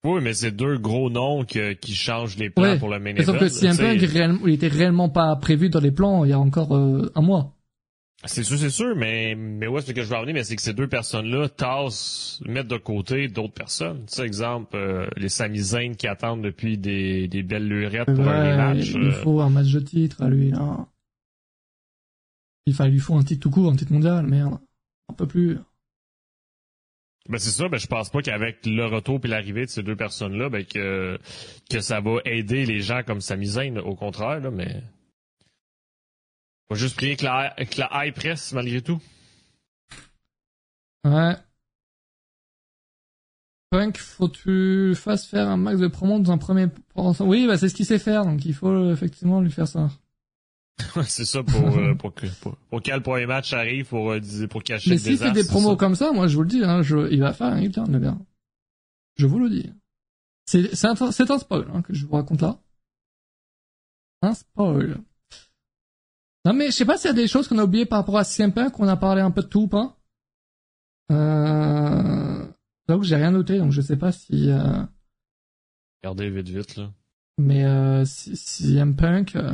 Oui, 0.03 0.19
mais 0.23 0.33
c'est 0.33 0.51
deux 0.51 0.79
gros 0.79 1.11
noms 1.11 1.45
qui 1.45 1.93
changent 1.93 2.37
les 2.37 2.49
plans 2.49 2.79
pour 2.79 2.89
le 2.89 2.99
main 2.99 3.11
event. 3.11 3.25
Sauf 3.25 3.39
que 3.39 3.47
CM 3.49 3.77
Punk, 3.77 4.01
il 4.45 4.53
était 4.53 4.67
réellement 4.67 5.09
pas 5.09 5.35
prévu 5.35 5.69
dans 5.69 5.79
les 5.79 5.91
plans 5.91 6.25
il 6.25 6.31
y 6.31 6.33
a 6.33 6.39
encore 6.39 6.75
euh, 6.75 7.11
un 7.13 7.21
mois. 7.21 7.55
C'est 8.25 8.43
sûr, 8.43 8.57
c'est 8.59 8.69
sûr, 8.69 8.95
mais 8.95 9.33
mais 9.33 9.65
ouais, 9.65 9.81
ce 9.81 9.91
que 9.91 10.03
je 10.03 10.07
veux 10.07 10.15
revenir, 10.15 10.35
mais 10.35 10.43
c'est 10.43 10.55
que 10.55 10.61
ces 10.61 10.73
deux 10.73 10.87
personnes-là 10.87 11.49
tassent, 11.49 12.39
mettent 12.45 12.67
de 12.67 12.77
côté 12.77 13.27
d'autres 13.27 13.53
personnes. 13.53 14.05
Tu 14.05 14.15
sais, 14.15 14.25
exemple, 14.25 14.75
euh, 14.75 15.07
les 15.17 15.29
Sami 15.29 15.61
qui 15.97 16.07
attendent 16.07 16.43
depuis 16.43 16.77
des, 16.77 17.27
des 17.27 17.41
belles 17.41 17.67
lurettes 17.67 18.13
pour 18.13 18.27
un 18.27 18.57
match. 18.57 18.91
Il 18.91 19.05
euh. 19.05 19.11
faut 19.11 19.41
un 19.41 19.49
match 19.49 19.71
de 19.71 19.79
titre 19.79 20.21
à 20.21 20.29
lui, 20.29 20.51
là. 20.51 20.87
Il, 22.67 22.75
lui 22.89 22.99
faut 22.99 23.15
un 23.15 23.23
titre 23.23 23.41
tout 23.41 23.49
court, 23.49 23.71
un 23.71 23.75
titre 23.75 23.91
mondial, 23.91 24.27
merde. 24.27 24.59
Un 25.09 25.13
peu 25.13 25.25
plus. 25.25 25.57
Ben 27.27 27.39
c'est 27.39 27.49
ça, 27.49 27.69
ben 27.69 27.77
je 27.77 27.87
pense 27.87 28.09
pas 28.09 28.21
qu'avec 28.21 28.65
le 28.65 28.85
retour 28.85 29.19
et 29.23 29.27
l'arrivée 29.27 29.65
de 29.65 29.71
ces 29.71 29.83
deux 29.83 29.95
personnes-là, 29.95 30.49
ben 30.49 30.63
que 30.63 31.17
que 31.71 31.79
ça 31.79 32.01
va 32.01 32.17
aider 32.25 32.65
les 32.67 32.81
gens 32.81 33.01
comme 33.03 33.21
Sami 33.21 33.49
au 33.83 33.95
contraire, 33.95 34.39
là, 34.41 34.51
mais 34.51 34.83
va 36.69 36.75
juste 36.75 36.95
prier 36.95 37.15
que 37.15 37.25
la, 37.25 37.53
que 37.57 37.79
la 37.79 37.89
high 37.93 38.13
presse 38.13 38.53
malgré 38.53 38.81
tout. 38.81 39.01
Ouais. 41.03 41.35
Punk, 43.71 43.97
faut 43.97 44.27
que 44.27 44.37
tu 44.37 44.95
fasses 44.95 45.25
faire 45.25 45.47
un 45.47 45.57
max 45.57 45.79
de 45.79 45.87
promo 45.87 46.19
dans 46.19 46.33
un 46.33 46.37
premier... 46.37 46.67
Oui, 47.21 47.47
bah 47.47 47.57
c'est 47.57 47.69
ce 47.69 47.75
qu'il 47.75 47.85
sait 47.85 47.99
faire, 47.99 48.25
donc 48.25 48.43
il 48.45 48.53
faut 48.53 48.91
effectivement 48.91 49.39
lui 49.39 49.51
faire 49.51 49.67
ça. 49.67 49.89
c'est 51.07 51.25
ça 51.25 51.43
pour, 51.43 51.77
euh, 51.77 51.95
pour, 51.95 52.13
que, 52.13 52.27
pour, 52.41 52.57
pour 52.57 52.81
quel 52.81 53.01
premier 53.01 53.25
match 53.25 53.53
arrive 53.53 53.85
pour, 53.87 54.11
euh, 54.11 54.19
pour 54.49 54.63
cacher 54.63 54.91
Mais 54.91 54.97
s'il 54.97 55.17
fait 55.17 55.31
des 55.31 55.45
promos 55.45 55.77
comme 55.77 55.95
ça, 55.95 56.11
moi 56.11 56.27
je 56.27 56.35
vous 56.35 56.43
le 56.43 56.49
dis, 56.49 56.63
hein, 56.63 56.81
je, 56.81 57.09
il 57.11 57.21
va 57.21 57.33
faire 57.33 57.47
un 57.47 57.61
return, 57.61 57.91
le 57.91 57.99
gars. 57.99 58.17
Je 59.15 59.25
vous 59.25 59.39
le 59.39 59.49
dis. 59.49 59.71
C'est, 60.45 60.75
c'est 60.75 60.87
un, 60.87 61.11
c'est 61.11 61.29
un 61.31 61.37
spoil 61.37 61.67
hein, 61.73 61.81
que 61.81 61.93
je 61.93 62.05
vous 62.05 62.13
raconte 62.13 62.41
là. 62.41 62.59
Un 64.21 64.33
spoil. 64.33 64.97
Non 66.45 66.53
mais 66.53 66.67
je 66.67 66.71
sais 66.71 66.85
pas 66.85 66.97
s'il 66.97 67.09
y 67.09 67.11
a 67.11 67.15
des 67.15 67.27
choses 67.27 67.47
qu'on 67.47 67.59
a 67.59 67.63
oubliées 67.63 67.85
par 67.85 67.99
rapport 67.99 68.17
à 68.17 68.23
CM 68.23 68.51
qu'on 68.71 68.87
a 68.87 68.97
parlé 68.97 69.21
un 69.21 69.31
peu 69.31 69.41
de 69.43 69.47
tout 69.47 69.61
ou 69.61 69.67
pas. 69.67 69.97
Euh... 71.11 72.47
que 72.87 73.03
j'ai 73.03 73.15
rien 73.15 73.31
noté, 73.31 73.57
donc 73.59 73.71
je 73.71 73.81
sais 73.81 73.97
pas 73.97 74.11
si... 74.11 74.49
Euh... 74.49 74.83
Regardez 76.03 76.29
vite 76.29 76.49
vite 76.49 76.75
là. 76.77 76.91
Mais 77.37 77.65
euh, 77.65 78.05
si, 78.05 78.35
CM 78.35 78.95
Punk... 78.95 79.35
Euh... 79.35 79.51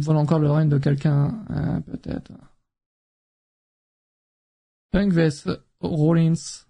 Voilà 0.00 0.20
encore 0.20 0.38
le 0.38 0.50
règne 0.50 0.68
de 0.68 0.78
quelqu'un, 0.78 1.44
euh, 1.50 1.80
peut-être. 1.80 2.32
Punk 4.92 5.12
vs 5.12 5.58
Rollins. 5.80 6.64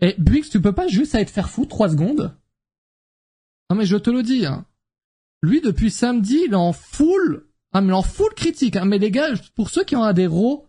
Et 0.00 0.14
Buix, 0.18 0.48
tu 0.50 0.60
peux 0.60 0.74
pas 0.74 0.88
juste 0.88 1.14
aller 1.14 1.26
te 1.26 1.30
faire 1.30 1.50
foutre 1.50 1.68
3 1.68 1.90
secondes? 1.90 2.34
Non 3.70 3.76
mais 3.76 3.86
je 3.86 3.96
te 3.96 4.10
le 4.10 4.22
dis, 4.22 4.46
hein. 4.46 4.66
lui 5.42 5.60
depuis 5.60 5.90
samedi, 5.90 6.42
il 6.46 6.52
est 6.52 6.56
en 6.56 6.72
full, 6.72 7.46
ah 7.72 7.80
mais 7.80 7.92
en 7.92 8.02
full 8.02 8.34
critique. 8.34 8.76
Hein. 8.76 8.84
Mais 8.84 8.98
les 8.98 9.10
gars, 9.10 9.30
pour 9.54 9.70
ceux 9.70 9.84
qui 9.84 9.96
ont 9.96 10.12
des 10.12 10.26
raw, 10.26 10.66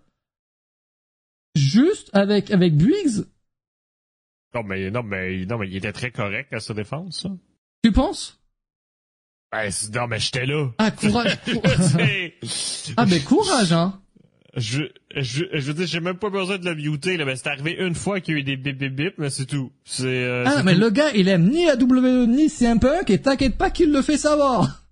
juste 1.56 2.10
avec 2.14 2.52
avec 2.52 2.76
Briggs. 2.76 3.26
Non 4.54 4.64
mais 4.64 4.90
non 4.90 5.04
mais 5.04 5.46
non 5.46 5.58
mais 5.58 5.70
il 5.70 5.78
était 5.78 5.94
très 5.94 6.12
correct 6.12 6.54
à 6.54 6.60
sa 6.60 6.74
défense. 6.74 7.28
Tu 7.84 7.92
penses? 7.92 8.42
Ben, 9.52 9.72
Non 9.94 10.08
mais 10.08 10.20
j'étais 10.20 10.46
là. 10.46 10.72
Ah 10.78 10.92
courage. 10.92 11.38
ah 12.98 13.06
mais 13.06 13.20
courage 13.22 13.74
hein 13.74 14.02
je, 14.56 14.84
je, 15.16 15.44
je 15.52 15.68
veux 15.68 15.74
dire, 15.74 15.86
j'ai 15.86 16.00
même 16.00 16.18
pas 16.18 16.30
besoin 16.30 16.58
de 16.58 16.70
le 16.70 16.76
muter, 16.76 17.18
là, 17.18 17.26
mais 17.26 17.36
c'est 17.36 17.48
arrivé 17.48 17.76
une 17.78 17.96
fois 17.96 18.22
qu'il 18.22 18.36
y 18.36 18.38
a 18.38 18.40
eu 18.40 18.44
des 18.44 18.56
bip 18.56 18.78
bip 18.78 18.96
bip, 18.96 19.16
mais 19.18 19.30
c'est 19.30 19.46
tout. 19.46 19.72
C'est, 19.84 20.06
euh, 20.06 20.46
ah, 20.46 20.64
mais 20.64 20.76
le 20.76 20.90
gars, 20.90 21.12
il 21.14 21.28
aime 21.28 21.50
ni 21.50 21.70
AW 21.70 22.28
ni 22.28 22.50
CM 22.50 22.80
Punk, 22.80 23.10
et 23.10 23.22
t'inquiète 23.22 23.58
pas 23.58 23.70
qu'il 23.70 23.92
le 23.92 24.02
fait 24.02 24.18
savoir. 24.18 24.86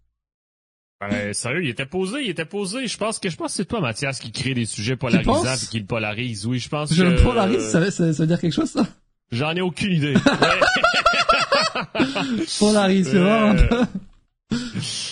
Ben, 1.10 1.34
sérieux, 1.34 1.64
il 1.64 1.70
était 1.70 1.86
posé, 1.86 2.24
il 2.24 2.30
était 2.30 2.46
posé. 2.46 2.88
Je 2.88 2.98
pense 2.98 3.20
que, 3.20 3.30
je 3.30 3.36
pense 3.36 3.52
que 3.52 3.58
c'est 3.58 3.66
toi, 3.66 3.82
Mathias, 3.82 4.20
qui 4.20 4.32
crée 4.32 4.54
des 4.54 4.66
sujets 4.66 4.96
polarisants 4.96 5.44
et 5.44 5.68
qui 5.70 5.80
le 5.80 5.86
polarise. 5.86 6.46
Oui, 6.46 6.60
je 6.60 6.70
pense 6.70 6.94
je 6.94 7.04
que... 7.04 7.18
Je 7.18 7.24
polarise, 7.24 7.62
ça, 7.62 7.92
ça, 7.92 8.06
veut 8.06 8.28
dire 8.28 8.40
quelque 8.40 8.54
chose, 8.54 8.70
ça? 8.70 8.88
J'en 9.32 9.54
ai 9.54 9.62
aucune 9.62 9.92
idée. 9.92 10.14
polarise, 12.60 13.10
c'est 13.12 13.20
voir 13.20 13.50
un 13.50 13.56
peu. 13.56 13.82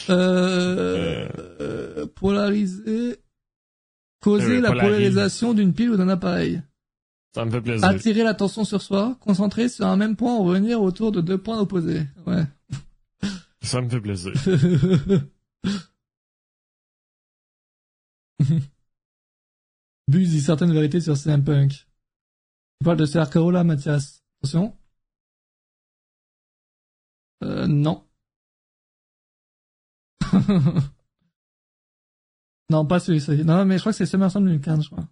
Euh, 0.10 1.28
euh, 1.60 2.06
polariser. 2.16 3.18
Causer 4.22 4.62
la 4.62 4.70
polarisation 4.70 5.54
d'une 5.54 5.74
pile 5.74 5.92
ou 5.92 5.98
d'un 5.98 6.10
appareil. 6.10 6.62
Ça 7.34 7.44
me 7.46 7.52
fait 7.52 7.62
plaisir. 7.62 7.88
Attirer 7.88 8.24
l'attention 8.24 8.64
sur 8.66 8.82
soi, 8.82 9.18
concentrer 9.22 9.68
sur 9.70 9.86
un 9.88 9.96
même 9.98 10.16
point 10.16 10.36
ou 10.38 10.44
revenir 10.44 10.82
autour 10.82 11.12
de 11.12 11.22
deux 11.22 11.38
points 11.38 11.60
opposés. 11.60 12.06
Ouais. 12.28 12.44
Ça 13.62 13.82
me 13.82 13.90
fait 13.90 14.02
plaisir. 14.02 14.34
Buzz 20.08 20.30
dit 20.30 20.42
certaines 20.42 20.74
vérités 20.74 21.00
sur 21.00 21.16
CM 21.16 21.44
Punk. 21.44 21.72
Tu 21.72 21.86
parles 22.84 22.98
de 22.98 23.06
CRKO 23.06 23.50
là, 23.52 23.64
Mathias. 23.64 24.24
Attention. 24.40 24.76
Euh, 27.44 27.66
non. 27.68 28.04
Non, 32.72 32.86
pas 32.86 33.02
celui-ci. 33.02 33.44
Non, 33.44 33.66
mais 33.66 33.76
je 33.76 33.82
crois 33.82 33.92
que 33.92 33.98
c'est 33.98 34.06
SummerSlam 34.06 34.46
2015, 34.46 34.86
je 34.86 34.90
crois. 34.90 35.06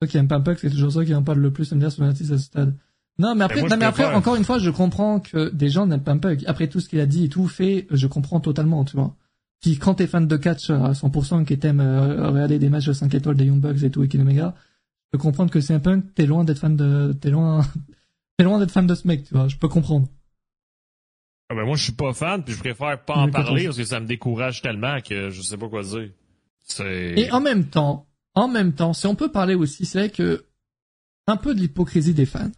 Ceux 0.00 0.08
qui 0.08 0.16
aiment 0.16 0.28
pas 0.28 0.40
Puck, 0.40 0.58
c'est 0.58 0.70
toujours 0.70 0.92
ceux 0.92 1.04
qui 1.04 1.12
n'aiment 1.12 1.24
pas 1.24 1.34
le 1.34 1.52
plus 1.52 1.70
me 1.72 1.78
dire 1.78 1.92
sur 1.92 2.04
à 2.04 2.14
ce 2.14 2.38
stade. 2.38 2.74
Non, 3.18 3.34
mais 3.34 3.44
après, 3.44 3.62
non, 3.62 3.76
mais 3.76 3.84
après, 3.84 4.06
encore 4.14 4.36
une 4.36 4.44
fois, 4.44 4.58
je 4.58 4.70
comprends 4.70 5.20
que 5.20 5.50
des 5.50 5.68
gens 5.68 5.86
n'aiment 5.86 6.02
pas 6.02 6.16
Puck. 6.16 6.42
Après 6.46 6.68
tout 6.68 6.80
ce 6.80 6.88
qu'il 6.88 7.00
a 7.00 7.06
dit 7.06 7.24
et 7.24 7.28
tout 7.28 7.46
fait, 7.46 7.86
je 7.90 8.06
comprends 8.06 8.40
totalement, 8.40 8.82
tu 8.86 8.96
vois. 8.96 9.14
Puis 9.60 9.76
quand 9.76 9.94
t'es 9.94 10.06
fan 10.06 10.26
de 10.26 10.36
catch 10.38 10.70
à 10.70 10.92
100% 10.92 11.44
qui 11.44 11.58
t'aime 11.58 11.80
euh, 11.80 12.30
regarder 12.30 12.58
des 12.58 12.70
matchs 12.70 12.86
de 12.86 12.92
5 12.94 13.14
étoiles 13.14 13.36
des 13.36 13.44
Young 13.44 13.60
Bucks 13.60 13.82
et 13.82 13.90
tout 13.90 14.02
et 14.02 14.08
Kinomega, 14.08 14.54
je 14.56 15.18
peux 15.18 15.18
comprendre 15.18 15.50
que 15.50 15.60
c'est 15.60 15.74
un 15.74 15.80
punk, 15.80 16.14
t'es 16.14 16.24
loin 16.24 16.44
d'être 16.44 16.58
fan 16.58 16.76
de, 16.76 17.14
t'es 17.20 17.30
loin, 17.30 17.60
t'es 18.38 18.44
loin 18.44 18.58
d'être 18.58 18.72
fan 18.72 18.86
de 18.86 18.94
ce 18.94 19.06
mec, 19.06 19.24
tu 19.24 19.34
vois. 19.34 19.48
Je 19.48 19.56
peux 19.56 19.68
comprendre. 19.68 20.08
Ah 21.50 21.54
ben 21.54 21.64
moi, 21.64 21.76
je 21.76 21.84
suis 21.84 21.92
pas 21.92 22.12
fan, 22.14 22.42
puis 22.42 22.54
je 22.54 22.58
préfère 22.60 22.98
pas 23.04 23.16
en 23.16 23.30
parler 23.30 23.64
parce 23.64 23.76
que 23.76 23.84
ça 23.84 24.00
me 24.00 24.06
décourage 24.06 24.62
tellement 24.62 25.00
que 25.00 25.30
je 25.30 25.42
sais 25.42 25.58
pas 25.58 25.68
quoi 25.68 25.82
dire. 25.82 26.10
Et 26.80 27.30
en 27.30 27.40
même 27.40 27.66
temps, 27.66 28.06
en 28.34 28.48
même 28.48 28.72
temps, 28.72 28.92
si 28.92 29.06
on 29.06 29.14
peut 29.14 29.30
parler 29.30 29.54
aussi, 29.54 29.84
c'est 29.84 29.98
vrai 29.98 30.10
que 30.10 30.46
un 31.26 31.36
peu 31.36 31.54
de 31.54 31.60
l'hypocrisie 31.60 32.14
des 32.14 32.26
fans. 32.26 32.50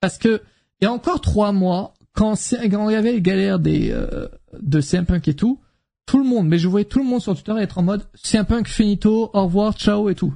Parce 0.00 0.18
que 0.18 0.42
il 0.80 0.84
y 0.84 0.88
a 0.88 0.92
encore 0.92 1.20
trois 1.20 1.52
mois, 1.52 1.94
quand, 2.12 2.34
quand 2.34 2.88
il 2.90 2.92
y 2.92 2.96
avait 2.96 3.12
les 3.12 3.22
galères 3.22 3.60
des 3.60 3.92
euh, 3.92 4.28
de 4.60 4.80
CM 4.80 5.06
Punk 5.06 5.28
et 5.28 5.34
tout, 5.34 5.60
tout 6.06 6.18
le 6.18 6.28
monde, 6.28 6.48
mais 6.48 6.58
je 6.58 6.66
voyais 6.68 6.84
tout 6.84 6.98
le 6.98 7.04
monde 7.04 7.22
sur 7.22 7.34
Twitter 7.34 7.54
être 7.60 7.78
en 7.78 7.82
mode 7.82 8.08
CM 8.14 8.44
Punk 8.44 8.68
finito, 8.68 9.30
au 9.32 9.44
revoir, 9.44 9.74
ciao 9.74 10.10
et 10.10 10.16
tout. 10.16 10.34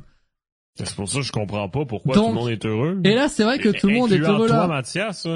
C'est 0.77 0.95
pour 0.95 1.09
ça 1.09 1.19
que 1.19 1.25
je 1.25 1.33
comprends 1.33 1.69
pas 1.69 1.85
pourquoi 1.85 2.15
tout 2.15 2.27
le 2.29 2.35
monde 2.35 2.51
est 2.51 2.65
heureux. 2.65 3.01
Et 3.03 3.15
là, 3.15 3.29
c'est 3.29 3.45
vrai 3.45 3.59
que 3.59 3.71
tout 3.71 3.89
le 3.89 3.95
monde 3.95 4.13
est 4.13 4.19
heureux 4.19 4.47
toi, 4.47 4.57
là. 4.59 4.67
Mathias, 4.69 5.27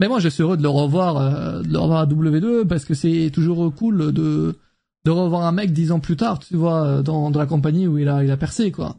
mais 0.00 0.08
moi, 0.08 0.18
je 0.18 0.28
suis 0.30 0.42
heureux 0.42 0.56
de 0.56 0.62
le 0.62 0.68
revoir, 0.70 1.18
euh, 1.18 1.62
de 1.62 1.72
le 1.72 1.78
revoir 1.78 2.00
à 2.00 2.06
W2 2.06 2.66
parce 2.66 2.86
que 2.86 2.94
c'est 2.94 3.30
toujours 3.32 3.72
cool 3.74 4.12
de 4.12 4.58
de 5.04 5.10
revoir 5.10 5.46
un 5.46 5.52
mec 5.52 5.72
dix 5.72 5.92
ans 5.92 6.00
plus 6.00 6.16
tard, 6.16 6.38
tu 6.40 6.56
vois, 6.56 6.84
euh, 6.84 7.02
dans, 7.02 7.30
dans 7.30 7.38
la 7.38 7.46
compagnie 7.46 7.86
où 7.86 7.98
il 7.98 8.08
a 8.08 8.24
il 8.24 8.30
a 8.30 8.36
percé 8.36 8.72
quoi. 8.72 8.96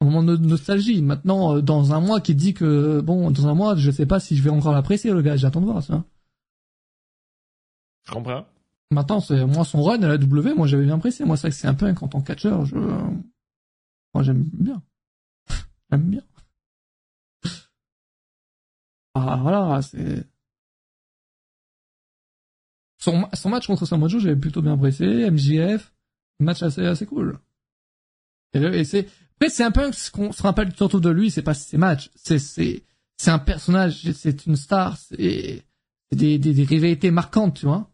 Un 0.00 0.06
moment 0.06 0.22
de 0.22 0.36
nostalgie. 0.36 1.02
Maintenant, 1.02 1.56
euh, 1.56 1.62
dans 1.62 1.92
un 1.92 2.00
mois, 2.00 2.20
qui 2.20 2.34
dit 2.34 2.54
que 2.54 3.00
bon, 3.00 3.30
dans 3.30 3.48
un 3.48 3.54
mois, 3.54 3.74
je 3.76 3.90
sais 3.90 4.06
pas 4.06 4.20
si 4.20 4.36
je 4.36 4.42
vais 4.42 4.50
encore 4.50 4.72
l'apprécier 4.72 5.12
le 5.12 5.22
gars. 5.22 5.36
J'attends 5.36 5.60
de 5.60 5.66
voir 5.66 5.82
ça. 5.82 6.04
Je 8.04 8.12
comprends. 8.12 8.46
Maintenant, 8.92 9.18
c'est 9.20 9.44
moi 9.44 9.64
son 9.64 9.82
run 9.82 10.02
à 10.02 10.08
la 10.08 10.18
W, 10.18 10.54
moi 10.54 10.68
j'avais 10.68 10.84
bien 10.84 10.94
apprécié. 10.94 11.24
Moi, 11.24 11.36
c'est 11.36 11.48
que 11.48 11.56
c'est 11.56 11.66
un 11.66 11.74
peu 11.74 11.88
en 11.88 12.08
tant 12.08 12.20
que 12.20 12.26
catcheur, 12.26 12.64
je 12.64 12.76
moi 14.14 14.22
j'aime 14.22 14.44
bien. 14.52 14.80
j'aime 15.90 16.02
bien. 16.02 16.22
Ah, 19.16 19.38
voilà, 19.40 19.80
c'est... 19.82 20.24
Son, 22.98 23.28
son 23.34 23.50
match 23.50 23.66
contre 23.66 23.86
Samoa 23.86 24.08
Joe, 24.08 24.22
j'avais 24.22 24.36
plutôt 24.36 24.62
bien 24.62 24.74
apprécié. 24.74 25.30
MJF, 25.30 25.94
match 26.40 26.62
assez, 26.62 26.84
assez 26.84 27.06
cool. 27.06 27.38
Et, 28.54 28.84
c'est, 28.84 29.06
Après, 29.36 29.48
c'est 29.50 29.64
un 29.64 29.70
peu 29.70 29.92
ce 29.92 30.10
qu'on 30.10 30.32
se 30.32 30.42
rappelle 30.42 30.74
surtout 30.74 31.00
de 31.00 31.10
lui, 31.10 31.30
c'est 31.30 31.42
pas 31.42 31.54
ses 31.54 31.76
matchs, 31.76 32.10
c'est 32.14 32.38
c'est 32.38 32.84
c'est 33.18 33.30
un 33.30 33.38
personnage, 33.38 34.10
c'est 34.12 34.46
une 34.46 34.56
star, 34.56 34.96
c'est 34.96 35.64
des, 36.12 36.38
des 36.38 36.52
des 36.54 36.64
rivalités 36.64 37.10
marquantes, 37.10 37.58
tu 37.58 37.66
vois. 37.66 37.90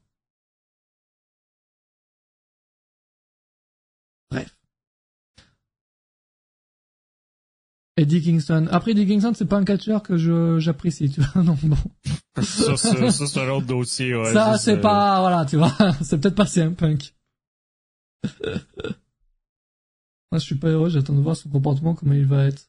Eddie 7.96 8.22
Kingston. 8.22 8.68
Après, 8.70 8.92
Eddie 8.92 9.06
Kingston, 9.06 9.32
c'est 9.34 9.46
pas 9.46 9.58
un 9.58 9.64
catcheur 9.64 10.02
que 10.02 10.16
je, 10.16 10.58
j'apprécie, 10.58 11.10
tu 11.10 11.20
vois. 11.20 11.42
Non, 11.42 11.56
bon. 11.62 11.76
ça, 12.42 12.76
ça, 12.76 13.10
ça 13.10 13.26
c'est 13.26 13.40
un 13.40 13.50
autre 13.50 13.66
dossier, 13.66 14.14
ouais. 14.14 14.32
Ça, 14.32 14.56
c'est 14.58 14.80
pas, 14.80 15.20
voilà, 15.20 15.44
tu 15.44 15.56
vois. 15.56 15.76
c'est 16.02 16.18
peut-être 16.18 16.34
pas 16.34 16.48
un 16.60 16.72
punk. 16.72 17.14
Moi, 20.30 20.38
je 20.38 20.44
suis 20.44 20.54
pas 20.54 20.68
heureux, 20.68 20.88
j'attends 20.88 21.14
de 21.14 21.20
voir 21.20 21.36
son 21.36 21.50
comportement, 21.50 21.94
comment 21.94 22.14
il 22.14 22.24
va 22.24 22.46
être. 22.46 22.62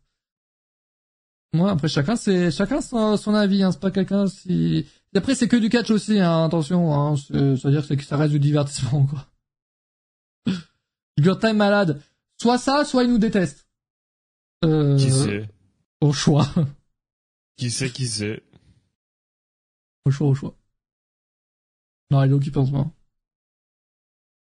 Moi, 1.53 1.71
après, 1.71 1.87
chacun, 1.87 2.15
c'est, 2.17 2.51
chacun 2.51 2.81
son, 2.81 3.15
son 3.15 3.33
avis, 3.33 3.63
hein. 3.63 3.71
C'est 3.71 3.79
pas 3.79 3.91
quelqu'un 3.91 4.27
si, 4.27 4.85
et 5.13 5.17
après, 5.17 5.35
c'est 5.35 5.47
que 5.47 5.55
du 5.55 5.69
catch 5.69 5.91
aussi, 5.91 6.19
hein. 6.19 6.45
Attention, 6.45 6.93
hein. 6.93 7.15
C'est-à-dire 7.15 7.87
que 7.87 8.03
ça 8.03 8.17
reste 8.17 8.33
du 8.33 8.39
divertissement, 8.39 9.05
quoi. 9.05 9.27
Time 11.39 11.57
malade. 11.57 12.01
Soit 12.41 12.57
ça, 12.57 12.83
soit 12.83 13.03
il 13.03 13.11
nous 13.11 13.19
déteste. 13.19 13.67
Euh, 14.63 14.97
qui 14.97 15.11
sait 15.11 15.49
Au 16.01 16.13
choix. 16.13 16.47
Qui 17.55 17.69
sait, 17.69 17.91
qui 17.91 18.07
sait 18.07 18.41
Au 20.05 20.11
choix, 20.11 20.27
au 20.27 20.33
choix. 20.33 20.55
Non, 22.09 22.23
il 22.23 22.31
est 22.31 22.33
occupé 22.33 22.57
en 22.57 22.65
ce 22.65 22.71
moment. 22.71 22.95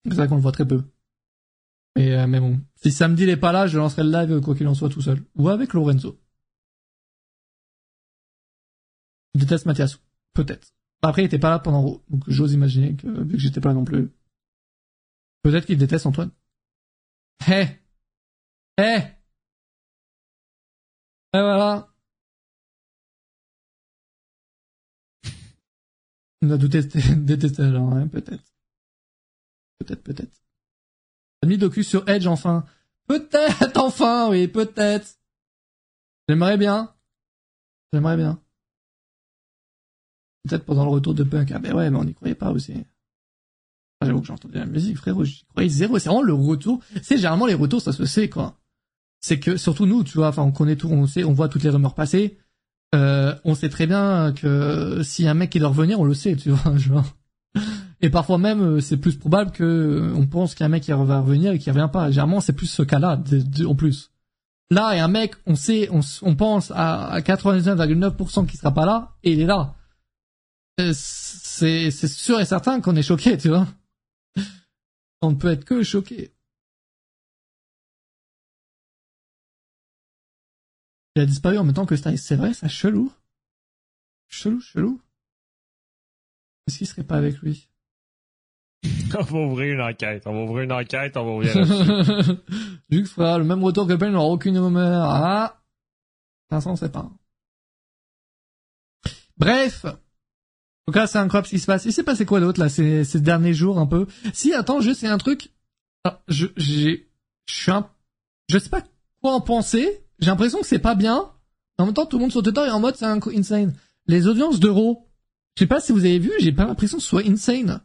C'est 0.05 0.15
ça 0.15 0.27
qu'on 0.27 0.35
le 0.35 0.41
voit 0.41 0.51
très 0.51 0.67
peu. 0.67 0.83
Mais, 1.95 2.11
euh, 2.13 2.25
mais 2.25 2.39
bon. 2.39 2.59
Si 2.75 2.91
samedi 2.91 3.23
il 3.23 3.29
est 3.29 3.37
pas 3.37 3.51
là, 3.51 3.67
je 3.67 3.77
lancerai 3.77 4.03
le 4.03 4.11
live 4.11 4.41
quoi 4.41 4.55
qu'il 4.55 4.67
en 4.67 4.73
soit 4.73 4.89
tout 4.89 5.01
seul. 5.01 5.23
Ou 5.35 5.49
avec 5.49 5.73
Lorenzo. 5.73 6.19
Je 9.35 9.41
déteste 9.41 9.67
Mathias. 9.67 9.99
Peut-être. 10.33 10.73
Après, 11.03 11.21
il 11.21 11.25
était 11.25 11.39
pas 11.39 11.51
là 11.51 11.59
pendant 11.59 12.01
donc 12.09 12.23
j'ose 12.27 12.53
imaginer 12.53 12.95
que, 12.95 13.07
vu 13.07 13.33
que 13.33 13.37
j'étais 13.37 13.61
pas 13.61 13.69
là 13.69 13.75
non 13.75 13.85
plus. 13.85 14.09
Peut-être 15.43 15.65
qu'il 15.65 15.77
déteste 15.77 16.05
Antoine. 16.07 16.31
Hé! 17.47 17.53
Hey. 17.53 17.79
Hé! 18.77 18.83
Hey. 18.83 19.16
On 26.41 26.51
a 26.51 26.57
détesté, 26.57 26.99
détesté 27.15 27.63
alors, 27.63 27.91
hein, 27.93 28.07
peut-être. 28.07 28.43
Peut-être, 29.79 30.03
peut-être. 30.03 30.41
A 31.41 31.47
mis 31.47 31.57
docu 31.57 31.83
sur 31.83 32.07
Edge 32.09 32.27
enfin. 32.27 32.65
Peut-être, 33.07 33.77
enfin, 33.81 34.29
oui, 34.29 34.47
peut-être. 34.47 35.17
J'aimerais 36.27 36.57
bien. 36.57 36.93
J'aimerais 37.93 38.17
bien. 38.17 38.41
Peut-être 40.43 40.65
pendant 40.65 40.85
le 40.85 40.91
retour 40.91 41.13
de 41.13 41.23
Punk. 41.23 41.51
Ah 41.51 41.59
ben 41.59 41.73
ouais, 41.73 41.89
mais 41.89 41.97
on 41.97 42.03
n'y 42.03 42.13
croyait 42.13 42.35
pas 42.35 42.51
aussi. 42.51 42.73
Ah, 43.99 44.05
j'avoue 44.05 44.21
que 44.21 44.27
j'ai 44.27 44.33
entendu 44.33 44.55
la 44.55 44.65
musique, 44.65 44.97
frérot, 44.97 45.23
j'y 45.23 45.45
croyais 45.45 45.69
zéro. 45.69 45.97
C'est 45.97 46.09
vraiment 46.09 46.21
le 46.21 46.33
retour. 46.33 46.83
C'est 47.01 47.17
généralement 47.17 47.47
les 47.47 47.53
retours, 47.53 47.81
ça 47.81 47.93
se 47.93 48.05
sait, 48.05 48.29
quoi 48.29 48.59
c'est 49.19 49.39
que 49.39 49.57
surtout 49.57 49.85
nous, 49.85 50.03
tu 50.03 50.17
vois, 50.17 50.29
enfin 50.29 50.43
on 50.43 50.51
connaît 50.51 50.75
tout, 50.75 50.89
on 50.89 51.05
sait, 51.05 51.23
on 51.23 51.33
voit 51.33 51.49
toutes 51.49 51.63
les 51.63 51.69
rumeurs 51.69 51.95
passer. 51.95 52.37
Euh, 52.95 53.35
on 53.43 53.55
sait 53.55 53.69
très 53.69 53.85
bien 53.87 54.33
que 54.33 55.01
si 55.03 55.27
un 55.27 55.33
mec 55.33 55.49
qui 55.49 55.59
doit 55.59 55.69
revenir, 55.69 55.99
on 55.99 56.05
le 56.05 56.13
sait, 56.13 56.35
tu 56.35 56.51
vois. 56.51 56.71
vois. 56.87 57.05
Et 58.01 58.09
parfois 58.09 58.37
même, 58.37 58.61
euh, 58.61 58.79
c'est 58.79 58.97
plus 58.97 59.17
probable 59.17 59.51
que 59.51 59.63
euh, 59.63 60.13
on 60.15 60.27
pense 60.27 60.53
qu'il 60.53 60.61
y 60.61 60.63
a 60.63 60.67
un 60.67 60.69
mec 60.69 60.83
qui 60.83 60.91
va 60.91 61.19
revenir 61.19 61.51
et 61.51 61.59
qui 61.59 61.69
revient 61.69 61.89
pas. 61.91 62.11
Généralement, 62.11 62.41
c'est 62.41 62.53
plus 62.53 62.67
ce 62.67 62.83
cas-là, 62.83 63.19
en 63.65 63.75
plus. 63.75 64.11
Là, 64.69 64.93
il 64.93 64.97
y 64.97 64.99
a 64.99 65.05
un 65.05 65.09
mec, 65.09 65.35
on 65.45 65.55
sait, 65.55 65.89
on, 65.91 66.01
on 66.21 66.35
pense 66.35 66.71
à, 66.75 67.19
99,9% 67.21 68.45
qui 68.45 68.57
sera 68.57 68.73
pas 68.73 68.85
là, 68.85 69.15
et 69.23 69.31
il 69.31 69.39
est 69.39 69.45
là. 69.45 69.75
C'est, 70.93 71.89
c'est 71.89 72.07
sûr 72.07 72.39
et 72.39 72.45
certain 72.45 72.81
qu'on 72.81 72.95
est 72.95 73.01
choqué, 73.01 73.37
tu 73.37 73.47
vois. 73.47 73.67
On 75.21 75.31
ne 75.31 75.35
peut 75.35 75.51
être 75.51 75.65
que 75.65 75.81
choqué. 75.81 76.31
Il 81.17 81.21
a 81.21 81.25
disparu 81.25 81.57
en 81.57 81.63
même 81.63 81.73
temps 81.73 81.87
que 81.87 81.95
Styles. 81.95 82.19
C'est 82.19 82.35
vrai, 82.35 82.53
ça 82.53 82.67
chelou. 82.67 83.11
Chelou, 84.27 84.61
chelou. 84.61 85.01
Est-ce 86.67 86.77
qu'il 86.77 86.85
serait 86.85 87.03
pas 87.03 87.15
avec 87.15 87.39
lui? 87.39 87.69
on 89.17 89.23
va 89.23 89.39
ouvrir 89.39 89.73
une 89.73 89.81
enquête. 89.81 90.27
On 90.27 90.33
va 90.33 90.43
ouvrir 90.43 90.65
une 90.65 90.71
enquête, 90.71 91.17
on 91.17 91.25
va 91.25 91.31
ouvrir 91.31 91.55
là 91.55 92.35
Luc 92.91 93.07
fera 93.07 93.39
le 93.39 93.45
même 93.45 93.63
retour 93.63 93.87
que 93.87 93.93
Ben, 93.93 94.09
il 94.09 94.13
n'aura 94.13 94.27
aucune 94.27 94.59
rumeur. 94.59 95.09
Ah! 95.09 95.59
Ça, 96.51 96.59
on 96.69 96.75
sait 96.75 96.91
pas. 96.91 97.09
Bref. 99.37 99.87
Tout 100.85 100.93
cas, 100.93 101.07
c'est 101.07 101.17
incroyable 101.17 101.47
ce 101.47 101.51
qui 101.55 101.59
se 101.59 101.65
passe. 101.65 101.85
Il 101.85 101.93
s'est 101.93 102.03
passé 102.03 102.27
quoi 102.27 102.39
d'autre, 102.41 102.59
là, 102.59 102.69
ces, 102.69 103.03
ces 103.03 103.21
derniers 103.21 103.55
jours, 103.55 103.79
un 103.79 103.87
peu? 103.87 104.05
Si, 104.33 104.53
attends, 104.53 104.81
juste, 104.81 104.99
c'est 104.99 105.07
un 105.07 105.17
truc. 105.17 105.49
Alors, 106.03 106.21
je, 106.27 106.45
j'ai, 106.57 107.09
je 107.47 107.55
suis 107.55 107.71
un, 107.71 107.89
je 108.49 108.59
sais 108.59 108.69
pas 108.69 108.83
quoi 109.19 109.33
en 109.33 109.41
penser, 109.41 110.06
j'ai 110.19 110.27
l'impression 110.27 110.59
que 110.59 110.67
c'est 110.67 110.79
pas 110.79 110.95
bien. 110.95 111.31
En 111.77 111.85
même 111.85 111.93
temps, 111.93 112.05
tout 112.05 112.17
le 112.17 112.21
monde 112.21 112.31
sur 112.31 112.41
Twitter 112.41 112.61
est 112.61 112.71
en 112.71 112.79
mode 112.79 112.95
c'est 112.95 113.05
insane. 113.05 113.73
Les 114.07 114.27
audiences 114.27 114.59
d'euros, 114.59 115.07
je 115.55 115.63
sais 115.63 115.67
pas 115.67 115.79
si 115.79 115.91
vous 115.91 116.05
avez 116.05 116.19
vu, 116.19 116.31
j'ai 116.39 116.51
pas 116.51 116.65
l'impression 116.65 116.97
que 116.97 117.03
ce 117.03 117.09
soit 117.09 117.27
insane. 117.27 117.81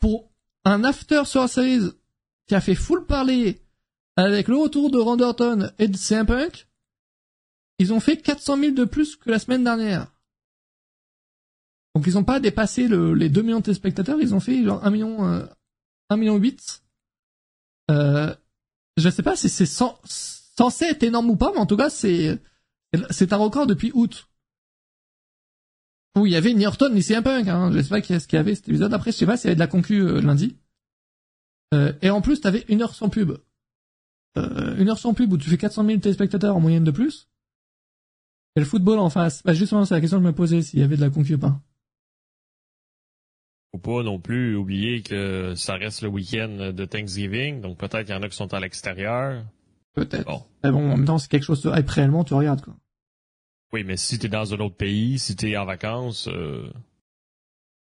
Pour 0.00 0.30
un 0.64 0.84
after 0.84 1.22
sur 1.24 1.40
la 1.40 1.48
series 1.48 1.92
qui 2.46 2.54
a 2.54 2.60
fait 2.60 2.74
full 2.74 3.06
parler 3.06 3.62
avec 4.16 4.48
le 4.48 4.56
retour 4.56 4.90
de 4.90 4.98
Randerton 4.98 5.70
et 5.78 5.88
de 5.88 5.96
CM 5.96 6.26
Punk, 6.26 6.66
ils 7.78 7.92
ont 7.92 8.00
fait 8.00 8.16
400 8.16 8.58
000 8.58 8.72
de 8.72 8.84
plus 8.84 9.16
que 9.16 9.30
la 9.30 9.38
semaine 9.38 9.64
dernière. 9.64 10.12
Donc 11.94 12.06
ils 12.06 12.18
ont 12.18 12.24
pas 12.24 12.40
dépassé 12.40 12.88
les 12.88 13.28
2 13.28 13.42
millions 13.42 13.58
de 13.58 13.64
téléspectateurs, 13.64 14.20
ils 14.20 14.34
ont 14.34 14.40
fait 14.40 14.62
genre 14.64 14.84
1 14.84 14.90
million, 14.90 15.26
euh, 15.26 15.46
1 16.10 16.16
million 16.16 16.36
8. 16.36 16.82
Euh, 17.90 18.34
je 18.96 19.08
sais 19.08 19.22
pas 19.22 19.36
si 19.36 19.48
c'est 19.48 19.66
100, 19.66 20.00
censé 20.62 20.84
être 20.84 21.02
énorme 21.02 21.30
ou 21.30 21.36
pas, 21.36 21.50
mais 21.52 21.58
en 21.58 21.66
tout 21.66 21.76
cas, 21.76 21.90
c'est, 21.90 22.38
c'est 23.10 23.32
un 23.32 23.36
record 23.36 23.66
depuis 23.66 23.90
août. 23.94 24.28
Où 26.16 26.26
il 26.26 26.32
y 26.32 26.36
avait 26.36 26.52
ni 26.52 26.66
Orton 26.66 26.90
ni 26.90 27.02
CM 27.02 27.24
Punk, 27.24 27.48
hein. 27.48 27.72
Je 27.72 27.80
sais 27.80 27.88
pas 27.88 28.02
ce 28.02 28.26
qu'il 28.26 28.36
y 28.36 28.40
avait 28.40 28.54
cet 28.54 28.68
épisode. 28.68 28.92
Après, 28.92 29.12
je 29.12 29.16
sais 29.16 29.26
pas 29.26 29.36
s'il 29.36 29.46
y 29.46 29.48
avait 29.48 29.56
de 29.56 29.60
la 29.60 29.66
concu 29.66 30.00
euh, 30.00 30.20
lundi. 30.20 30.56
Euh, 31.74 31.92
et 32.02 32.10
en 32.10 32.20
plus, 32.20 32.40
t'avais 32.40 32.64
une 32.68 32.82
heure 32.82 32.94
sans 32.94 33.08
pub. 33.08 33.32
Euh, 34.36 34.76
une 34.76 34.88
heure 34.90 34.98
sans 34.98 35.14
pub 35.14 35.32
où 35.32 35.38
tu 35.38 35.48
fais 35.48 35.56
400 35.56 35.84
000 35.84 35.98
téléspectateurs 36.00 36.54
en 36.54 36.60
moyenne 36.60 36.84
de 36.84 36.90
plus. 36.90 37.28
Et 38.56 38.60
le 38.60 38.66
football 38.66 38.98
en 38.98 39.08
face. 39.08 39.42
Bah, 39.42 39.54
justement, 39.54 39.86
c'est 39.86 39.94
la 39.94 40.00
question 40.00 40.18
que 40.18 40.24
je 40.24 40.28
me 40.28 40.34
posais, 40.34 40.60
s'il 40.60 40.80
y 40.80 40.82
avait 40.82 40.96
de 40.96 41.00
la 41.00 41.10
concu 41.10 41.34
ou 41.34 41.38
pas. 41.38 41.58
Faut 43.72 43.78
pas 43.78 44.02
non 44.02 44.20
plus 44.20 44.54
oublier 44.54 45.02
que 45.02 45.54
ça 45.56 45.76
reste 45.76 46.02
le 46.02 46.08
week-end 46.08 46.72
de 46.74 46.84
Thanksgiving, 46.84 47.62
donc 47.62 47.78
peut-être 47.78 48.04
qu'il 48.04 48.14
y 48.14 48.18
en 48.18 48.22
a 48.22 48.28
qui 48.28 48.36
sont 48.36 48.52
à 48.52 48.60
l'extérieur. 48.60 49.42
Peut-être. 49.94 50.46
Mais 50.64 50.70
bon, 50.70 50.90
en 50.92 50.96
même 50.96 51.04
temps, 51.04 51.18
c'est 51.18 51.30
quelque 51.30 51.44
chose 51.44 51.62
de 51.62 51.70
hype 51.70 51.88
réellement, 51.88 52.24
tu 52.24 52.34
regardes, 52.34 52.62
quoi. 52.62 52.74
Oui, 53.72 53.84
mais 53.84 53.96
si 53.96 54.18
t'es 54.18 54.28
dans 54.28 54.52
un 54.52 54.58
autre 54.58 54.76
pays, 54.76 55.18
si 55.18 55.34
t'es 55.34 55.56
en 55.56 55.64
vacances, 55.64 56.28
euh... 56.28 56.70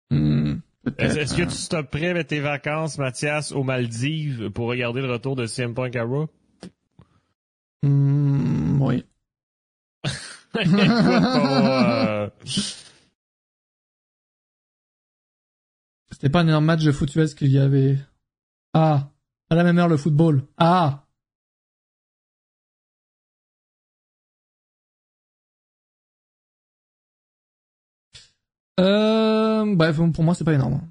Hmm, 0.09 0.55
Est-ce 0.97 1.35
que 1.35 1.43
tu 1.43 1.49
stopperais 1.49 2.07
avec 2.07 2.27
tes 2.27 2.39
vacances, 2.39 2.97
Mathias, 2.97 3.51
aux 3.51 3.63
Maldives 3.63 4.51
pour 4.51 4.67
regarder 4.67 5.01
le 5.01 5.11
retour 5.11 5.35
de 5.35 5.45
CM 5.45 5.73
Punk 5.73 5.95
à 5.95 6.05
hmm, 7.83 8.81
oui. 8.81 9.05
Euh, 10.57 12.29
C'était 16.09 16.29
pas 16.29 16.39
un 16.39 16.47
énorme 16.47 16.63
match 16.63 16.81
de 16.81 16.93
foot 16.93 17.11
qu'il 17.35 17.51
y 17.51 17.57
avait. 17.57 17.97
Ah, 18.73 19.11
à 19.49 19.55
la 19.55 19.65
même 19.65 19.77
heure 19.77 19.89
le 19.89 19.97
football. 19.97 20.43
Ah, 20.57 21.04
Euh, 28.79 29.75
bref, 29.75 29.97
pour 30.13 30.23
moi, 30.23 30.35
c'est 30.35 30.43
pas 30.43 30.53
énorme. 30.53 30.81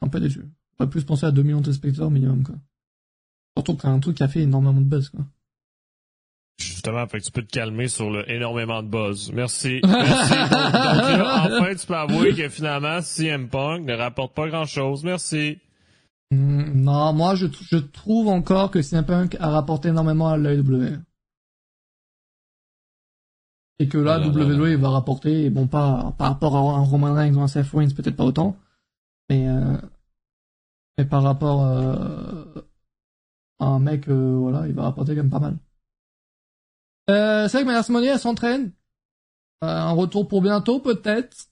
Un 0.00 0.08
peu 0.08 0.20
déçu. 0.20 0.44
J'aurais 0.78 0.90
plus 0.90 1.04
penser 1.04 1.26
à 1.26 1.30
2 1.30 1.42
millions 1.42 1.60
de 1.60 1.72
spectateurs 1.72 2.10
minimum, 2.10 2.42
quoi. 2.42 2.56
Surtout 3.56 3.76
qu'un 3.76 4.00
truc 4.00 4.16
qui 4.16 4.22
a 4.22 4.28
fait 4.28 4.40
énormément 4.40 4.80
de 4.80 4.86
buzz, 4.86 5.08
quoi. 5.10 5.24
Justement, 6.58 7.06
fait 7.08 7.18
que 7.18 7.24
tu 7.24 7.32
peux 7.32 7.42
te 7.42 7.50
calmer 7.50 7.88
sur 7.88 8.10
le 8.10 8.28
énormément 8.30 8.82
de 8.82 8.88
buzz. 8.88 9.32
Merci. 9.32 9.80
Merci. 9.84 10.30
donc, 10.30 11.26
enfin, 11.26 11.74
tu 11.74 11.86
peux 11.86 11.96
avouer 11.96 12.34
que 12.34 12.48
finalement, 12.48 13.00
CM 13.02 13.48
Punk 13.48 13.84
ne 13.84 13.94
rapporte 13.94 14.34
pas 14.34 14.48
grand 14.48 14.64
chose. 14.64 15.02
Merci. 15.04 15.58
Hmm, 16.30 16.82
non, 16.82 17.12
moi, 17.12 17.34
je, 17.34 17.46
je 17.70 17.78
trouve 17.78 18.28
encore 18.28 18.70
que 18.70 18.82
CM 18.82 19.04
Punk 19.04 19.36
a 19.40 19.50
rapporté 19.50 19.88
énormément 19.88 20.28
à 20.28 20.36
l'AEW 20.36 20.98
et 23.78 23.88
que 23.88 23.98
là, 23.98 24.20
WWE 24.20 24.76
va 24.76 24.90
rapporter, 24.90 25.50
bon, 25.50 25.66
pas 25.66 26.14
par 26.16 26.28
rapport 26.28 26.56
à 26.56 26.78
un 26.78 26.82
Roman 26.82 27.12
Reigns 27.14 27.34
ou 27.34 27.40
un 27.40 27.48
Seth 27.48 27.68
Rollins, 27.70 27.90
peut-être 27.94 28.16
pas 28.16 28.24
autant, 28.24 28.56
mais, 29.28 29.48
euh, 29.48 29.76
mais 30.96 31.04
par 31.04 31.22
rapport, 31.22 31.64
euh, 31.64 32.44
un 33.58 33.78
mec, 33.78 34.08
euh, 34.08 34.36
voilà, 34.38 34.66
il 34.68 34.74
va 34.74 34.84
rapporter 34.84 35.14
quand 35.14 35.22
même 35.22 35.30
pas 35.30 35.40
mal. 35.40 35.56
Euh, 37.10 37.48
c'est 37.48 37.58
vrai 37.58 37.62
que 37.62 37.66
Mania 37.66 37.82
Money, 37.88 38.06
elle 38.06 38.18
s'entraîne. 38.18 38.72
Euh, 39.62 39.68
un 39.68 39.92
retour 39.92 40.28
pour 40.28 40.42
bientôt, 40.42 40.78
peut-être. 40.80 41.48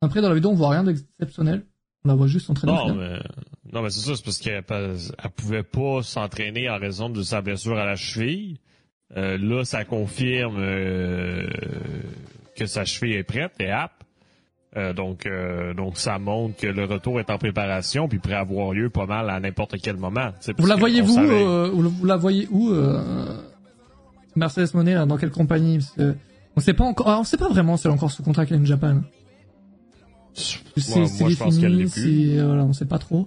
Après, 0.00 0.20
dans 0.20 0.28
la 0.28 0.34
vidéo, 0.34 0.50
on 0.50 0.54
voit 0.54 0.70
rien 0.70 0.84
d'exceptionnel. 0.84 1.64
On 2.04 2.08
la 2.08 2.14
voit 2.14 2.26
juste 2.26 2.46
s'entraîner. 2.46 2.72
Non, 2.72 2.94
mais, 2.94 3.18
non, 3.72 3.82
mais 3.82 3.90
c'est 3.90 4.00
ça, 4.00 4.14
c'est 4.16 4.24
parce 4.24 4.38
qu'elle 4.38 4.64
elle 4.68 5.30
pouvait 5.30 5.62
pas 5.62 6.02
s'entraîner 6.02 6.68
en 6.70 6.78
raison 6.78 7.08
de 7.10 7.22
sa 7.22 7.42
blessure 7.42 7.78
à 7.78 7.84
la 7.84 7.96
cheville. 7.96 8.60
Euh, 9.16 9.38
là, 9.38 9.64
ça 9.64 9.84
confirme 9.84 10.56
euh, 10.58 11.46
que 12.56 12.66
sa 12.66 12.84
cheville 12.84 13.14
est 13.14 13.22
prête 13.22 13.52
et 13.60 13.70
apte. 13.70 14.02
Euh, 14.76 14.92
donc, 14.92 15.26
donc 15.74 15.96
ça 15.96 16.18
montre 16.18 16.56
que 16.56 16.66
le 16.66 16.84
retour 16.84 17.18
est 17.18 17.30
en 17.30 17.38
préparation 17.38 18.08
puis 18.08 18.18
prêt 18.18 18.34
à 18.34 18.40
avoir 18.40 18.72
lieu 18.72 18.90
pas 18.90 19.06
mal 19.06 19.30
à 19.30 19.40
n'importe 19.40 19.76
quel 19.82 19.96
moment. 19.96 20.32
Vous 20.58 20.66
la 20.66 20.76
voyez 20.76 21.00
vous, 21.00 21.14
vous 21.14 22.04
la 22.04 22.16
voyez 22.16 22.46
où 22.50 22.74
Mercedes 24.34 24.74
Monet 24.74 24.94
dans 25.06 25.16
quelle 25.16 25.30
compagnie? 25.30 25.78
Que 25.96 26.14
on 26.56 26.60
sait 26.60 26.74
pas 26.74 26.84
encore, 26.84 27.06
on 27.06 27.24
sait 27.24 27.38
pas 27.38 27.48
vraiment 27.48 27.78
si 27.78 27.86
elle 27.86 27.92
est 27.92 27.96
encore 27.96 28.10
sous 28.10 28.22
contrat 28.22 28.42
avec 28.42 28.64
Japan. 28.64 29.00
C'est 30.34 30.60
moi, 30.96 31.08
moi 31.20 31.30
je 31.30 31.36
pense 31.36 31.58
qu'elle 31.58 31.76
l'est 31.76 31.92
plus. 31.92 32.42
Voilà, 32.42 32.64
on 32.64 32.74
sait 32.74 32.84
pas 32.84 32.98
trop. 32.98 33.26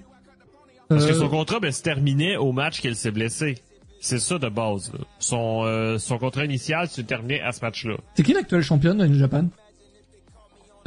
Parce 0.88 1.06
que 1.06 1.14
son 1.14 1.30
contrat 1.30 1.60
ben, 1.60 1.72
se 1.72 1.82
terminait 1.82 2.36
au 2.38 2.52
match 2.52 2.82
qu'elle 2.82 2.96
s'est 2.96 3.12
blessée. 3.12 3.58
C'est 4.02 4.20
ça 4.20 4.38
de 4.38 4.50
base. 4.50 4.92
Là. 4.94 5.00
Son 5.20 5.98
son 6.00 6.18
contrat 6.18 6.46
initial 6.46 6.88
se 6.88 7.02
terminait 7.02 7.42
à 7.42 7.52
ce 7.52 7.62
match-là. 7.62 7.96
C'est 8.16 8.24
qui 8.24 8.34
l'actuelle 8.34 8.62
championne 8.62 8.98
de 8.98 9.06
New 9.06 9.20
Japan? 9.20 9.46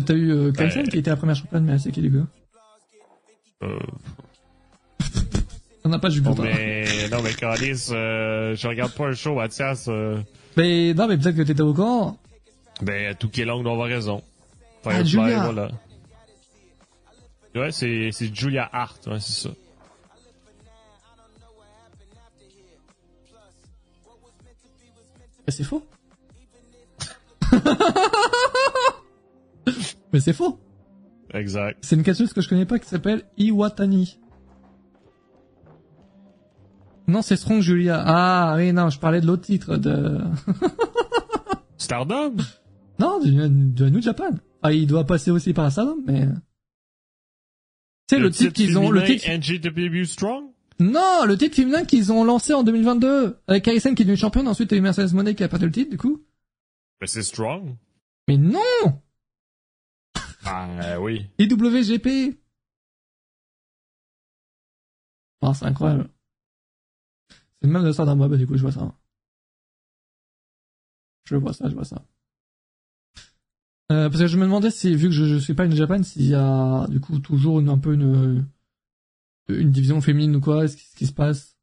T'as 0.04 0.14
eu 0.14 0.30
euh, 0.32 0.52
Kaisen 0.52 0.88
qui 0.88 0.98
était 0.98 1.10
la 1.10 1.16
première 1.16 1.36
championne, 1.36 1.64
mais 1.64 1.78
c'est 1.78 1.92
qui 1.92 2.00
les 2.00 2.10
gars? 2.10 2.26
Euh... 3.62 3.78
On 5.84 5.88
n'a 5.88 5.98
pas 5.98 6.10
Jupiter. 6.10 6.34
Oh, 6.38 6.42
mais, 6.42 7.08
non, 7.10 7.22
mais 7.22 7.32
Calis, 7.34 7.88
euh, 7.90 8.54
je 8.54 8.68
regarde 8.68 8.92
pas 8.92 9.06
un 9.08 9.12
show, 9.14 9.34
Mathias. 9.34 9.86
Euh... 9.88 10.18
Mais, 10.56 10.94
non, 10.94 11.08
mais 11.08 11.18
peut-être 11.18 11.36
que 11.36 11.42
t'étais 11.42 11.60
au 11.60 11.74
courant. 11.74 12.18
Ben, 12.80 13.14
tout 13.16 13.28
qui 13.28 13.42
est 13.42 13.44
long, 13.44 13.60
on 13.64 13.72
avoir 13.72 13.88
raison. 13.88 14.22
ah, 14.84 15.02
Julia. 15.02 15.42
voilà. 15.42 15.70
Ouais, 17.54 17.72
c'est, 17.72 18.10
c'est 18.12 18.34
Julia 18.34 18.68
Hart, 18.72 19.06
ouais, 19.08 19.20
c'est 19.20 19.48
ça. 19.48 19.50
C'est 25.50 25.64
faux. 25.64 25.84
Mais 30.12 30.20
c'est 30.20 30.32
faux. 30.32 30.60
Exact. 31.34 31.78
C'est 31.82 31.96
une 31.96 32.02
catcheuse 32.02 32.32
que 32.32 32.40
je 32.40 32.48
connais 32.48 32.66
pas 32.66 32.78
qui 32.78 32.88
s'appelle 32.88 33.24
Iwatani. 33.38 34.18
Non, 37.08 37.22
c'est 37.22 37.36
Strong 37.36 37.60
Julia. 37.60 38.02
Ah 38.06 38.54
oui, 38.56 38.72
non, 38.72 38.90
je 38.90 38.98
parlais 38.98 39.20
de 39.20 39.26
l'autre 39.26 39.42
titre 39.42 39.76
de... 39.76 40.18
Stardom? 41.76 42.36
Non, 42.98 43.18
de, 43.20 43.88
New 43.88 44.00
Japan. 44.00 44.30
Ah, 44.62 44.72
il 44.72 44.86
doit 44.86 45.04
passer 45.04 45.30
aussi 45.30 45.52
par 45.52 45.70
Stardom, 45.72 45.98
mais... 46.06 46.28
C'est 48.08 48.18
le, 48.18 48.30
titre 48.30 48.52
qu'ils 48.52 48.78
ont... 48.78 48.90
Le 48.90 49.02
titre... 49.04 49.28
NGW 49.28 50.04
Strong? 50.04 50.51
Non, 50.82 51.24
le 51.26 51.38
titre 51.38 51.54
féminin 51.56 51.84
qu'ils 51.84 52.12
ont 52.12 52.24
lancé 52.24 52.52
en 52.54 52.64
2022 52.64 53.38
avec 53.46 53.64
Kaisen 53.64 53.94
qui 53.94 54.02
est 54.02 54.04
devenu 54.04 54.16
championne, 54.16 54.48
ensuite 54.48 54.72
a 54.72 54.76
eu 54.76 54.80
Mercedes 54.80 55.14
Monet 55.14 55.34
qui 55.34 55.44
a 55.44 55.48
perdu 55.48 55.66
le 55.66 55.72
titre, 55.72 55.90
du 55.90 55.98
coup. 55.98 56.24
Mais 57.00 57.06
c'est 57.06 57.22
Strong. 57.22 57.76
Mais 58.28 58.36
non 58.36 58.60
ah, 60.44 60.68
euh, 60.82 60.96
oui. 60.98 61.26
IWGP. 61.38 62.36
Ah, 65.40 65.54
c'est 65.54 65.66
incroyable. 65.66 66.08
C'est 67.30 67.68
le 67.68 67.72
même 67.72 67.84
de 67.84 67.92
ça 67.92 68.04
dans 68.04 68.16
Bob, 68.16 68.36
du 68.36 68.46
coup, 68.46 68.56
je 68.56 68.62
vois 68.62 68.72
ça. 68.72 68.92
Je 71.24 71.36
vois 71.36 71.52
ça, 71.52 71.68
je 71.68 71.74
vois 71.74 71.84
ça. 71.84 72.04
Euh, 73.92 74.08
parce 74.08 74.18
que 74.18 74.26
je 74.26 74.36
me 74.36 74.44
demandais 74.44 74.70
si, 74.70 74.94
vu 74.96 75.08
que 75.08 75.14
je, 75.14 75.26
je 75.26 75.36
suis 75.36 75.54
pas 75.54 75.64
une 75.64 75.76
Japan, 75.76 76.02
s'il 76.02 76.26
y 76.26 76.34
a, 76.34 76.86
du 76.88 76.98
coup, 76.98 77.20
toujours 77.20 77.60
une, 77.60 77.68
un 77.68 77.78
peu 77.78 77.94
une, 77.94 78.46
une 79.48 79.70
division 79.70 80.00
féminine 80.00 80.36
ou 80.36 80.40
quoi, 80.40 80.68
ce 80.68 80.76
qui, 80.76 81.06
se 81.06 81.12
passe. 81.12 81.56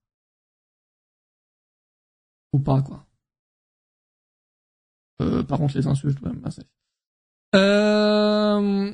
Ou 2.54 2.60
pas, 2.60 2.82
quoi. 2.82 3.06
Euh, 5.22 5.44
par 5.44 5.60
contre, 5.60 5.78
les 5.78 5.88
insultes, 5.88 6.20
ouais, 6.22 6.32
bah, 6.34 6.50
euh... 7.56 8.94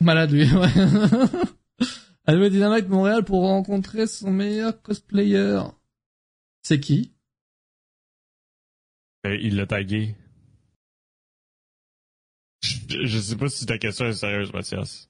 Malade, 0.00 0.30
lui, 0.30 0.44
ouais. 0.54 0.68
Elle 2.26 2.50
Dynamite 2.50 2.88
Montréal 2.88 3.24
pour 3.24 3.42
rencontrer 3.42 4.06
son 4.06 4.30
meilleur 4.30 4.80
cosplayer. 4.82 5.62
C'est 6.62 6.80
qui? 6.80 7.14
Euh, 9.26 9.36
il 9.36 9.56
l'a 9.56 9.66
tagué. 9.66 10.14
Je, 12.62 13.06
je 13.06 13.18
sais 13.18 13.36
pas 13.36 13.48
si 13.48 13.66
ta 13.66 13.78
question 13.78 14.06
est 14.06 14.14
sérieuse, 14.14 14.52
Mathias. 14.52 15.09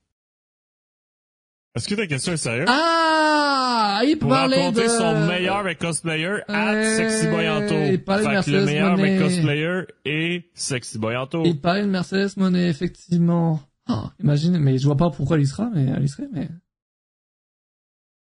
Est-ce 1.77 1.89
que 1.89 1.95
ta 1.95 2.07
question 2.07 2.33
est 2.33 2.37
sérieuse? 2.37 2.67
Ah! 2.69 4.03
Il 4.05 4.19
Pour 4.19 4.31
parlait 4.31 4.73
de... 4.73 4.89
son 4.89 5.27
meilleur 5.27 5.65
cosplayer 5.79 6.41
à 6.49 6.83
Sexy 6.97 7.29
Boyanto. 7.29 7.75
Il 7.93 8.03
parlait 8.03 8.25
de 8.25 8.31
Mercedes 8.31 8.53
le 8.55 8.65
meilleur 8.65 8.97
Monet. 8.97 9.19
cosplayer 9.19 9.83
est 10.05 10.45
Sexy 10.55 10.99
Boyanto. 10.99 11.45
Il 11.45 11.61
parlait 11.61 11.83
de 11.83 11.89
Mercedes 11.89 12.37
Monet, 12.37 12.69
effectivement. 12.69 13.61
Oh, 13.89 14.03
imagine, 14.21 14.59
mais 14.59 14.79
je 14.79 14.87
vois 14.87 14.97
pas 14.97 15.11
pourquoi 15.11 15.37
elle 15.37 15.43
y 15.43 15.47
sera, 15.47 15.71
mais 15.73 15.87
elle 15.97 16.05
y 16.05 16.09
serait, 16.09 16.29
mais... 16.33 16.49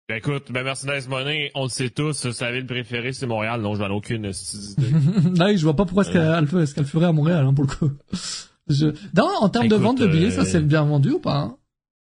Ben 0.10 0.18
écoute, 0.18 0.52
ben 0.52 0.64
Mercedes 0.64 1.08
Monet, 1.08 1.52
on 1.56 1.64
le 1.64 1.70
sait 1.70 1.92
tous, 1.92 2.32
sa 2.32 2.52
ville 2.52 2.66
préférée 2.66 3.14
c'est 3.14 3.28
Montréal, 3.28 3.62
non, 3.62 3.76
je 3.76 3.82
n'en 3.82 3.90
ai 3.90 3.94
aucune 3.94 4.26
idée. 4.26 5.38
Là, 5.38 5.56
je 5.56 5.64
vois 5.64 5.76
pas 5.76 5.86
pourquoi 5.86 6.04
est-ce 6.04 6.12
qu'elle 6.12 6.62
est 6.62 6.74
qu'elle 6.74 6.86
ferait 6.86 7.06
à 7.06 7.12
Montréal, 7.12 7.46
hein, 7.46 7.54
pour 7.54 7.66
le 7.66 7.70
coup. 7.70 7.92
Je... 8.68 8.88
Non, 9.16 9.30
en 9.40 9.50
termes 9.50 9.68
de 9.68 9.76
vente 9.76 10.00
de 10.00 10.08
billets, 10.08 10.32
ça 10.32 10.42
euh, 10.42 10.46
c'est 10.46 10.62
bien 10.62 10.84
vendu 10.84 11.12
ou 11.12 11.20
pas 11.20 11.38
hein? 11.38 11.58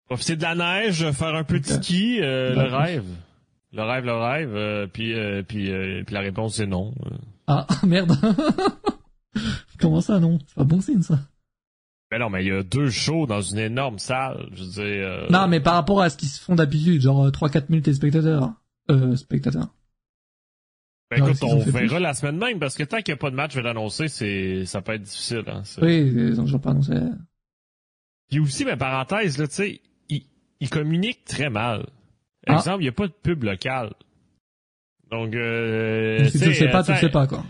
Profiter 0.07 0.35
de 0.35 0.43
la 0.43 0.55
neige, 0.55 1.11
faire 1.11 1.35
un 1.35 1.43
peu 1.43 1.59
de 1.59 1.65
ski, 1.65 2.19
euh, 2.21 2.53
le 2.53 2.75
rêve. 2.75 3.05
Le 3.73 3.83
rêve, 3.83 4.05
le 4.05 4.13
rêve, 4.13 4.55
euh, 4.55 4.87
puis, 4.87 5.13
euh, 5.13 5.41
puis, 5.41 5.71
puis 6.05 6.13
la 6.13 6.21
réponse 6.21 6.55
c'est 6.55 6.67
non. 6.67 6.93
Ah, 7.47 7.65
merde. 7.85 8.15
Comment 9.79 10.01
ça, 10.01 10.19
non? 10.19 10.39
C'est 10.47 10.55
pas 10.55 10.63
bon 10.63 10.79
signe, 10.79 11.01
ça. 11.01 11.19
Ben 12.11 12.19
non, 12.19 12.29
mais 12.29 12.45
il 12.45 12.47
y 12.47 12.51
a 12.51 12.61
deux 12.61 12.89
shows 12.89 13.25
dans 13.25 13.41
une 13.41 13.57
énorme 13.57 13.97
salle, 13.97 14.47
je 14.53 14.63
veux 14.63 14.69
dire... 14.69 15.31
Non, 15.31 15.47
mais 15.47 15.59
par 15.59 15.73
rapport 15.73 16.01
à 16.01 16.09
ce 16.09 16.17
qui 16.17 16.27
se 16.27 16.39
font 16.39 16.55
d'habitude, 16.55 17.01
genre 17.01 17.27
3-4 17.27 17.65
000 17.69 17.81
téléspectateurs. 17.81 18.53
Euh, 18.91 19.15
spectateurs. 19.15 19.73
Ben 21.09 21.17
écoute, 21.17 21.43
on 21.43 21.57
verra 21.59 21.99
la 21.99 22.13
semaine 22.13 22.37
même, 22.37 22.59
parce 22.59 22.75
que 22.75 22.83
tant 22.83 22.97
qu'il 22.97 23.13
n'y 23.13 23.17
a 23.17 23.21
pas 23.21 23.31
de 23.31 23.35
match, 23.35 23.53
je 23.53 23.57
vais 23.57 23.63
l'annoncer, 23.63 24.07
c'est, 24.07 24.65
ça 24.65 24.81
peut 24.81 24.93
être 24.93 25.01
difficile, 25.01 25.43
hein. 25.47 25.63
Oui, 25.81 25.97
ils 25.97 26.39
ont 26.39 26.45
toujours 26.45 26.61
pas 26.61 26.71
annoncé. 26.71 26.93
Puis 28.29 28.39
aussi, 28.39 28.65
mais 28.65 28.77
parenthèse, 28.77 29.37
là, 29.37 29.47
tu 29.47 29.53
sais, 29.55 29.81
il 30.65 30.69
communique 30.69 31.23
très 31.25 31.49
mal. 31.49 31.85
Par 32.45 32.55
ah. 32.55 32.59
exemple, 32.59 32.81
il 32.81 32.85
n'y 32.85 32.89
a 32.89 32.93
pas 32.93 33.07
de 33.07 33.13
pub 33.13 33.43
locale. 33.43 33.93
Donc, 35.11 35.35
euh, 35.35 36.27
si 36.29 36.39
tu 36.39 36.45
le 36.45 36.53
sais 36.53 36.69
pas, 36.69 36.83
tu 36.83 36.91
le 36.91 36.97
sais 36.97 37.09
pas, 37.09 37.27
quoi. 37.27 37.43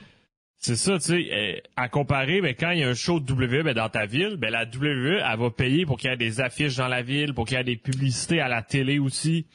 C'est 0.57 0.75
ça, 0.75 0.97
tu 0.97 1.05
sais, 1.05 1.29
euh, 1.31 1.59
à 1.75 1.87
comparer, 1.89 2.41
ben, 2.41 2.55
quand 2.57 2.71
il 2.71 2.79
y 2.79 2.83
a 2.83 2.89
un 2.89 2.93
show 2.93 3.19
de 3.19 3.31
WWE 3.31 3.63
ben, 3.63 3.73
dans 3.73 3.87
ta 3.87 4.05
ville, 4.05 4.35
ben, 4.37 4.51
la 4.51 4.63
WWE, 4.63 5.21
elle 5.23 5.39
va 5.39 5.49
payer 5.51 5.85
pour 5.85 5.97
qu'il 5.97 6.09
y 6.09 6.13
ait 6.13 6.17
des 6.17 6.41
affiches 6.41 6.75
dans 6.75 6.87
la 6.87 7.03
ville, 7.03 7.33
pour 7.33 7.45
qu'il 7.45 7.57
y 7.57 7.61
ait 7.61 7.63
des 7.63 7.77
publicités 7.77 8.41
à 8.41 8.47
la 8.47 8.61
télé 8.61 8.99
aussi. 8.99 9.45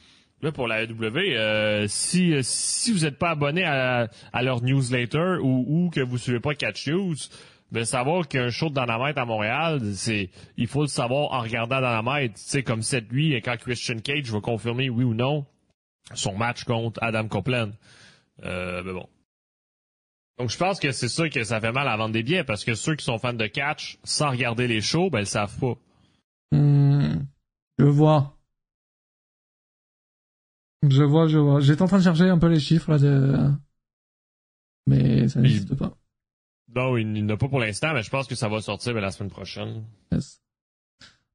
Là, 0.41 0.51
pour 0.51 0.67
la 0.67 0.85
WWE, 0.85 1.17
euh, 1.17 1.85
si, 1.87 2.33
si 2.41 2.91
vous 2.91 2.99
n'êtes 3.01 3.19
pas 3.19 3.31
abonné 3.31 3.63
à, 3.63 4.07
à 4.33 4.41
leur 4.41 4.63
newsletter 4.63 5.37
ou, 5.41 5.65
ou 5.67 5.89
que 5.91 5.99
vous 5.99 6.17
suivez 6.17 6.39
pas 6.39 6.55
Catch 6.55 6.87
News, 6.87 7.15
ben 7.71 7.85
savoir 7.85 8.27
qu'il 8.27 8.39
y 8.39 8.43
a 8.43 8.45
un 8.45 8.49
show 8.49 8.69
de 8.69 8.73
Dynamite 8.73 9.17
à 9.17 9.25
Montréal, 9.25 9.81
c'est 9.93 10.29
il 10.57 10.67
faut 10.67 10.81
le 10.81 10.87
savoir 10.87 11.31
en 11.31 11.41
regardant 11.41 11.77
Dynamite. 11.77 12.33
Tu 12.35 12.41
sais, 12.41 12.63
comme 12.63 12.81
cette 12.81 13.11
nuit, 13.11 13.33
quand 13.41 13.57
Christian 13.57 13.99
Cage 13.99 14.29
va 14.29 14.41
confirmer 14.41 14.89
oui 14.89 15.03
ou 15.03 15.13
non 15.13 15.45
son 16.13 16.35
match 16.35 16.65
contre 16.65 17.01
Adam 17.01 17.27
Copeland. 17.27 17.71
Euh, 18.43 18.83
ben 18.83 18.93
bon. 18.93 19.07
Donc 20.37 20.49
je 20.49 20.57
pense 20.57 20.79
que 20.79 20.91
c'est 20.91 21.07
ça 21.07 21.29
que 21.29 21.43
ça 21.43 21.61
fait 21.61 21.71
mal 21.71 21.87
à 21.87 21.95
vendre 21.95 22.13
des 22.13 22.23
billets, 22.23 22.43
parce 22.43 22.65
que 22.65 22.73
ceux 22.73 22.95
qui 22.95 23.05
sont 23.05 23.19
fans 23.19 23.33
de 23.33 23.47
catch, 23.47 23.99
sans 24.03 24.31
regarder 24.31 24.67
les 24.67 24.81
shows, 24.81 25.09
ben 25.09 25.19
ils 25.19 25.27
savent 25.27 25.57
pas. 25.59 25.75
Hmm, 26.51 27.19
je 27.77 27.85
vois. 27.85 28.37
Je 30.89 31.03
vois, 31.03 31.27
je 31.27 31.37
vois. 31.37 31.59
J'étais 31.59 31.83
en 31.83 31.87
train 31.87 31.99
de 31.99 32.03
chercher 32.03 32.23
un 32.23 32.39
peu 32.39 32.47
les 32.47 32.59
chiffres 32.59 32.91
là 32.91 32.97
de... 32.97 33.51
Mais 34.87 35.27
ça 35.27 35.39
n'existe 35.39 35.75
pas. 35.75 35.95
Non, 36.75 36.97
il 36.97 37.25
n'a 37.25 37.37
pas 37.37 37.47
pour 37.49 37.59
l'instant, 37.59 37.93
mais 37.93 38.03
je 38.03 38.09
pense 38.09 38.27
que 38.27 38.35
ça 38.35 38.47
va 38.47 38.61
sortir 38.61 38.93
la 38.93 39.11
semaine 39.11 39.29
prochaine. 39.29 39.83
Yes. 40.11 40.41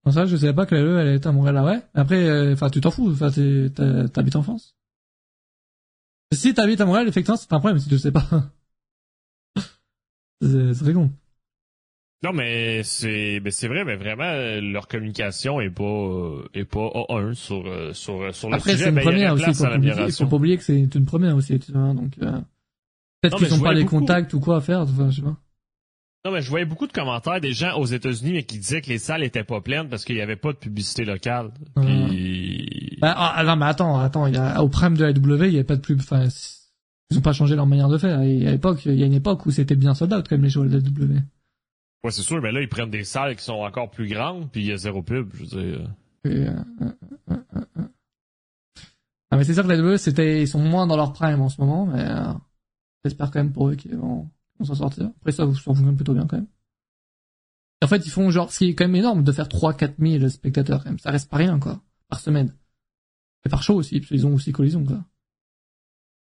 Bon, 0.04 0.12
ça, 0.12 0.24
je 0.24 0.36
savais 0.36 0.54
pas 0.54 0.66
que 0.66 0.74
la 0.74 0.82
LE, 0.82 0.98
elle 1.00 1.16
était 1.16 1.26
à 1.26 1.32
Montréal, 1.32 1.58
ouais? 1.64 1.82
Après, 1.94 2.22
euh, 2.28 2.54
tu 2.72 2.80
t'en 2.80 2.90
fous, 2.90 3.10
enfin, 3.10 3.30
t'habites 3.30 4.36
en 4.36 4.42
France? 4.42 4.76
Si 6.32 6.54
t'habites 6.54 6.80
à 6.80 6.86
Montréal, 6.86 7.08
effectivement, 7.08 7.36
c'est 7.36 7.52
un 7.52 7.58
problème 7.58 7.78
si 7.78 7.88
tu 7.88 7.94
le 7.94 7.98
sais 7.98 8.12
pas. 8.12 8.26
c'est 10.40 10.72
très 10.74 10.92
con. 10.92 11.10
Non, 12.22 12.32
mais 12.32 12.82
c'est 12.82 13.40
ben 13.40 13.52
c'est 13.52 13.68
vrai, 13.68 13.84
mais 13.84 13.96
vraiment 13.96 14.60
leur 14.62 14.88
communication 14.88 15.60
est 15.60 15.70
pas 15.70 16.30
est 16.54 16.64
pas 16.64 16.88
A1 17.08 17.34
sur 17.34 17.94
sur 17.94 18.34
sur 18.34 18.48
le 18.48 18.56
Après, 18.56 18.72
sujet. 18.72 18.84
c'est 18.84 18.90
une 18.90 18.96
il 18.96 18.98
a 19.00 19.02
première 19.02 19.32
aussi. 19.34 19.44
place 19.44 19.58
Faut 20.18 20.24
faut 20.24 20.30
pas 20.30 20.36
oublier 20.36 20.56
que 20.56 20.62
c'est 20.64 20.94
une 20.94 21.04
première 21.04 21.36
aussi. 21.36 21.58
Tu 21.60 21.72
vois, 21.72 21.92
donc 21.92 22.12
euh, 22.22 22.40
peut-être 23.20 23.36
qu'ils 23.36 23.46
mais 23.48 23.54
je 23.54 23.60
ont 23.60 23.62
pas 23.64 23.72
les 23.72 23.84
beaucoup. 23.84 24.00
contacts 24.00 24.34
ou 24.34 24.40
quoi 24.40 24.56
à 24.56 24.60
faire. 24.60 24.80
Enfin, 24.80 25.10
je 25.10 25.16
sais 25.16 25.22
pas. 25.22 25.36
Non, 26.24 26.32
mais 26.32 26.42
je 26.42 26.50
voyais 26.50 26.64
beaucoup 26.66 26.88
de 26.88 26.92
commentaires 26.92 27.40
des 27.40 27.52
gens 27.52 27.76
aux 27.78 27.86
États-Unis 27.86 28.32
mais 28.32 28.42
qui 28.42 28.58
disaient 28.58 28.80
que 28.80 28.88
les 28.88 28.98
salles 28.98 29.22
étaient 29.22 29.44
pas 29.44 29.60
pleines 29.60 29.88
parce 29.88 30.04
qu'il 30.04 30.16
y 30.16 30.20
avait 30.20 30.34
pas 30.36 30.52
de 30.52 30.58
publicité 30.58 31.04
locale. 31.04 31.52
Puis 31.80 32.98
Bah, 33.00 33.14
ah, 33.16 33.44
non, 33.44 33.54
mais 33.56 33.66
attends, 33.66 33.98
attends. 34.00 34.26
Il 34.26 34.34
y 34.34 34.38
a, 34.38 34.60
au 34.62 34.68
prime 34.68 34.96
de 34.96 35.04
la 35.04 35.12
W, 35.12 35.46
il 35.46 35.52
y 35.52 35.56
avait 35.56 35.64
pas 35.64 35.76
de 35.76 35.80
pub. 35.82 36.00
Enfin, 36.00 36.26
ils 37.10 37.18
ont 37.18 37.20
pas 37.22 37.32
changé 37.32 37.54
leur 37.54 37.66
manière 37.66 37.88
de 37.88 37.98
faire. 37.98 38.20
Et 38.22 38.46
à 38.46 38.50
l'époque, 38.50 38.84
il 38.86 38.94
y 38.98 39.02
a 39.04 39.06
une 39.06 39.12
époque 39.12 39.46
où 39.46 39.52
c'était 39.52 39.76
bien 39.76 39.94
sold 39.94 40.12
out 40.12 40.26
quand 40.28 40.34
même 40.36 40.42
les 40.44 40.50
shows 40.50 40.64
de 40.64 40.74
la 40.74 40.80
W. 40.80 41.14
ouais, 42.02 42.10
c'est 42.10 42.22
sûr, 42.22 42.42
mais 42.42 42.50
là 42.50 42.60
ils 42.60 42.68
prennent 42.68 42.90
des 42.90 43.04
salles 43.04 43.36
qui 43.36 43.44
sont 43.44 43.54
encore 43.54 43.90
plus 43.90 44.08
grandes 44.08 44.50
puis 44.50 44.62
il 44.62 44.66
y 44.66 44.72
a 44.72 44.76
zéro 44.76 45.02
pub, 45.02 45.30
je 45.34 45.44
veux 45.44 45.46
dire. 45.46 45.90
Et, 46.24 46.28
euh, 46.28 46.50
euh, 46.82 46.90
euh, 47.30 47.36
euh, 47.54 47.60
euh. 47.78 47.82
Ah 49.30 49.36
mais 49.36 49.44
c'est 49.44 49.54
sûr 49.54 49.62
que 49.62 49.68
la 49.68 49.78
WWE 49.78 49.96
c'était 49.96 50.42
ils 50.42 50.48
sont 50.48 50.58
moins 50.58 50.88
dans 50.88 50.96
leur 50.96 51.12
prime 51.12 51.40
en 51.40 51.48
ce 51.48 51.60
moment 51.60 51.86
mais 51.86 52.02
euh, 52.02 52.32
j'espère 53.06 53.30
quand 53.30 53.40
même 53.40 53.52
pour 53.52 53.68
eux 53.68 53.76
qu'ils 53.76 53.96
vont, 53.96 54.28
s'en 54.62 54.74
sortir. 54.74 55.10
Après 55.20 55.32
ça 55.32 55.46
ça 55.46 55.60
fonctionne 55.60 55.96
plutôt 55.96 56.14
bien 56.14 56.26
quand 56.26 56.36
même. 56.36 56.48
En 57.82 57.86
fait 57.86 58.04
ils 58.06 58.10
font 58.10 58.30
genre 58.30 58.52
ce 58.52 58.58
qui 58.58 58.70
est 58.70 58.74
quand 58.74 58.84
même 58.84 58.96
énorme 58.96 59.22
de 59.22 59.32
faire 59.32 59.48
3 59.48 59.74
4 59.74 59.94
000 59.98 60.28
spectateurs 60.28 60.82
quand 60.82 60.90
même. 60.90 60.98
Ça 60.98 61.10
reste 61.10 61.30
pas 61.30 61.36
rien 61.38 61.58
quoi 61.58 61.82
par 62.08 62.20
semaine. 62.20 62.54
Et 63.44 63.48
par 63.48 63.62
show 63.62 63.74
aussi 63.74 64.00
parce 64.00 64.08
qu'ils 64.08 64.26
ont 64.26 64.34
aussi 64.34 64.52
collision 64.52 64.84
quoi. 64.84 65.04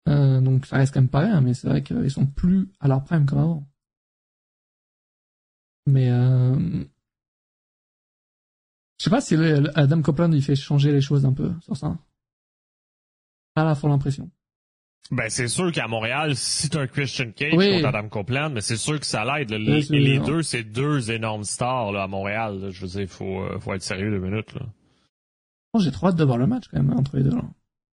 Euh, 0.09 0.41
donc 0.41 0.65
ça 0.65 0.77
reste 0.77 0.93
quand 0.93 1.01
même 1.01 1.09
pas 1.09 1.21
rien 1.21 1.41
mais 1.41 1.53
c'est 1.53 1.67
vrai 1.67 1.83
qu'ils 1.83 2.11
sont 2.11 2.25
plus 2.25 2.69
à 2.79 2.87
leur 2.87 3.03
prime 3.03 3.25
comme 3.25 3.39
avant. 3.39 3.67
Mais 5.85 6.09
euh, 6.09 6.85
je 8.99 9.03
sais 9.03 9.09
pas 9.09 9.21
si 9.21 9.35
Adam 9.75 10.01
Copeland 10.01 10.31
il 10.31 10.41
fait 10.41 10.55
changer 10.55 10.91
les 10.91 11.01
choses 11.01 11.25
un 11.25 11.33
peu 11.33 11.53
sur 11.61 11.75
ça. 11.75 11.97
Pas 13.53 13.65
la 13.65 13.75
fois 13.75 13.89
l'impression. 13.89 14.31
Ben 15.11 15.30
c'est 15.30 15.47
sûr 15.49 15.71
qu'à 15.71 15.88
Montréal, 15.88 16.35
si 16.35 16.69
t'as 16.69 16.81
un 16.81 16.88
Christian 16.88 17.31
Cage 17.35 17.53
Oui. 17.55 17.71
contre 17.81 17.88
Adam 17.95 18.07
Copeland, 18.09 18.49
mais 18.51 18.61
c'est 18.61 18.77
sûr 18.77 18.99
que 18.99 19.05
ça 19.05 19.23
l'aide. 19.25 19.51
Oui, 19.51 19.85
Les, 19.89 19.99
les 19.99 20.19
deux, 20.19 20.41
c'est 20.41 20.63
deux 20.63 21.11
énormes 21.11 21.43
stars 21.43 21.91
là, 21.91 22.03
à 22.03 22.07
Montréal. 22.07 22.59
là. 22.61 22.69
Je 22.69 22.81
veux 22.81 22.88
dire, 22.88 23.07
faut 23.09 23.41
euh, 23.41 23.59
faut 23.59 23.73
être 23.73 23.84
sérieux 23.84 24.09
deux 24.09 24.19
minutes 24.25 24.53
là. 24.55 24.61
J'ai 25.80 25.91
trop 25.91 26.07
hâte 26.07 26.15
de 26.15 26.23
voir 26.23 26.38
le 26.38 26.47
match 26.47 26.65
quand 26.71 26.81
même 26.81 26.97
entre 26.97 27.17
les 27.17 27.23
deux. 27.23 27.31
Là. 27.35 27.43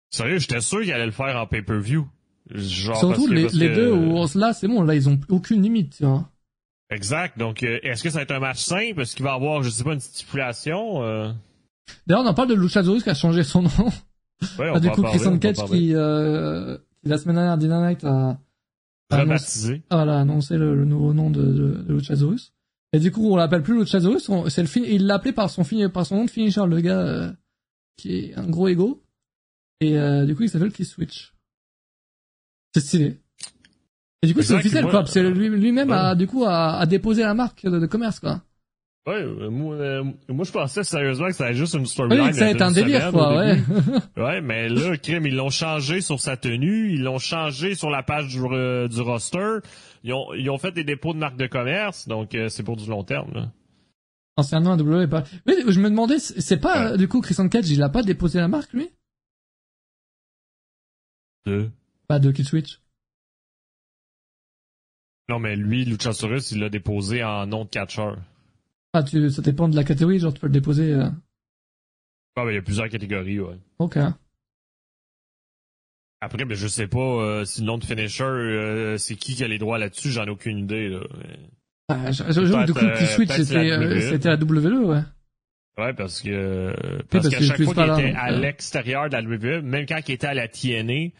Sérieux, 0.10 0.40
j'étais 0.40 0.61
sûr 0.61 0.82
qu'il 0.82 0.91
allait 0.94 1.06
le 1.06 1.11
faire 1.11 1.36
en 1.38 1.45
pay-per-view. 1.45 2.07
Genre 2.53 2.98
Surtout 2.98 3.07
parce 3.15 3.27
que- 3.27 3.34
les, 3.34 3.41
parce 3.44 3.53
les 3.56 3.68
que- 3.69 3.76
deux 3.76 3.91
où 3.91 4.26
là 4.40 4.53
c'est 4.53 4.68
bon 4.68 4.84
là 4.84 4.95
ils 4.95 5.07
ont 5.10 5.19
aucune 5.30 5.61
limite. 5.61 5.98
Tu 5.98 6.06
vois. 6.06 6.30
Exact. 6.91 7.38
Donc, 7.40 7.64
euh, 7.64 7.80
est-ce 7.82 8.03
que 8.03 8.10
ça 8.10 8.18
va 8.19 8.22
être 8.23 8.32
un 8.32 8.40
match 8.40 8.60
simple? 8.60 9.02
Est-ce 9.02 9.15
qu'il 9.15 9.26
va 9.26 9.32
y 9.32 9.36
avoir, 9.36 9.64
je 9.64 9.69
sais 9.72 9.84
pas, 9.84 9.94
une 9.94 9.99
stipulation? 9.99 11.02
Euh... 11.03 11.32
D'ailleurs 12.07 12.23
on 12.23 12.27
en 12.27 12.34
parle 12.34 12.49
de 12.49 12.53
Luchasaurus 12.56 13.03
qui 13.03 13.10
a 13.10 13.14
changé 13.15 13.44
son 13.44 13.64
nom. 13.64 13.69
Ouais, 14.60 14.69
Ah, 14.73 14.80
du 14.80 14.90
coup 14.91 15.02
Christian 15.02 15.34
on 15.34 15.40
Cage 15.40 15.56
qui, 15.65 15.95
euh, 15.95 16.77
qui 16.77 16.84
la 17.06 17.18
semaine 17.18 17.36
dernière 17.36 17.57
Dynamite 17.57 18.03
a, 18.03 18.40
a 19.11 19.15
annoncé, 19.15 19.84
voilà, 19.91 20.19
annoncé 20.19 20.57
le, 20.57 20.76
le 20.76 20.86
nouveau 20.86 21.14
nom 21.14 21.30
de, 21.30 21.41
de, 21.44 21.72
de 21.84 21.94
Luchasaurus. 21.94 22.53
Et 22.94 22.99
du 22.99 23.11
coup 23.11 23.30
on 23.32 23.36
l'appelle 23.36 23.64
plus 23.64 23.77
Luchasaurus, 23.80 24.27
on- 24.30 24.49
c'est 24.49 24.61
le 24.61 24.68
fin- 24.68 24.82
il 24.82 25.06
l'a 25.06 25.15
appelé 25.15 25.32
par 25.34 25.49
son 25.49 25.64
fin- 25.64 25.90
par 25.90 26.06
son 26.06 26.15
nom 26.18 26.26
de 26.26 26.30
finisher 26.32 26.65
le 26.65 26.82
gars 26.82 26.99
euh, 27.02 27.32
qui 27.98 28.15
est 28.15 28.36
un 28.36 28.48
gros 28.48 28.68
ego. 28.68 29.03
Et 29.82 29.98
euh, 29.98 30.26
du 30.26 30.36
coup 30.36 30.44
il 30.44 30.49
s'appelle 30.49 30.72
Kiss 30.72 30.91
Switch. 30.91 31.34
C'est 32.73 32.82
stylé. 32.82 33.19
Et 34.22 34.27
du 34.27 34.34
coup, 34.34 34.41
c'est 34.41 34.56
officiel, 34.56 34.84
moi, 34.84 34.91
quoi. 34.91 35.06
C'est 35.06 35.22
lui, 35.30 35.49
lui-même 35.49 35.90
ouais. 35.91 35.95
a, 35.95 36.15
du 36.15 36.26
coup, 36.26 36.45
a, 36.45 36.77
a 36.80 36.86
déposé 36.88 37.22
la 37.22 37.36
marque 37.36 37.64
de, 37.64 37.77
de 37.80 37.86
commerce, 37.86 38.19
quoi. 38.19 38.41
Ouais, 39.07 39.22
euh, 39.22 39.49
moi, 39.52 39.76
euh, 39.76 40.03
moi, 40.30 40.45
je 40.45 40.52
pensais 40.52 40.84
sérieusement 40.84 41.27
que 41.27 41.34
c'était 41.34 41.53
juste 41.53 41.76
une 41.76 41.82
Oui, 41.82 41.88
storyline. 41.88 42.30
que 42.30 42.34
ça 42.34 42.48
d'une 42.48 42.57
est 42.57 42.61
un 42.64 42.72
délire, 42.72 43.11
quoi, 43.11 43.38
ouais. 43.38 43.60
Ouais, 44.18 44.41
mais 44.41 44.68
là, 44.68 44.98
crime, 44.98 45.27
ils 45.27 45.36
l'ont 45.36 45.52
changé 45.52 46.02
sur 46.02 46.19
sa 46.19 46.38
tenue, 46.38 46.91
ils 46.91 47.03
l'ont 47.03 47.19
changé 47.19 47.76
sur 47.76 47.91
la 47.91 48.02
page 48.02 48.30
du, 48.30 48.40
euh, 48.44 48.88
du 48.88 48.99
roster, 49.02 49.60
ils 50.03 50.11
ont, 50.11 50.34
ils 50.34 50.49
ont 50.49 50.57
fait 50.57 50.72
des 50.72 50.84
dépôts 50.84 51.14
de 51.14 51.19
marque 51.19 51.38
de 51.38 51.45
commerce, 51.45 52.07
donc 52.07 52.34
euh, 52.34 52.49
c'est 52.49 52.64
pour 52.64 52.77
du 52.77 52.90
long 52.90 53.03
terme. 53.03 53.32
Là. 53.36 53.52
Anciennement, 54.38 54.72
un 54.72 54.77
W 54.77 55.07
pas. 55.07 55.23
Oui, 55.45 55.53
je 55.68 55.80
me 55.80 55.90
demandais, 55.90 56.18
c'est 56.18 56.41
c'est 56.41 56.57
pas, 56.57 56.91
Ouais. 56.94 56.98
du 56.98 57.07
coup, 57.07 57.22
Christian 57.22 57.48
Cage, 57.48 57.69
il 57.69 57.84
a 57.84 57.90
pas 57.90 58.02
déposé 58.02 58.40
la 58.40 58.48
marque, 58.48 58.73
lui? 58.73 58.90
Deux. 61.45 61.69
Pas 62.07 62.18
de 62.18 62.32
Kill 62.32 62.45
Switch. 62.45 62.82
Non, 65.30 65.38
mais 65.38 65.56
lui, 65.56 65.86
Luchasaurus, 65.86 66.52
il 66.52 66.60
l'a 66.60 66.69
déposé 66.69 67.23
en 67.23 67.45
nom 67.45 67.65
de 67.65 67.69
catcheur. 67.69 68.18
Ah, 68.97 69.03
tu, 69.03 69.30
ça 69.30 69.41
dépend 69.41 69.67
de 69.67 69.76
la 69.76 69.84
catégorie, 69.84 70.19
genre, 70.19 70.34
tu 70.34 70.39
peux 70.39 70.47
le 70.47 70.53
déposer, 70.53 70.93
euh... 70.93 71.09
Ah, 72.38 72.43
ben, 72.45 72.51
il 72.51 72.55
y 72.55 72.57
a 72.57 72.61
plusieurs 72.61 72.88
catégories, 72.89 73.39
ouais. 73.39 73.57
ok. 73.80 73.97
Après, 76.22 76.45
ben, 76.45 76.55
je 76.55 76.67
sais 76.67 76.88
pas 76.88 76.99
euh, 76.99 77.45
si 77.45 77.61
le 77.61 77.67
nom 77.67 77.77
de 77.77 77.84
finisher, 77.84 78.23
euh, 78.23 78.97
c'est 78.97 79.15
qui 79.15 79.35
qui 79.35 79.43
a 79.43 79.47
les 79.47 79.57
droits 79.57 79.77
là-dessus, 79.77 80.09
j'en 80.11 80.26
ai 80.26 80.30
aucune 80.30 80.57
idée, 80.59 80.89
là. 80.89 80.99
Mais- 81.17 81.39
Ah, 81.89 82.11
je- 82.11 82.65
du 82.65 82.73
coup, 82.73 82.80
euh, 82.80 83.05
Switch, 83.05 83.31
c'était, 83.31 83.63
la 83.67 83.77
WWE. 83.77 84.01
c'était 84.09 84.30
la 84.30 84.38
WWE, 84.38 84.85
ouais. 84.85 85.01
Ouais, 85.77 85.93
parce 85.93 86.22
que 86.22 86.73
parce 86.73 87.03
parce 87.09 87.30
qu'à 87.30 87.41
chaque 87.41 87.61
fois 87.63 87.73
qu'il 87.73 87.84
était 88.07 88.15
à 88.17 88.31
l'extérieur 88.31 89.09
de 89.09 89.13
la 89.13 89.22
WWE, 89.22 89.61
même 89.61 89.85
quand 89.85 89.99
il 90.07 90.13
était 90.13 90.26
à 90.27 90.34
la 90.34 90.47
TNA, 90.47 91.11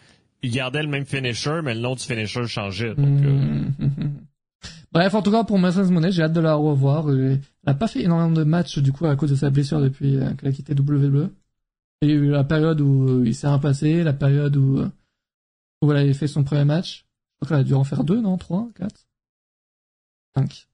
il 0.42 0.52
gardait 0.52 0.82
le 0.82 0.88
même 0.90 1.06
finisher, 1.06 1.60
mais 1.64 1.76
le 1.76 1.82
nom 1.82 1.94
du 1.96 2.04
finisher 2.04 2.48
changeait. 2.48 2.96
Donc, 2.96 3.22
euh, 3.26 3.66
Mhm. 3.80 4.22
Bref, 4.96 5.14
en 5.14 5.22
tout 5.22 5.30
cas, 5.32 5.44
pour 5.44 5.60
Masson 5.60 5.84
Monet, 5.92 6.10
j'ai 6.10 6.24
hâte 6.24 6.32
de 6.32 6.40
la 6.40 6.56
revoir. 6.56 7.10
Elle 7.10 7.42
n'a 7.68 7.74
pas 7.74 7.88
fait 7.88 8.02
énormément 8.02 8.32
de 8.32 8.46
matchs, 8.46 8.80
du 8.80 8.94
coup, 8.94 9.06
à 9.06 9.18
cause 9.18 9.30
de 9.30 9.36
sa 9.36 9.50
blessure 9.50 9.82
depuis 9.82 10.16
euh, 10.16 10.34
qu'elle 10.36 10.48
a 10.48 10.52
quitté 10.54 10.74
WWE. 10.74 11.32
Il 12.02 12.10
y 12.10 12.12
a 12.14 12.16
eu 12.16 12.30
la 12.30 12.46
période 12.46 12.80
où 12.80 13.10
euh, 13.10 13.24
il 13.26 13.36
s'est 13.36 13.46
impassé, 13.48 14.04
la 14.04 14.14
période 14.14 14.56
où, 14.56 14.78
euh, 14.80 14.90
où 15.82 15.92
elle 15.92 15.98
avait 15.98 16.14
fait 16.14 16.28
son 16.28 16.46
premier 16.46 16.64
match. 16.64 17.06
Je 17.42 17.46
crois 17.46 17.58
qu'elle 17.58 17.66
a 17.66 17.68
dû 17.68 17.74
en 17.74 17.84
faire 17.84 18.06
deux, 18.06 18.22
non? 18.22 18.38
Trois? 18.38 18.70
Quatre? 18.74 19.06
Cinq? 20.34 20.68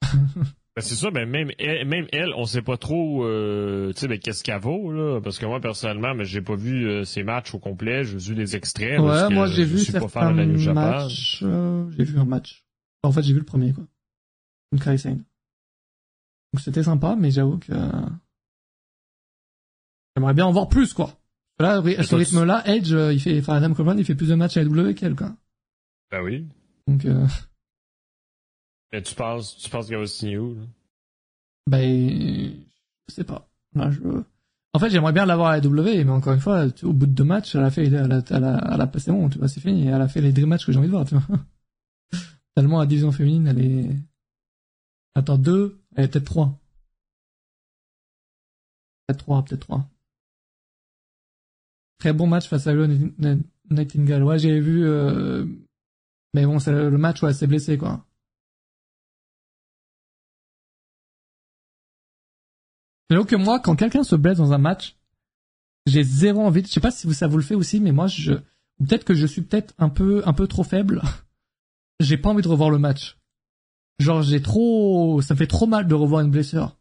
ben, 0.14 0.80
c'est 0.80 0.94
ça, 0.94 1.10
ben 1.10 1.28
même 1.28 1.50
elle, 1.58 1.86
même 1.86 2.06
elle, 2.12 2.32
on 2.36 2.46
sait 2.46 2.62
pas 2.62 2.78
trop, 2.78 3.24
euh, 3.26 3.92
tu 3.92 4.00
sais, 4.00 4.08
ben 4.08 4.18
qu'est-ce 4.18 4.42
qu'elle 4.44 4.60
vaut 4.60 4.90
là, 4.92 5.20
parce 5.20 5.38
que 5.38 5.44
moi 5.44 5.60
personnellement, 5.60 6.14
ben 6.14 6.24
j'ai 6.24 6.40
pas 6.40 6.54
vu 6.54 6.88
euh, 6.88 7.04
ses 7.04 7.22
matchs 7.22 7.52
au 7.54 7.58
complet, 7.58 8.04
j'ai 8.04 8.16
vu 8.16 8.34
les 8.34 8.56
extraits. 8.56 8.98
Ouais, 8.98 9.28
moi, 9.28 9.46
j'ai 9.46 9.64
vu 9.64 9.78
certains 9.78 10.32
matchs. 10.32 11.42
euh, 11.42 11.90
j'ai 11.98 12.04
vu 12.04 12.18
un 12.18 12.24
match. 12.24 12.64
En 13.02 13.12
fait, 13.12 13.22
j'ai 13.22 13.32
vu 13.32 13.38
le 13.40 13.44
premier, 13.44 13.72
quoi. 13.72 13.84
Kairi 14.82 14.98
Sane. 14.98 15.24
Donc 16.52 16.60
c'était 16.60 16.82
sympa, 16.82 17.16
mais 17.16 17.30
j'avoue 17.30 17.58
que... 17.58 17.72
J'aimerais 20.16 20.34
bien 20.34 20.46
en 20.46 20.52
voir 20.52 20.68
plus, 20.68 20.92
quoi. 20.92 21.12
Là, 21.60 21.78
à 21.82 22.02
ce 22.02 22.14
rythme-là, 22.14 22.62
Edge, 22.66 22.92
euh, 22.92 23.12
il 23.12 23.20
fait, 23.20 23.38
enfin, 23.40 23.54
Adam 23.56 23.74
Copeland, 23.74 23.96
il 23.96 24.04
fait 24.04 24.14
plus 24.14 24.28
de 24.28 24.34
matchs 24.34 24.56
à 24.56 24.60
la 24.62 24.66
W 24.68 24.94
qu'elle, 24.94 25.16
quoi. 25.16 25.34
Ben 26.10 26.22
oui. 26.22 26.46
Donc, 26.86 27.04
euh, 27.04 27.26
Mais 28.92 29.02
tu 29.02 29.14
penses, 29.14 29.56
tu 29.56 29.68
penses 29.68 29.88
qu'elle 29.88 29.98
va 29.98 30.06
signer 30.06 30.38
où 30.38 30.54
là? 30.54 30.62
ben, 31.66 32.54
je 33.08 33.14
sais 33.14 33.24
pas. 33.24 33.48
Là, 33.74 33.90
je... 33.90 34.00
En 34.72 34.78
fait, 34.78 34.90
j'aimerais 34.90 35.12
bien 35.12 35.26
l'avoir 35.26 35.48
à 35.48 35.52
la 35.56 35.60
W, 35.60 36.04
mais 36.04 36.10
encore 36.10 36.32
une 36.32 36.40
fois, 36.40 36.70
tu- 36.70 36.84
au 36.86 36.92
bout 36.92 37.06
de 37.06 37.12
deux 37.12 37.24
matchs, 37.24 37.54
elle 37.54 37.64
a 37.64 37.70
fait, 37.70 37.86
elle 37.86 37.96
a, 38.12 38.22
elle 38.30 38.44
a, 38.44 38.70
elle 38.74 38.80
a, 38.80 38.90
c'est 38.98 39.10
bon, 39.10 39.28
tu 39.28 39.38
vois, 39.38 39.48
c'est 39.48 39.60
fini. 39.60 39.86
Elle 39.88 40.00
a 40.00 40.08
fait 40.08 40.20
les 40.20 40.32
deux 40.32 40.46
matchs 40.46 40.64
que 40.66 40.72
j'ai 40.72 40.78
envie 40.78 40.88
de 40.88 40.92
voir, 40.92 41.04
tu 41.04 41.16
vois. 41.16 41.38
Tellement 42.58 42.80
la 42.80 42.86
division 42.86 43.12
féminine, 43.12 43.46
elle 43.46 43.60
est... 43.64 43.96
Attends, 45.14 45.38
deux, 45.38 45.80
elle 45.94 46.06
est 46.06 46.08
peut-être 46.08 46.24
trois. 46.24 46.58
Peut-être 49.06 49.20
trois, 49.20 49.44
peut-être 49.44 49.60
trois. 49.60 49.88
Très 52.00 52.12
bon 52.12 52.26
match 52.26 52.48
face 52.48 52.66
à 52.66 52.72
Lo 52.72 52.88
Nightingale. 53.70 54.24
Ouais, 54.24 54.40
j'ai 54.40 54.58
vu, 54.58 54.84
euh... 54.84 55.46
mais 56.34 56.46
bon, 56.46 56.58
c'est 56.58 56.72
le 56.72 56.98
match 56.98 57.22
où 57.22 57.28
elle 57.28 57.34
s'est 57.36 57.46
blessée, 57.46 57.78
quoi. 57.78 58.04
J'avoue 63.08 63.24
que 63.24 63.36
moi, 63.36 63.60
quand 63.60 63.76
quelqu'un 63.76 64.02
se 64.02 64.16
blesse 64.16 64.38
dans 64.38 64.52
un 64.52 64.58
match, 64.58 64.96
j'ai 65.86 66.02
zéro 66.02 66.42
envie. 66.42 66.64
Je 66.64 66.72
sais 66.72 66.80
pas 66.80 66.90
si 66.90 67.14
ça 67.14 67.28
vous 67.28 67.36
le 67.36 67.44
fait 67.44 67.54
aussi, 67.54 67.78
mais 67.78 67.92
moi, 67.92 68.08
je, 68.08 68.32
peut-être 68.80 69.04
que 69.04 69.14
je 69.14 69.26
suis 69.26 69.42
peut-être 69.42 69.74
un 69.78 69.90
peu, 69.90 70.26
un 70.26 70.32
peu 70.32 70.48
trop 70.48 70.64
faible. 70.64 71.02
j'ai 72.00 72.16
pas 72.16 72.30
envie 72.30 72.42
de 72.42 72.48
revoir 72.48 72.70
le 72.70 72.78
match. 72.78 73.16
Genre, 73.98 74.22
j'ai 74.22 74.40
trop, 74.42 75.20
ça 75.22 75.34
me 75.34 75.38
fait 75.38 75.46
trop 75.46 75.66
mal 75.66 75.86
de 75.88 75.94
revoir 75.94 76.20
une 76.24 76.30
blessure. 76.30 76.76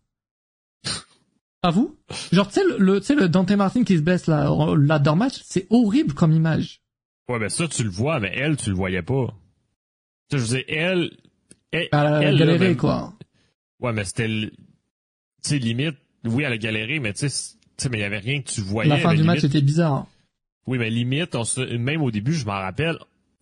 À 1.63 1.71
vous? 1.71 1.97
Genre, 2.31 2.47
tu 2.47 2.53
sais, 3.01 3.15
le- 3.15 3.27
Dante 3.27 3.51
Martin 3.51 3.83
qui 3.83 3.97
se 3.97 4.01
blesse 4.01 4.27
là, 4.27 4.49
là 4.77 4.99
dans 4.99 5.13
le 5.13 5.17
match, 5.19 5.41
c'est 5.43 5.65
horrible 5.69 6.13
comme 6.13 6.31
image. 6.31 6.81
Ouais, 7.29 7.39
ben 7.39 7.49
ça 7.49 7.67
tu 7.67 7.83
le 7.83 7.89
vois, 7.89 8.19
mais 8.19 8.31
elle, 8.35 8.55
tu 8.55 8.69
le 8.69 8.75
voyais 8.75 9.01
pas. 9.01 9.33
Tu 10.29 10.37
sais, 10.37 10.45
je 10.45 10.51
veux 10.51 10.57
dire, 10.59 10.65
elle, 10.69 11.17
elle, 11.71 11.87
À 11.91 12.21
elle, 12.21 12.37
là, 12.37 12.57
même- 12.57 12.77
quoi. 12.77 13.13
Ouais, 13.79 13.91
mais 13.91 14.05
c'était, 14.05 14.27
tu 14.27 14.51
sais, 15.41 15.57
limite, 15.59 15.97
oui, 16.25 16.43
elle 16.43 16.53
a 16.53 16.57
galéré, 16.57 16.99
mais 16.99 17.13
tu 17.13 17.27
sais, 17.27 17.55
mais 17.89 17.97
il 17.97 18.01
y 18.01 18.03
avait 18.03 18.19
rien 18.19 18.41
que 18.41 18.49
tu 18.49 18.61
voyais. 18.61 18.89
La 18.89 18.97
fin 18.99 19.09
du 19.11 19.21
limite- 19.21 19.27
match 19.27 19.43
était 19.43 19.61
bizarre. 19.61 20.05
Oui, 20.67 20.77
mais 20.77 20.89
limite, 20.89 21.35
on 21.35 21.43
se, 21.43 21.61
même 21.75 22.01
au 22.01 22.11
début, 22.11 22.33
je 22.33 22.45
m'en 22.45 22.53
rappelle, 22.53 22.97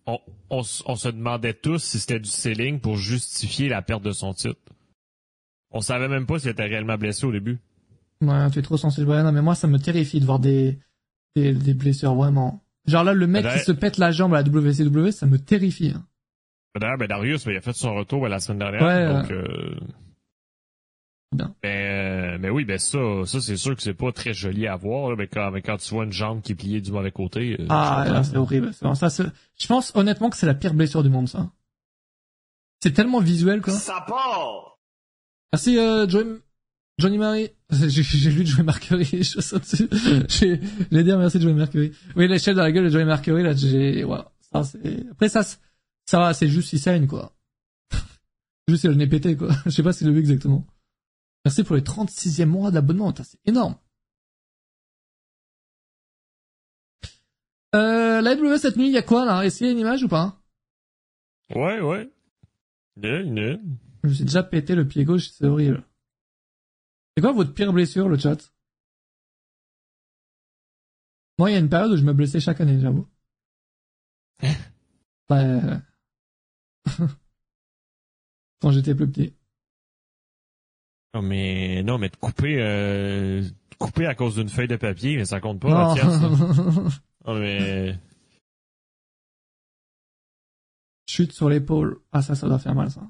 on, 0.06 0.18
on, 0.50 0.60
s- 0.60 0.82
on 0.86 0.94
se 0.96 1.08
demandait 1.08 1.54
tous 1.54 1.82
si 1.82 1.98
c'était 1.98 2.20
du 2.20 2.28
selling 2.28 2.80
pour 2.80 2.96
justifier 2.96 3.68
la 3.68 3.82
perte 3.82 4.02
de 4.02 4.12
son 4.12 4.32
titre. 4.34 4.60
On 5.70 5.80
savait 5.80 6.08
même 6.08 6.26
pas 6.26 6.38
s'il 6.38 6.50
était 6.50 6.64
réellement 6.64 6.96
blessé 6.96 7.26
au 7.26 7.32
début. 7.32 7.58
Ouais, 8.22 8.50
tu 8.50 8.58
es 8.58 8.62
trop 8.62 8.76
sensible. 8.76 9.08
Ouais, 9.10 9.22
non, 9.22 9.32
mais 9.32 9.42
moi, 9.42 9.54
ça 9.54 9.66
me 9.66 9.78
terrifie 9.78 10.20
de 10.20 10.24
voir 10.24 10.38
des, 10.38 10.78
des, 11.34 11.52
des 11.52 11.74
blessures, 11.74 12.14
vraiment. 12.14 12.62
Genre 12.86 13.04
là, 13.04 13.12
le 13.12 13.26
mec 13.26 13.44
qui 13.58 13.58
se 13.64 13.72
pète 13.72 13.98
la 13.98 14.12
jambe 14.12 14.32
à 14.34 14.42
la 14.42 14.48
WCW, 14.48 15.10
ça 15.10 15.26
me 15.26 15.38
terrifie. 15.38 15.92
Hein. 15.94 16.06
D'ailleurs, 16.78 16.98
ben 16.98 17.08
Darius, 17.08 17.44
ben, 17.44 17.52
il 17.52 17.56
a 17.56 17.60
fait 17.60 17.72
son 17.72 17.94
retour 17.94 18.26
la 18.28 18.38
semaine 18.38 18.58
dernière. 18.60 18.82
Ouais, 18.82 19.06
donc, 19.22 19.30
euh... 19.32 19.74
Bien. 21.32 21.54
Ben, 21.62 22.38
mais 22.38 22.50
oui, 22.50 22.64
ben 22.64 22.78
ça, 22.78 22.98
ça 23.24 23.40
c'est 23.40 23.56
sûr 23.56 23.74
que 23.74 23.82
c'est 23.82 23.94
pas 23.94 24.12
très 24.12 24.32
joli 24.32 24.66
à 24.66 24.76
voir. 24.76 25.10
Là, 25.10 25.16
mais, 25.16 25.26
quand, 25.26 25.50
mais 25.50 25.60
quand 25.60 25.76
tu 25.76 25.92
vois 25.92 26.04
une 26.04 26.12
jambe 26.12 26.40
qui 26.40 26.52
est 26.52 26.54
pliée 26.54 26.80
du 26.80 26.92
mauvais 26.92 27.10
côté. 27.10 27.56
Euh, 27.60 27.66
ah, 27.68 28.22
c'est 28.24 28.36
horrible. 28.36 28.72
Ça, 28.72 29.08
je 29.58 29.66
pense 29.66 29.92
honnêtement 29.94 30.30
que 30.30 30.36
c'est 30.36 30.46
la 30.46 30.54
pire 30.54 30.74
blessure 30.74 31.02
du 31.02 31.08
monde, 31.08 31.28
ça. 31.28 31.50
C'est 32.80 32.92
tellement 32.92 33.20
visuel, 33.20 33.60
quoi. 33.60 33.72
Ça 33.72 34.04
part. 34.06 34.78
Merci, 35.52 35.78
euh, 35.78 36.06
Johnny, 36.08 36.38
Johnny 36.98 37.18
Marie. 37.18 37.50
J'ai 37.70 38.30
lu 38.30 38.46
Joey 38.46 38.62
Mercury, 38.62 39.04
je 39.22 39.40
saute 39.40 39.62
dessus. 39.62 39.88
J'ai 40.28 40.56
dit 40.56 41.12
merci 41.16 41.40
Joey 41.40 41.54
Mercury. 41.54 41.92
Oui, 42.14 42.28
l'échelle 42.28 42.54
dans 42.54 42.62
la 42.62 42.72
gueule 42.72 42.84
de 42.84 42.90
Joey 42.90 43.04
Mercury, 43.04 43.42
là, 43.42 43.54
j'ai, 43.54 44.04
ouais, 44.04 44.18
ça, 44.52 44.62
c'est, 44.62 45.04
après 45.10 45.28
ça, 45.28 45.42
ça 45.42 46.18
va, 46.18 46.32
c'est 46.32 46.48
juste 46.48 46.72
il 46.72 46.78
saigne, 46.78 47.06
quoi. 47.06 47.32
juste 48.68 48.84
il 48.84 48.88
a 48.88 48.90
le 48.90 48.96
nez 48.96 49.08
pété, 49.08 49.36
quoi. 49.36 49.48
Je 49.64 49.70
sais 49.70 49.82
pas 49.82 49.92
si 49.92 50.00
c'est 50.00 50.04
le 50.04 50.12
vu 50.12 50.20
exactement. 50.20 50.64
Merci 51.46 51.62
pour 51.62 51.76
les 51.76 51.82
36e 51.82 52.46
mois 52.46 52.72
d'abonnement, 52.72 53.14
c'est 53.22 53.38
énorme. 53.44 53.78
Euh, 57.76 58.20
la 58.20 58.34
W 58.34 58.58
cette 58.58 58.76
nuit, 58.76 58.88
il 58.88 58.92
y 58.92 58.98
a 58.98 59.02
quoi, 59.02 59.24
là? 59.24 59.42
Est-ce 59.42 59.58
qu'il 59.58 59.68
y 59.68 59.70
a 59.70 59.72
une 59.72 59.78
image 59.78 60.02
ou 60.02 60.08
pas? 60.08 60.42
Ouais, 61.54 61.80
ouais. 61.80 62.10
Je 64.02 64.08
me 64.08 64.12
suis 64.12 64.24
déjà 64.24 64.42
pété 64.42 64.74
le 64.74 64.88
pied 64.88 65.04
gauche, 65.04 65.28
c'est 65.28 65.46
horrible. 65.46 65.86
C'est 67.16 67.22
quoi 67.22 67.30
votre 67.30 67.54
pire 67.54 67.72
blessure, 67.72 68.08
le 68.08 68.18
chat? 68.18 68.52
Moi, 71.38 71.50
il 71.50 71.52
y 71.52 71.56
a 71.56 71.60
une 71.60 71.68
période 71.68 71.92
où 71.92 71.96
je 71.96 72.02
me 72.02 72.12
blessais 72.12 72.40
chaque 72.40 72.60
année, 72.60 72.80
j'avoue. 72.80 73.06
bah... 75.28 75.80
Quand 78.60 78.72
j'étais 78.72 78.96
plus 78.96 79.08
petit. 79.08 79.35
Non, 81.16 81.22
mais, 81.22 81.82
non, 81.82 81.96
mais 81.96 82.10
de 82.10 82.16
couper, 82.16 82.60
euh, 82.60 83.42
couper 83.78 84.04
à 84.04 84.14
cause 84.14 84.34
d'une 84.34 84.50
feuille 84.50 84.68
de 84.68 84.76
papier, 84.76 85.16
mais 85.16 85.24
ça 85.24 85.40
compte 85.40 85.60
pas, 85.60 85.94
non. 85.94 86.90
non, 87.26 87.34
mais... 87.40 87.98
Chute 91.08 91.32
sur 91.32 91.48
l'épaule. 91.48 92.02
Ah, 92.12 92.20
ça, 92.20 92.34
ça 92.34 92.46
doit 92.46 92.58
faire 92.58 92.74
mal, 92.74 92.90
ça. 92.90 93.00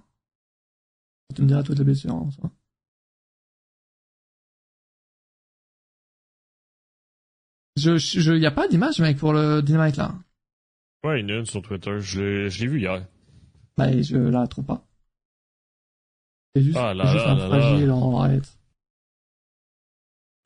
Tu 1.35 1.43
me 1.43 1.49
diras 1.49 1.65
toutes 1.65 1.79
les 1.79 1.85
blessures, 1.85 2.15
hein, 2.15 2.29
ça. 2.31 2.49
Je, 7.77 7.99
je, 7.99 8.35
y 8.35 8.47
a 8.47 8.53
pas 8.53 8.69
d'image, 8.69 9.01
mec, 9.01 9.19
pour 9.19 9.33
le 9.33 9.63
Dynamite, 9.63 9.97
là. 9.97 10.15
Ouais, 11.03 11.23
il 11.23 11.29
y 11.29 11.33
en 11.33 11.35
a 11.35 11.39
une 11.41 11.47
sur 11.47 11.61
Twitter. 11.61 11.99
Je 11.99 12.21
l'ai, 12.21 12.51
je 12.51 12.61
l'ai 12.61 12.69
vu 12.69 12.79
hier. 12.79 13.05
Bah, 13.77 14.01
je 14.01 14.17
la 14.17 14.47
trouve 14.47 14.65
pas. 14.65 14.86
C'est 16.57 16.63
juste, 16.63 16.79
ah, 16.79 16.95
là, 16.95 17.05
juste 17.13 17.27
là, 17.27 17.33
un 17.33 17.37
là, 17.37 17.47
fragile, 17.49 17.91
en 17.91 18.19
arrête. 18.19 18.59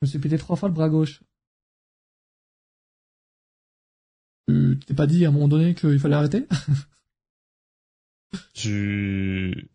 Je 0.01 0.05
me 0.05 0.07
suis 0.07 0.19
pété 0.19 0.37
trois 0.37 0.57
fois 0.57 0.67
le 0.67 0.75
bras 0.75 0.89
gauche. 0.89 1.23
Tu 4.49 4.77
t'es 4.85 4.93
pas 4.93 5.07
dit 5.07 5.23
à 5.23 5.29
un 5.29 5.31
moment 5.31 5.47
donné 5.47 5.73
qu'il 5.73 5.97
fallait 5.99 6.15
arrêter? 6.15 6.45
Tu... 8.53 9.69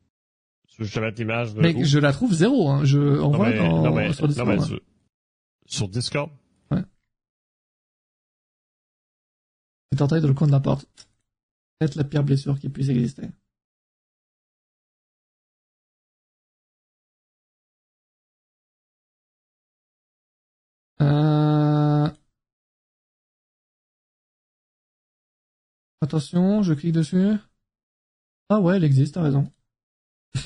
Je 0.78 0.92
te 0.92 1.00
mettre 1.00 1.18
l'image 1.18 1.54
de... 1.54 1.62
Mec, 1.62 1.82
je 1.82 1.98
la 1.98 2.12
trouve 2.12 2.34
zéro, 2.34 2.68
hein. 2.68 2.84
Je 2.84 3.18
envoie 3.18 3.50
dans... 3.54 4.12
sur 4.12 4.28
Discord. 4.28 4.50
Non, 4.50 4.56
mais 4.56 4.60
sur... 4.60 4.80
sur 5.64 5.88
Discord? 5.88 6.30
C'est 9.90 9.96
tenté 9.96 10.20
de 10.20 10.26
le 10.26 10.34
coin 10.34 10.48
de 10.48 10.52
la 10.52 10.60
porte. 10.60 10.86
Peut-être 11.78 11.94
la 11.94 12.04
pire 12.04 12.24
blessure 12.24 12.58
qui 12.58 12.68
puisse 12.68 12.90
exister. 12.90 13.30
Attention, 26.06 26.62
je 26.62 26.72
clique 26.72 26.92
dessus. 26.92 27.32
Ah 28.48 28.60
ouais, 28.60 28.76
elle 28.76 28.84
existe, 28.84 29.14
t'as 29.14 29.22
raison. 29.22 29.50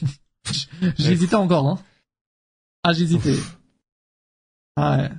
J'hésitais 0.97 1.35
encore, 1.35 1.69
hein. 1.69 1.79
Ah, 2.83 2.95
j'hésitais. 2.95 3.37
Ah 4.77 4.97
ouais. 4.97 5.11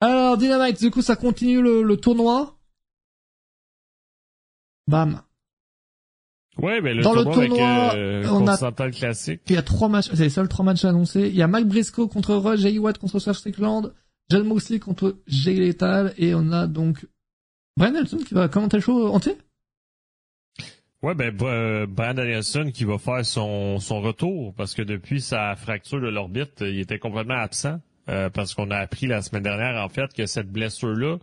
Alors, 0.00 0.36
Dynamite, 0.36 0.80
du 0.80 0.90
coup, 0.90 1.02
ça 1.02 1.14
continue 1.14 1.62
le, 1.62 1.96
tournoi. 1.96 2.58
Bam. 4.88 5.22
Ouais, 6.58 6.80
mais 6.80 6.94
le 6.94 7.02
Dans 7.04 7.14
tournoi, 7.14 7.42
le 7.42 7.48
tournoi 7.48 7.68
avec, 7.68 7.96
euh, 7.96 8.28
on 8.28 8.48
a 8.48 8.90
classique. 8.90 9.42
Il 9.46 9.54
y 9.54 9.56
a 9.56 9.62
trois 9.62 9.88
matchs, 9.88 10.10
c'est 10.12 10.24
les 10.24 10.30
seuls 10.30 10.48
trois 10.48 10.64
matchs 10.64 10.84
annoncés. 10.84 11.28
Il 11.28 11.36
y 11.36 11.42
a 11.42 11.46
Mike 11.46 11.68
Briscoe 11.68 12.08
contre 12.08 12.34
Rush, 12.34 12.58
Jay 12.58 12.76
Watt 12.76 12.98
contre 12.98 13.20
Swerve 13.20 13.38
Strickland, 13.38 13.94
John 14.30 14.48
Moxley 14.48 14.80
contre 14.80 15.16
Jay 15.28 15.54
Lethal, 15.54 16.12
et 16.18 16.34
on 16.34 16.50
a 16.50 16.66
donc 16.66 17.06
Brian 17.76 17.92
Nelson 17.92 18.18
qui 18.18 18.34
va 18.34 18.48
commenter 18.48 18.76
le 18.76 18.82
show 18.82 19.08
entier? 19.08 19.36
Ouais, 21.02 21.14
ben 21.14 21.36
euh, 21.42 21.86
Brian 21.86 22.14
Danielson 22.14 22.70
qui 22.72 22.84
va 22.84 22.98
faire 22.98 23.24
son, 23.26 23.78
son 23.78 24.00
retour 24.00 24.54
parce 24.54 24.74
que 24.74 24.82
depuis 24.82 25.20
sa 25.20 25.54
fracture 25.56 26.00
de 26.00 26.08
l'orbite, 26.08 26.60
il 26.62 26.80
était 26.80 26.98
complètement 26.98 27.34
absent. 27.34 27.80
Euh, 28.08 28.28
parce 28.28 28.54
qu'on 28.54 28.70
a 28.70 28.76
appris 28.76 29.06
la 29.06 29.22
semaine 29.22 29.42
dernière, 29.42 29.82
en 29.82 29.88
fait, 29.88 30.12
que 30.12 30.26
cette 30.26 30.50
blessure-là 30.50 31.16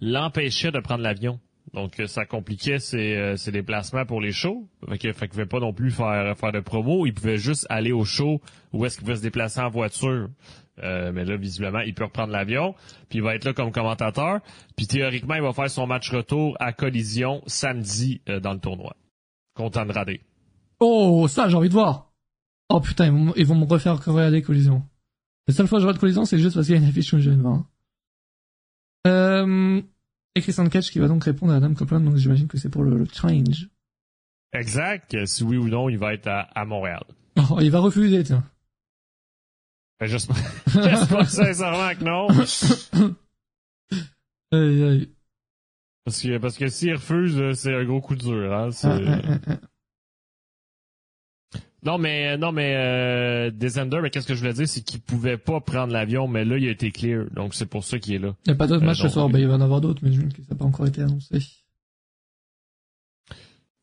l'empêchait 0.00 0.72
de 0.72 0.80
prendre 0.80 1.02
l'avion. 1.02 1.38
Donc, 1.72 2.02
ça 2.06 2.26
compliquait 2.26 2.78
ses, 2.78 3.16
euh, 3.16 3.36
ses, 3.36 3.52
déplacements 3.52 4.04
pour 4.04 4.20
les 4.20 4.32
shows. 4.32 4.68
Fait 4.88 4.98
qu'il 4.98 5.10
ne 5.10 5.26
pouvait 5.26 5.46
pas 5.46 5.60
non 5.60 5.72
plus 5.72 5.90
faire, 5.90 6.36
faire 6.36 6.52
de 6.52 6.60
promo. 6.60 7.06
Il 7.06 7.14
pouvait 7.14 7.38
juste 7.38 7.66
aller 7.70 7.92
au 7.92 8.04
show 8.04 8.40
où 8.72 8.84
est-ce 8.84 8.96
qu'il 8.96 9.04
pouvait 9.04 9.16
se 9.16 9.22
déplacer 9.22 9.60
en 9.60 9.70
voiture. 9.70 10.28
Mais 10.82 11.24
là, 11.24 11.36
visiblement, 11.36 11.80
il 11.80 11.94
peut 11.94 12.04
reprendre 12.04 12.32
l'avion. 12.32 12.74
Puis 13.08 13.18
il 13.18 13.22
va 13.22 13.34
être 13.34 13.44
là 13.44 13.52
comme 13.52 13.72
commentateur. 13.72 14.40
Puis 14.76 14.86
théoriquement, 14.86 15.34
il 15.34 15.42
va 15.42 15.52
faire 15.52 15.70
son 15.70 15.86
match 15.86 16.10
retour 16.10 16.56
à 16.60 16.72
Collision 16.72 17.42
samedi 17.46 18.20
dans 18.42 18.52
le 18.52 18.60
tournoi. 18.60 18.96
Contre 19.54 19.80
Andrade. 19.80 20.18
Oh, 20.80 21.26
ça, 21.28 21.48
j'ai 21.48 21.56
envie 21.56 21.68
de 21.68 21.74
voir. 21.74 22.10
Oh 22.68 22.80
putain, 22.80 23.06
ils 23.06 23.12
vont, 23.12 23.32
ils 23.36 23.46
vont 23.46 23.54
me 23.54 23.64
refaire 23.64 24.02
regarder 24.04 24.42
Collision. 24.42 24.82
La 25.46 25.54
seule 25.54 25.66
fois 25.66 25.78
que 25.78 25.80
je 25.82 25.86
vois 25.86 25.92
de 25.92 25.98
collision, 25.98 26.24
c'est 26.24 26.38
juste 26.38 26.54
parce 26.54 26.66
qu'il 26.66 26.74
y 26.74 26.78
a 26.78 26.82
une 26.82 26.88
affiche 26.88 27.12
où 27.12 27.18
je 27.18 27.28
viens 27.28 27.36
de 27.36 27.42
voir. 27.42 27.64
Euh, 29.06 29.82
et 30.34 30.40
Christian 30.40 30.66
Catch 30.68 30.90
qui 30.90 30.98
va 30.98 31.08
donc 31.08 31.24
répondre 31.24 31.52
à 31.52 31.56
Adam 31.56 31.74
Copeland, 31.74 32.00
donc 32.00 32.16
j'imagine 32.16 32.48
que 32.48 32.56
c'est 32.56 32.70
pour 32.70 32.82
le, 32.82 33.04
change. 33.12 33.68
Exact. 34.52 35.26
Si 35.26 35.44
oui 35.44 35.58
ou 35.58 35.68
non, 35.68 35.88
il 35.90 35.98
va 35.98 36.14
être 36.14 36.28
à, 36.28 36.64
Montréal. 36.64 37.04
Oh, 37.50 37.58
il 37.60 37.70
va 37.70 37.80
refuser, 37.80 38.22
tiens. 38.22 38.44
Ben, 40.00 40.06
j'espère, 40.06 40.36
j'espère 40.66 41.30
sincèrement 41.30 41.94
que 41.94 42.04
non. 42.04 42.28
aïe, 44.52 44.82
aïe. 44.82 45.10
Parce 46.04 46.20
que, 46.20 46.38
parce 46.38 46.58
que 46.58 46.68
s'il 46.68 46.94
refuse, 46.94 47.52
c'est 47.54 47.74
un 47.74 47.84
gros 47.84 48.00
coup 48.00 48.16
dur, 48.16 48.52
hein. 48.52 48.70
Ah, 48.82 48.98
ah, 49.06 49.38
ah, 49.46 49.56
non, 51.84 51.98
mais 51.98 52.38
non, 52.38 52.50
mais 52.50 52.74
euh, 52.76 53.50
Descender, 53.50 54.00
mais 54.02 54.08
qu'est-ce 54.08 54.26
que 54.26 54.34
je 54.34 54.40
voulais 54.40 54.54
dire, 54.54 54.66
c'est 54.66 54.80
qu'il 54.80 55.00
pouvait 55.00 55.36
pas 55.36 55.60
prendre 55.60 55.92
l'avion, 55.92 56.26
mais 56.26 56.44
là, 56.44 56.56
il 56.56 56.66
a 56.66 56.70
été 56.70 56.90
clear, 56.90 57.26
donc 57.30 57.54
c'est 57.54 57.66
pour 57.66 57.84
ça 57.84 57.98
qu'il 57.98 58.14
est 58.14 58.18
là. 58.18 58.34
Il 58.46 58.50
n'y 58.50 58.54
a 58.54 58.56
pas 58.56 58.66
d'autres 58.66 58.82
euh, 58.82 58.86
matchs 58.86 59.02
ce 59.02 59.08
soir, 59.08 59.28
ben, 59.28 59.38
il 59.38 59.46
va 59.46 59.54
en 59.54 59.60
avoir 59.60 59.82
d'autres, 59.82 60.00
mais 60.02 60.10
je 60.10 60.22
que 60.22 60.42
ça 60.42 60.52
n'a 60.54 60.56
pas 60.56 60.64
encore 60.64 60.86
été 60.86 61.02
annoncé. 61.02 61.38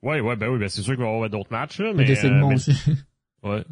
Ouais, 0.01 0.19
ouais, 0.19 0.35
ben 0.35 0.49
oui, 0.49 0.57
ben 0.57 0.67
c'est 0.67 0.81
sûr 0.81 0.93
qu'il 0.93 1.03
va 1.03 1.11
y 1.11 1.13
avoir 1.13 1.29
d'autres 1.29 1.51
matchs, 1.51 1.79
là, 1.79 1.93
mais... 1.93 2.05
des 2.05 2.15
segments 2.15 2.49
euh, 2.49 2.55
aussi. 2.55 2.73
Ouais. 3.43 3.63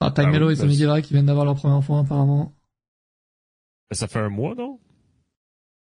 Ah, 0.00 0.10
Time 0.10 0.30
Mello 0.30 0.50
et 0.50 0.56
Sammy 0.56 0.76
Guevara 0.76 1.00
qui 1.02 1.12
viennent 1.14 1.26
d'avoir 1.26 1.46
leur 1.46 1.56
premier 1.56 1.74
enfant, 1.74 1.98
apparemment. 2.00 2.54
Ben, 3.90 3.96
ça 3.96 4.08
fait 4.08 4.18
un 4.18 4.28
mois, 4.28 4.54
non? 4.54 4.78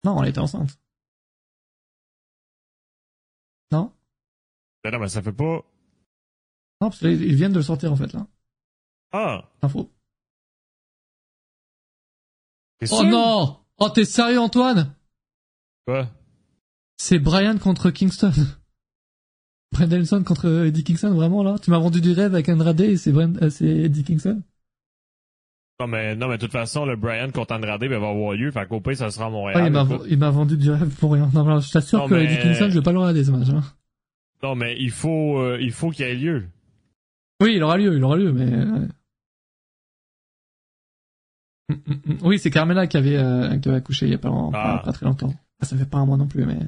Non, 0.04 0.22
elle 0.22 0.28
était 0.28 0.40
enceinte. 0.40 0.78
Non? 3.72 3.92
Ben 4.82 4.90
non, 4.90 4.98
mais 4.98 5.08
ça 5.08 5.22
fait 5.22 5.32
pas 5.32 5.64
non, 6.80 6.90
parce 6.90 6.98
qu'ils 6.98 7.34
viennent 7.34 7.52
de 7.52 7.58
le 7.58 7.62
sortir 7.62 7.92
en 7.92 7.96
fait 7.96 8.12
là. 8.12 8.26
Ah. 9.12 9.50
Info. 9.62 9.90
Oh 12.90 13.04
non 13.04 13.60
Oh 13.78 13.88
t'es 13.88 14.04
sérieux 14.04 14.38
Antoine? 14.38 14.94
Quoi? 15.86 16.08
C'est 16.98 17.18
Brian 17.18 17.56
contre 17.58 17.90
Kingston. 17.90 18.32
Brian 19.74 19.88
Danielson 19.88 20.22
contre 20.24 20.66
Eddie 20.66 20.84
Kingston, 20.84 21.14
vraiment 21.14 21.42
là? 21.42 21.56
Tu 21.60 21.70
m'as 21.70 21.78
vendu 21.78 22.00
du 22.00 22.12
rêve 22.12 22.32
avec 22.32 22.48
Andrade 22.48 22.80
et 22.80 22.96
c'est 22.96 23.12
euh, 23.12 23.84
Eddie 23.84 24.04
Kingston? 24.04 24.40
Non 25.80 25.88
mais 25.88 26.14
non 26.14 26.28
mais 26.28 26.36
de 26.36 26.40
toute 26.40 26.52
façon 26.52 26.86
le 26.86 26.94
Brian 26.94 27.30
contre 27.30 27.54
Andrade 27.54 27.80
ben, 27.80 27.98
va 27.98 28.08
avoir 28.08 28.32
lieu, 28.34 28.50
fait 28.52 28.66
qu'au 28.66 28.80
pire 28.80 28.96
ça 28.96 29.10
sera 29.10 29.26
à 29.26 29.30
Montréal. 29.30 29.72
il 30.08 30.18
m'a 30.18 30.30
vendu 30.30 30.56
du 30.56 30.70
rêve 30.70 30.94
pour 31.00 31.12
rien. 31.12 31.28
Non, 31.34 31.60
je 31.60 31.70
t'assure 31.70 32.08
que 32.08 32.14
Eddie 32.14 32.38
Kingston 32.38 32.70
je 32.70 32.78
vais 32.78 32.82
pas 32.82 32.92
le 32.92 33.00
regarder 33.00 33.24
ce 33.24 33.30
match. 33.32 33.48
Hein. 33.50 33.62
Non 34.42 34.54
mais 34.54 34.76
il 34.78 34.90
faut 34.90 35.38
euh, 35.38 35.58
il 35.60 35.72
faut 35.72 35.90
qu'il 35.90 36.06
y 36.06 36.08
ait 36.08 36.14
lieu. 36.14 36.44
Oui, 37.42 37.54
il 37.56 37.62
aura 37.62 37.76
lieu, 37.76 37.96
il 37.96 38.04
aura 38.04 38.16
lieu, 38.16 38.32
mais. 38.32 38.46
Mm, 41.68 41.74
mm, 41.74 41.94
mm. 42.06 42.18
Oui, 42.22 42.38
c'est 42.38 42.50
Carmela 42.50 42.86
qui 42.86 42.96
avait, 42.96 43.16
euh, 43.16 43.58
qui 43.58 43.68
avait 43.68 43.78
accouché 43.78 44.06
il 44.06 44.12
y 44.12 44.14
a 44.14 44.18
pas, 44.18 44.30
pas, 44.30 44.82
ah. 44.86 44.92
très 44.92 45.06
longtemps. 45.06 45.32
Ah, 45.60 45.64
ça 45.64 45.76
fait 45.76 45.88
pas 45.88 45.98
un 45.98 46.06
mois 46.06 46.16
non 46.16 46.26
plus, 46.26 46.44
mais. 46.44 46.58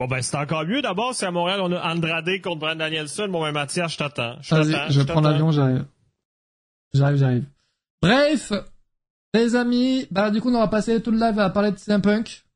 Bon 0.00 0.06
ben 0.06 0.22
c'est 0.22 0.36
encore 0.38 0.64
mieux. 0.64 0.80
D'abord, 0.80 1.14
c'est 1.14 1.26
à 1.26 1.30
Montréal, 1.30 1.60
on 1.62 1.70
a 1.72 1.92
Andrade 1.92 2.40
contre 2.42 2.58
Brand 2.58 2.78
Danielson. 2.78 3.28
Bon 3.28 3.42
ben 3.42 3.52
Mathias, 3.52 3.92
je 3.92 3.98
t'attends. 3.98 4.36
Je 4.40 4.48
t'attends. 4.48 4.90
Je 4.90 5.02
prends 5.02 5.20
l'avion, 5.20 5.52
j'arrive. 5.52 5.84
J'arrive, 6.94 7.16
j'arrive. 7.18 7.44
Bref, 8.00 8.50
les 9.34 9.54
amis, 9.56 10.06
bah 10.10 10.30
du 10.30 10.40
coup 10.40 10.48
on 10.48 10.58
va 10.58 10.68
passer 10.68 11.02
tout 11.02 11.10
le 11.10 11.18
live 11.18 11.38
à 11.38 11.50
parler 11.50 11.70
de 11.72 11.76
CM 11.76 12.00
Punk. 12.00 12.46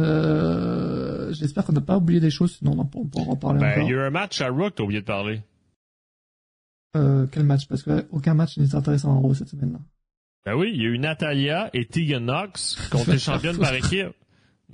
Euh, 0.00 1.30
j'espère 1.34 1.66
qu'on 1.66 1.74
n'a 1.74 1.82
pas 1.82 1.98
oublié 1.98 2.20
des 2.20 2.30
choses, 2.30 2.56
sinon 2.56 2.72
on 2.78 2.86
pourra 2.86 3.26
en 3.26 3.30
reparler 3.32 3.60
ben. 3.60 3.82
Il 3.82 3.90
y 3.90 3.94
a 3.94 3.98
eu 3.98 4.00
un 4.00 4.10
match 4.10 4.40
à 4.40 4.48
Rook, 4.48 4.74
t'as 4.74 4.82
oublié 4.82 5.02
de 5.02 5.06
parler. 5.06 5.42
Euh, 6.96 7.26
quel 7.30 7.44
match? 7.44 7.68
Parce 7.68 7.82
que 7.82 8.06
aucun 8.10 8.32
match 8.32 8.56
n'est 8.56 8.74
intéressant 8.74 9.10
en 9.10 9.20
gros 9.20 9.34
cette 9.34 9.48
semaine-là. 9.48 9.78
Ben 10.46 10.54
oui, 10.54 10.70
il 10.72 10.82
y 10.82 10.86
a 10.86 10.88
eu 10.88 10.98
Natalia 10.98 11.68
et 11.74 11.84
Tegan 11.84 12.20
Knox 12.20 12.88
contre 12.90 13.10
les 13.12 13.18
championnes 13.18 13.58
par 13.58 13.74
équipe. 13.74 14.14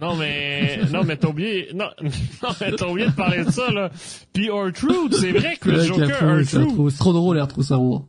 Non 0.01 0.15
mais 0.15 0.81
non 0.93 1.03
mais 1.03 1.17
t'as 1.17 1.29
oublié 1.29 1.71
non 1.75 1.91
non 2.01 2.51
mais 2.61 2.73
t'as 2.73 2.87
oublié 2.87 3.09
de 3.09 3.15
parler 3.15 3.45
de 3.45 3.51
ça 3.51 3.71
là. 3.73 3.91
Puis 4.33 4.49
Truth, 4.75 5.15
c'est 5.15 5.33
vrai 5.33 5.57
que 5.57 5.71
le 5.71 5.83
Joker 5.83 6.45
Truth. 6.47 6.91
C'est 6.91 6.99
trop 6.99 7.13
drôle 7.13 7.45
trop 7.49 7.63
ça. 7.63 7.77
Non 7.77 8.07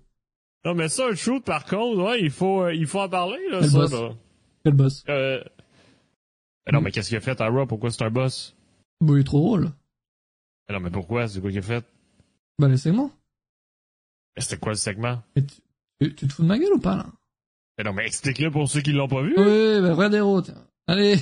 mais 0.76 0.88
ça 0.88 1.04
Truth 1.16 1.44
par 1.44 1.66
contre, 1.66 2.04
ouais, 2.04 2.22
il 2.22 2.30
faut 2.30 2.64
euh, 2.64 2.76
il 2.76 2.86
faut 2.86 3.00
en 3.00 3.10
parler 3.10 3.40
là 3.50 3.60
Quel 3.62 3.70
ça 3.70 3.78
boss? 3.80 3.92
là. 3.92 4.10
Quel 4.64 4.74
boss? 4.76 5.04
Euh... 5.10 5.44
non 6.72 6.82
mais 6.82 6.92
qu'est-ce 6.92 7.10
qu'il 7.10 7.18
a 7.18 7.22
fait 7.22 7.42
à 7.42 7.48
Raw? 7.48 7.66
Pourquoi 7.66 7.90
c'est 7.90 8.04
un 8.04 8.12
boss? 8.12 8.56
Bah 9.02 9.14
il 9.16 9.22
est 9.22 9.24
trop 9.24 9.40
drôle. 9.40 9.72
non 10.72 10.80
mais 10.80 10.92
pourquoi? 10.92 11.28
C'est 11.28 11.42
quoi 11.42 11.50
qu'il 11.50 11.60
a 11.60 11.64
fait? 11.64 11.86
Bah 12.60 12.68
les 12.68 12.78
segments. 12.78 13.12
Mais 14.36 14.44
c'était 14.44 14.58
quoi 14.58 14.74
le 14.74 14.78
segment? 14.78 15.24
Tu, 15.36 15.44
tu, 16.02 16.16
tu, 16.16 16.28
te 16.28 16.34
fous 16.34 16.44
de 16.44 16.48
ma 16.48 16.60
gueule 16.60 16.74
ou 16.74 16.80
pas 16.80 16.98
là? 16.98 17.08
Mais 17.80 17.84
non 17.84 17.94
mais 17.94 18.06
explique-le 18.06 18.52
pour 18.52 18.70
ceux 18.70 18.82
qui 18.82 18.92
l'ont 18.92 19.08
pas 19.08 19.24
vu. 19.24 19.34
Oui, 19.38 19.82
bah 19.82 19.96
regardez 19.96 20.22
tiens. 20.44 20.69
Allez. 20.90 21.18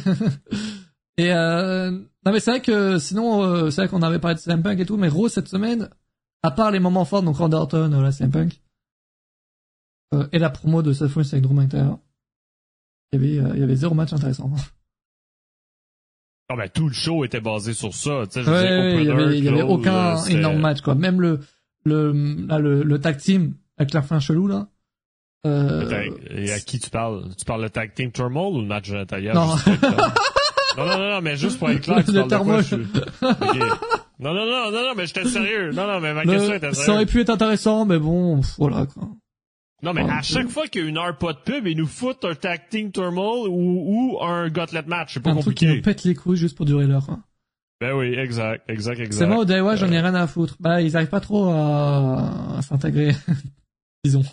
et 1.18 1.34
euh, 1.34 1.92
non 1.92 2.32
mais 2.32 2.40
c'est 2.40 2.52
vrai 2.52 2.62
que 2.62 2.98
sinon 3.00 3.44
euh, 3.44 3.70
c'est 3.70 3.82
vrai 3.82 3.90
qu'on 3.90 4.02
avait 4.02 4.18
parlé 4.18 4.36
de 4.36 4.40
CM 4.40 4.64
Punk 4.64 4.80
et 4.80 4.86
tout, 4.86 4.96
mais 4.96 5.10
Raw 5.10 5.28
cette 5.28 5.50
semaine, 5.50 5.90
à 6.42 6.52
part 6.52 6.72
les 6.72 6.80
moments 6.80 7.04
forts 7.04 7.22
donc 7.22 7.36
Randy 7.36 7.56
Orton, 7.56 7.92
euh, 7.92 8.02
la 8.02 8.14
CM 8.14 8.32
Punk 8.32 8.62
euh, 10.14 10.26
et 10.32 10.40
la 10.40 10.50
promo 10.50 10.82
de 10.82 10.94
Seth 10.94 11.12
Rollins 11.12 11.28
avec 11.34 11.44
Drew 11.44 11.54
McIntyre, 11.54 11.98
il 13.12 13.22
y 13.22 13.40
avait 13.40 13.56
il 13.56 13.60
y 13.60 13.64
avait 13.64 13.76
zéro 13.76 13.94
match 13.94 14.14
intéressant. 14.14 14.50
Non 16.50 16.56
mais 16.56 16.70
tout 16.70 16.88
le 16.88 16.94
show 16.94 17.26
était 17.26 17.42
basé 17.42 17.74
sur 17.74 17.94
ça, 17.94 18.24
tu 18.32 18.42
sais. 18.42 18.50
Ouais, 18.50 19.02
il 19.02 19.08
y 19.08 19.12
avait, 19.12 19.38
il 19.38 19.44
y 19.44 19.50
avait 19.50 19.64
aucun 19.64 20.16
énorme 20.28 20.60
match 20.60 20.80
quoi. 20.80 20.96
Même 20.96 21.20
le 21.20 21.42
le 21.84 22.14
là, 22.48 22.58
le, 22.58 22.84
le 22.84 23.02
tag 23.02 23.18
team 23.18 23.56
avec 23.78 23.94
la 23.94 24.02
fin 24.02 24.22
chelou 24.22 24.48
là. 24.48 24.70
Euh... 25.46 26.10
Et 26.32 26.52
à 26.52 26.60
qui 26.60 26.80
tu 26.80 26.90
parles? 26.90 27.30
Tu 27.38 27.46
parles 27.46 27.62
le 27.62 27.70
tag 27.70 27.94
team 27.94 28.12
turmoil 28.12 28.54
ou 28.54 28.62
le 28.62 28.68
match 28.68 28.90
de 28.90 28.96
Natalia? 28.96 29.34
Non. 29.34 29.56
non, 30.78 30.86
non, 30.86 31.10
non, 31.10 31.22
mais 31.22 31.38
juste 31.38 31.60
pour 31.60 31.70
être 31.70 31.82
clair, 31.82 32.04
tu 32.04 32.14
parles 32.28 32.30
de 32.30 32.38
quoi? 32.38 32.62
Je... 32.62 32.76
Non, 34.20 34.34
non, 34.34 34.46
non, 34.46 34.72
non, 34.72 34.84
non, 34.84 34.94
mais 34.96 35.06
j'étais 35.06 35.26
sérieux. 35.26 35.72
Non, 35.72 35.88
non, 35.88 36.00
mais 36.00 36.14
ma 36.14 36.24
question 36.24 36.54
était 36.54 36.74
sérieuse. 36.74 36.78
Ça 36.78 36.94
aurait 36.94 37.06
pu 37.06 37.22
être 37.22 37.30
intéressant, 37.30 37.86
mais 37.86 38.00
bon, 38.00 38.42
voilà, 38.58 38.88
quoi. 38.88 39.10
Non, 39.84 39.94
mais 39.94 40.02
à 40.10 40.24
chaque 40.24 40.50
fois 40.50 40.68
qu'il 40.68 40.82
y 40.82 40.86
a 40.86 40.88
une 40.88 40.98
heure 40.98 41.16
pas 41.16 41.34
de 41.34 41.38
pub, 41.38 41.68
ils 41.68 41.78
nous 41.78 41.86
foutent 41.86 42.26
un 42.26 42.34
tag 42.34 42.62
team 42.70 42.92
turmoil 42.92 43.48
ou, 43.48 44.16
ou 44.16 44.24
un 44.24 44.50
gauntlet 44.50 44.82
match. 44.88 45.14
C'est 45.14 45.20
pas 45.20 45.30
un 45.30 45.36
compliqué. 45.36 45.68
Un 45.68 45.70
truc 45.70 45.76
qui 45.76 45.78
nous 45.78 45.82
pète 45.84 46.04
les 46.04 46.16
couilles 46.16 46.38
juste 46.38 46.58
pour 46.58 46.66
durer 46.66 46.88
l'heure, 46.88 47.06
quoi. 47.06 47.20
Ben 47.80 47.94
oui, 47.94 48.16
exact, 48.16 48.64
exact, 48.68 49.00
exact. 49.00 49.14
C'est 49.20 49.28
moi 49.28 49.38
au 49.38 49.46
Daiwa, 49.46 49.76
j'en 49.76 49.92
ai 49.92 50.00
rien 50.00 50.16
à 50.16 50.26
foutre. 50.26 50.56
Bah, 50.60 50.82
ils 50.82 50.98
arrivent 50.98 51.10
pas 51.10 51.20
trop 51.20 51.50
à, 51.50 52.58
à 52.58 52.62
s'intégrer, 52.64 53.16
disons. 54.04 54.24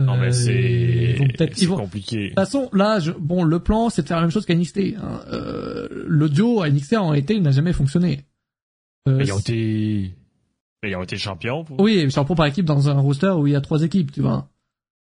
Non 0.00 0.16
mais 0.16 0.30
c'est 0.30 1.16
c'est 1.54 1.66
compliqué. 1.66 2.16
De 2.16 2.28
toute 2.28 2.34
façon, 2.36 2.70
là, 2.72 3.00
je... 3.00 3.10
bon, 3.10 3.42
le 3.42 3.58
plan, 3.58 3.90
c'est 3.90 4.02
de 4.02 4.06
faire 4.06 4.18
la 4.18 4.22
même 4.22 4.30
chose 4.30 4.46
qu'à 4.46 4.54
NXT. 4.54 4.78
Hein. 4.96 5.22
Euh, 5.32 5.88
le 6.06 6.28
duo 6.28 6.62
à 6.62 6.70
NXT 6.70 6.94
en 6.94 7.08
réalité, 7.08 7.34
il 7.34 7.42
n'a 7.42 7.50
jamais 7.50 7.72
fonctionné. 7.72 8.24
Euh, 9.08 9.20
ils 9.20 9.32
ont 9.32 9.38
été, 9.38 10.14
ils 10.84 10.96
ont 10.96 11.02
été 11.02 11.16
champions. 11.16 11.64
Pour... 11.64 11.80
Oui, 11.80 12.08
champions 12.10 12.36
par 12.36 12.46
équipe 12.46 12.64
dans 12.64 12.88
un 12.88 13.00
roster 13.00 13.30
où 13.30 13.48
il 13.48 13.54
y 13.54 13.56
a 13.56 13.60
trois 13.60 13.82
équipes, 13.82 14.12
tu 14.12 14.20
vois, 14.20 14.48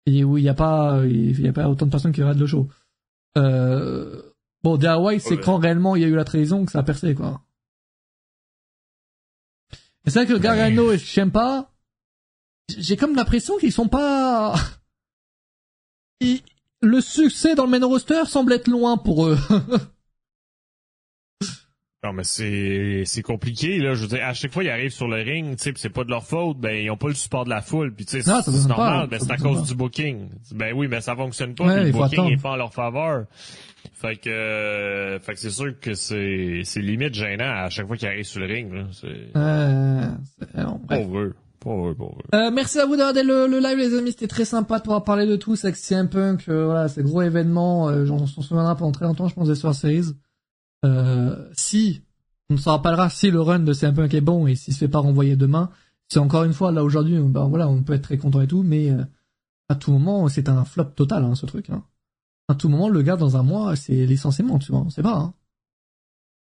et 0.06 0.24
où 0.24 0.38
il 0.38 0.42
n'y 0.42 0.48
a 0.48 0.54
pas, 0.54 1.02
il 1.04 1.40
y 1.40 1.48
a 1.48 1.52
pas 1.52 1.68
autant 1.68 1.86
de 1.86 1.90
personnes 1.92 2.12
qui 2.12 2.22
regardent 2.22 2.40
le 2.40 2.46
show. 2.46 2.68
Euh... 3.38 4.22
Bon, 4.62 4.76
DIY, 4.76 5.20
c'est 5.20 5.38
quand 5.38 5.56
réellement 5.56 5.96
il 5.96 6.02
y 6.02 6.04
a 6.04 6.08
eu 6.08 6.14
la 6.16 6.24
trahison 6.24 6.66
que 6.66 6.72
ça 6.72 6.80
a 6.80 6.82
percé, 6.82 7.14
quoi. 7.14 7.40
Et 10.04 10.10
c'est 10.10 10.24
vrai 10.24 10.34
que 10.34 10.38
Gargano 10.38 10.92
et 10.92 10.98
Ciampa, 10.98 11.70
j'ai 12.76 12.96
comme 12.96 13.14
l'impression 13.14 13.56
qu'ils 13.58 13.72
sont 13.72 13.88
pas 13.88 14.54
le 16.82 17.00
succès 17.00 17.54
dans 17.54 17.64
le 17.64 17.70
main 17.70 17.84
roster 17.84 18.24
semble 18.26 18.52
être 18.52 18.68
loin 18.68 18.96
pour 18.96 19.26
eux. 19.26 19.38
non 22.02 22.14
mais 22.14 22.24
c'est 22.24 23.02
c'est 23.04 23.20
compliqué 23.20 23.78
là, 23.78 23.92
je 23.92 24.00
veux 24.02 24.08
dire 24.08 24.24
à 24.24 24.32
chaque 24.32 24.52
fois 24.52 24.64
ils 24.64 24.70
arrivent 24.70 24.90
sur 24.90 25.06
le 25.06 25.16
ring, 25.16 25.56
tu 25.56 25.64
sais, 25.64 25.72
c'est 25.76 25.90
pas 25.90 26.04
de 26.04 26.08
leur 26.08 26.24
faute, 26.24 26.58
ben 26.58 26.74
ils 26.74 26.90
ont 26.90 26.96
pas 26.96 27.08
le 27.08 27.14
support 27.14 27.44
de 27.44 27.50
la 27.50 27.60
foule, 27.60 27.92
puis 27.94 28.06
tu 28.06 28.22
sais 28.22 28.42
c'est 28.42 28.66
normal, 28.66 29.08
ben 29.10 29.20
c'est 29.20 29.30
à 29.30 29.36
cause 29.36 29.64
du 29.64 29.74
booking. 29.74 30.30
Ben 30.52 30.72
oui, 30.74 30.88
mais 30.88 31.02
ça 31.02 31.14
fonctionne 31.14 31.54
pas, 31.54 31.82
le 31.82 31.92
booking 31.92 32.32
est 32.32 32.40
pas 32.40 32.52
en 32.52 32.56
leur 32.56 32.72
faveur. 32.72 33.26
Fait 33.92 34.16
que 34.16 34.30
euh, 34.30 35.18
fait 35.20 35.34
que 35.34 35.40
c'est 35.40 35.50
sûr 35.50 35.78
que 35.78 35.92
c'est 35.92 36.62
c'est 36.64 36.80
limite 36.80 37.12
gênant 37.12 37.50
à 37.64 37.68
chaque 37.68 37.86
fois 37.86 37.98
qu'ils 37.98 38.08
arrivent 38.08 38.24
sur 38.24 38.40
le 38.40 38.46
ring 38.46 38.72
là, 38.72 38.84
c'est 38.92 39.36
euh, 39.36 40.08
Euh, 42.34 42.50
merci 42.50 42.78
à 42.78 42.86
vous 42.86 42.96
d'avoir 42.96 43.14
regardé 43.14 43.22
le, 43.22 43.58
live, 43.60 43.78
les 43.78 43.98
amis. 43.98 44.10
C'était 44.10 44.28
très 44.28 44.44
sympa 44.44 44.78
de 44.78 44.84
pouvoir 44.84 45.04
parler 45.04 45.26
de 45.26 45.36
tout. 45.36 45.56
C'est 45.56 45.74
CM 45.74 46.08
Punk, 46.08 46.48
euh, 46.48 46.64
voilà, 46.64 46.88
c'est 46.88 47.02
gros 47.02 47.22
événement. 47.22 47.88
Euh, 47.88 48.08
on 48.10 48.26
s'en 48.26 48.42
souviendra 48.42 48.76
pendant 48.76 48.92
très 48.92 49.04
longtemps, 49.04 49.28
je 49.28 49.34
pense, 49.34 49.48
des 49.48 49.54
Soir 49.54 49.74
Series. 49.74 50.14
Euh, 50.84 51.48
si, 51.52 52.02
on 52.48 52.56
se 52.56 52.68
rappellera 52.68 53.10
si 53.10 53.30
le 53.30 53.40
run 53.40 53.60
de 53.60 53.72
CM 53.72 53.94
Punk 53.94 54.14
est 54.14 54.20
bon 54.20 54.46
et 54.46 54.54
s'il 54.54 54.74
se 54.74 54.78
fait 54.78 54.88
pas 54.88 55.00
renvoyer 55.00 55.36
demain. 55.36 55.70
C'est 56.08 56.18
encore 56.18 56.44
une 56.44 56.52
fois, 56.52 56.72
là, 56.72 56.82
aujourd'hui, 56.82 57.18
ben 57.18 57.46
voilà, 57.46 57.68
on 57.68 57.82
peut 57.82 57.92
être 57.92 58.02
très 58.02 58.18
content 58.18 58.40
et 58.40 58.48
tout, 58.48 58.62
mais 58.62 58.90
euh, 58.90 59.04
à 59.68 59.76
tout 59.76 59.92
moment, 59.92 60.28
c'est 60.28 60.48
un 60.48 60.64
flop 60.64 60.84
total, 60.96 61.24
hein, 61.24 61.34
ce 61.34 61.46
truc. 61.46 61.70
Hein. 61.70 61.84
À 62.48 62.54
tout 62.54 62.68
moment, 62.68 62.88
le 62.88 63.02
gars, 63.02 63.16
dans 63.16 63.36
un 63.36 63.42
mois, 63.42 63.76
c'est 63.76 64.06
licenciement, 64.06 64.58
tu 64.58 64.72
vois, 64.72 64.80
on 64.80 64.90
sait 64.90 65.02
pas. 65.02 65.16
Hein. 65.16 65.34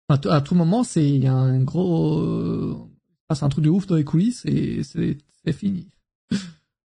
À, 0.08 0.34
à, 0.34 0.40
tout 0.40 0.54
moment, 0.54 0.84
c'est 0.84 1.08
il 1.08 1.24
y 1.24 1.26
a 1.26 1.34
un 1.34 1.62
gros 1.64 2.87
c'est 3.34 3.44
un 3.44 3.48
truc 3.48 3.64
de 3.64 3.70
ouf 3.70 3.86
dans 3.86 3.96
les 3.96 4.04
coulisses 4.04 4.44
et 4.46 4.82
c'est 4.82 5.52
fini. 5.52 5.88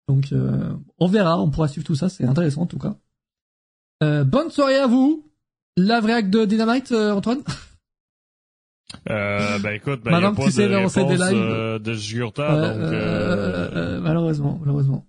Donc 0.09 0.33
euh, 0.33 0.73
on 0.99 1.07
verra, 1.07 1.41
on 1.41 1.51
pourra 1.51 1.69
suivre 1.69 1.87
tout 1.87 1.95
ça, 1.95 2.09
c'est 2.09 2.25
intéressant 2.25 2.63
en 2.63 2.67
tout 2.67 2.79
cas. 2.79 2.97
Euh, 4.03 4.25
bonne 4.25 4.51
soirée 4.51 4.79
à 4.79 4.87
vous. 4.87 5.27
La 5.77 6.01
vraie 6.01 6.15
acte 6.15 6.31
de 6.31 6.45
Dynamite, 6.45 6.93
euh, 6.93 7.13
Antoine 7.13 7.43
euh, 9.09 9.59
ben 9.61 9.71
écoute, 9.71 10.01
ben, 10.03 10.11
Madame, 10.11 10.35
y 10.35 10.37
a 10.37 10.37
pas 10.37 10.45
tu 10.47 10.51
sais, 10.51 10.69
de 10.69 10.75
réponse 10.75 10.95
des 10.95 11.17
lives. 11.17 11.21
Euh, 11.33 11.79
de 11.79 11.95
Jugurta, 11.95 12.49
donc... 12.51 12.93
Euh... 12.93 14.01
malheureusement, 14.01 14.59
malheureusement. 14.61 15.07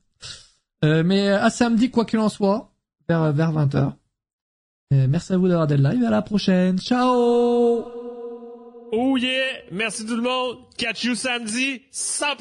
mais 0.83 1.29
à 1.29 1.49
samedi, 1.49 1.89
quoi 1.89 2.05
qu'il 2.05 2.19
en 2.19 2.29
soit, 2.29 2.71
vers, 3.09 3.33
vers 3.33 3.51
20h. 3.51 3.93
merci 4.91 5.33
à 5.33 5.37
vous 5.37 5.47
d'avoir 5.47 5.65
des 5.65 5.77
live, 5.77 6.03
à 6.03 6.11
la 6.11 6.21
prochaine. 6.21 6.77
Ciao 6.77 7.70
Oh 8.93 9.15
yeah! 9.15 9.61
Merci 9.71 10.05
tout 10.05 10.17
le 10.17 10.21
monde! 10.21 10.57
Catch 10.77 11.05
you 11.05 11.15
samedi! 11.15 11.81
Ça! 11.91 12.35